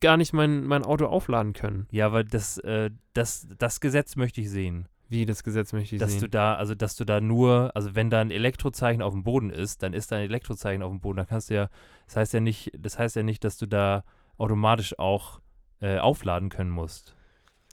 gar 0.00 0.16
nicht 0.16 0.32
mein, 0.32 0.64
mein 0.64 0.84
Auto 0.84 1.06
aufladen 1.06 1.52
können. 1.52 1.86
Ja, 1.90 2.06
aber 2.06 2.24
das, 2.24 2.58
äh, 2.58 2.90
das, 3.14 3.48
das 3.58 3.80
Gesetz 3.80 4.16
möchte 4.16 4.40
ich 4.40 4.50
sehen. 4.50 4.88
Wie 5.10 5.24
das 5.24 5.42
Gesetz 5.42 5.72
möchte 5.72 5.96
ich 5.96 6.00
dass 6.00 6.14
du 6.14 6.20
sehen. 6.20 6.30
da, 6.30 6.54
also 6.54 6.74
dass 6.74 6.94
du 6.94 7.04
da 7.06 7.20
nur, 7.20 7.70
also 7.74 7.94
wenn 7.94 8.10
da 8.10 8.20
ein 8.20 8.30
Elektrozeichen 8.30 9.00
auf 9.00 9.14
dem 9.14 9.24
Boden 9.24 9.48
ist, 9.50 9.82
dann 9.82 9.94
ist 9.94 10.12
da 10.12 10.16
ein 10.16 10.22
Elektrozeichen 10.22 10.82
auf 10.82 10.90
dem 10.90 11.00
Boden. 11.00 11.16
Da 11.16 11.24
kannst 11.24 11.48
du 11.50 11.54
ja, 11.54 11.68
das 12.06 12.16
heißt 12.16 12.34
ja 12.34 12.40
nicht, 12.40 12.72
das 12.78 12.98
heißt 12.98 13.16
ja 13.16 13.22
nicht, 13.22 13.42
dass 13.42 13.56
du 13.56 13.66
da 13.66 14.04
automatisch 14.36 14.98
auch 14.98 15.40
äh, 15.80 15.98
aufladen 15.98 16.50
können 16.50 16.70
musst. 16.70 17.16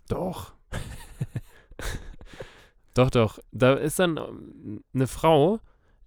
Doch. 0.08 0.54
doch, 2.94 3.10
doch. 3.10 3.40
Da 3.52 3.74
ist 3.74 4.00
dann 4.00 4.18
ähm, 4.18 4.84
eine 4.94 5.08
Frau, 5.08 5.60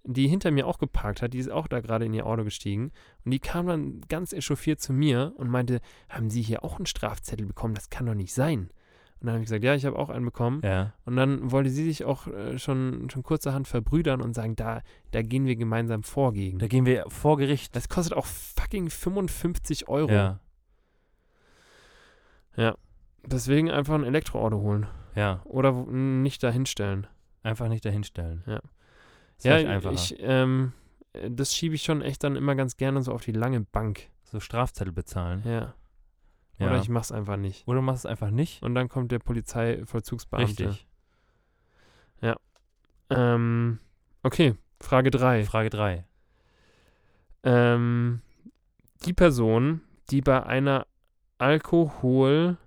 die 0.03 0.27
hinter 0.27 0.51
mir 0.51 0.67
auch 0.67 0.77
geparkt 0.77 1.21
hat, 1.21 1.33
die 1.33 1.39
ist 1.39 1.51
auch 1.51 1.67
da 1.67 1.81
gerade 1.81 2.05
in 2.05 2.13
ihr 2.13 2.25
Auto 2.25 2.43
gestiegen 2.43 2.91
und 3.25 3.31
die 3.31 3.39
kam 3.39 3.67
dann 3.67 4.01
ganz 4.07 4.33
echauffiert 4.33 4.79
zu 4.79 4.93
mir 4.93 5.33
und 5.37 5.49
meinte, 5.49 5.81
haben 6.09 6.29
Sie 6.29 6.41
hier 6.41 6.63
auch 6.63 6.77
einen 6.77 6.85
Strafzettel 6.85 7.45
bekommen? 7.45 7.75
Das 7.75 7.89
kann 7.89 8.05
doch 8.05 8.15
nicht 8.15 8.33
sein. 8.33 8.69
Und 9.19 9.25
dann 9.25 9.33
habe 9.33 9.43
ich 9.43 9.47
gesagt, 9.47 9.65
ja, 9.65 9.75
ich 9.75 9.85
habe 9.85 9.99
auch 9.99 10.09
einen 10.09 10.23
bekommen. 10.23 10.61
Ja. 10.63 10.93
Und 11.03 11.17
dann 11.17 11.51
wollte 11.51 11.69
sie 11.69 11.83
sich 11.83 12.05
auch 12.05 12.27
äh, 12.27 12.57
schon, 12.57 13.09
schon 13.09 13.21
kurzerhand 13.21 13.67
verbrüdern 13.67 14.21
und 14.21 14.33
sagen, 14.33 14.55
da, 14.55 14.81
da 15.11 15.21
gehen 15.21 15.45
wir 15.45 15.57
gemeinsam 15.57 16.03
vor 16.03 16.31
gegen. 16.31 16.57
Da 16.57 16.67
gehen 16.67 16.85
wir 16.85 17.03
vor 17.09 17.35
Gericht. 17.35 17.75
Das 17.75 17.89
kostet 17.89 18.13
auch 18.13 18.25
fucking 18.25 18.89
55 18.89 19.89
Euro. 19.89 20.09
Ja. 22.55 22.77
Deswegen 23.25 23.69
einfach 23.69 23.95
ein 23.95 24.03
Elektroauto 24.03 24.57
holen. 24.59 24.87
Ja. 25.15 25.41
Oder 25.45 25.71
nicht 25.73 26.43
dahinstellen. 26.43 27.07
Einfach 27.43 27.67
nicht 27.67 27.85
dahinstellen. 27.85 28.43
Ja. 28.45 28.59
Ist 29.37 29.45
Ja, 29.45 29.55
einfacher. 29.55 29.93
ich, 29.93 30.15
ähm, 30.19 30.73
äh, 31.13 31.29
das 31.31 31.55
schiebe 31.55 31.75
ich 31.75 31.83
schon 31.83 32.01
echt 32.01 32.23
dann 32.23 32.35
immer 32.35 32.55
ganz 32.55 32.77
gerne 32.77 33.01
so 33.01 33.13
auf 33.13 33.23
die 33.23 33.31
lange 33.31 33.61
Bank. 33.61 34.09
so 34.23 34.39
Strafzettel 34.39 34.93
bezahlen. 34.93 35.41
Ja. 35.45 35.73
Ja. 36.59 36.67
Oder 36.67 36.77
ich 36.79 36.89
mach's 36.89 37.11
einfach 37.11 37.37
nicht. 37.37 37.67
Oder 37.67 37.77
du 37.77 37.81
machst 37.81 38.05
es 38.05 38.05
einfach 38.05 38.29
nicht. 38.29 38.61
Und 38.61 38.75
dann 38.75 38.89
kommt 38.89 39.11
der 39.11 39.19
Polizeivollzugsbeamte. 39.19 40.67
Richtig. 40.67 40.85
Ähm, 43.11 43.79
okay, 44.21 44.53
Frage 44.79 45.09
3. 45.09 45.43
Frage 45.43 45.71
3. 45.71 46.05
Ähm, 47.43 48.21
die 49.05 49.13
Person, 49.13 49.81
die 50.11 50.21
bei 50.21 50.43
einer 50.45 50.85
Alkohol- 51.39 52.57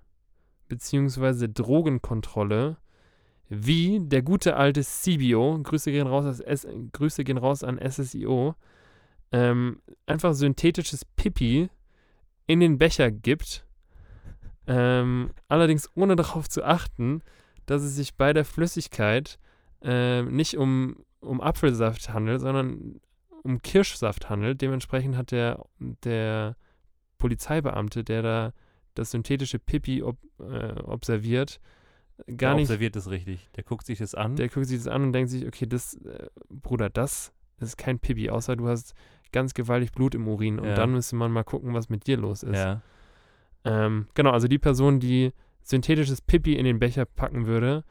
bzw. 0.67 1.47
Drogenkontrolle 1.47 2.77
wie 3.49 3.99
der 4.01 4.21
gute 4.21 4.55
alte 4.55 4.81
CBO, 4.81 5.59
Grüße 5.61 5.91
gehen 5.91 6.07
raus, 6.07 6.39
S 6.39 6.67
Grüße 6.91 7.23
gehen 7.23 7.37
raus 7.37 7.63
an 7.63 7.79
SSIO, 7.79 8.55
ähm, 9.31 9.81
einfach 10.05 10.33
synthetisches 10.33 11.05
Pipi 11.05 11.69
in 12.47 12.59
den 12.59 12.77
Becher 12.77 13.11
gibt, 13.11 13.65
ähm, 14.67 15.31
allerdings 15.47 15.89
ohne 15.95 16.15
darauf 16.15 16.49
zu 16.49 16.63
achten, 16.63 17.21
dass 17.65 17.83
es 17.83 17.95
sich 17.95 18.15
bei 18.15 18.33
der 18.33 18.45
Flüssigkeit 18.45 19.39
ähm, 19.81 20.35
nicht 20.35 20.57
um, 20.57 20.97
um 21.19 21.41
Apfelsaft 21.41 22.09
handelt, 22.09 22.41
sondern 22.41 22.99
um 23.43 23.61
Kirschsaft 23.61 24.29
handelt. 24.29 24.61
Dementsprechend 24.61 25.17
hat 25.17 25.31
der, 25.31 25.65
der 25.79 26.55
Polizeibeamte, 27.17 28.03
der 28.03 28.21
da 28.21 28.53
das 28.95 29.11
synthetische 29.11 29.59
Pipi 29.59 30.03
ob, 30.03 30.17
äh, 30.39 30.73
observiert, 30.83 31.59
gar 32.27 32.51
der 32.51 32.53
nicht. 32.55 32.63
observiert 32.65 32.95
es 32.95 33.09
richtig. 33.09 33.49
Der 33.55 33.63
guckt 33.63 33.85
sich 33.85 33.99
das 33.99 34.13
an. 34.15 34.35
Der 34.35 34.49
guckt 34.49 34.67
sich 34.67 34.77
das 34.77 34.87
an 34.87 35.03
und 35.03 35.13
denkt 35.13 35.29
sich, 35.31 35.45
okay, 35.47 35.65
das, 35.67 35.95
äh, 35.95 36.27
Bruder, 36.49 36.89
das 36.89 37.33
ist 37.59 37.77
kein 37.77 37.99
Pipi, 37.99 38.29
außer 38.29 38.55
du 38.55 38.67
hast 38.67 38.93
ganz 39.31 39.53
gewaltig 39.53 39.91
Blut 39.93 40.13
im 40.15 40.27
Urin 40.27 40.59
und 40.59 40.67
Ja. 40.67 40.75
dann 40.75 40.91
müsste 40.91 41.15
man 41.15 41.31
mal 41.31 41.43
gucken, 41.43 41.73
was 41.73 41.89
mit 41.89 42.05
dir 42.07 42.17
los 42.17 42.43
ist. 42.43 42.55
ja. 42.55 42.81
Ähm, 43.65 44.07
genau, 44.13 44.31
also 44.31 44.47
die 44.49 44.59
Person, 44.59 44.99
die 44.99 45.31
synthetisches 45.61 46.21
Pipi 46.21 46.55
in 46.55 46.65
den 46.65 46.79
Becher 46.79 47.05
packen 47.05 47.45
würde 47.47 47.85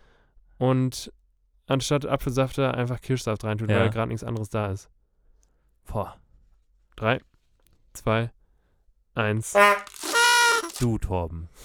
und 0.58 1.10
anstatt 1.66 2.04
Apfelsaft 2.04 2.58
da 2.58 2.72
einfach 2.72 3.00
Kirschsaft 3.00 3.42
reintut, 3.44 3.70
Ja. 3.70 3.80
weil 3.80 3.88
gerade 3.90 4.08
nichts 4.08 4.22
anderes 4.24 4.50
da 4.50 4.70
ist. 4.70 4.90
Boah. 5.86 6.16
Drei, 6.96 7.20
zwei, 7.94 8.30
eins. 9.14 9.54
Du, 10.82 10.98
Torben. 10.98 11.48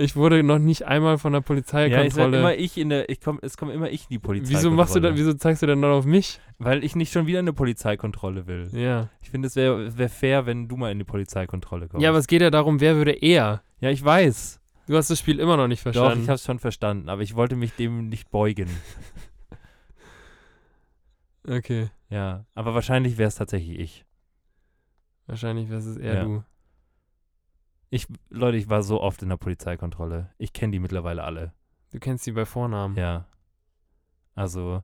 Ich 0.00 0.14
wurde 0.14 0.44
noch 0.44 0.60
nicht 0.60 0.84
einmal 0.84 1.18
von 1.18 1.32
der 1.32 1.40
Ja, 1.40 1.42
ich 1.42 1.46
Polizeikontrolle. 1.46 2.12
sag 2.12 2.38
immer 2.38 2.54
ich 2.54 2.78
in 2.78 2.88
der, 2.88 3.08
ich 3.08 3.20
komm, 3.20 3.40
es 3.42 3.56
kommt 3.56 3.72
immer 3.72 3.90
ich 3.90 4.02
in 4.02 4.10
die 4.10 4.20
Polizei. 4.20 4.50
wieso 4.54 4.70
machst 4.70 4.94
du 4.94 5.00
da, 5.00 5.16
wieso 5.16 5.34
zeigst 5.34 5.60
du 5.62 5.66
dann 5.66 5.82
auf 5.84 6.04
mich? 6.04 6.38
Weil 6.60 6.84
ich 6.84 6.94
nicht 6.94 7.12
schon 7.12 7.26
wieder 7.26 7.40
eine 7.40 7.52
Polizeikontrolle 7.52 8.46
will. 8.46 8.68
Ja. 8.70 9.08
Ich 9.22 9.30
finde, 9.30 9.48
es 9.48 9.56
wäre 9.56 9.98
wär 9.98 10.08
fair, 10.08 10.46
wenn 10.46 10.68
du 10.68 10.76
mal 10.76 10.92
in 10.92 10.98
die 10.98 11.04
Polizeikontrolle 11.04 11.88
kommst. 11.88 12.00
Ja, 12.00 12.10
aber 12.10 12.18
es 12.18 12.28
geht 12.28 12.42
ja 12.42 12.50
darum, 12.50 12.78
wer 12.78 12.94
würde 12.94 13.10
eher. 13.10 13.64
Ja, 13.80 13.90
ich 13.90 14.04
weiß. 14.04 14.60
Du 14.86 14.96
hast 14.96 15.10
das 15.10 15.18
Spiel 15.18 15.40
immer 15.40 15.56
noch 15.56 15.66
nicht 15.66 15.80
Doch, 15.80 15.92
verstanden. 15.92 16.22
ich 16.22 16.28
habe 16.28 16.36
es 16.36 16.44
schon 16.44 16.60
verstanden, 16.60 17.08
aber 17.08 17.22
ich 17.22 17.34
wollte 17.34 17.56
mich 17.56 17.72
dem 17.74 18.08
nicht 18.08 18.30
beugen. 18.30 18.68
okay. 21.48 21.88
Ja, 22.08 22.44
aber 22.54 22.72
wahrscheinlich 22.74 23.18
wäre 23.18 23.26
es 23.26 23.34
tatsächlich 23.34 23.80
ich. 23.80 24.04
Wahrscheinlich 25.28 25.68
wäre 25.68 25.78
es 25.78 25.96
eher 25.96 26.14
Ja. 26.14 26.24
du. 26.24 26.42
Ich, 27.90 28.06
Leute, 28.28 28.56
ich 28.58 28.68
war 28.68 28.82
so 28.82 29.00
oft 29.00 29.22
in 29.22 29.28
der 29.28 29.36
Polizeikontrolle. 29.36 30.30
Ich 30.38 30.52
kenne 30.52 30.72
die 30.72 30.78
mittlerweile 30.78 31.22
alle. 31.22 31.52
Du 31.92 31.98
kennst 31.98 32.24
sie 32.24 32.32
bei 32.32 32.44
Vornamen. 32.44 32.96
Ja. 32.96 33.26
Also, 34.34 34.82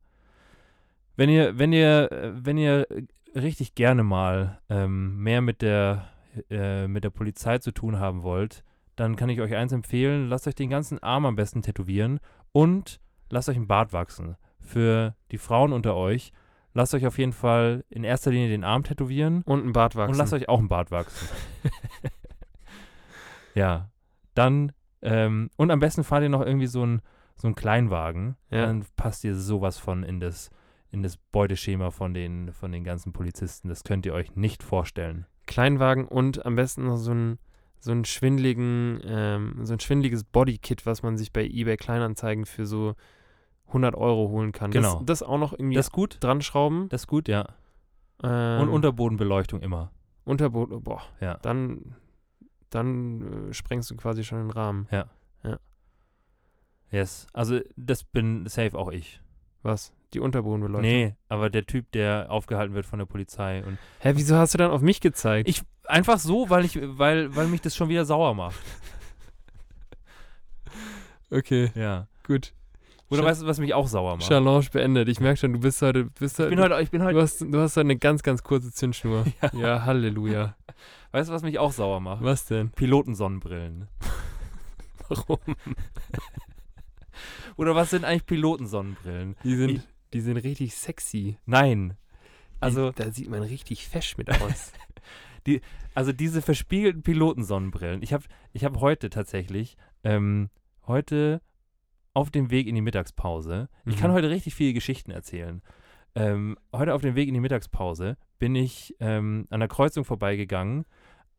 wenn 1.16 1.28
ihr, 1.28 1.58
wenn 1.58 1.72
ihr, 1.72 2.32
wenn 2.34 2.56
ihr 2.56 2.86
richtig 3.34 3.74
gerne 3.74 4.04
mal 4.04 4.60
ähm, 4.68 5.22
mehr 5.22 5.40
mit 5.40 5.60
der, 5.60 6.08
äh, 6.50 6.86
mit 6.88 7.04
der 7.04 7.10
Polizei 7.10 7.58
zu 7.58 7.72
tun 7.72 7.98
haben 7.98 8.22
wollt, 8.22 8.64
dann 8.96 9.16
kann 9.16 9.28
ich 9.28 9.40
euch 9.40 9.54
eins 9.54 9.72
empfehlen, 9.72 10.28
lasst 10.28 10.46
euch 10.46 10.54
den 10.54 10.70
ganzen 10.70 11.02
Arm 11.02 11.26
am 11.26 11.36
besten 11.36 11.62
tätowieren 11.62 12.20
und 12.52 13.00
lasst 13.28 13.48
euch 13.48 13.56
einen 13.56 13.66
Bart 13.66 13.92
wachsen. 13.92 14.36
Für 14.60 15.14
die 15.30 15.38
Frauen 15.38 15.72
unter 15.72 15.94
euch, 15.94 16.32
lasst 16.74 16.94
euch 16.94 17.06
auf 17.06 17.18
jeden 17.18 17.32
Fall 17.32 17.84
in 17.88 18.04
erster 18.04 18.30
Linie 18.30 18.48
den 18.48 18.64
Arm 18.64 18.84
tätowieren 18.84 19.42
Und 19.42 19.64
ein 19.64 19.72
Bart 19.72 19.96
wachsen. 19.96 20.12
und 20.12 20.18
lasst 20.18 20.32
euch 20.32 20.48
auch 20.48 20.58
einen 20.58 20.68
Bart 20.68 20.90
wachsen. 20.90 21.28
ja, 23.54 23.90
dann, 24.34 24.72
ähm, 25.00 25.50
und 25.56 25.70
am 25.70 25.80
besten 25.80 26.04
fahrt 26.04 26.22
ihr 26.22 26.28
noch 26.28 26.44
irgendwie 26.44 26.66
so 26.66 26.82
einen 26.82 27.00
so 27.36 27.48
einen 27.48 27.54
Kleinwagen. 27.54 28.36
Ja. 28.50 28.66
Dann 28.66 28.84
passt 28.96 29.24
ihr 29.24 29.34
sowas 29.34 29.78
von 29.78 30.02
in 30.02 30.20
das, 30.20 30.50
in 30.90 31.02
das 31.02 31.16
Beuteschema 31.16 31.90
von 31.90 32.14
den, 32.14 32.52
von 32.52 32.72
den 32.72 32.84
ganzen 32.84 33.12
Polizisten. 33.12 33.68
Das 33.68 33.84
könnt 33.84 34.06
ihr 34.06 34.14
euch 34.14 34.36
nicht 34.36 34.62
vorstellen. 34.62 35.26
Kleinwagen 35.46 36.06
und 36.06 36.46
am 36.46 36.56
besten 36.56 36.84
noch 36.86 36.96
so 36.96 37.12
ein 37.12 37.38
so 37.80 37.90
einen 37.90 38.06
schwindligen, 38.06 38.98
ähm, 39.04 39.58
so 39.62 39.74
ein 39.74 39.80
schwindliges 39.80 40.24
Bodykit, 40.24 40.86
was 40.86 41.02
man 41.02 41.18
sich 41.18 41.34
bei 41.34 41.44
eBay 41.44 41.76
Kleinanzeigen 41.76 42.46
für 42.46 42.64
so 42.64 42.94
100 43.68 43.94
Euro 43.94 44.28
holen 44.28 44.52
kann. 44.52 44.70
Genau. 44.70 44.96
Das, 45.00 45.20
das 45.20 45.22
auch 45.28 45.38
noch 45.38 45.52
irgendwie 45.52 45.76
Das 45.76 45.90
gut. 45.90 46.18
dran 46.20 46.42
schrauben. 46.42 46.88
Das 46.90 47.02
ist 47.02 47.06
gut, 47.06 47.28
ja. 47.28 47.46
Ähm, 48.22 48.62
Und 48.62 48.68
Unterbodenbeleuchtung 48.68 49.60
immer. 49.60 49.90
Unterboden, 50.24 50.82
boah, 50.82 51.02
Ja. 51.20 51.38
dann, 51.42 51.96
dann 52.70 53.50
äh, 53.50 53.54
sprengst 53.54 53.90
du 53.90 53.96
quasi 53.96 54.24
schon 54.24 54.38
den 54.38 54.50
Rahmen. 54.50 54.88
Yes. 56.90 57.26
Also 57.32 57.58
das 57.76 58.04
bin 58.04 58.46
safe 58.46 58.78
auch 58.78 58.88
ich. 58.92 59.20
Was? 59.62 59.92
Die 60.12 60.20
Unterbodenbeleuchtung? 60.20 60.82
Nee, 60.88 61.16
aber 61.28 61.50
der 61.50 61.66
Typ, 61.66 61.90
der 61.90 62.30
aufgehalten 62.30 62.74
wird 62.74 62.86
von 62.86 63.00
der 63.00 63.06
Polizei 63.06 63.64
und 63.64 63.78
Hä, 63.98 64.12
wieso 64.14 64.36
hast 64.36 64.54
du 64.54 64.58
dann 64.58 64.70
auf 64.70 64.80
mich 64.80 65.00
gezeigt? 65.00 65.48
Ich- 65.48 65.62
einfach 65.86 66.20
so, 66.20 66.50
weil 66.50 66.64
ich, 66.64 66.78
weil, 66.80 67.34
weil 67.34 67.48
mich 67.48 67.62
das 67.62 67.74
schon 67.74 67.88
wieder 67.88 68.04
sauer 68.04 68.34
macht. 68.34 68.54
okay, 71.30 71.70
Ja. 71.74 72.06
gut. 72.26 72.52
Oder 73.14 73.22
Sch- 73.22 73.30
weißt 73.30 73.42
du, 73.42 73.46
was 73.46 73.58
mich 73.60 73.74
auch 73.74 73.86
sauer 73.88 74.16
macht? 74.16 74.28
Challenge 74.28 74.66
beendet. 74.72 75.08
Ich 75.08 75.20
merke 75.20 75.38
schon, 75.38 75.52
du 75.54 75.60
bist 75.60 75.80
heute, 75.82 76.04
bist 76.04 76.38
Ich 76.40 76.48
bin 76.48 76.60
heute, 76.60 76.80
ich 76.82 76.90
bin 76.90 77.00
du 77.00 77.06
heute, 77.06 77.20
hast, 77.20 77.40
du 77.40 77.58
hast 77.60 77.76
heute 77.76 77.86
eine 77.86 77.96
ganz, 77.96 78.22
ganz 78.22 78.42
kurze 78.42 78.72
Zündschnur. 78.72 79.24
Ja, 79.52 79.84
Halleluja. 79.84 80.56
weißt 81.12 81.28
du, 81.30 81.34
was 81.34 81.42
mich 81.42 81.58
auch 81.58 81.72
sauer 81.72 82.00
macht? 82.00 82.22
Was 82.22 82.46
denn? 82.46 82.70
Pilotensonnenbrillen. 82.70 83.88
Warum? 85.08 85.38
Oder 87.56 87.74
was 87.74 87.90
sind 87.90 88.04
eigentlich 88.04 88.26
Pilotensonnenbrillen? 88.26 89.36
Die 89.44 89.50
Ich- 89.52 89.58
sind, 89.58 89.88
die 90.12 90.20
sind 90.20 90.36
richtig 90.38 90.74
sexy. 90.74 91.38
Nein. 91.46 91.96
Also, 92.60 92.90
Die, 92.90 93.02
da 93.02 93.10
sieht 93.10 93.28
man 93.30 93.42
richtig 93.42 93.86
fesch 93.88 94.16
mit 94.16 94.30
aus. 94.30 94.72
also 95.94 96.12
diese 96.12 96.40
verspiegelten 96.42 97.02
Pilotensonnenbrillen. 97.02 98.02
Ich 98.02 98.12
habe 98.12 98.24
ich 98.52 98.64
hab 98.64 98.80
heute 98.80 99.10
tatsächlich, 99.10 99.76
ähm, 100.02 100.48
heute 100.86 101.40
auf 102.14 102.30
dem 102.30 102.50
Weg 102.50 102.66
in 102.66 102.74
die 102.74 102.80
Mittagspause, 102.80 103.68
ich 103.84 103.96
Mhm. 103.96 104.00
kann 104.00 104.12
heute 104.12 104.30
richtig 104.30 104.54
viele 104.54 104.72
Geschichten 104.72 105.10
erzählen. 105.10 105.60
Ähm, 106.14 106.56
heute 106.72 106.94
auf 106.94 107.02
dem 107.02 107.16
Weg 107.16 107.26
in 107.28 107.34
die 107.34 107.40
Mittagspause 107.40 108.16
bin 108.38 108.54
ich 108.54 108.94
ähm, 109.00 109.46
an 109.50 109.58
der 109.60 109.68
Kreuzung 109.68 110.04
vorbeigegangen, 110.04 110.84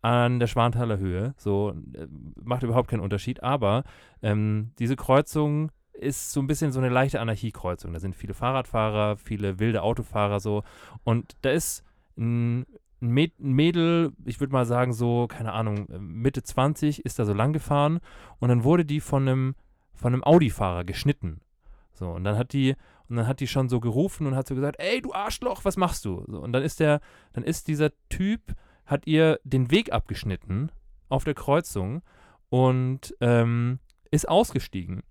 an 0.01 0.39
der 0.39 0.47
Schwanthaler 0.47 0.97
Höhe. 0.99 1.33
So, 1.37 1.71
äh, 1.93 2.07
macht 2.43 2.63
überhaupt 2.63 2.89
keinen 2.89 2.99
Unterschied. 2.99 3.41
Aber 3.41 3.83
ähm, 4.21 4.71
diese 4.77 4.95
Kreuzung 4.97 5.71
ist 5.93 6.33
so 6.33 6.41
ein 6.41 6.47
bisschen 6.47 6.73
so 6.73 6.79
eine 6.79 6.89
leichte 6.89 7.21
Anarchiekreuzung. 7.21 7.93
Da 7.93 7.99
sind 7.99 8.15
viele 8.17 8.33
Fahrradfahrer, 8.33 9.15
viele 9.15 9.59
wilde 9.59 9.81
Autofahrer 9.81 10.41
so. 10.41 10.63
Und 11.05 11.37
da 11.41 11.51
ist 11.51 11.83
ein, 12.17 12.65
ein 13.01 13.13
Mäd- 13.13 13.39
ein 13.39 13.53
Mädel, 13.53 14.11
ich 14.25 14.41
würde 14.41 14.51
mal 14.51 14.65
sagen 14.65 14.91
so, 14.91 15.27
keine 15.27 15.53
Ahnung, 15.53 15.87
äh, 15.89 15.99
Mitte 15.99 16.43
20, 16.43 17.05
ist 17.05 17.17
da 17.17 17.23
so 17.23 17.33
lang 17.33 17.53
gefahren. 17.53 17.99
Und 18.39 18.49
dann 18.49 18.65
wurde 18.65 18.83
die 18.83 18.99
von 18.99 19.21
einem, 19.27 19.55
von 19.95 20.13
einem 20.13 20.23
Audi-Fahrer 20.23 20.83
geschnitten. 20.83 21.41
So, 21.93 22.11
und 22.11 22.23
dann 22.23 22.37
hat 22.37 22.53
die, 22.53 22.75
und 23.07 23.15
dann 23.15 23.27
hat 23.27 23.39
die 23.39 23.47
schon 23.47 23.69
so 23.69 23.79
gerufen 23.79 24.27
und 24.27 24.35
hat 24.35 24.47
so 24.47 24.55
gesagt, 24.55 24.79
ey, 24.79 25.01
du 25.01 25.13
Arschloch, 25.13 25.63
was 25.63 25.77
machst 25.77 26.05
du? 26.05 26.23
So, 26.27 26.39
und 26.41 26.51
dann 26.53 26.63
ist 26.63 26.79
der, 26.79 26.99
dann 27.33 27.43
ist 27.43 27.67
dieser 27.67 27.91
Typ, 28.09 28.53
hat 28.85 29.07
ihr 29.07 29.39
den 29.43 29.71
Weg 29.71 29.91
abgeschnitten 29.91 30.71
auf 31.09 31.23
der 31.23 31.33
Kreuzung 31.33 32.01
und 32.49 33.15
ähm, 33.21 33.79
ist 34.11 34.27
ausgestiegen. 34.27 35.03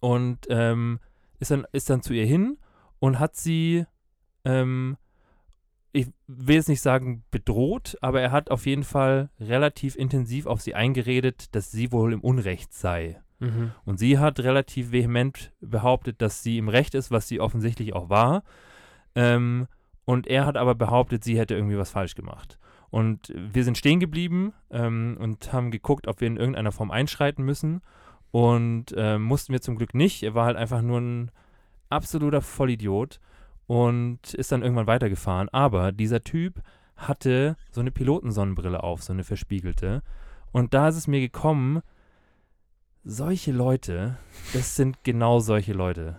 Und 0.00 0.46
ähm, 0.50 1.00
ist, 1.38 1.50
dann, 1.50 1.66
ist 1.72 1.88
dann 1.88 2.02
zu 2.02 2.12
ihr 2.12 2.26
hin 2.26 2.58
und 2.98 3.18
hat 3.18 3.36
sie, 3.36 3.86
ähm, 4.44 4.96
ich 5.92 6.08
will 6.26 6.56
jetzt 6.56 6.68
nicht 6.68 6.82
sagen 6.82 7.24
bedroht, 7.30 7.96
aber 8.02 8.20
er 8.20 8.32
hat 8.32 8.50
auf 8.50 8.66
jeden 8.66 8.84
Fall 8.84 9.30
relativ 9.40 9.96
intensiv 9.96 10.46
auf 10.46 10.60
sie 10.60 10.74
eingeredet, 10.74 11.54
dass 11.54 11.70
sie 11.70 11.92
wohl 11.92 12.12
im 12.12 12.20
Unrecht 12.20 12.74
sei. 12.74 13.22
Mhm. 13.38 13.72
Und 13.84 13.98
sie 13.98 14.18
hat 14.18 14.40
relativ 14.40 14.92
vehement 14.92 15.52
behauptet, 15.60 16.20
dass 16.22 16.42
sie 16.42 16.58
im 16.58 16.68
Recht 16.68 16.94
ist, 16.94 17.10
was 17.10 17.28
sie 17.28 17.40
offensichtlich 17.40 17.94
auch 17.94 18.08
war. 18.08 18.42
Ähm, 19.14 19.66
und 20.04 20.26
er 20.26 20.46
hat 20.46 20.56
aber 20.56 20.74
behauptet, 20.74 21.24
sie 21.24 21.38
hätte 21.38 21.54
irgendwie 21.54 21.78
was 21.78 21.90
falsch 21.90 22.14
gemacht. 22.14 22.58
Und 22.90 23.32
wir 23.34 23.64
sind 23.64 23.78
stehen 23.78 23.98
geblieben 23.98 24.52
ähm, 24.70 25.16
und 25.18 25.52
haben 25.52 25.70
geguckt, 25.70 26.06
ob 26.06 26.20
wir 26.20 26.28
in 26.28 26.36
irgendeiner 26.36 26.72
Form 26.72 26.90
einschreiten 26.90 27.44
müssen. 27.44 27.80
Und 28.30 28.94
ähm, 28.96 29.22
mussten 29.22 29.52
wir 29.52 29.60
zum 29.60 29.76
Glück 29.76 29.94
nicht. 29.94 30.22
Er 30.22 30.34
war 30.34 30.46
halt 30.46 30.56
einfach 30.56 30.82
nur 30.82 31.00
ein 31.00 31.30
absoluter 31.88 32.40
Vollidiot 32.40 33.20
und 33.66 34.34
ist 34.34 34.52
dann 34.52 34.62
irgendwann 34.62 34.86
weitergefahren. 34.86 35.48
Aber 35.48 35.92
dieser 35.92 36.22
Typ 36.22 36.60
hatte 36.96 37.56
so 37.70 37.80
eine 37.80 37.90
Pilotensonnenbrille 37.90 38.82
auf, 38.82 39.02
so 39.02 39.12
eine 39.12 39.24
verspiegelte. 39.24 40.02
Und 40.52 40.74
da 40.74 40.88
ist 40.88 40.96
es 40.96 41.08
mir 41.08 41.20
gekommen, 41.20 41.82
solche 43.04 43.52
Leute, 43.52 44.16
das 44.52 44.76
sind 44.76 45.04
genau 45.04 45.40
solche 45.40 45.72
Leute. 45.72 46.18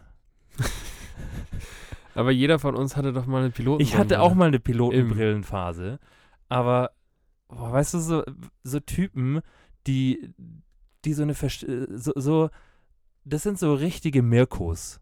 Aber 2.13 2.31
jeder 2.31 2.59
von 2.59 2.75
uns 2.75 2.95
hatte 2.95 3.11
doch 3.11 3.25
mal 3.25 3.39
eine 3.41 3.51
Piloten. 3.51 3.81
Ich 3.81 3.97
hatte 3.97 4.21
auch 4.21 4.33
mal 4.35 4.47
eine 4.47 4.59
Pilotenbrillenphase, 4.59 5.99
aber 6.47 6.91
boah, 7.49 7.73
weißt 7.73 7.95
du, 7.95 7.99
so, 7.99 8.23
so 8.63 8.79
Typen, 8.79 9.41
die, 9.85 10.33
die 11.03 11.11
so 11.13 11.23
eine, 11.23 11.33
Versch- 11.33 11.67
äh, 11.67 11.87
so, 11.97 12.13
so, 12.15 12.49
das 13.25 13.43
sind 13.43 13.59
so 13.59 13.73
richtige 13.73 14.21
Mirkos. 14.21 15.01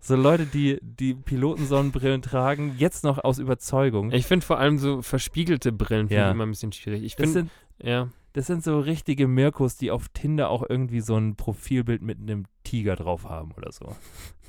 so 0.00 0.16
Leute, 0.16 0.46
die, 0.46 0.78
die 0.80 1.12
Pilotensonnenbrillen 1.14 2.22
tragen, 2.22 2.74
jetzt 2.78 3.04
noch 3.04 3.22
aus 3.22 3.38
Überzeugung. 3.38 4.12
Ich 4.12 4.24
finde 4.26 4.46
vor 4.46 4.58
allem 4.58 4.78
so 4.78 5.02
verspiegelte 5.02 5.70
Brillen 5.70 6.08
finde 6.08 6.22
Ja. 6.22 6.28
ich 6.28 6.34
immer 6.34 6.46
ein 6.46 6.50
bisschen 6.50 6.72
schwierig. 6.72 7.02
Ich 7.02 7.16
finde, 7.16 7.48
ja, 7.82 8.08
das 8.36 8.46
sind 8.46 8.62
so 8.62 8.78
richtige 8.78 9.28
Mirkos, 9.28 9.78
die 9.78 9.90
auf 9.90 10.10
Tinder 10.10 10.50
auch 10.50 10.62
irgendwie 10.68 11.00
so 11.00 11.16
ein 11.16 11.36
Profilbild 11.36 12.02
mit 12.02 12.20
einem 12.20 12.44
Tiger 12.64 12.94
drauf 12.94 13.24
haben 13.24 13.52
oder 13.52 13.72
so. 13.72 13.96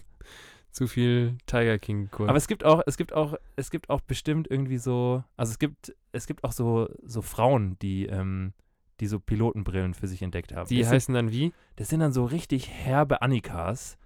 zu 0.72 0.88
viel 0.88 1.38
Tiger 1.46 1.80
King 1.80 2.12
Kurs. 2.12 2.28
Aber 2.28 2.38
es 2.38 2.50
gibt 2.50 2.66
auch, 2.66 2.82
es 2.86 2.98
gibt 2.98 3.14
auch, 3.14 3.36
es 3.56 3.72
gibt 3.72 3.90
auch 3.90 4.02
bestimmt 4.02 4.52
irgendwie 4.52 4.78
so, 4.78 5.24
also 5.38 5.52
es 5.52 5.58
gibt, 5.58 5.96
es 6.12 6.28
gibt 6.28 6.44
auch 6.44 6.52
so, 6.52 6.90
so 7.02 7.22
Frauen, 7.22 7.80
die, 7.82 8.08
ähm, 8.08 8.52
die 9.00 9.08
so 9.08 9.22
Pilotenbrillen 9.22 9.94
für 9.94 10.10
sich 10.10 10.22
entdeckt 10.22 10.54
haben. 10.54 10.68
die 10.68 10.82
das, 10.82 10.92
heißen 10.92 11.14
dann 11.14 11.32
wie? 11.32 11.44
sind, 11.44 11.54
das 11.78 11.88
sind 11.88 12.02
dann 12.02 12.12
so 12.12 12.26
richtig 12.26 12.70
herbe 12.70 13.22
Annikas, 13.22 13.98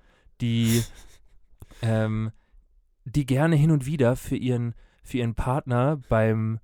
die, 0.42 0.84
ähm, 1.82 2.30
die 3.06 3.26
gerne 3.26 3.56
hin 3.56 3.72
und 3.72 3.88
wieder 3.88 4.16
für 4.16 4.38
ihren, 4.38 4.76
für 5.02 5.18
ihren 5.18 5.34
Partner 5.34 6.00
beim 6.08 6.60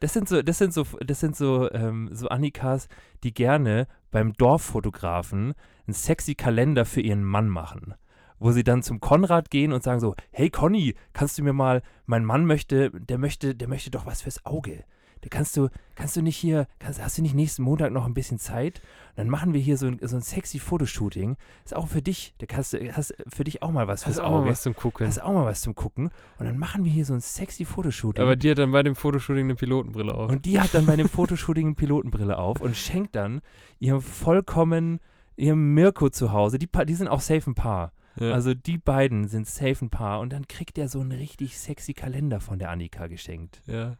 das 0.00 0.12
sind 0.12 0.28
so, 0.28 0.42
das 0.42 0.58
sind 0.58 0.74
so, 0.74 0.84
das 1.04 1.20
sind 1.20 1.36
so, 1.36 1.70
ähm, 1.72 2.08
so 2.12 2.28
Annikas, 2.28 2.88
die 3.22 3.32
gerne 3.32 3.86
beim 4.10 4.32
Dorffotografen 4.32 5.54
einen 5.86 5.94
sexy 5.94 6.34
Kalender 6.34 6.84
für 6.84 7.00
ihren 7.00 7.24
Mann 7.24 7.48
machen 7.48 7.94
wo 8.40 8.50
sie 8.50 8.64
dann 8.64 8.82
zum 8.82 9.00
Konrad 9.00 9.50
gehen 9.50 9.72
und 9.72 9.84
sagen 9.84 10.00
so, 10.00 10.16
hey 10.32 10.50
Conny, 10.50 10.94
kannst 11.12 11.38
du 11.38 11.44
mir 11.44 11.52
mal, 11.52 11.82
mein 12.06 12.24
Mann 12.24 12.46
möchte, 12.46 12.90
der 12.90 13.18
möchte, 13.18 13.54
der 13.54 13.68
möchte 13.68 13.90
doch 13.90 14.06
was 14.06 14.22
fürs 14.22 14.44
Auge. 14.44 14.84
Da 15.22 15.28
kannst 15.28 15.56
du, 15.56 15.68
kannst 15.94 16.16
du 16.16 16.22
nicht 16.22 16.36
hier, 16.36 16.66
kannst, 16.78 17.02
hast 17.02 17.18
du 17.18 17.22
nicht 17.22 17.34
nächsten 17.34 17.62
Montag 17.62 17.92
noch 17.92 18.06
ein 18.06 18.14
bisschen 18.14 18.38
Zeit? 18.38 18.80
dann 19.16 19.28
machen 19.28 19.52
wir 19.52 19.60
hier 19.60 19.76
so 19.76 19.86
ein, 19.86 19.98
so 20.00 20.16
ein 20.16 20.22
sexy 20.22 20.58
Fotoshooting. 20.58 21.36
Ist 21.64 21.76
auch 21.76 21.88
für 21.88 22.00
dich, 22.00 22.32
da 22.38 22.46
kannst 22.46 22.72
du, 22.72 22.96
hast 22.96 23.14
für 23.28 23.44
dich 23.44 23.62
auch 23.62 23.70
mal 23.70 23.86
was 23.86 24.04
fürs 24.04 24.16
Hast 24.16 24.24
auch 24.24 24.30
mal 24.30 24.38
Auge. 24.38 24.50
was 24.50 24.62
zum 24.62 24.74
Gucken. 24.74 25.06
Hast 25.06 25.22
auch 25.22 25.32
mal 25.34 25.44
was 25.44 25.60
zum 25.60 25.74
Gucken. 25.74 26.10
Und 26.38 26.46
dann 26.46 26.56
machen 26.56 26.84
wir 26.84 26.90
hier 26.90 27.04
so 27.04 27.12
ein 27.12 27.20
sexy 27.20 27.66
Fotoshooting. 27.66 28.22
Aber 28.22 28.34
die 28.36 28.50
hat 28.50 28.58
dann 28.58 28.72
bei 28.72 28.82
dem 28.82 28.94
Fotoshooting 28.96 29.44
eine 29.44 29.56
Pilotenbrille 29.56 30.14
auf. 30.14 30.30
Und 30.30 30.46
die 30.46 30.58
hat 30.58 30.72
dann 30.72 30.86
bei 30.86 30.96
dem 30.96 31.08
Fotoshooting 31.10 31.66
eine 31.66 31.74
Pilotenbrille 31.74 32.38
auf 32.38 32.62
und 32.62 32.76
schenkt 32.76 33.14
dann 33.14 33.42
ihrem 33.78 34.00
vollkommen, 34.00 35.00
ihrem 35.36 35.74
Mirko 35.74 36.08
zu 36.08 36.32
Hause, 36.32 36.58
die, 36.58 36.68
die 36.86 36.94
sind 36.94 37.08
auch 37.08 37.20
safe 37.20 37.50
ein 37.50 37.54
Paar. 37.54 37.92
ja. 38.16 38.32
Also 38.32 38.54
die 38.54 38.78
beiden 38.78 39.28
sind 39.28 39.46
safe 39.46 39.84
ein 39.84 39.90
Paar 39.90 40.20
und 40.20 40.32
dann 40.32 40.48
kriegt 40.48 40.78
er 40.78 40.88
so 40.88 41.00
einen 41.00 41.12
richtig 41.12 41.58
sexy 41.58 41.92
Kalender 41.92 42.40
von 42.40 42.58
der 42.58 42.70
Annika 42.70 43.06
geschenkt. 43.06 43.60
ja. 43.66 43.96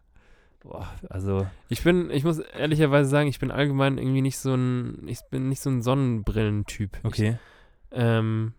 Boah, 0.60 0.88
also 1.08 1.46
Ich 1.68 1.82
bin, 1.82 2.10
ich 2.10 2.22
muss 2.24 2.38
ehrlicherweise 2.38 3.08
sagen, 3.08 3.28
ich 3.28 3.38
bin 3.38 3.50
allgemein 3.50 3.96
irgendwie 3.96 4.20
nicht 4.20 4.38
so 4.38 4.54
ein, 4.54 5.06
ich 5.06 5.20
bin 5.30 5.48
nicht 5.48 5.60
so 5.60 5.70
ein 5.70 5.82
Sonnenbrillentyp. 5.82 6.98
okay. 7.02 7.38
Ich, 7.90 7.98
ähm, 7.98 8.52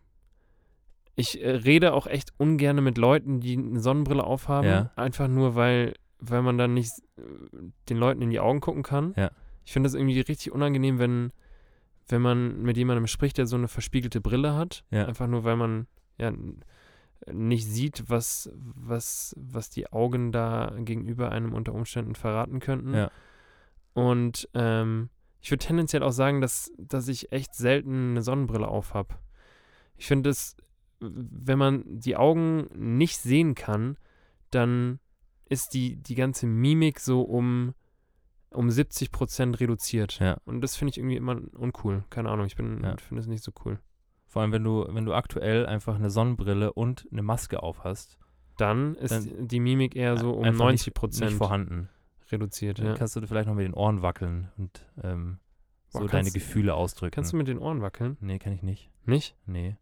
ich 1.16 1.44
äh, 1.44 1.52
rede 1.52 1.94
auch 1.94 2.08
echt 2.08 2.34
ungern 2.38 2.84
mit 2.84 2.98
Leuten, 2.98 3.40
die 3.40 3.58
eine 3.58 3.80
Sonnenbrille 3.80 4.24
aufhaben. 4.24 4.68
Ja. 4.68 4.92
Einfach 4.96 5.28
nur, 5.28 5.56
weil, 5.56 5.94
weil 6.20 6.42
man 6.42 6.58
dann 6.58 6.74
nicht 6.74 6.92
äh, 7.18 7.22
den 7.90 7.98
Leuten 7.98 8.22
in 8.24 8.32
die 8.32 8.40
Augen 8.40 8.62
gucken 8.62 8.82
kann. 8.84 9.14
Ja. 9.16 9.32
Ich 9.64 9.74
finde 9.74 9.88
das 9.88 9.94
irgendwie 9.94 10.20
richtig 10.20 10.52
unangenehm, 10.52 10.98
wenn, 10.98 11.32
wenn 12.08 12.22
man 12.22 12.64
mit 12.64 12.78
jemandem 12.78 13.06
spricht, 13.06 13.38
der 13.38 13.46
so 13.46 13.58
eine 13.58 13.68
verspiegelte 13.68 14.22
Brille 14.22 14.56
hat. 14.56 14.84
Ja. 14.90 15.06
Einfach 15.06 15.28
nur, 15.28 15.44
weil 15.44 15.56
man 15.56 15.88
ja 16.18 16.32
nicht 17.32 17.68
sieht, 17.68 18.10
was, 18.10 18.52
was, 18.56 19.36
was 19.38 19.70
die 19.70 19.92
Augen 19.92 20.32
da 20.32 20.74
gegenüber 20.80 21.32
einem 21.32 21.54
unter 21.54 21.74
Umständen 21.74 22.16
verraten 22.16 22.60
könnten. 22.60 22.94
Ja. 22.94 23.12
Und 23.94 24.50
ähm, 24.54 25.10
ich 25.42 25.52
würde 25.52 25.66
tendenziell 25.66 26.04
auch 26.04 26.12
sagen, 26.12 26.42
dass, 26.42 26.72
dass 26.78 27.08
ich 27.08 27.32
echt 27.32 27.56
selten 27.56 28.12
eine 28.12 28.22
Sonnenbrille 28.22 28.68
auf 28.68 28.94
habe. 28.94 29.16
Ich 29.98 30.08
finde 30.08 30.30
es, 30.30 30.56
wenn 31.00 31.58
man 31.58 31.84
die 31.88 32.16
Augen 32.16 32.68
nicht 32.76 33.18
sehen 33.18 33.56
kann, 33.56 33.98
dann 34.52 35.00
ist 35.46 35.74
die, 35.74 35.98
die 35.98 36.16
ganze 36.16 36.48
Mimik 36.48 37.00
so 37.00 37.22
um, 37.22 37.74
um 38.52 38.70
70 38.70 39.12
Prozent 39.12 39.60
reduziert. 39.60 40.20
Ja. 40.20 40.38
Und 40.46 40.62
das 40.62 40.76
finde 40.76 40.92
ich 40.92 40.98
irgendwie 40.98 41.18
immer 41.18 41.42
uncool. 41.54 42.04
Keine 42.10 42.30
Ahnung, 42.30 42.46
ich 42.46 42.56
bin 42.56 42.82
Ja. 42.84 42.96
finde 42.98 43.22
es 43.22 43.28
nicht 43.28 43.44
so 43.44 43.52
cool. 43.66 43.80
Vor 44.32 44.42
allem, 44.42 44.54
wenn 44.54 44.64
du, 44.64 44.86
wenn 44.90 45.04
du 45.04 45.14
aktuell 45.14 45.66
einfach 45.66 45.96
eine 45.96 46.10
Sonnenbrille 46.10 46.72
und 46.72 47.06
eine 47.12 47.22
Maske 47.22 47.62
auf 47.62 47.84
hast. 47.84 48.18
Dann 48.58 48.96
ist 48.96 49.12
Dann 49.12 49.48
die 49.50 49.60
Mimik 49.60 49.94
eher 49.94 50.16
so 50.16 50.32
um 50.32 50.46
einfach 50.46 50.60
90 50.66 50.88
Nicht 50.88 50.94
Prozent 50.96 51.34
vorhanden. 51.34 51.90
reduziert. 52.32 52.80
Dann 52.80 52.86
Ja. 52.86 52.94
kannst 52.96 53.14
du 53.18 53.28
vielleicht 53.28 53.48
noch 53.50 53.56
mit 53.56 53.66
den 53.66 53.74
Ohren 53.74 54.02
wackeln 54.02 54.50
und 54.58 54.88
ähm, 55.04 55.40
so 55.90 56.00
Boah, 56.00 56.08
deine 56.08 56.32
Gefühle 56.32 56.74
ausdrücken. 56.76 57.14
Kannst 57.14 57.34
du 57.34 57.38
mit 57.38 57.50
den 57.50 57.58
Ohren 57.60 57.82
wackeln? 57.82 58.16
nee, 58.22 58.40
kann 58.40 58.54
ich 58.54 58.64
nicht. 58.64 58.90
Nicht? 59.06 59.36
Nee. 59.46 59.76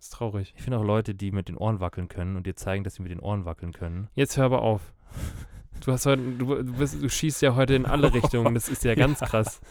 ist 0.00 0.12
traurig. 0.14 0.52
Ich 0.56 0.62
finde 0.64 0.78
auch 0.78 0.84
Leute, 0.84 1.14
die 1.14 1.30
mit 1.30 1.46
den 1.46 1.56
Ohren 1.56 1.78
wackeln 1.78 2.08
können 2.08 2.34
und 2.34 2.48
dir 2.48 2.56
zeigen, 2.56 2.82
dass 2.82 2.96
sie 2.96 3.02
mit 3.02 3.12
den 3.12 3.20
Ohren 3.20 3.44
wackeln 3.44 3.70
können. 3.72 4.08
Jetzt 4.16 4.36
hör 4.38 4.46
aber 4.46 4.62
auf. 4.62 4.92
Du 5.84 5.90
hast 5.90 6.06
heute, 6.06 6.22
du, 6.22 6.62
du, 6.62 6.72
bist, 6.74 7.02
du 7.02 7.08
schießt 7.08 7.42
ja 7.42 7.56
heute 7.56 7.74
in 7.74 7.86
alle 7.86 8.12
Richtungen. 8.14 8.54
Das 8.54 8.68
ist 8.68 8.84
ja 8.84 8.94
ganz 8.94 9.18
krass. 9.18 9.60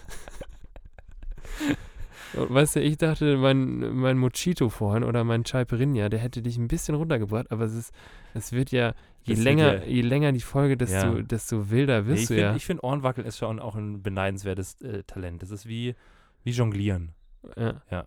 Weißt 2.34 2.78
du, 2.78 2.82
ich 2.82 2.98
dachte, 2.98 3.38
mein, 3.38 3.94
mein 3.96 4.18
Mojito 4.18 4.70
vorhin 4.70 5.04
oder 5.04 5.24
mein 5.24 5.44
Caipirinha, 5.44 6.08
der 6.10 6.20
hätte 6.20 6.42
dich 6.42 6.58
ein 6.58 6.68
bisschen 6.70 6.96
runtergebracht, 6.96 7.52
aber 7.52 7.66
es 7.66 7.74
ist, 7.74 7.94
es 8.34 8.52
wird 8.54 8.72
ja, 8.72 8.94
je 9.24 9.36
Das 9.36 9.44
länger, 9.44 9.74
ja- 9.80 9.84
je 9.84 10.02
länger 10.02 10.32
die 10.32 10.40
Folge, 10.42 10.78
desto, 10.78 10.96
Ja. 11.18 11.22
desto 11.22 11.70
wilder 11.72 12.02
Nee, 12.04 12.08
wirst 12.08 12.22
ich 12.24 12.28
du 12.30 12.34
finde, 12.36 12.44
ja. 12.50 12.56
ich 12.56 12.66
find, 12.66 12.84
Ohrenwackeln 12.84 13.28
ist 13.28 13.38
schon 13.38 13.60
auch 13.60 13.76
ein 13.76 14.02
beneidenswertes 14.02 14.80
äh, 14.82 15.04
Talent. 15.04 15.42
Das 15.42 15.52
ist 15.52 15.66
wie, 15.68 15.96
wie 16.44 16.52
Jonglieren. 16.52 17.12
ja. 17.58 17.82
Ja. 17.92 18.06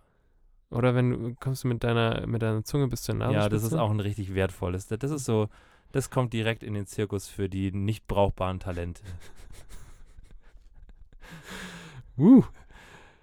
Oder 0.71 0.95
wenn 0.95 1.35
kommst 1.39 1.63
du 1.63 1.67
mit 1.67 1.83
deiner, 1.83 2.25
mit 2.25 2.41
deiner 2.41 2.63
Zunge 2.63 2.87
bis 2.87 3.03
zur 3.03 3.13
Nase. 3.15 3.35
ja, 3.35 3.47
das 3.49 3.63
ist 3.63 3.73
auch 3.73 3.91
ein 3.91 3.99
richtig 3.99 4.33
wertvolles. 4.33 4.87
Das 4.87 4.97
das 4.99 5.11
ist 5.11 5.25
so, 5.25 5.47
das 5.91 6.09
kommt 6.09 6.33
direkt 6.33 6.63
in 6.63 6.73
den 6.73 6.87
Zirkus 6.87 7.27
für 7.27 7.47
die 7.47 7.71
nicht 7.71 8.07
brauchbaren 8.07 8.59
Talente. 8.59 9.01
Uh, 12.17 12.43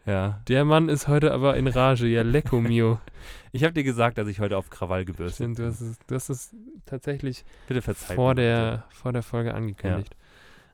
Ja. 0.05 0.41
der 0.49 0.65
Mann 0.65 0.89
ist 0.89 1.07
heute 1.09 1.33
aber 1.33 1.57
in 1.57 1.67
Rage. 1.69 2.07
Ja, 2.09 2.23
lecco 2.23 2.61
mio. 2.61 3.01
Ich 3.55 3.65
habe 3.65 3.75
dir 3.75 3.85
gesagt, 3.85 4.17
dass 4.17 4.29
ich 4.29 4.41
heute 4.41 4.57
auf 4.57 4.71
Krawall 4.71 5.05
gebürstet 5.05 5.37
Stimmt, 5.37 5.59
du 5.59 5.63
bin. 5.65 5.71
hast 5.73 5.81
es, 5.83 5.99
du 6.07 6.15
hast 6.15 6.29
es 6.31 6.57
tatsächlich 6.87 7.45
Bitte 7.69 7.83
verzeiht 7.83 8.17
vor 8.17 8.31
bitte. 8.31 8.47
der, 8.47 8.85
vor 8.89 9.13
der 9.13 9.23
Folge 9.23 9.53
angekündigt. 9.53 10.17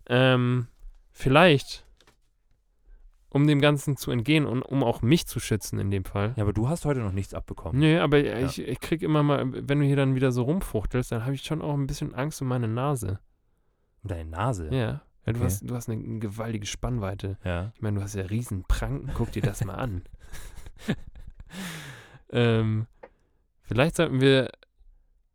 Ähm, 0.08 0.68
vielleicht, 1.10 1.84
um 3.30 3.48
dem 3.48 3.60
Ganzen 3.60 3.96
zu 3.96 4.12
entgehen 4.12 4.46
und 4.46 4.62
um 4.62 4.84
auch 4.84 5.02
mich 5.02 5.26
zu 5.26 5.40
schützen 5.40 5.80
in 5.80 5.90
dem 5.90 6.04
Fall. 6.04 6.34
Ja, 6.36 6.44
aber 6.44 6.52
du 6.52 6.68
hast 6.68 6.84
heute 6.84 7.00
noch 7.00 7.10
nichts 7.10 7.34
abbekommen. 7.34 7.80
Nee, 7.80 7.98
aber 7.98 8.18
ich, 8.20 8.60
ich 8.60 8.78
krieg 8.78 9.02
immer 9.02 9.24
mal, 9.24 9.44
wenn 9.68 9.80
du 9.80 9.84
hier 9.84 9.96
dann 9.96 10.14
wieder 10.14 10.30
so 10.30 10.42
rumfuchtelst, 10.42 11.10
dann 11.10 11.24
habe 11.24 11.34
ich 11.34 11.42
schon 11.42 11.60
auch 11.60 11.74
ein 11.74 11.88
bisschen 11.88 12.14
Angst 12.14 12.40
um 12.40 12.46
meine 12.46 12.68
Nase. 12.68 13.18
Und 14.04 14.12
deine 14.12 14.30
Nase. 14.30 14.68
Ja. 14.72 15.02
Weil 15.28 15.32
du 15.34 15.38
Okay. 15.40 15.46
hast, 15.46 15.62
du 15.70 15.74
hast 15.74 15.88
eine 15.88 16.18
gewaltige 16.18 16.66
Spannweite. 16.66 17.38
Ja. 17.44 17.72
Ich 17.74 17.82
meine, 17.82 17.98
du 17.98 18.02
hast 18.02 18.14
ja 18.14 18.22
riesen 18.24 18.64
Pranken, 18.66 19.10
guck 19.14 19.30
dir 19.32 19.42
das 19.42 19.64
mal 19.64 19.74
an. 19.74 20.02
ähm, 22.30 22.86
vielleicht 23.62 23.96
sollten 23.96 24.20
wir 24.20 24.50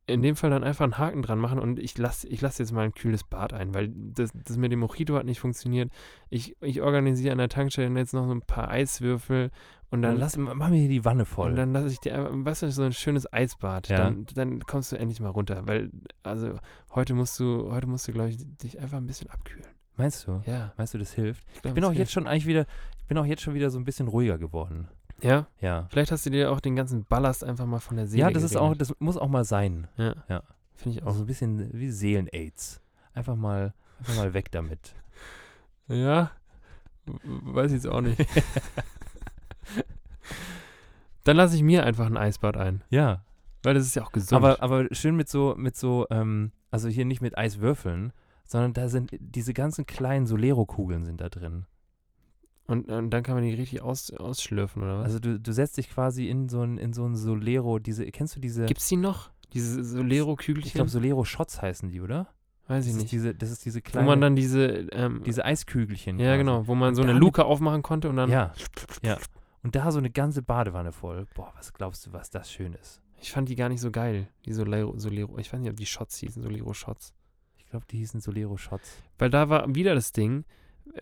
in 0.06 0.22
dem 0.22 0.36
Fall 0.36 0.50
dann 0.50 0.66
einfach 0.66 0.84
einen 0.84 0.98
Haken 0.98 1.22
dran 1.22 1.39
machen 1.39 1.60
und 1.60 1.80
ich 1.80 1.98
lasse 1.98 2.28
ich 2.28 2.41
lass 2.41 2.58
jetzt 2.58 2.74
mal 2.74 2.84
ein 2.84 2.94
kühles 2.94 3.24
Bad 3.24 3.54
ein, 3.54 3.74
weil 3.74 3.89
das, 3.89 4.32
das 4.34 4.58
mit 4.58 4.70
dem 4.72 4.80
Mojito 4.80 5.16
hat 5.16 5.26
nicht 5.26 5.39
funktioniert. 5.39 5.91
Ich, 6.30 6.58
ich 6.60 6.82
organisiere 6.82 7.32
an 7.32 7.38
der 7.38 7.48
Tankstelle 7.48 7.98
jetzt 7.98 8.14
noch 8.14 8.26
so 8.26 8.34
ein 8.34 8.41
paar 8.41 8.70
Eiswürfel 8.70 9.50
und 9.91 10.02
Dann 10.02 10.12
dann, 10.14 10.20
lass, 10.20 10.36
mach 10.36 10.70
mir 10.70 10.76
hier 10.80 10.89
die 10.89 11.06
Wanne 11.06 11.24
voll. 11.24 11.52
und 11.52 11.56
dann 11.56 11.72
lasse 11.72 11.88
ich 11.88 12.00
dir, 12.02 12.16
einfach- 12.16 12.32
weißt 12.34 12.64
du, 12.64 12.72
so 12.72 12.84
ein 12.84 12.91
schönes 12.91 13.32
Eisbad. 13.32 13.88
Ja. 13.88 13.98
Dann, 13.98 14.26
dann 14.36 14.60
kommst 14.62 14.91
du 14.91 14.98
endlich 14.98 15.22
mal 15.22 15.30
runter, 15.30 15.66
weil, 15.68 15.89
also 16.24 16.60
heute 16.94 17.14
musst 17.14 17.39
du, 17.39 17.72
heute 17.72 17.88
musst 17.88 18.06
du, 18.08 18.12
glaube 18.12 18.30
ich, 18.32 18.38
dich 18.58 18.80
einfach 18.82 18.98
ein 18.98 19.08
bisschen 19.08 19.30
abkühlen. 19.30 19.68
Meinst 19.98 20.28
du? 20.28 20.41
Ja. 20.46 20.74
Meinst 20.78 20.94
du, 20.94 20.98
das 20.98 21.14
hilft? 21.14 21.44
Ich, 21.54 21.62
glaub, 21.62 21.72
Ich 21.72 21.76
bin 21.76 21.84
auch 21.84 21.89
jetzt 21.89 21.98
hilft. 21.98 22.12
schon 22.14 22.28
eigentlich 22.28 22.48
wieder, 22.48 22.66
ich 23.00 23.06
bin 23.08 23.18
auch 23.18 23.26
jetzt 23.26 23.41
schon 23.41 23.54
wieder 23.54 23.70
so 23.70 23.78
ein 23.78 23.86
bisschen 23.86 24.08
ruhiger 24.08 24.38
geworden. 24.38 24.88
Ja? 25.22 25.48
Ja. 25.62 25.88
Vielleicht 25.89 26.12
hast 26.12 26.26
du 26.26 26.30
dir 26.30 26.52
auch 26.52 26.60
den 26.60 26.76
ganzen 26.76 27.06
Ballast 27.06 27.44
einfach 27.44 27.66
mal 27.66 27.80
von 27.80 27.98
der 27.98 28.08
Seele 28.08 28.22
Ja, 28.24 28.30
das 28.32 28.44
ist 28.44 28.58
auch, 28.58 28.76
das 28.76 28.94
muss 29.00 29.18
auch 29.18 29.28
mal 29.30 29.46
sein. 29.46 29.88
Ja. 29.98 30.16
Ja. 30.28 30.44
Finde 30.76 30.98
ich 31.00 31.06
Auch 31.06 31.14
so 31.14 31.22
ein 31.22 31.28
bisschen 31.28 31.70
wie 31.74 31.89
Seelen-Aids. 31.91 32.82
Einfach 33.14 33.36
mal, 33.36 33.74
einfach 34.00 34.16
mal 34.16 34.34
weg 34.34 34.52
damit. 34.52 34.96
Ja. 35.89 36.32
Weiß 37.26 37.72
ich 37.72 37.84
jetzt 37.84 37.88
auch 37.88 38.00
nicht. 38.00 38.18
Dann 41.26 41.38
lasse 41.38 41.56
ich 41.56 41.62
mir 41.62 41.86
einfach 41.86 42.06
ein 42.06 42.18
Eisbad 42.18 42.58
ein. 42.58 42.82
Ja. 42.89 43.24
Weil 43.64 43.74
das 43.74 43.86
ist 43.86 43.96
ja 43.96 44.04
auch 44.04 44.12
gesund. 44.12 44.34
Aber, 44.34 44.62
aber 44.62 44.88
schön 44.94 45.16
mit 45.16 45.30
so, 45.30 45.56
mit 45.58 45.76
so, 45.76 46.08
ähm, 46.10 46.52
also 46.72 46.88
hier 46.89 47.06
nicht 47.06 47.22
mit 47.22 47.38
Eiswürfeln, 47.38 48.12
sondern 48.54 48.74
da 48.74 48.88
sind 48.88 49.10
diese 49.20 49.51
ganzen 49.51 49.88
kleinen 49.88 50.28
Solero-Kugeln 50.28 51.06
sind 51.06 51.20
da 51.22 51.28
drin. 51.28 51.66
und, 52.68 52.88
und 52.88 53.10
dann 53.10 53.24
kann 53.24 53.34
man 53.34 53.43
die 53.43 53.56
richtig 53.56 53.82
aus, 53.82 54.12
ausschlürfen, 54.12 54.84
oder 54.84 54.99
was? 54.99 55.06
Also 55.06 55.20
du, 55.20 55.39
du 55.39 55.51
setzt 55.51 55.76
dich 55.78 55.89
quasi 55.89 56.28
in 56.30 56.49
so 56.49 56.62
ein, 56.62 56.78
in 56.78 56.93
so 56.93 57.04
ein 57.04 57.16
Solero, 57.16 57.80
diese, 57.80 58.06
kennst 58.06 58.36
du 58.36 58.39
diese, 58.39 58.68
Gibt's 58.68 58.88
die 58.88 58.97
noch? 58.97 59.32
Diese 59.54 59.84
Solero-Kügelchen? 59.84 60.68
ich 60.68 60.74
glaube 60.76 60.91
Solero-Shots 60.91 61.64
heißen 61.64 61.89
die, 61.89 61.99
oder? 61.99 62.28
Weiß 62.68 62.86
ich 62.86 62.91
das 62.91 63.01
nicht. 63.01 63.12
Diese, 63.12 63.34
das 63.34 63.49
ist 63.49 63.66
diese 63.66 63.80
wo 63.80 63.89
kleine, 63.89 64.06
man 64.06 64.22
dann 64.22 64.36
diese, 64.36 64.66
ähm, 64.91 65.24
diese 65.26 65.43
Eiskügelchen. 65.43 66.20
ja 66.20 66.28
quasi. 66.28 66.38
genau, 66.38 66.68
wo 66.68 66.76
man 66.76 66.93
so 66.93 67.01
eine 67.01 67.14
Luke 67.14 67.43
aufmachen 67.43 67.82
konnte 67.82 68.08
und 68.08 68.18
dann, 68.18 68.30
Ja, 68.30 68.54
ja. 69.01 69.18
Und 69.64 69.76
da 69.76 69.91
so 69.91 69.97
eine 69.97 70.12
ganze 70.12 70.43
Badewanne 70.43 70.91
voll. 70.91 71.26
Boah, 71.34 71.51
was 71.56 71.74
glaubst 71.74 72.06
du, 72.06 72.14
was 72.14 72.30
das 72.30 72.51
schön 72.51 72.74
ist? 72.74 73.01
ich 73.20 73.32
fand 73.32 73.49
die 73.49 73.56
gar 73.56 73.70
nicht 73.70 73.80
so 73.82 73.89
geil, 73.89 74.28
die 74.45 74.54
Solero, 74.54 74.95
Solero, 74.97 75.39
ich 75.39 75.51
weiß 75.51 75.60
nicht, 75.60 75.72
ob 75.72 75.78
die 75.78 75.86
Shots 75.88 76.18
hießen, 76.18 76.43
Solero-Shots. 76.43 77.14
Ich 77.74 77.76
glaube, 77.76 77.88
die 77.89 77.97
hießen 77.97 78.21
Solero-Shots. 78.21 79.01
Weil 79.17 79.32
da 79.32 79.49
war 79.49 79.74
wieder 79.74 79.95
das 79.95 80.11
Ding, 80.11 80.45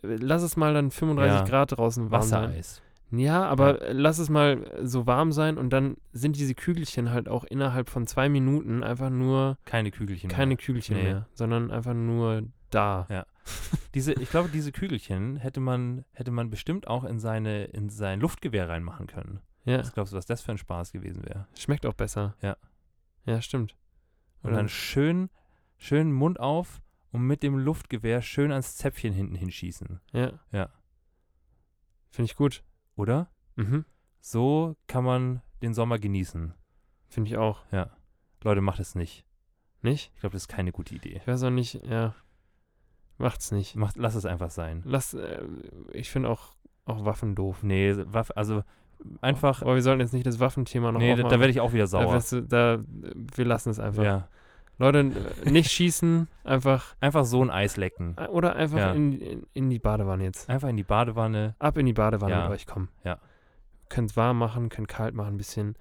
äh, 0.03 0.15
lass 0.15 0.41
es 0.41 0.55
mal 0.55 0.73
dann 0.73 0.89
35 0.89 1.39
Ja. 1.41 1.45
Grad 1.45 1.77
draußen 1.77 2.09
warm 2.11 2.21
sein. 2.21 2.43
Wassereis. 2.43 2.81
Ja, 3.11 3.43
aber 3.45 3.81
äh, 3.81 3.91
lass 3.91 4.19
es 4.19 4.29
mal 4.29 4.71
so 4.83 5.05
warm 5.05 5.33
sein 5.33 5.57
und 5.57 5.71
dann 5.71 5.97
sind 6.13 6.37
diese 6.37 6.55
Kügelchen 6.55 7.11
halt 7.11 7.27
auch 7.27 7.43
innerhalb 7.43 7.89
von 7.89 8.07
zwei 8.07 8.29
Minuten 8.29 8.83
einfach 8.83 9.09
nur 9.09 9.57
Keine 9.65 9.91
Kügelchen 9.91 10.29
keine 10.29 10.51
mehr. 10.55 10.57
Kügelchen 10.57 10.95
Nee. 10.95 11.03
mehr, 11.03 11.27
sondern 11.33 11.71
einfach 11.71 11.93
nur 11.93 12.43
da. 12.69 13.05
Ja. 13.09 13.25
Diese, 13.93 14.13
ich 14.13 14.29
glaube, 14.29 14.47
diese 14.47 14.71
Kügelchen 14.71 15.35
hätte 15.35 15.59
man, 15.59 16.05
hätte 16.13 16.31
man 16.31 16.49
bestimmt 16.49 16.87
auch 16.87 17.03
in, 17.03 17.19
seine, 17.19 17.65
in 17.65 17.89
sein 17.89 18.21
Luftgewehr 18.21 18.69
reinmachen 18.69 19.07
können. 19.07 19.41
Ja, 19.65 19.79
Was 19.79 19.91
glaubst 19.93 20.13
du, 20.13 20.17
was 20.17 20.25
das 20.25 20.41
für 20.41 20.51
ein 20.53 20.57
Spaß 20.57 20.93
gewesen 20.93 21.25
wäre? 21.25 21.47
schmeckt 21.59 21.85
auch 21.85 21.95
besser. 21.95 22.35
Ja. 22.41 22.55
Ja, 23.25 23.41
stimmt. 23.41 23.75
Und 24.41 24.53
dann 24.53 24.69
schön, 24.69 25.29
schön 25.81 26.13
Mund 26.13 26.39
auf 26.39 26.79
und 27.11 27.25
mit 27.25 27.43
dem 27.43 27.57
Luftgewehr 27.57 28.21
schön 28.21 28.51
ans 28.51 28.77
Zäpfchen 28.77 29.13
hinten 29.13 29.35
hinschießen. 29.35 29.99
Ja. 30.13 30.39
Ja. 30.51 30.69
Finde 32.11 32.29
ich 32.29 32.37
gut. 32.37 32.63
Oder? 32.95 33.29
Mhm. 33.55 33.85
So 34.19 34.77
kann 34.87 35.03
man 35.03 35.41
den 35.61 35.73
Sommer 35.73 35.97
genießen. 35.97 36.53
Finde 37.07 37.29
ich 37.29 37.37
auch. 37.37 37.63
Leute, 38.43 38.61
macht 38.61 38.79
es 38.79 38.95
nicht. 38.95 39.25
Nicht? 39.81 40.11
Ich 40.13 40.21
glaube, 40.21 40.33
das 40.33 40.43
ist 40.43 40.47
keine 40.47 40.71
gute 40.71 40.93
Idee. 40.93 41.17
Ich 41.17 41.27
weiß 41.27 41.43
auch 41.43 41.49
nicht, 41.49 41.83
ja. 41.85 42.13
Macht's 43.17 43.51
nicht. 43.51 43.75
Macht, 43.75 43.97
lass 43.97 44.15
es 44.15 44.25
einfach 44.25 44.51
sein. 44.51 44.83
Lass, 44.85 45.15
äh, 45.15 45.43
ich 45.93 46.11
finde 46.11 46.29
auch, 46.29 46.55
auch 46.85 47.05
Waffen 47.05 47.33
doof. 47.35 47.63
Nee, 47.63 47.95
Waff, 48.05 48.31
also 48.35 48.63
einfach. 49.21 49.63
Aber 49.63 49.75
wir 49.75 49.81
sollten 49.81 50.01
jetzt 50.01 50.13
nicht 50.13 50.25
das 50.25 50.39
Waffenthema 50.39 50.91
noch 50.91 50.99
nee, 50.99 51.15
da, 51.15 51.23
da 51.23 51.39
werde 51.39 51.49
ich 51.49 51.59
auch 51.59 51.73
wieder 51.73 51.83
da, 51.83 51.87
sauer. 51.87 52.23
du, 52.29 52.43
da, 52.43 52.83
wir 52.87 53.45
lassen 53.45 53.69
es 53.71 53.79
einfach. 53.79 54.03
ja. 54.03 54.27
Leute, 54.81 54.99
äh, 55.45 55.49
nicht 55.49 55.71
schießen, 55.71 56.27
einfach 56.43 56.95
Einfach 56.99 57.25
so 57.25 57.41
ein 57.43 57.49
Eis 57.49 57.77
lecken. 57.77 58.15
Äh, 58.17 58.27
Oder 58.27 58.55
einfach 58.55 58.77
Ja. 58.77 58.91
in, 58.93 59.13
in, 59.13 59.47
in 59.53 59.69
die 59.69 59.79
Badewanne 59.79 60.23
jetzt. 60.25 60.49
Einfach 60.49 60.69
in 60.69 60.77
die 60.77 60.83
Badewanne. 60.83 61.55
Ab 61.59 61.77
in 61.77 61.85
die 61.85 61.93
Badewanne 61.93 62.33
Ja. 62.33 62.43
mit 62.43 62.51
euch 62.51 62.65
kommen. 62.67 62.89
Ja. 63.03 63.19
Könnt 63.89 64.15
warm 64.17 64.37
machen, 64.39 64.69
könnt 64.69 64.87
kalt 64.87 65.13
machen, 65.15 65.37
bisschen, 65.37 65.75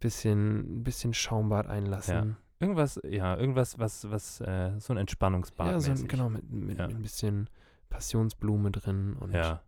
bisschen, 0.00 0.82
bisschen 0.84 1.14
Schaumbad 1.14 1.66
einlassen. 1.66 2.36
Irgendwas, 2.60 3.00
ja, 3.04 3.36
irgendwas, 3.36 3.78
was, 3.78 4.08
was, 4.10 4.40
äh, 4.40 4.72
so 4.78 4.92
ein 4.92 4.96
Entspannungsbad. 4.96 5.66
Ja, 5.66 5.80
so 5.80 5.90
ein, 5.90 6.06
genau, 6.08 6.28
mit, 6.28 6.48
mit, 6.50 6.78
Ja. 6.78 6.86
mit 6.86 6.96
ein 6.96 7.02
bisschen 7.02 7.50
Passionsblume 7.90 8.70
drin 8.70 9.16
und 9.18 9.32
Ja, 9.32 9.52
ein 9.54 9.58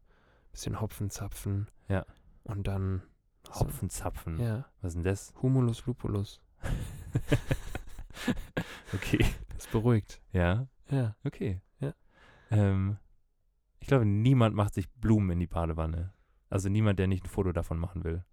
bisschen 0.53 0.81
Hopfenzapfen. 0.81 1.69
Ja. 1.89 2.05
Und 2.45 2.67
dann 2.69 3.03
Hopfenzapfen. 3.53 4.39
Ja, 4.39 4.65
Was 4.81 4.91
ist 4.91 4.95
denn 4.97 5.05
das? 5.05 5.35
Humulus 5.43 5.85
lupulus. 5.87 6.41
Okay. 8.95 9.25
Das 9.57 9.67
beruhigt. 9.69 10.21
Ja, 10.33 10.67
Ja. 10.91 11.17
okay. 11.25 11.61
Ja. 11.81 11.95
Ähm, 12.51 12.97
ich 13.81 13.89
glaube, 13.89 14.07
niemand 14.07 14.55
macht 14.55 14.75
sich 14.75 14.89
Blumen 14.91 15.31
in 15.31 15.41
die 15.41 15.47
Badewanne. 15.47 16.13
Also 16.51 16.69
niemand, 16.69 16.99
der 16.99 17.07
nicht 17.09 17.25
ein 17.25 17.29
Foto 17.29 17.53
davon 17.53 17.79
machen 17.79 18.05
will. 18.05 18.25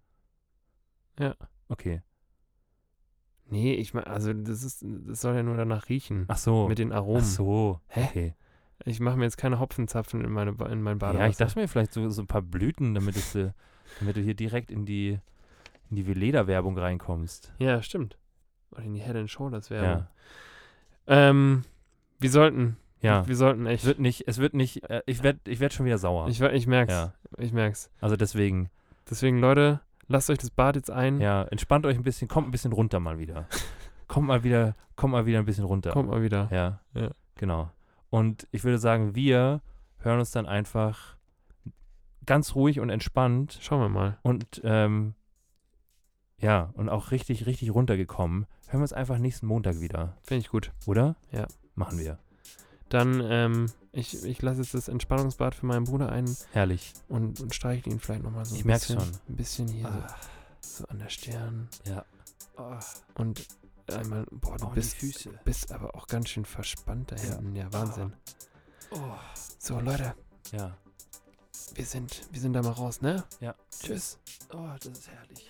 Ja. 1.18 1.34
Okay. 1.68 2.02
Nee, 3.46 3.74
ich 3.74 3.92
meine, 3.92 4.06
also 4.06 4.32
das 4.32 4.62
ist, 4.62 4.84
das 4.84 5.20
soll 5.20 5.34
ja 5.34 5.42
nur 5.42 5.56
danach 5.56 5.88
riechen. 5.88 6.24
Ach 6.28 6.38
so. 6.38 6.68
Mit 6.68 6.78
den 6.78 6.92
Ach 6.92 6.96
Aromen. 6.96 7.24
so. 7.24 7.80
Hä? 7.88 8.04
Okay. 8.04 8.34
Ich 8.84 8.98
mache 9.00 9.16
mir 9.16 9.24
jetzt 9.24 9.36
keine 9.36 9.60
Hopfenzapfen 9.60 10.24
in, 10.24 10.30
meine, 10.32 10.50
in 10.70 10.82
mein 10.82 10.98
Badewasser. 10.98 11.24
Ja, 11.24 11.28
ich 11.30 11.36
dachte 11.36 11.58
mir 11.58 11.68
vielleicht 11.68 11.92
so, 11.92 12.08
so 12.08 12.22
ein 12.22 12.26
paar 12.26 12.42
Blüten, 12.42 12.94
damit, 12.94 13.16
es, 13.16 13.32
damit 14.00 14.16
du 14.16 14.20
hier 14.20 14.34
direkt 14.34 14.70
in 14.70 14.86
die, 14.86 15.18
in 15.90 15.96
die 15.96 16.06
Veleda-Werbung 16.06 16.78
reinkommst. 16.78 17.52
Ja, 17.58 17.82
stimmt. 17.82 18.18
Oder 18.72 18.82
in 18.82 18.94
die 18.94 19.00
Head 19.00 19.16
and 19.16 19.30
Shoulders 19.30 19.70
Werbung. 19.70 20.06
Ja. 21.06 21.28
Ähm, 21.30 21.64
wir 22.18 22.30
sollten, 22.30 22.76
Ja. 23.00 23.26
wir 23.26 23.36
sollten 23.36 23.66
Es 23.66 23.72
echt. 23.74 23.84
wird 23.86 23.98
nicht, 23.98 24.26
es 24.28 24.38
wird 24.38 24.54
nicht, 24.54 24.88
äh, 24.88 25.02
ich 25.06 25.22
werde 25.22 25.40
ich 25.50 25.60
werd 25.60 25.72
schon 25.72 25.86
wieder 25.86 25.98
sauer. 25.98 26.28
ich, 26.28 26.40
ich 26.40 26.66
merk's. 26.66 26.92
Ja. 26.92 27.12
Ich 27.38 27.52
merk's. 27.52 27.90
Also 28.00 28.16
deswegen, 28.16 28.70
Deswegen, 29.10 29.40
Leute, 29.40 29.80
lasst 30.06 30.30
euch 30.30 30.38
das 30.38 30.50
Bad 30.50 30.76
jetzt 30.76 30.90
ein. 30.90 31.20
Ja, 31.20 31.42
entspannt 31.44 31.84
euch 31.86 31.96
ein 31.96 32.04
bisschen, 32.04 32.28
kommt 32.28 32.46
ein 32.48 32.52
bisschen 32.52 32.72
runter 32.72 33.00
mal 33.00 33.18
wieder. 33.18 33.46
kommt 34.08 34.28
mal 34.28 34.44
wieder, 34.44 34.74
kommt 34.96 35.12
mal 35.12 35.26
wieder 35.26 35.40
ein 35.40 35.44
bisschen 35.44 35.64
runter. 35.64 35.90
Kommt 35.90 36.08
mal 36.08 36.22
wieder. 36.22 36.48
Ja, 36.52 36.80
Ja. 36.94 37.10
genau. 37.34 37.70
Und 38.10 38.46
ich 38.52 38.62
würde 38.62 38.78
sagen, 38.78 39.14
wir 39.16 39.60
hören 39.98 40.18
uns 40.20 40.30
dann 40.30 40.46
einfach 40.46 41.16
ganz 42.26 42.54
ruhig 42.54 42.78
und 42.78 42.90
entspannt 42.90 43.58
Schauen 43.60 43.80
wir 43.80 43.88
mal. 43.88 44.18
und 44.22 44.60
ähm, 44.64 45.14
ja, 46.38 46.70
und 46.74 46.88
auch 46.88 47.10
richtig, 47.10 47.46
richtig 47.46 47.72
runtergekommen. 47.74 48.46
Hören 48.72 48.80
wir 48.80 48.84
uns 48.84 48.92
einfach 48.94 49.18
nächsten 49.18 49.46
Montag 49.46 49.80
wieder, 49.80 50.16
Finde 50.22 50.40
ich 50.40 50.48
gut. 50.48 50.72
oder? 50.86 51.14
Ja. 51.30 51.46
Machen 51.74 51.98
wir. 51.98 52.18
Dann, 52.88 53.20
ähm, 53.22 53.66
ich, 53.92 54.24
ich 54.24 54.40
lasse 54.40 54.62
jetzt 54.62 54.72
das 54.72 54.88
Entspannungsbad 54.88 55.54
für 55.54 55.66
meinen 55.66 55.84
Bruder 55.84 56.10
ein 56.10 56.34
Herrlich. 56.52 56.94
und, 57.08 57.38
und 57.40 57.54
streichle 57.54 57.92
ihn 57.92 58.00
vielleicht 58.00 58.22
nochmal 58.22 58.46
so 58.46 58.54
Ich 58.56 58.64
ein 58.64 58.66
merk's 58.68 58.86
bisschen, 58.86 59.00
schon. 59.02 59.12
ein 59.28 59.36
bisschen 59.36 59.68
hier 59.68 59.86
Ah. 59.88 60.16
so, 60.62 60.78
so 60.84 60.88
an 60.88 60.98
der 61.00 61.10
Stirn. 61.10 61.68
Ja. 61.84 62.04
Und 63.14 63.46
einmal, 63.90 64.24
boah, 64.30 64.56
du 64.56 64.64
Oh, 64.66 64.70
bist, 64.70 64.94
Füße. 64.94 65.30
bist 65.44 65.70
aber 65.70 65.94
auch 65.94 66.06
ganz 66.06 66.30
schön 66.30 66.46
verspannt 66.46 67.12
da 67.12 67.16
Ja. 67.16 67.22
hinten. 67.36 67.54
Ja, 67.56 67.70
Wahnsinn. 67.74 68.14
Oh. 68.90 68.96
So, 69.58 69.80
Leute, 69.80 70.14
Ja. 70.50 70.76
wir 71.74 71.84
sind, 71.84 72.22
wir 72.30 72.40
sind 72.40 72.54
da 72.54 72.62
mal 72.62 72.70
raus, 72.72 73.02
ne? 73.02 73.22
Ja. 73.40 73.54
Tschüss. 73.80 74.18
Oh, 74.54 74.68
das 74.80 74.98
ist 74.98 75.08
herrlich. 75.10 75.48